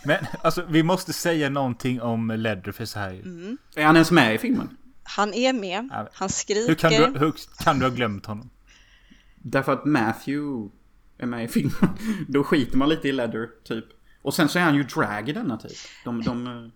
Men 0.05 0.25
alltså 0.41 0.65
vi 0.69 0.83
måste 0.83 1.13
säga 1.13 1.49
någonting 1.49 2.01
om 2.01 2.31
Leatherface 2.31 2.99
här. 2.99 3.09
Mm. 3.09 3.57
Är 3.75 3.85
han 3.85 3.95
ens 3.95 4.11
med 4.11 4.35
i 4.35 4.37
filmen? 4.37 4.77
Han 5.03 5.33
är 5.33 5.53
med. 5.53 6.07
Han 6.13 6.29
skriker. 6.29 6.67
Hur 6.67 6.75
kan, 6.75 6.91
du, 6.91 7.19
hur 7.19 7.33
kan 7.63 7.79
du 7.79 7.85
ha 7.85 7.91
glömt 7.91 8.25
honom? 8.25 8.49
Därför 9.35 9.73
att 9.73 9.85
Matthew 9.85 10.69
är 11.17 11.25
med 11.25 11.43
i 11.43 11.47
filmen. 11.47 11.89
Då 12.27 12.43
skiter 12.43 12.77
man 12.77 12.89
lite 12.89 13.07
i 13.07 13.11
Leather, 13.11 13.49
typ. 13.63 13.85
Och 14.21 14.33
sen 14.33 14.49
så 14.49 14.59
är 14.59 14.63
han 14.63 14.75
ju 14.75 14.83
drag 14.83 15.29
i 15.29 15.33
denna 15.33 15.57
typ. 15.57 15.77
De, 16.05 16.23
de... 16.23 16.71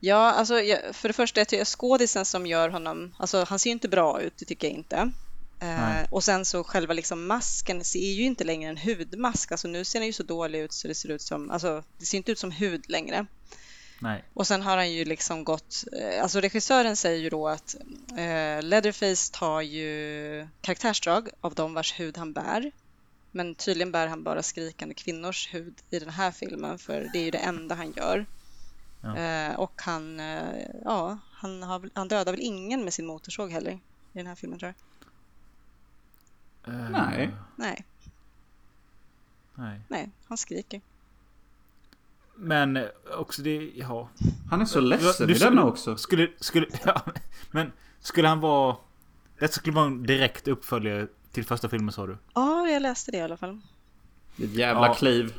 Ja, 0.00 0.32
alltså 0.32 0.54
för 0.92 1.08
det 1.08 1.12
första, 1.12 1.40
jag 1.40 1.48
tycker 1.48 1.64
skådisen 1.64 2.24
som 2.24 2.46
gör 2.46 2.68
honom, 2.68 3.14
alltså 3.18 3.44
han 3.48 3.58
ser 3.58 3.70
ju 3.70 3.72
inte 3.72 3.88
bra 3.88 4.20
ut, 4.22 4.32
det 4.38 4.44
tycker 4.44 4.68
jag 4.68 4.76
inte. 4.76 5.10
Eh, 5.60 6.02
och 6.10 6.24
sen 6.24 6.44
så 6.44 6.64
själva 6.64 6.94
liksom 6.94 7.26
masken 7.26 7.84
ser 7.84 8.12
ju 8.12 8.22
inte 8.22 8.44
längre 8.44 8.70
en 8.70 8.78
hudmask. 8.78 9.52
Alltså 9.52 9.68
nu 9.68 9.84
ser 9.84 9.98
den 9.98 10.06
ju 10.06 10.12
så 10.12 10.22
dålig 10.22 10.60
ut 10.60 10.72
så 10.72 10.88
det 10.88 10.94
ser 10.94 11.08
ut 11.08 11.22
som, 11.22 11.50
alltså 11.50 11.82
det 11.98 12.06
ser 12.06 12.16
inte 12.16 12.32
ut 12.32 12.38
som 12.38 12.50
hud 12.50 12.90
längre. 12.90 13.26
Nej. 13.98 14.24
Och 14.34 14.46
sen 14.46 14.62
har 14.62 14.76
han 14.76 14.92
ju 14.92 15.04
liksom 15.04 15.44
gått, 15.44 15.84
eh, 15.92 16.22
alltså 16.22 16.40
regissören 16.40 16.96
säger 16.96 17.18
ju 17.18 17.30
då 17.30 17.48
att 17.48 17.76
eh, 18.10 18.62
Leatherface 18.62 19.32
tar 19.32 19.60
ju 19.60 20.48
karaktärsdrag 20.60 21.28
av 21.40 21.54
de 21.54 21.74
vars 21.74 22.00
hud 22.00 22.18
han 22.18 22.32
bär. 22.32 22.72
Men 23.30 23.54
tydligen 23.54 23.92
bär 23.92 24.06
han 24.06 24.22
bara 24.22 24.42
skrikande 24.42 24.94
kvinnors 24.94 25.54
hud 25.54 25.74
i 25.90 25.98
den 25.98 26.10
här 26.10 26.30
filmen 26.30 26.78
för 26.78 27.10
det 27.12 27.18
är 27.18 27.22
ju 27.22 27.30
det 27.30 27.38
enda 27.38 27.74
han 27.74 27.92
gör. 27.96 28.26
Ja. 29.02 29.16
Eh, 29.16 29.54
och 29.54 29.82
han, 29.82 30.18
ja, 30.84 31.18
han, 31.32 31.62
har, 31.62 31.90
han 31.94 32.08
dödar 32.08 32.32
väl 32.32 32.40
ingen 32.40 32.84
med 32.84 32.94
sin 32.94 33.06
motorsåg 33.06 33.50
heller 33.50 33.72
i 34.12 34.18
den 34.18 34.26
här 34.26 34.34
filmen 34.34 34.58
tror 34.58 34.68
jag. 34.68 34.89
Uh, 36.70 36.90
nej. 36.90 37.30
Nej. 37.56 37.84
Nej. 39.54 39.80
Nej, 39.88 40.10
han 40.28 40.38
skriker. 40.38 40.80
Men 42.36 42.86
också 43.16 43.42
det, 43.42 43.70
ja. 43.74 44.08
Han 44.50 44.60
är 44.60 44.64
så 44.64 44.80
ledsen 44.80 45.26
du, 45.26 45.34
i 45.34 45.38
denna 45.38 45.64
också. 45.64 45.96
Skulle, 45.96 46.28
skulle, 46.40 46.66
ja, 46.84 47.02
men 47.50 47.72
skulle 48.00 48.28
han 48.28 48.40
vara... 48.40 48.76
Det 49.38 49.52
skulle 49.52 49.76
vara 49.76 49.86
en 49.86 50.02
direkt 50.02 50.48
uppföljare 50.48 51.06
till 51.32 51.44
första 51.44 51.68
filmen 51.68 51.92
sa 51.92 52.06
du? 52.06 52.18
Ja, 52.34 52.68
jag 52.68 52.82
läste 52.82 53.10
det 53.10 53.16
i 53.16 53.20
alla 53.20 53.36
fall. 53.36 53.60
Det 54.36 54.44
ett 54.44 54.54
jävla 54.54 54.86
ja. 54.86 54.94
kliv. 54.94 55.34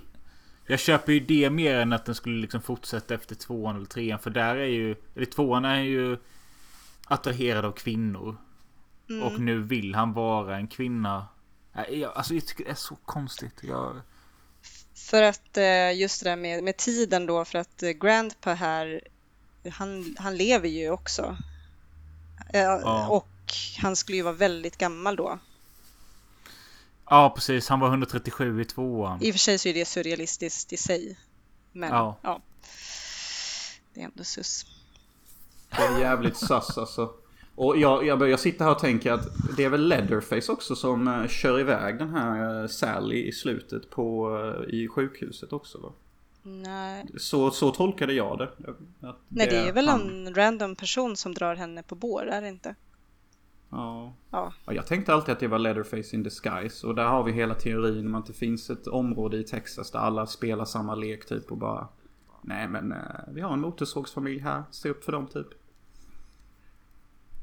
Jag 0.66 0.80
köper 0.80 1.14
ju 1.14 1.20
det 1.20 1.49
mer 1.49 1.76
än 1.76 1.94
att 1.94 2.06
den 2.06 2.16
skulle 2.16 2.41
liksom 2.41 2.62
fortsätta 2.62 3.14
efter 3.14 3.36
tvåan 3.36 3.76
eller 3.76 3.86
trean. 3.86 4.20
För 4.20 4.30
där 4.30 4.56
är 4.56 4.66
ju... 4.66 4.95
Eller 5.16 5.26
tvåan 5.26 5.66
är 5.66 5.82
ju 5.82 6.18
attraherad 7.06 7.66
av 7.66 7.72
kvinnor. 7.72 8.38
Mm. 9.11 9.23
Och 9.23 9.39
nu 9.39 9.63
vill 9.63 9.95
han 9.95 10.13
vara 10.13 10.57
en 10.57 10.67
kvinna. 10.67 11.27
Jag, 11.89 12.13
alltså 12.15 12.33
jag 12.33 12.45
tycker 12.45 12.63
det 12.63 12.71
är 12.71 12.75
så 12.75 12.95
konstigt. 12.95 13.59
Jag... 13.61 14.01
För 14.95 15.23
att 15.23 15.57
eh, 15.57 15.99
just 15.99 16.23
det 16.23 16.29
där 16.29 16.35
med, 16.35 16.63
med 16.63 16.77
tiden 16.77 17.25
då, 17.25 17.45
för 17.45 17.59
att 17.59 17.83
eh, 17.83 17.89
Grandpa 17.89 18.53
här, 18.53 19.01
han, 19.71 20.15
han 20.19 20.38
lever 20.38 20.69
ju 20.69 20.89
också. 20.89 21.38
Ja. 22.53 23.07
Och 23.07 23.27
han 23.81 23.95
skulle 23.95 24.17
ju 24.17 24.23
vara 24.23 24.33
väldigt 24.33 24.77
gammal 24.77 25.15
då. 25.15 25.39
Ja, 27.09 27.33
precis. 27.35 27.69
Han 27.69 27.79
var 27.79 27.88
137 27.88 28.61
i 28.61 28.65
tvåan. 28.65 29.21
I 29.21 29.29
och 29.29 29.33
för 29.33 29.39
sig 29.39 29.57
så 29.57 29.69
är 29.69 29.73
det 29.73 29.85
surrealistiskt 29.85 30.73
i 30.73 30.77
sig. 30.77 31.17
Men 31.71 31.89
ja. 31.89 32.17
ja. 32.21 32.41
Det 33.93 34.01
är 34.01 34.05
ändå 34.05 34.23
sus. 34.23 34.65
Det 35.69 35.83
är 35.83 35.99
jävligt 35.99 36.38
sus 36.38 36.77
alltså. 36.77 37.13
Och 37.56 37.78
jag, 37.78 38.06
jag 38.06 38.19
börjar 38.19 38.38
sitta 38.38 38.64
här 38.64 38.72
och 38.72 38.80
tänka 38.80 39.14
att 39.14 39.28
det 39.57 39.64
är 39.64 39.69
väl 39.69 39.88
Leatherface 39.88 40.52
också 40.52 40.76
som 40.76 41.07
uh, 41.07 41.28
kör 41.28 41.60
iväg 41.60 41.98
den 41.98 42.10
här 42.10 42.61
uh, 42.61 42.68
Sally 42.68 43.28
i 43.28 43.32
slutet 43.32 43.90
på 43.90 44.30
uh, 44.30 44.73
i 44.73 44.88
sjukhuset 44.88 45.53
också 45.53 45.78
va? 45.78 45.91
Nej. 46.44 47.06
Så, 47.18 47.52
så 47.52 47.72
tolkade 47.72 48.14
jag 48.14 48.38
det. 48.38 48.49
Att 49.07 49.18
Nej 49.28 49.48
det 49.48 49.57
är 49.57 49.73
väl 49.73 49.88
han... 49.88 50.28
en 50.28 50.36
random 50.36 50.76
person 50.76 51.15
som 51.15 51.34
drar 51.34 51.56
henne 51.56 51.84
på 51.84 51.95
bår, 51.95 52.28
är 52.28 52.41
det 52.41 52.48
inte? 52.48 52.76
Ja. 53.69 54.14
ja. 54.30 54.53
Jag 54.65 54.88
tänkte 54.88 55.14
alltid 55.14 55.34
att 55.34 55.40
det 55.40 55.48
var 55.48 55.60
Leatherface 55.60 56.15
in 56.15 56.23
disguise. 56.23 56.88
Och 56.88 56.95
där 56.95 57.06
har 57.06 57.23
vi 57.23 57.32
hela 57.32 57.53
teorin 57.53 58.07
om 58.07 58.15
att 58.15 58.26
det 58.26 58.34
finns 58.34 58.69
ett 58.69 58.88
område 58.88 59.38
i 59.38 59.44
Texas 59.44 59.91
där 59.91 59.99
alla 59.99 60.28
spelar 60.28 60.65
samma 60.65 60.95
lek 60.95 61.26
typ 61.26 61.52
och 61.52 61.57
bara 61.57 61.88
Nej 62.41 62.68
men 62.68 62.94
vi 63.28 63.41
har 63.41 63.53
en 63.53 63.61
motorsågsfamilj 63.61 64.40
här, 64.40 64.64
stå 64.72 64.90
upp 64.90 65.03
för 65.03 65.11
dem 65.11 65.28
typ. 65.28 65.48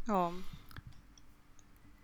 Ja. 0.09 0.33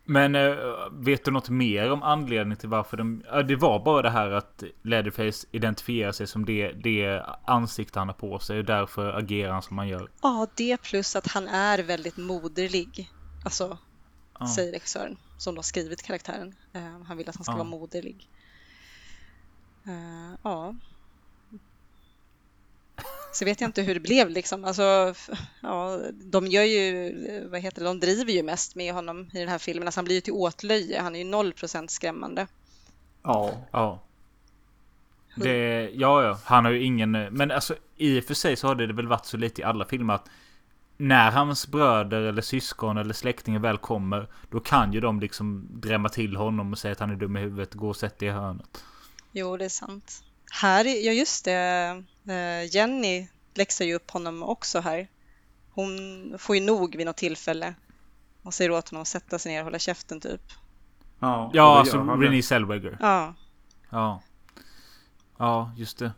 Men 0.05 0.35
äh, 0.35 0.56
vet 0.93 1.24
du 1.24 1.31
något 1.31 1.48
mer 1.48 1.90
om 1.93 2.02
anledningen 2.02 2.59
till 2.59 2.68
varför 2.68 2.97
de... 2.97 3.24
Det 3.48 3.56
var 3.56 3.85
bara 3.85 4.02
det 4.02 4.10
här 4.10 4.31
att 4.31 4.62
Leatherface 4.82 5.47
identifierar 5.51 6.12
sig 6.12 6.26
som 6.26 6.44
det, 6.44 6.72
det 6.72 7.22
ansikte 7.44 7.98
han 7.98 8.09
har 8.09 8.14
på 8.14 8.39
sig 8.39 8.59
och 8.59 8.64
därför 8.64 9.18
agerar 9.18 9.52
han 9.52 9.62
som 9.62 9.78
han 9.78 9.89
gör. 9.89 10.10
Ja, 10.22 10.47
det 10.55 10.82
plus 10.82 11.16
att 11.16 11.26
han 11.26 11.48
är 11.48 11.78
väldigt 11.78 12.16
moderlig. 12.16 13.10
Alltså, 13.44 13.78
ja. 14.39 14.48
säger 14.48 14.72
regissören 14.72 15.16
som 15.39 15.56
har 15.56 15.62
skrivit 15.62 16.02
karaktären. 16.02 16.55
Uh, 16.76 17.02
han 17.06 17.16
vill 17.16 17.28
att 17.28 17.36
han 17.36 17.44
ska 17.44 17.52
ja. 17.52 17.56
vara 17.56 17.68
moderlig. 17.68 18.28
Uh, 19.86 20.35
ja. 20.43 20.74
Så 23.35 23.44
vet 23.44 23.61
jag 23.61 23.69
inte 23.69 23.82
hur 23.82 23.94
det 23.94 24.01
blev 24.01 24.31
liksom. 24.31 24.65
Alltså, 24.65 25.15
ja, 25.61 26.01
de 26.12 26.47
gör 26.47 26.62
ju, 26.62 27.48
vad 27.48 27.61
heter 27.61 27.81
det, 27.81 27.86
de 27.86 28.01
driver 28.01 28.32
ju 28.32 28.43
mest 28.43 28.74
med 28.74 28.94
honom 28.94 29.31
i 29.32 29.39
den 29.39 29.48
här 29.48 29.59
filmen. 29.59 29.89
Alltså 29.89 29.98
han 29.98 30.05
blir 30.05 30.15
ju 30.15 30.20
till 30.20 30.32
åtlöje. 30.32 31.01
Han 31.01 31.15
är 31.15 31.19
ju 31.19 31.24
noll 31.24 31.52
procent 31.52 31.90
skrämmande. 31.90 32.47
Ja. 33.23 33.55
Ja. 33.73 34.01
Det, 35.36 35.90
ja, 35.94 36.23
ja, 36.23 36.39
han 36.44 36.65
har 36.65 36.73
ju 36.73 36.82
ingen, 36.82 37.11
men 37.11 37.51
alltså 37.51 37.74
i 37.97 38.20
och 38.20 38.24
för 38.24 38.35
sig 38.35 38.56
så 38.56 38.66
har 38.66 38.74
det 38.74 38.93
väl 38.93 39.06
varit 39.06 39.27
så 39.27 39.36
lite 39.36 39.61
i 39.61 39.65
alla 39.65 39.85
filmer 39.85 40.15
att 40.15 40.28
när 40.97 41.31
hans 41.31 41.69
bröder 41.69 42.20
eller 42.20 42.43
syskon 42.43 42.97
eller 42.97 43.15
släktingar 43.15 43.61
väl 43.61 43.78
kommer 43.78 44.28
Då 44.51 44.61
kan 44.61 44.93
ju 44.93 45.01
de 45.01 45.20
liksom 45.20 45.69
drämma 45.70 46.09
till 46.09 46.36
honom 46.36 46.73
och 46.73 46.78
säga 46.78 46.93
att 46.93 47.01
han 47.01 47.11
är 47.11 47.16
dum 47.16 47.36
i 47.36 47.40
huvudet. 47.40 47.74
Gå 47.74 47.89
och 47.89 47.97
sätt 47.97 48.19
dig 48.19 48.28
i 48.28 48.32
hörnet. 48.32 48.85
Jo, 49.32 49.56
det 49.56 49.65
är 49.65 49.69
sant. 49.69 50.23
Här, 50.51 50.85
ja 50.85 51.12
just 51.12 51.44
det. 51.44 52.02
Eh, 52.28 52.74
Jenny 52.74 53.28
läxar 53.55 53.84
ju 53.84 53.94
upp 53.94 54.10
honom 54.10 54.42
också 54.42 54.80
här. 54.80 55.09
Hon 55.70 55.90
får 56.38 56.56
ju 56.56 56.62
nog 56.62 56.96
vid 56.96 57.06
något 57.06 57.16
tillfälle 57.16 57.74
och 58.42 58.55
säger 58.55 58.70
åt 58.70 58.88
honom 58.88 59.02
att 59.02 59.09
sätta 59.09 59.38
sig 59.38 59.52
ner 59.52 59.60
och 59.60 59.64
hålla 59.64 59.78
käften 59.78 60.20
typ. 60.20 60.40
Ja, 61.18 61.51
ja 61.55 61.78
alltså 61.78 61.98
Renée 61.98 62.42
Zellweger. 62.42 62.96
Ja. 63.01 63.34
Ja. 63.90 64.22
Ja, 65.38 65.72
just 65.76 65.98
det. 65.98 66.12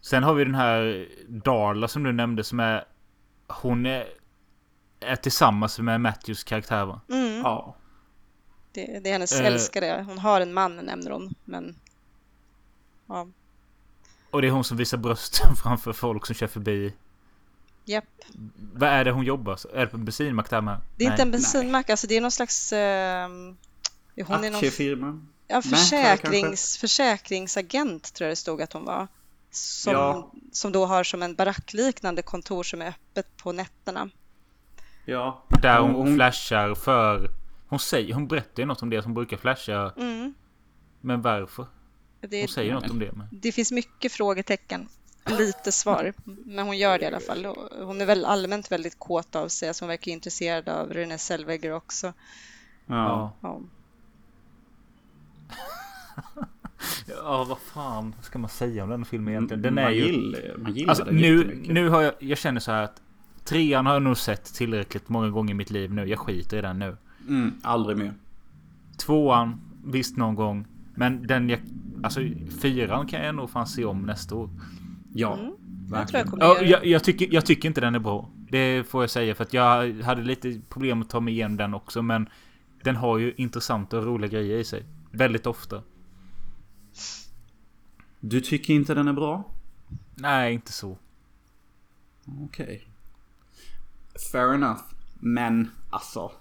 Sen 0.00 0.22
har 0.22 0.34
vi 0.34 0.44
den 0.44 0.54
här 0.54 1.08
Darla 1.28 1.88
som 1.88 2.02
du 2.02 2.12
nämnde 2.12 2.44
som 2.44 2.60
är... 2.60 2.84
Hon 3.48 3.86
är, 3.86 4.06
är 5.00 5.16
tillsammans 5.16 5.78
med 5.78 6.00
Matthews 6.00 6.44
karaktär 6.44 6.84
va? 6.84 7.00
Mm. 7.08 7.40
Ja. 7.40 7.76
Det, 8.72 9.00
det 9.04 9.08
är 9.08 9.12
hennes 9.12 9.40
Eh. 9.40 9.46
älskare. 9.46 10.04
Hon 10.08 10.18
har 10.18 10.40
en 10.40 10.52
man 10.52 10.76
nämner 10.76 11.10
hon. 11.10 11.34
Men 11.44 11.76
ja, 13.06 13.28
Och 14.32 14.42
det 14.42 14.48
är 14.48 14.52
hon 14.52 14.64
som 14.64 14.76
visar 14.76 14.98
brösten 14.98 15.56
framför 15.62 15.92
folk 15.92 16.26
som 16.26 16.34
kör 16.34 16.46
förbi. 16.46 16.94
japp. 17.84 18.04
Vad 18.72 18.88
är 18.88 19.04
det 19.04 19.10
hon 19.10 19.24
jobbar? 19.24 19.58
Är 19.74 19.80
det 19.80 19.86
på 19.86 19.96
en 19.96 20.04
bensinmack 20.04 20.50
där 20.50 20.60
med? 20.60 20.80
Det 20.96 21.04
är 21.04 21.06
inte 21.10 21.16
Nej. 21.16 21.26
en 21.26 21.30
bensinmack, 21.30 21.90
alltså 21.90 22.06
det 22.06 22.16
är 22.16 22.20
någon 22.20 22.30
slags... 22.30 22.72
Eh, 22.72 23.28
hon 23.28 23.56
är 24.16 24.50
någon 24.50 24.54
Aktiefirma. 24.54 25.06
ja, 25.48 25.56
Mäklare 25.56 25.76
försäkrings, 25.76 26.78
försäkringsagent 26.78 28.14
tror 28.14 28.26
jag 28.26 28.32
det 28.32 28.36
stod 28.36 28.62
att 28.62 28.72
hon 28.72 28.84
var. 28.84 29.08
Som, 29.50 29.92
Ja. 29.92 30.32
som 30.52 30.72
då 30.72 30.86
har 30.86 31.04
som 31.04 31.22
en 31.22 31.34
barackliknande 31.34 32.22
kontor 32.22 32.62
som 32.62 32.82
är 32.82 32.86
öppet 32.88 33.36
på 33.36 33.52
nätterna. 33.52 34.08
Ja. 35.04 35.42
Där 35.62 35.80
hon 35.80 36.14
flashar 36.14 36.74
för... 36.74 37.30
Hon 37.68 37.78
säger, 37.78 38.14
hon 38.14 38.28
berättar 38.28 38.62
ju 38.62 38.66
något 38.66 38.82
om 38.82 38.90
det 38.90 39.02
som 39.02 39.14
brukar 39.14 39.36
flasha. 39.36 39.92
Mm. 39.96 40.34
Men 41.00 41.22
varför? 41.22 41.66
Det, 42.28 42.40
Hon 42.40 42.48
säger 42.48 42.74
något 42.74 42.90
om 42.90 42.98
det 42.98 43.12
med. 43.12 43.26
det 43.30 43.52
finns 43.52 43.72
mycket 43.72 44.12
frågetecken, 44.12 44.88
lite 45.38 45.72
svar, 45.72 46.12
men 46.24 46.66
hon 46.66 46.78
gör 46.78 46.98
det 46.98 47.04
i 47.04 47.06
alla 47.08 47.20
fall. 47.20 47.46
Hon 47.80 48.00
är 48.00 48.06
väl 48.06 48.24
allmänt 48.24 48.72
väldigt 48.72 48.98
kåt 48.98 49.36
av 49.36 49.48
sig, 49.48 49.68
alltså 49.68 49.84
hon 49.84 49.88
verkar 49.88 50.12
intresserad 50.12 50.68
av 50.68 50.92
Renée 50.92 51.18
Zellweger 51.18 51.72
också. 51.72 52.12
Ja. 52.86 53.32
Ja. 53.40 53.60
Ja. 57.06 57.44
Vad 57.48 57.58
fan 57.58 58.14
ska 58.22 58.38
man 58.38 58.50
säga 58.50 58.84
om 58.84 58.90
den 58.90 59.04
filmen 59.04 59.28
egentligen? 59.28 59.62
Den 59.62 59.78
är 59.78 59.82
man 59.82 59.94
ju... 59.94 60.04
gillar, 60.04 60.56
man 60.58 60.74
gillar 60.74 60.88
Alltså 60.90 61.04
den 61.04 61.16
nu, 61.16 61.62
nu 61.68 61.88
har 61.88 62.02
jag... 62.02 62.14
Jag 62.18 62.38
känner 62.38 62.60
så 62.60 62.70
här 62.72 62.82
att... 62.82 63.02
Trean 63.44 63.86
har 63.86 63.92
jag 63.92 64.02
nog 64.02 64.16
sett 64.18 64.44
tillräckligt 64.54 65.08
många 65.08 65.28
gånger 65.30 65.50
i 65.50 65.54
mitt 65.54 65.70
liv 65.70 65.92
nu. 65.92 66.06
Jag 66.06 66.18
skiter 66.18 66.56
i 66.56 66.60
den 66.60 66.78
nu. 66.78 66.96
Mm, 67.28 67.54
aldrig 67.62 67.98
mer. 67.98 68.14
Tvåan, 68.96 69.60
visst 69.84 70.16
någon 70.16 70.34
gång. 70.34 70.66
Men 70.94 71.26
den 71.26 71.48
jag... 71.48 71.60
Alltså 72.02 72.20
fyran 72.62 73.06
kan 73.06 73.24
jag 73.24 73.34
nog 73.34 73.50
fan 73.50 73.66
se 73.66 73.84
om 73.84 74.02
nästa 74.02 74.34
år. 74.34 74.50
Ja. 75.14 75.34
Mm. 75.34 75.46
Jag 75.46 75.54
jag 75.90 75.98
Verkligen. 75.98 76.26
kommer 76.30 76.44
Ja, 76.44 76.48
göra 76.54 76.62
det. 76.62 76.68
jag, 76.70 76.86
jag, 76.86 77.04
tycker, 77.04 77.28
jag 77.34 77.46
tycker 77.46 77.68
inte 77.68 77.80
den 77.80 77.94
är 77.94 77.98
bra. 77.98 78.30
Det 78.50 78.84
får 78.88 79.02
jag 79.02 79.10
säga 79.10 79.34
för 79.34 79.44
att 79.44 79.52
jag 79.52 79.92
hade 80.02 80.22
lite 80.22 80.60
problem 80.68 81.02
att 81.02 81.10
ta 81.10 81.20
mig 81.20 81.34
igenom 81.34 81.56
den 81.56 81.74
också. 81.74 82.02
Men 82.02 82.28
den 82.84 82.96
har 82.96 83.18
ju 83.18 83.34
intressanta 83.36 83.98
och 83.98 84.04
roliga 84.06 84.30
grejer 84.30 84.58
i 84.58 84.64
sig. 84.64 84.84
Väldigt 85.10 85.46
ofta. 85.46 85.82
Du 88.20 88.40
tycker 88.40 88.74
inte 88.74 88.94
den 88.94 89.08
är 89.08 89.12
bra? 89.12 89.44
Nej, 90.14 90.54
inte 90.54 90.72
så. 90.72 90.98
Okej. 92.44 92.88
Fair 94.32 94.54
enough. 94.54 94.80
Men 95.20 95.70
alltså. 95.90 96.32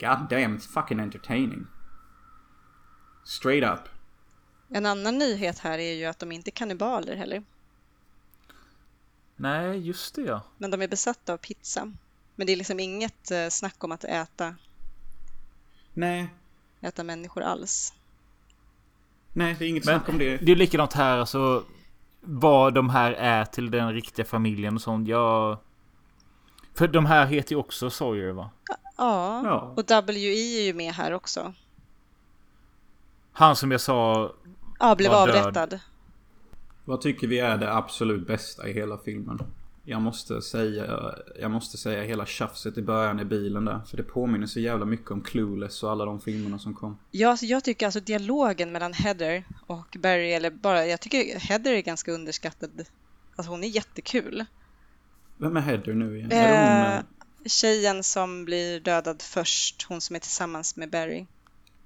God 0.00 0.28
damn, 0.30 0.56
it's 0.56 0.68
fucking 0.68 1.00
entertaining. 1.00 1.66
Straight 3.24 3.64
up. 3.78 3.88
En 4.68 4.86
annan 4.86 5.18
nyhet 5.18 5.58
här 5.58 5.78
är 5.78 5.92
ju 5.92 6.04
att 6.04 6.18
de 6.18 6.32
inte 6.32 6.48
är 6.50 6.52
kannibaler 6.52 7.16
heller, 7.16 7.42
Nej, 9.36 9.78
just 9.86 10.14
det 10.14 10.22
ja. 10.22 10.40
men 10.58 10.70
de 10.70 10.82
är 10.82 10.88
besatta 10.88 11.32
av 11.32 11.36
pizza. 11.36 11.92
Men 12.34 12.46
det 12.46 12.52
är 12.52 12.56
liksom 12.56 12.80
inget 12.80 13.30
eh, 13.30 13.48
snack 13.48 13.84
om 13.84 13.92
att 13.92 14.04
äta, 14.04 14.54
Nej. 15.92 16.28
äta 16.80 17.04
människor 17.04 17.42
alls. 17.42 17.94
Nej, 19.32 19.56
det 19.58 19.64
är 19.64 19.68
inget 19.68 19.84
Men 19.84 19.98
snack 20.00 20.08
om 20.08 20.18
det. 20.18 20.36
det 20.36 20.52
är 20.52 20.56
likadant 20.56 20.92
här 20.92 21.18
alltså. 21.18 21.64
Vad 22.20 22.74
de 22.74 22.90
här 22.90 23.12
är 23.12 23.44
till 23.44 23.70
den 23.70 23.92
riktiga 23.92 24.24
familjen 24.26 24.74
och 24.74 24.82
sånt. 24.82 25.08
Jag... 25.08 25.58
För 26.74 26.88
de 26.88 27.06
här 27.06 27.26
heter 27.26 27.52
ju 27.52 27.56
också 27.58 27.90
Sawyer 27.90 28.30
va? 28.32 28.50
Ja, 28.96 29.42
Ja. 29.44 29.74
och 29.76 30.08
WE 30.08 30.12
är 30.58 30.62
ju 30.62 30.74
med 30.74 30.92
här 30.94 31.12
också. 31.12 31.54
Han 33.36 33.56
som 33.56 33.70
jag 33.70 33.80
sa... 33.80 34.32
Ja, 34.78 34.94
blev 34.94 35.10
Var 35.10 35.26
död. 35.26 35.36
avrättad. 35.36 35.80
Vad 36.84 37.00
tycker 37.00 37.26
vi 37.26 37.38
är 37.38 37.56
det 37.56 37.72
absolut 37.74 38.26
bästa 38.26 38.68
i 38.68 38.72
hela 38.72 38.98
filmen? 38.98 39.38
Jag 39.84 40.02
måste 40.02 40.42
säga, 40.42 41.14
jag 41.40 41.50
måste 41.50 41.76
säga 41.78 42.02
hela 42.02 42.26
tjafset 42.26 42.78
i 42.78 42.82
början 42.82 43.20
i 43.20 43.24
bilen 43.24 43.64
där. 43.64 43.80
För 43.90 43.96
det 43.96 44.02
påminner 44.02 44.46
så 44.46 44.60
jävla 44.60 44.84
mycket 44.84 45.10
om 45.10 45.20
Clueless 45.20 45.82
och 45.82 45.90
alla 45.90 46.04
de 46.04 46.20
filmerna 46.20 46.58
som 46.58 46.74
kom. 46.74 46.98
Ja, 47.10 47.36
så 47.36 47.46
jag 47.46 47.64
tycker 47.64 47.86
alltså 47.86 48.00
dialogen 48.00 48.72
mellan 48.72 48.92
Heather 48.92 49.44
och 49.66 49.96
Barry, 49.98 50.30
eller 50.32 50.50
bara, 50.50 50.86
jag 50.86 51.00
tycker 51.00 51.38
Heather 51.40 51.72
är 51.72 51.80
ganska 51.80 52.12
underskattad. 52.12 52.84
Alltså 53.36 53.50
hon 53.50 53.64
är 53.64 53.68
jättekul. 53.68 54.44
Vem 55.36 55.56
är 55.56 55.60
Heather 55.60 55.92
nu 55.94 56.16
igen? 56.18 56.32
Är 56.32 56.48
det 56.48 56.84
hon, 56.86 56.96
eh, 56.96 57.02
tjejen 57.46 58.02
som 58.02 58.44
blir 58.44 58.80
dödad 58.80 59.22
först, 59.22 59.86
hon 59.88 60.00
som 60.00 60.16
är 60.16 60.20
tillsammans 60.20 60.76
med 60.76 60.90
Barry. 60.90 61.26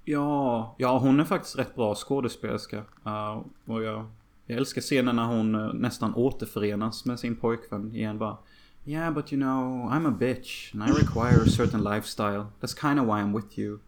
Ja, 0.09 0.75
ja 0.77 0.97
hon 0.97 1.19
är 1.19 1.23
faktiskt 1.23 1.57
rätt 1.57 1.75
bra 1.75 1.95
skådespelerska. 1.95 2.77
Uh, 2.77 3.41
och 3.65 3.83
jag, 3.83 4.05
jag 4.45 4.57
älskar 4.57 4.81
scenen 4.81 5.15
när 5.15 5.25
hon 5.25 5.55
eh, 5.55 5.73
nästan 5.73 6.15
återförenas 6.15 7.05
med 7.05 7.19
sin 7.19 7.35
pojkvän 7.35 7.95
igen 7.95 8.17
bara. 8.17 8.37
Yeah 8.85 9.13
but 9.13 9.33
you 9.33 9.41
know, 9.41 9.91
I'm 9.91 10.07
a 10.07 10.15
bitch 10.19 10.73
and 10.73 10.83
I 10.83 10.91
require 10.91 11.43
a 11.43 11.49
certain 11.49 11.83
lifestyle. 11.83 12.45
That's 12.59 12.81
kind 12.81 12.99
of 12.99 13.05
why 13.05 13.21
I'm 13.21 13.35
with 13.35 13.59
you. 13.59 13.79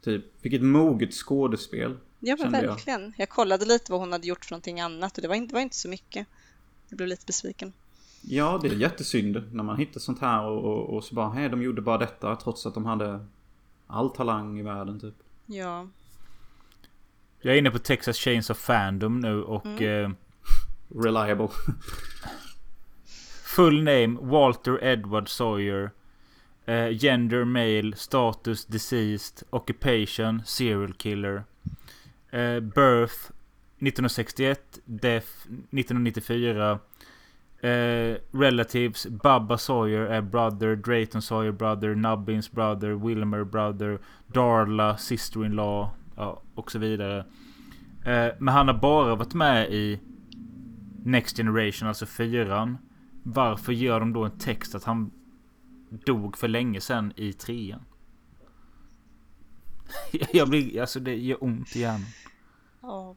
Typ, 0.00 0.24
vilket 0.42 0.62
moget 0.62 1.14
skådespel. 1.14 1.96
Ja, 2.20 2.36
men 2.38 2.38
kände 2.38 2.62
jag. 2.62 2.68
verkligen. 2.68 3.12
Jag. 3.16 3.28
kollade 3.28 3.64
lite 3.64 3.92
vad 3.92 4.00
hon 4.00 4.12
hade 4.12 4.26
gjort 4.26 4.44
för 4.44 4.52
någonting 4.52 4.80
annat 4.80 5.16
och 5.16 5.22
det 5.22 5.28
var 5.28 5.34
inte, 5.34 5.52
det 5.52 5.54
var 5.54 5.62
inte 5.62 5.76
så 5.76 5.88
mycket. 5.88 6.26
Jag 6.88 6.96
blev 6.96 7.08
lite 7.08 7.26
besviken. 7.26 7.72
Ja, 8.22 8.58
det 8.62 8.68
är 8.68 8.72
jättesynd 8.72 9.42
när 9.52 9.62
man 9.62 9.76
hittar 9.76 10.00
sånt 10.00 10.20
här 10.20 10.44
och, 10.46 10.64
och, 10.64 10.96
och 10.96 11.04
så 11.04 11.14
bara, 11.14 11.30
hej 11.30 11.48
de 11.48 11.62
gjorde 11.62 11.82
bara 11.82 11.98
detta 11.98 12.36
trots 12.36 12.66
att 12.66 12.74
de 12.74 12.84
hade 12.84 13.26
all 13.86 14.10
talang 14.10 14.58
i 14.58 14.62
världen 14.62 15.00
typ. 15.00 15.14
Ja, 15.46 15.88
Jag 17.40 17.54
är 17.54 17.58
inne 17.58 17.70
på 17.70 17.78
Texas 17.78 18.16
Chains 18.18 18.50
of 18.50 18.58
Fandom 18.58 19.20
nu 19.20 19.42
och... 19.42 19.82
Eh, 19.82 20.10
Reliable. 20.94 21.48
full 23.44 23.82
name 23.82 24.18
Walter 24.20 24.84
Edward 24.84 25.28
Sawyer. 25.28 25.90
Eh, 26.66 26.88
gender 26.88 27.44
male. 27.44 27.96
Status 27.96 28.64
deceased. 28.64 29.42
Occupation 29.50 30.42
serial 30.44 30.92
killer. 30.92 31.44
Eh, 32.30 32.60
birth 32.60 33.30
1961. 33.78 34.60
Death 34.84 35.28
1994. 35.46 36.78
Eh, 37.64 38.16
relatives 38.32 39.06
Bubba 39.06 39.58
Sawyer 39.58 40.06
är 40.06 40.22
brother, 40.22 40.76
Drayton 40.76 41.22
Sawyer 41.22 41.52
brother, 41.52 41.94
Nubbins 41.94 42.50
brother, 42.50 42.88
Wilmer 43.06 43.44
brother, 43.44 43.98
Darla 44.26 44.96
sister-in-law 44.96 45.88
ja, 46.16 46.42
och 46.54 46.70
så 46.70 46.78
vidare. 46.78 47.18
Eh, 48.04 48.28
men 48.38 48.54
han 48.54 48.68
har 48.68 48.74
bara 48.74 49.14
varit 49.14 49.34
med 49.34 49.72
i 49.72 50.00
Next 51.04 51.36
Generation, 51.36 51.88
alltså 51.88 52.06
fyran. 52.06 52.78
Varför 53.22 53.72
gör 53.72 54.00
de 54.00 54.12
då 54.12 54.24
en 54.24 54.38
text 54.38 54.74
att 54.74 54.84
han 54.84 55.10
dog 55.90 56.36
för 56.36 56.48
länge 56.48 56.80
sedan 56.80 57.12
i 57.16 57.32
trean? 57.32 57.82
Jag 60.32 60.48
blir, 60.48 60.80
alltså 60.80 61.00
det 61.00 61.16
gör 61.16 61.44
ont 61.44 61.76
i 61.76 61.80
hjärnan. 61.80 62.06
ja. 62.82 63.16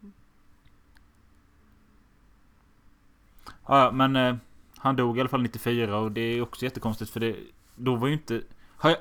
Ja, 3.67 3.91
men 3.91 4.15
eh, 4.15 4.35
han 4.77 4.95
dog 4.95 5.17
i 5.17 5.19
alla 5.19 5.29
fall 5.29 5.41
94 5.41 5.97
och 5.97 6.11
det 6.11 6.21
är 6.21 6.41
också 6.41 6.65
jättekonstigt 6.65 7.11
för 7.11 7.19
det... 7.19 7.35
Då 7.75 7.95
var 7.95 8.07
ju 8.07 8.13
inte... 8.13 8.41
Har 8.77 8.89
jag... 8.89 8.99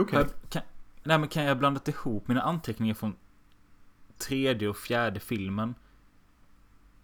Okej. 0.00 0.18
Har 0.18 0.24
jag 0.24 0.28
kan, 0.48 0.62
nej 1.02 1.18
men 1.18 1.28
kan 1.28 1.44
jag 1.44 1.58
blandat 1.58 1.88
ihop 1.88 2.28
mina 2.28 2.42
anteckningar 2.42 2.94
från 2.94 3.16
tredje 4.18 4.68
och 4.68 4.76
fjärde 4.76 5.20
filmen? 5.20 5.74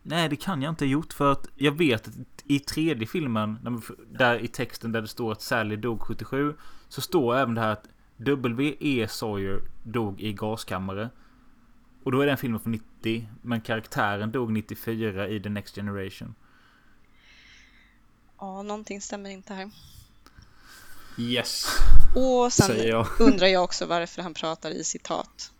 Nej 0.02 0.28
det 0.28 0.36
kan 0.36 0.62
jag 0.62 0.72
inte 0.72 0.84
ha 0.84 0.90
gjort 0.90 1.12
för 1.12 1.32
att 1.32 1.48
jag 1.54 1.72
vet 1.72 2.08
att 2.08 2.14
i 2.44 2.58
tredje 2.58 3.06
filmen, 3.06 3.82
där 4.10 4.38
i 4.38 4.48
texten 4.48 4.92
där 4.92 5.02
det 5.02 5.08
står 5.08 5.32
att 5.32 5.42
Sally 5.42 5.76
dog 5.76 6.00
77, 6.00 6.54
så 6.88 7.00
står 7.00 7.36
även 7.36 7.54
det 7.54 7.60
här 7.60 7.72
att 7.72 7.88
W.E. 8.16 9.06
Sawyer 9.08 9.60
dog 9.82 10.20
i 10.20 10.32
gaskammare. 10.32 11.10
Och 12.04 12.12
då 12.12 12.20
är 12.20 12.26
den 12.26 12.36
filmen 12.36 12.60
från 12.60 12.72
90, 12.72 13.28
men 13.42 13.60
karaktären 13.60 14.32
dog 14.32 14.52
94 14.52 15.28
i 15.28 15.40
The 15.40 15.48
Next 15.48 15.74
Generation. 15.74 16.34
ja, 18.38 18.62
någonting 18.62 19.00
stämmer 19.00 19.30
inte 19.30 19.54
här. 19.54 19.70
Yes. 21.18 21.66
Och 22.16 22.52
sen 22.52 22.66
Säger 22.66 22.88
jag. 22.90 23.06
undrar 23.20 23.46
jag 23.46 23.64
också 23.64 23.86
varför 23.86 24.22
han 24.22 24.34
pratar 24.34 24.70
i 24.70 24.84
citat. 24.84 25.52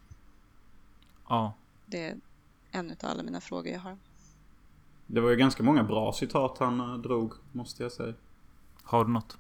Ja. 1.29 1.55
Det 1.87 2.05
är 2.09 2.17
en 2.71 2.91
av 2.91 2.97
alla 3.01 3.23
mina 3.23 3.41
frågor 3.41 3.73
jag 3.73 3.81
har. 3.81 3.99
Det 5.07 5.21
var 5.21 5.31
ju 5.31 5.37
ganska 5.37 5.63
många 5.63 5.85
bra 5.85 6.13
citat 6.13 6.59
han 6.59 6.81
eh, 6.81 6.99
drog, 6.99 7.33
måste 7.53 7.83
jag 7.83 7.93
säga. 7.93 8.15
Har 8.83 9.05
du 9.05 9.11
något? 9.11 9.39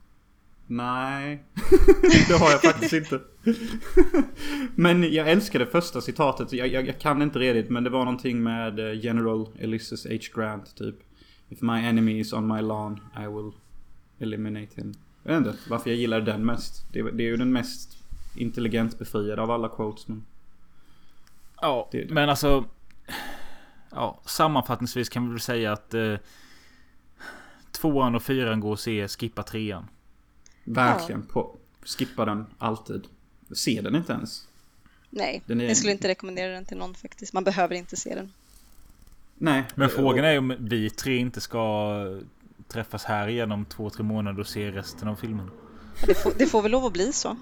Nej, 0.66 1.44
det 2.28 2.34
har 2.38 2.50
jag 2.50 2.62
faktiskt 2.62 2.92
inte. 2.92 3.20
men 4.74 5.12
jag 5.12 5.30
älskade 5.30 5.66
första 5.66 6.00
citatet. 6.00 6.52
Jag, 6.52 6.68
jag, 6.68 6.88
jag 6.88 6.98
kan 7.00 7.22
inte 7.22 7.38
redigt 7.38 7.70
men 7.70 7.84
det 7.84 7.90
var 7.90 8.04
någonting 8.04 8.42
med 8.42 8.78
eh, 8.78 9.04
General 9.04 9.48
Ulysses 9.62 10.06
H. 10.06 10.18
Grant 10.34 10.76
typ. 10.76 10.94
If 11.48 11.60
my 11.60 11.78
enemy 11.86 12.18
is 12.20 12.32
on 12.32 12.46
my 12.46 12.60
lawn 12.62 13.00
I 13.16 13.26
will 13.26 13.52
eliminate 14.18 14.80
him. 14.80 14.94
Jag 15.22 15.38
vet 15.38 15.46
inte 15.46 15.58
varför 15.70 15.90
jag 15.90 15.98
gillar 15.98 16.20
den 16.20 16.46
mest. 16.46 16.86
Det, 16.92 17.02
det 17.02 17.22
är 17.22 17.28
ju 17.28 17.36
den 17.36 17.52
mest 17.52 17.98
intelligent 18.36 18.98
befriade 18.98 19.42
av 19.42 19.50
alla 19.50 19.68
quotes. 19.68 20.08
Men... 20.08 20.24
Ja, 21.60 21.88
Det- 21.92 22.10
men 22.10 22.28
alltså... 22.28 22.64
Ja, 23.90 24.20
sammanfattningsvis 24.24 25.08
kan 25.08 25.24
vi 25.26 25.30
väl 25.30 25.40
säga 25.40 25.72
att... 25.72 25.94
Eh, 25.94 26.14
tvåan 27.72 28.14
och 28.14 28.22
fyran 28.22 28.60
går 28.60 28.72
att 28.72 28.80
se, 28.80 29.08
skippa 29.08 29.42
trean. 29.42 29.86
Verkligen 30.64 31.22
på. 31.22 31.56
Skippa 31.84 32.24
den 32.24 32.46
alltid. 32.58 33.06
Se 33.52 33.80
den 33.80 33.94
inte 33.94 34.12
ens. 34.12 34.46
Nej, 35.10 35.42
Den 35.46 35.60
är- 35.60 35.68
jag 35.68 35.76
skulle 35.76 35.92
inte 35.92 36.08
rekommendera 36.08 36.52
den 36.52 36.64
till 36.64 36.76
någon 36.76 36.94
faktiskt. 36.94 37.32
Man 37.32 37.44
behöver 37.44 37.74
inte 37.74 37.96
se 37.96 38.14
den. 38.14 38.32
Nej. 39.38 39.64
Men 39.74 39.88
frågan 39.88 40.24
är 40.24 40.38
om 40.38 40.54
vi 40.58 40.90
tre 40.90 41.16
inte 41.16 41.40
ska 41.40 41.96
träffas 42.68 43.04
här 43.04 43.28
igen 43.28 43.52
om 43.52 43.64
två, 43.64 43.90
tre 43.90 44.04
månader 44.04 44.40
och 44.40 44.46
se 44.46 44.70
resten 44.70 45.08
av 45.08 45.16
filmen. 45.16 45.50
Det 46.06 46.14
får, 46.22 46.32
det 46.38 46.46
får 46.46 46.62
väl 46.62 46.70
lov 46.72 46.84
att 46.84 46.92
bli 46.92 47.12
så. 47.12 47.36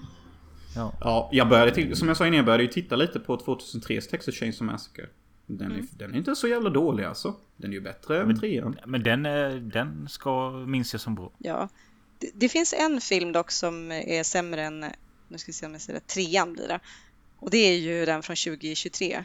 Ja. 0.75 0.93
Ja, 1.01 1.29
jag 1.31 1.49
började, 1.49 1.95
som 1.95 2.07
jag 2.07 2.17
sa 2.17 2.27
innan, 2.27 2.37
jag 2.37 2.45
började 2.45 2.63
ju 2.63 2.69
titta 2.69 2.95
lite 2.95 3.19
på 3.19 3.37
2003s 3.37 4.09
Texas 4.09 4.35
Chainsaw 4.35 4.71
Massacre. 4.73 5.05
Den 5.45 5.71
är, 5.71 5.83
den 5.97 6.13
är 6.13 6.17
inte 6.17 6.35
så 6.35 6.47
jävla 6.47 6.69
dålig 6.69 7.03
alltså. 7.03 7.35
Den 7.57 7.69
är 7.71 7.75
ju 7.75 7.81
bättre 7.81 8.21
än 8.21 8.39
trean. 8.39 8.79
Men 8.85 9.03
den, 9.03 9.25
är- 9.25 9.55
den 9.59 10.07
ska, 10.09 10.49
minns 10.51 10.93
jag 10.93 11.01
som 11.01 11.15
bra. 11.15 11.31
Ja. 11.37 11.69
Det, 12.23 12.31
det 12.33 12.49
finns 12.49 12.73
en 12.73 13.01
film 13.01 13.31
dock 13.31 13.51
som 13.51 13.91
är 13.91 14.23
sämre 14.23 14.61
än, 14.63 14.79
nu 15.27 15.37
ska 15.37 15.49
vi 15.49 15.53
se 15.53 15.65
om 15.65 15.71
jag 15.71 15.81
säger 15.81 15.99
det, 15.99 16.07
trean 16.07 16.53
blir 16.53 16.67
det. 16.67 16.79
Och 17.39 17.49
det 17.51 17.57
är 17.57 17.77
ju 17.77 18.05
den 18.05 18.23
från 18.23 18.35
2023. 18.35 19.23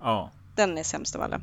Ja. 0.00 0.30
Den 0.56 0.78
är 0.78 0.82
sämst 0.82 1.16
av 1.16 1.22
alla. 1.22 1.40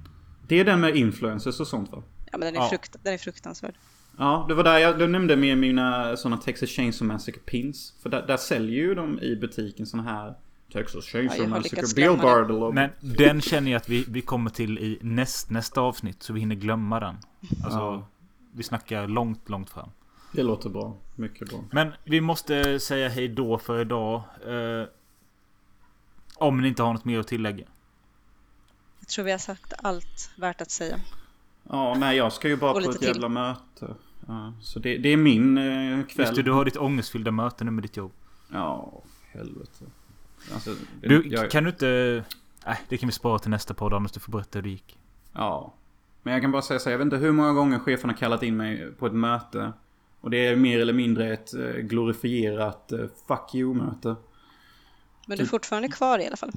Det 0.47 0.59
är 0.59 0.65
den 0.65 0.79
med 0.79 0.95
influencers 0.95 1.59
och 1.59 1.67
sånt 1.67 1.91
va? 1.91 2.03
Ja, 2.31 2.37
men 2.37 2.39
den 2.53 2.55
är, 2.55 2.59
Ja. 2.65 2.69
frukt, 2.69 2.95
den 3.03 3.13
är 3.13 3.17
fruktansvärd. 3.17 3.75
Ja, 4.17 4.45
det 4.47 4.53
var 4.53 4.63
där 4.63 4.77
jag, 4.77 4.99
du 4.99 5.07
nämnde 5.07 5.35
med 5.35 5.57
mina 5.57 6.17
sådana 6.17 6.37
Texas 6.37 6.69
Chainsaw 6.69 7.13
Massacre 7.13 7.39
pins. 7.39 7.93
För 8.01 8.09
där, 8.09 8.27
där 8.27 8.37
säljer 8.37 8.75
ju 8.83 8.95
de 8.95 9.19
i 9.19 9.35
butiken 9.35 9.85
såna 9.85 10.03
här 10.03 10.35
Texas 10.73 11.13
Ja, 11.13 11.19
jag 11.19 11.29
Chainsaw 11.31 11.51
har 11.51 11.57
Massacre 11.57 11.95
Bill. 11.95 12.17
Bardell. 12.21 12.73
Men 12.73 12.89
den 13.17 13.41
känner 13.41 13.71
jag 13.71 13.77
att 13.79 13.89
vi, 13.89 14.05
vi 14.07 14.21
kommer 14.21 14.49
till 14.49 14.77
i 14.79 14.99
näst, 15.01 15.49
nästa 15.49 15.81
avsnitt. 15.81 16.23
Så 16.23 16.33
vi 16.33 16.39
hinner 16.39 16.55
glömma 16.55 16.99
den. 16.99 17.15
Alltså, 17.63 17.79
Ja. 17.79 18.07
vi 18.53 18.63
snackar 18.63 19.07
långt, 19.07 19.49
långt 19.49 19.69
fram. 19.69 19.89
Det 20.31 20.43
låter 20.43 20.69
bra. 20.69 20.97
Mycket 21.15 21.49
bra. 21.49 21.59
Men 21.71 21.91
vi 22.03 22.21
måste 22.21 22.79
säga 22.79 23.09
hej 23.09 23.27
då 23.27 23.57
för 23.57 23.81
idag. 23.81 24.23
Eh, 24.47 24.87
om 26.35 26.61
ni 26.61 26.67
inte 26.67 26.83
har 26.83 26.93
något 26.93 27.05
mer 27.05 27.19
att 27.19 27.27
tillägga. 27.27 27.65
Jag 28.99 29.07
tror 29.07 29.25
vi 29.25 29.31
har 29.31 29.37
sagt 29.37 29.73
allt 29.77 30.31
värt 30.35 30.61
att 30.61 30.71
säga. 30.71 30.99
Ja, 31.69 31.95
nej 31.99 32.17
jag 32.17 32.33
ska 32.33 32.47
ju 32.47 32.57
bara 32.57 32.71
Och 32.71 32.83
på 32.83 32.89
ett 32.89 32.99
till. 32.99 33.07
jävla 33.07 33.29
möte. 33.29 33.95
Ja, 34.27 34.53
så 34.61 34.79
det, 34.79 34.97
det 34.97 35.09
är 35.09 35.17
min 35.17 35.57
eh, 35.57 36.05
kväll. 36.05 36.25
Just 36.25 36.35
det, 36.35 36.41
du 36.41 36.51
har 36.51 36.65
ditt 36.65 36.77
ångestfyllda 36.77 37.31
möte 37.31 37.63
nu 37.63 37.71
med 37.71 37.83
ditt 37.83 37.97
jobb. 37.97 38.11
Ja, 38.51 39.01
helvete. 39.31 39.85
Alltså, 40.53 40.75
Du, 41.01 41.27
jag, 41.27 41.51
kan 41.51 41.63
du 41.63 41.69
inte... 41.69 42.23
Nej, 42.65 42.77
det 42.89 42.97
kan 42.97 43.07
vi 43.07 43.13
spara 43.13 43.39
till 43.39 43.49
nästa 43.51 43.73
podd 43.73 43.93
annars 43.93 44.11
du 44.11 44.19
får 44.19 44.31
berätta 44.31 44.57
hur 44.59 44.63
det 44.63 44.69
gick. 44.69 44.97
Ja. 45.33 45.73
Men 46.23 46.33
jag 46.33 46.41
kan 46.41 46.51
bara 46.51 46.61
säga 46.61 46.79
så 46.79 46.85
här, 46.85 46.91
jag 46.91 46.97
vet 46.97 47.05
inte 47.05 47.17
hur 47.17 47.31
många 47.31 47.53
gånger 47.53 47.79
chefen 47.79 48.09
har 48.09 48.17
kallat 48.17 48.43
in 48.43 48.57
mig 48.57 48.91
på 48.91 49.07
ett 49.07 49.13
möte. 49.13 49.73
Och 50.21 50.29
det 50.29 50.47
är 50.47 50.55
mer 50.55 50.79
eller 50.79 50.93
mindre 50.93 51.33
ett 51.33 51.53
eh, 51.53 51.61
glorifierat 51.61 52.91
eh, 52.91 52.99
fuck 53.27 53.55
you-möte. 53.55 54.15
Men 55.27 55.37
du 55.37 55.43
är 55.43 55.47
fortfarande 55.47 55.87
kvar 55.87 56.19
i 56.19 56.27
alla 56.27 56.37
fall. 56.37 56.51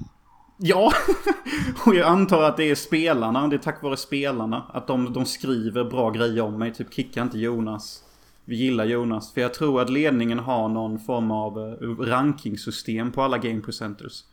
Ja! 0.57 0.93
och 1.85 1.95
jag 1.95 2.07
antar 2.07 2.43
att 2.43 2.57
det 2.57 2.63
är 2.63 2.75
spelarna, 2.75 3.47
det 3.47 3.55
är 3.55 3.57
tack 3.57 3.83
vare 3.83 3.97
spelarna. 3.97 4.65
Att 4.73 4.87
de, 4.87 5.13
de 5.13 5.25
skriver 5.25 5.83
bra 5.83 6.09
grejer 6.09 6.41
om 6.41 6.59
mig, 6.59 6.73
typ 6.73 6.93
kicka 6.93 7.21
inte 7.21 7.37
Jonas. 7.37 8.03
Vi 8.45 8.55
gillar 8.55 8.85
Jonas. 8.85 9.33
För 9.33 9.41
jag 9.41 9.53
tror 9.53 9.81
att 9.81 9.89
ledningen 9.89 10.39
har 10.39 10.69
någon 10.69 10.99
form 10.99 11.31
av 11.31 11.59
eh, 11.59 11.87
rankingsystem 12.05 13.11
på 13.11 13.21
alla 13.21 13.37
game 13.37 13.61
presenters. 13.61 14.23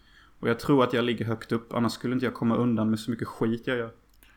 Och 0.41 0.49
jag 0.49 0.61
tror 0.61 0.85
att 0.85 0.93
jag 0.93 1.05
ligger 1.05 1.25
högt 1.25 1.53
upp, 1.53 1.73
annars 1.73 1.93
skulle 1.93 2.15
inte 2.15 2.27
jag 2.27 2.35
komma 2.35 2.57
undan 2.57 2.91
med 2.91 3.01
så 3.01 3.11
mycket 3.11 3.29
skit 3.29 3.63
jag 3.65 3.77
gör. 3.77 3.91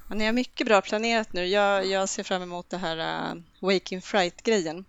Ja, 0.09 0.15
ni 0.15 0.25
har 0.25 0.33
mycket 0.33 0.67
bra 0.67 0.81
planerat 0.81 1.33
nu. 1.33 1.45
Jag, 1.45 1.85
jag 1.85 2.09
ser 2.09 2.23
fram 2.23 2.41
emot 2.41 2.69
det 2.69 2.77
här 2.77 3.31
uh, 3.35 3.41
Waking 3.59 4.01
Fright-grejen. 4.01 4.85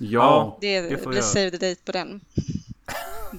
Ja! 0.00 0.58
Det, 0.60 0.80
det 0.80 0.98
får 0.98 1.10
blir 1.10 1.18
jag. 1.18 1.24
save 1.24 1.50
the 1.50 1.68
date 1.68 1.80
på 1.84 1.92
den. 1.92 2.20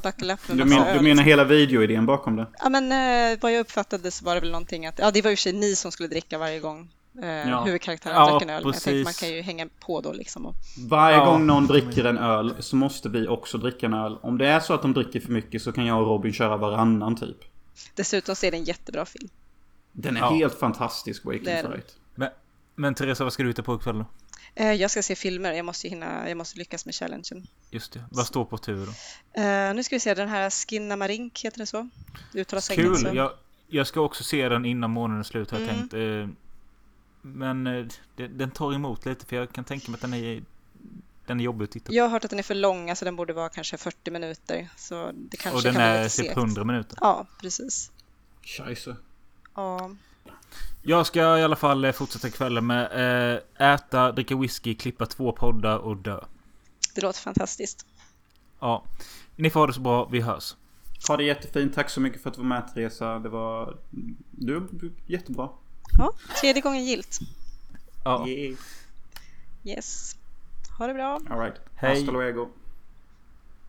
Buckle 0.04 0.34
up 0.34 0.40
med 0.48 0.58
Du, 0.58 0.66
men, 0.66 0.98
du 0.98 1.04
menar 1.04 1.24
hela 1.24 1.44
videoidén 1.44 2.06
bakom 2.06 2.36
det? 2.36 2.48
Ja, 2.60 2.70
men 2.70 2.92
eh, 2.92 3.40
vad 3.42 3.52
jag 3.54 3.60
uppfattade 3.60 4.12
så 4.12 4.26
var 4.26 4.36
det 4.36 4.42
väl 4.42 4.52
någonting 4.52 4.86
att, 4.86 5.00
ja 5.00 5.12
det 5.12 5.22
var 5.22 5.30
ju 5.30 5.36
sig 5.36 5.54
ni 5.54 5.76
som 5.76 5.92
skulle 5.92 6.10
dricka 6.10 6.38
varje 6.38 6.60
gång 6.60 6.90
eh, 7.24 7.28
Ja. 7.50 7.64
huvudkaraktären 7.64 8.16
Ja, 8.16 8.30
drack 8.32 8.42
en 8.42 8.50
öl. 8.50 8.64
Men 8.64 8.74
jag 8.74 8.82
tänkte 8.84 8.94
man 8.94 9.04
precis. 9.06 9.20
kan 9.20 9.30
ju 9.30 9.42
hänga 9.42 9.68
på 9.80 10.02
då 10.02 10.14
liksom. 10.14 10.46
Och, 10.46 10.56
Varje 10.90 11.18
Ja. 11.18 11.26
gång 11.26 11.46
någon 11.48 11.68
dricker 11.68 12.06
en 12.06 12.18
öl 12.18 12.56
så 12.60 12.76
måste 12.76 13.10
vi 13.10 13.28
också 13.28 13.58
dricka 13.58 13.86
en 13.86 13.94
öl. 13.94 14.18
Om 14.22 14.38
det 14.38 14.48
är 14.48 14.60
så 14.60 14.74
att 14.74 14.82
de 14.82 14.94
dricker 14.94 15.20
för 15.20 15.32
mycket 15.32 15.62
så 15.62 15.72
kan 15.72 15.86
jag 15.86 16.02
och 16.02 16.08
Robin 16.08 16.34
köra 16.34 16.58
varannan 16.58 17.16
typ. 17.16 17.38
dessutom 17.96 18.36
så 18.36 18.46
är 18.46 18.52
det 18.52 18.58
en 18.58 18.64
jättebra 18.64 19.06
film. 19.06 19.30
Den 20.02 20.18
är 20.18 20.22
Ja. 20.22 20.30
helt 20.30 20.60
fantastisk, 20.60 21.26
Waking 21.26 21.44
den. 21.44 21.72
Fright. 21.72 21.96
Men, 22.16 22.30
men 22.76 22.96
Teresa, 22.96 23.24
vad 23.24 23.34
ska 23.34 23.44
du 23.44 23.50
hitta 23.50 23.64
på 23.64 23.76
ikväll 23.76 23.98
då? 23.98 24.06
Eh, 24.56 24.74
jag 24.74 24.92
ska 24.92 25.04
se 25.04 25.16
filmer, 25.16 25.54
jag 25.54 25.66
måste 25.66 25.88
hinna, 25.88 26.30
jag 26.30 26.38
måste 26.38 26.58
lyckas 26.60 26.86
med 26.86 26.96
challengen. 26.96 27.48
Just 27.72 27.92
det. 27.94 28.04
Vad 28.12 28.26
står 28.28 28.46
på 28.46 28.58
tur 28.58 28.86
då? 28.86 29.42
Eh, 29.42 29.74
nu 29.74 29.84
ska 29.84 29.96
vi 29.96 30.00
se, 30.00 30.14
den 30.14 30.30
här 30.30 30.50
Skinnamarink, 30.50 31.42
heter 31.46 31.58
det 31.58 31.66
så? 31.66 31.90
Uttalas 32.34 32.70
Kul! 32.70 32.98
så. 32.98 33.10
Jag, 33.14 33.32
jag 33.68 33.88
ska 33.88 34.02
också 34.02 34.24
se 34.24 34.50
den 34.50 34.66
innan 34.66 34.90
månaden 34.92 35.20
är 35.20 35.24
slut 35.24 35.52
har 35.52 35.60
jag 35.60 35.70
Mm. 35.70 35.80
tänkt. 35.80 35.94
Eh, 35.94 36.36
men 37.22 37.64
det, 38.16 38.28
den 38.28 38.52
tar 38.52 38.74
emot 38.74 39.06
lite 39.06 39.26
för 39.26 39.36
jag 39.36 39.52
kan 39.52 39.64
tänka 39.64 39.92
mig 39.92 39.96
att 39.98 40.02
den 40.02 40.14
är, 40.14 40.44
den 41.26 41.40
är 41.40 41.44
jobbig 41.44 41.64
att 41.66 41.72
titta 41.72 41.86
på. 41.88 41.94
Jag 41.94 42.04
har 42.04 42.10
hört 42.10 42.24
att 42.26 42.30
den 42.30 42.40
är 42.40 42.44
för 42.44 42.56
lång, 42.56 42.90
alltså 42.90 43.06
den 43.06 43.16
borde 43.16 43.34
vara 43.34 43.50
kanske 43.50 43.78
40 43.78 44.12
minuter. 44.12 44.70
Så 44.78 45.12
det 45.14 45.38
kanske 45.38 45.58
Och 45.58 45.64
den 45.64 45.74
kan 45.74 45.82
är 45.84 46.04
typ 46.04 46.12
segt. 46.12 46.38
100 46.38 46.64
minuter. 46.64 46.98
Ja, 47.02 47.26
precis. 47.42 47.92
Scheisse. 48.44 48.96
Ja, 49.60 49.90
Jag 50.82 51.06
ska 51.06 51.38
i 51.40 51.44
alla 51.44 51.56
fall 51.56 51.86
eh, 51.86 51.92
fortsätta 51.92 52.30
kvällen 52.30 52.68
med 52.68 52.86
eh, 53.58 53.72
äta, 53.74 54.12
dricka 54.12 54.36
whisky, 54.36 54.76
klippa 54.76 55.06
två 55.06 55.32
poddar 55.32 55.78
och 55.78 55.98
dö. 55.98 56.20
det 56.96 57.02
låter 57.02 57.20
fantastiskt. 57.20 57.86
Ja. 58.60 58.84
Ni 59.36 59.50
får 59.50 59.60
ha 59.60 59.68
det 59.68 59.74
så 59.74 59.82
bra, 59.82 60.06
vi 60.12 60.20
hörs. 60.22 60.56
Ha 61.08 61.18
det 61.18 61.24
jättefint. 61.24 61.76
Tack 61.76 61.90
så 61.90 62.02
mycket 62.02 62.22
för 62.24 62.30
att 62.30 62.36
du 62.36 62.42
var 62.42 62.48
med 62.50 62.74
Teresa. 62.74 63.20
Det 63.20 63.30
var... 63.30 63.78
Du 64.32 64.68
du- 64.72 64.92
jättebra. 65.06 65.50
Ja, 65.98 66.12
tredje 66.42 66.62
gången 66.62 66.86
gilt. 66.86 67.20
Ja. 68.04 68.28
Yeah. 68.28 68.58
Yes. 69.64 70.16
Ha 70.78 70.88
det 70.88 70.94
bra. 70.94 71.20
Alright. 71.30 71.56
Hej. 71.76 71.96
Hasta 71.96 72.12
luego. 72.12 72.50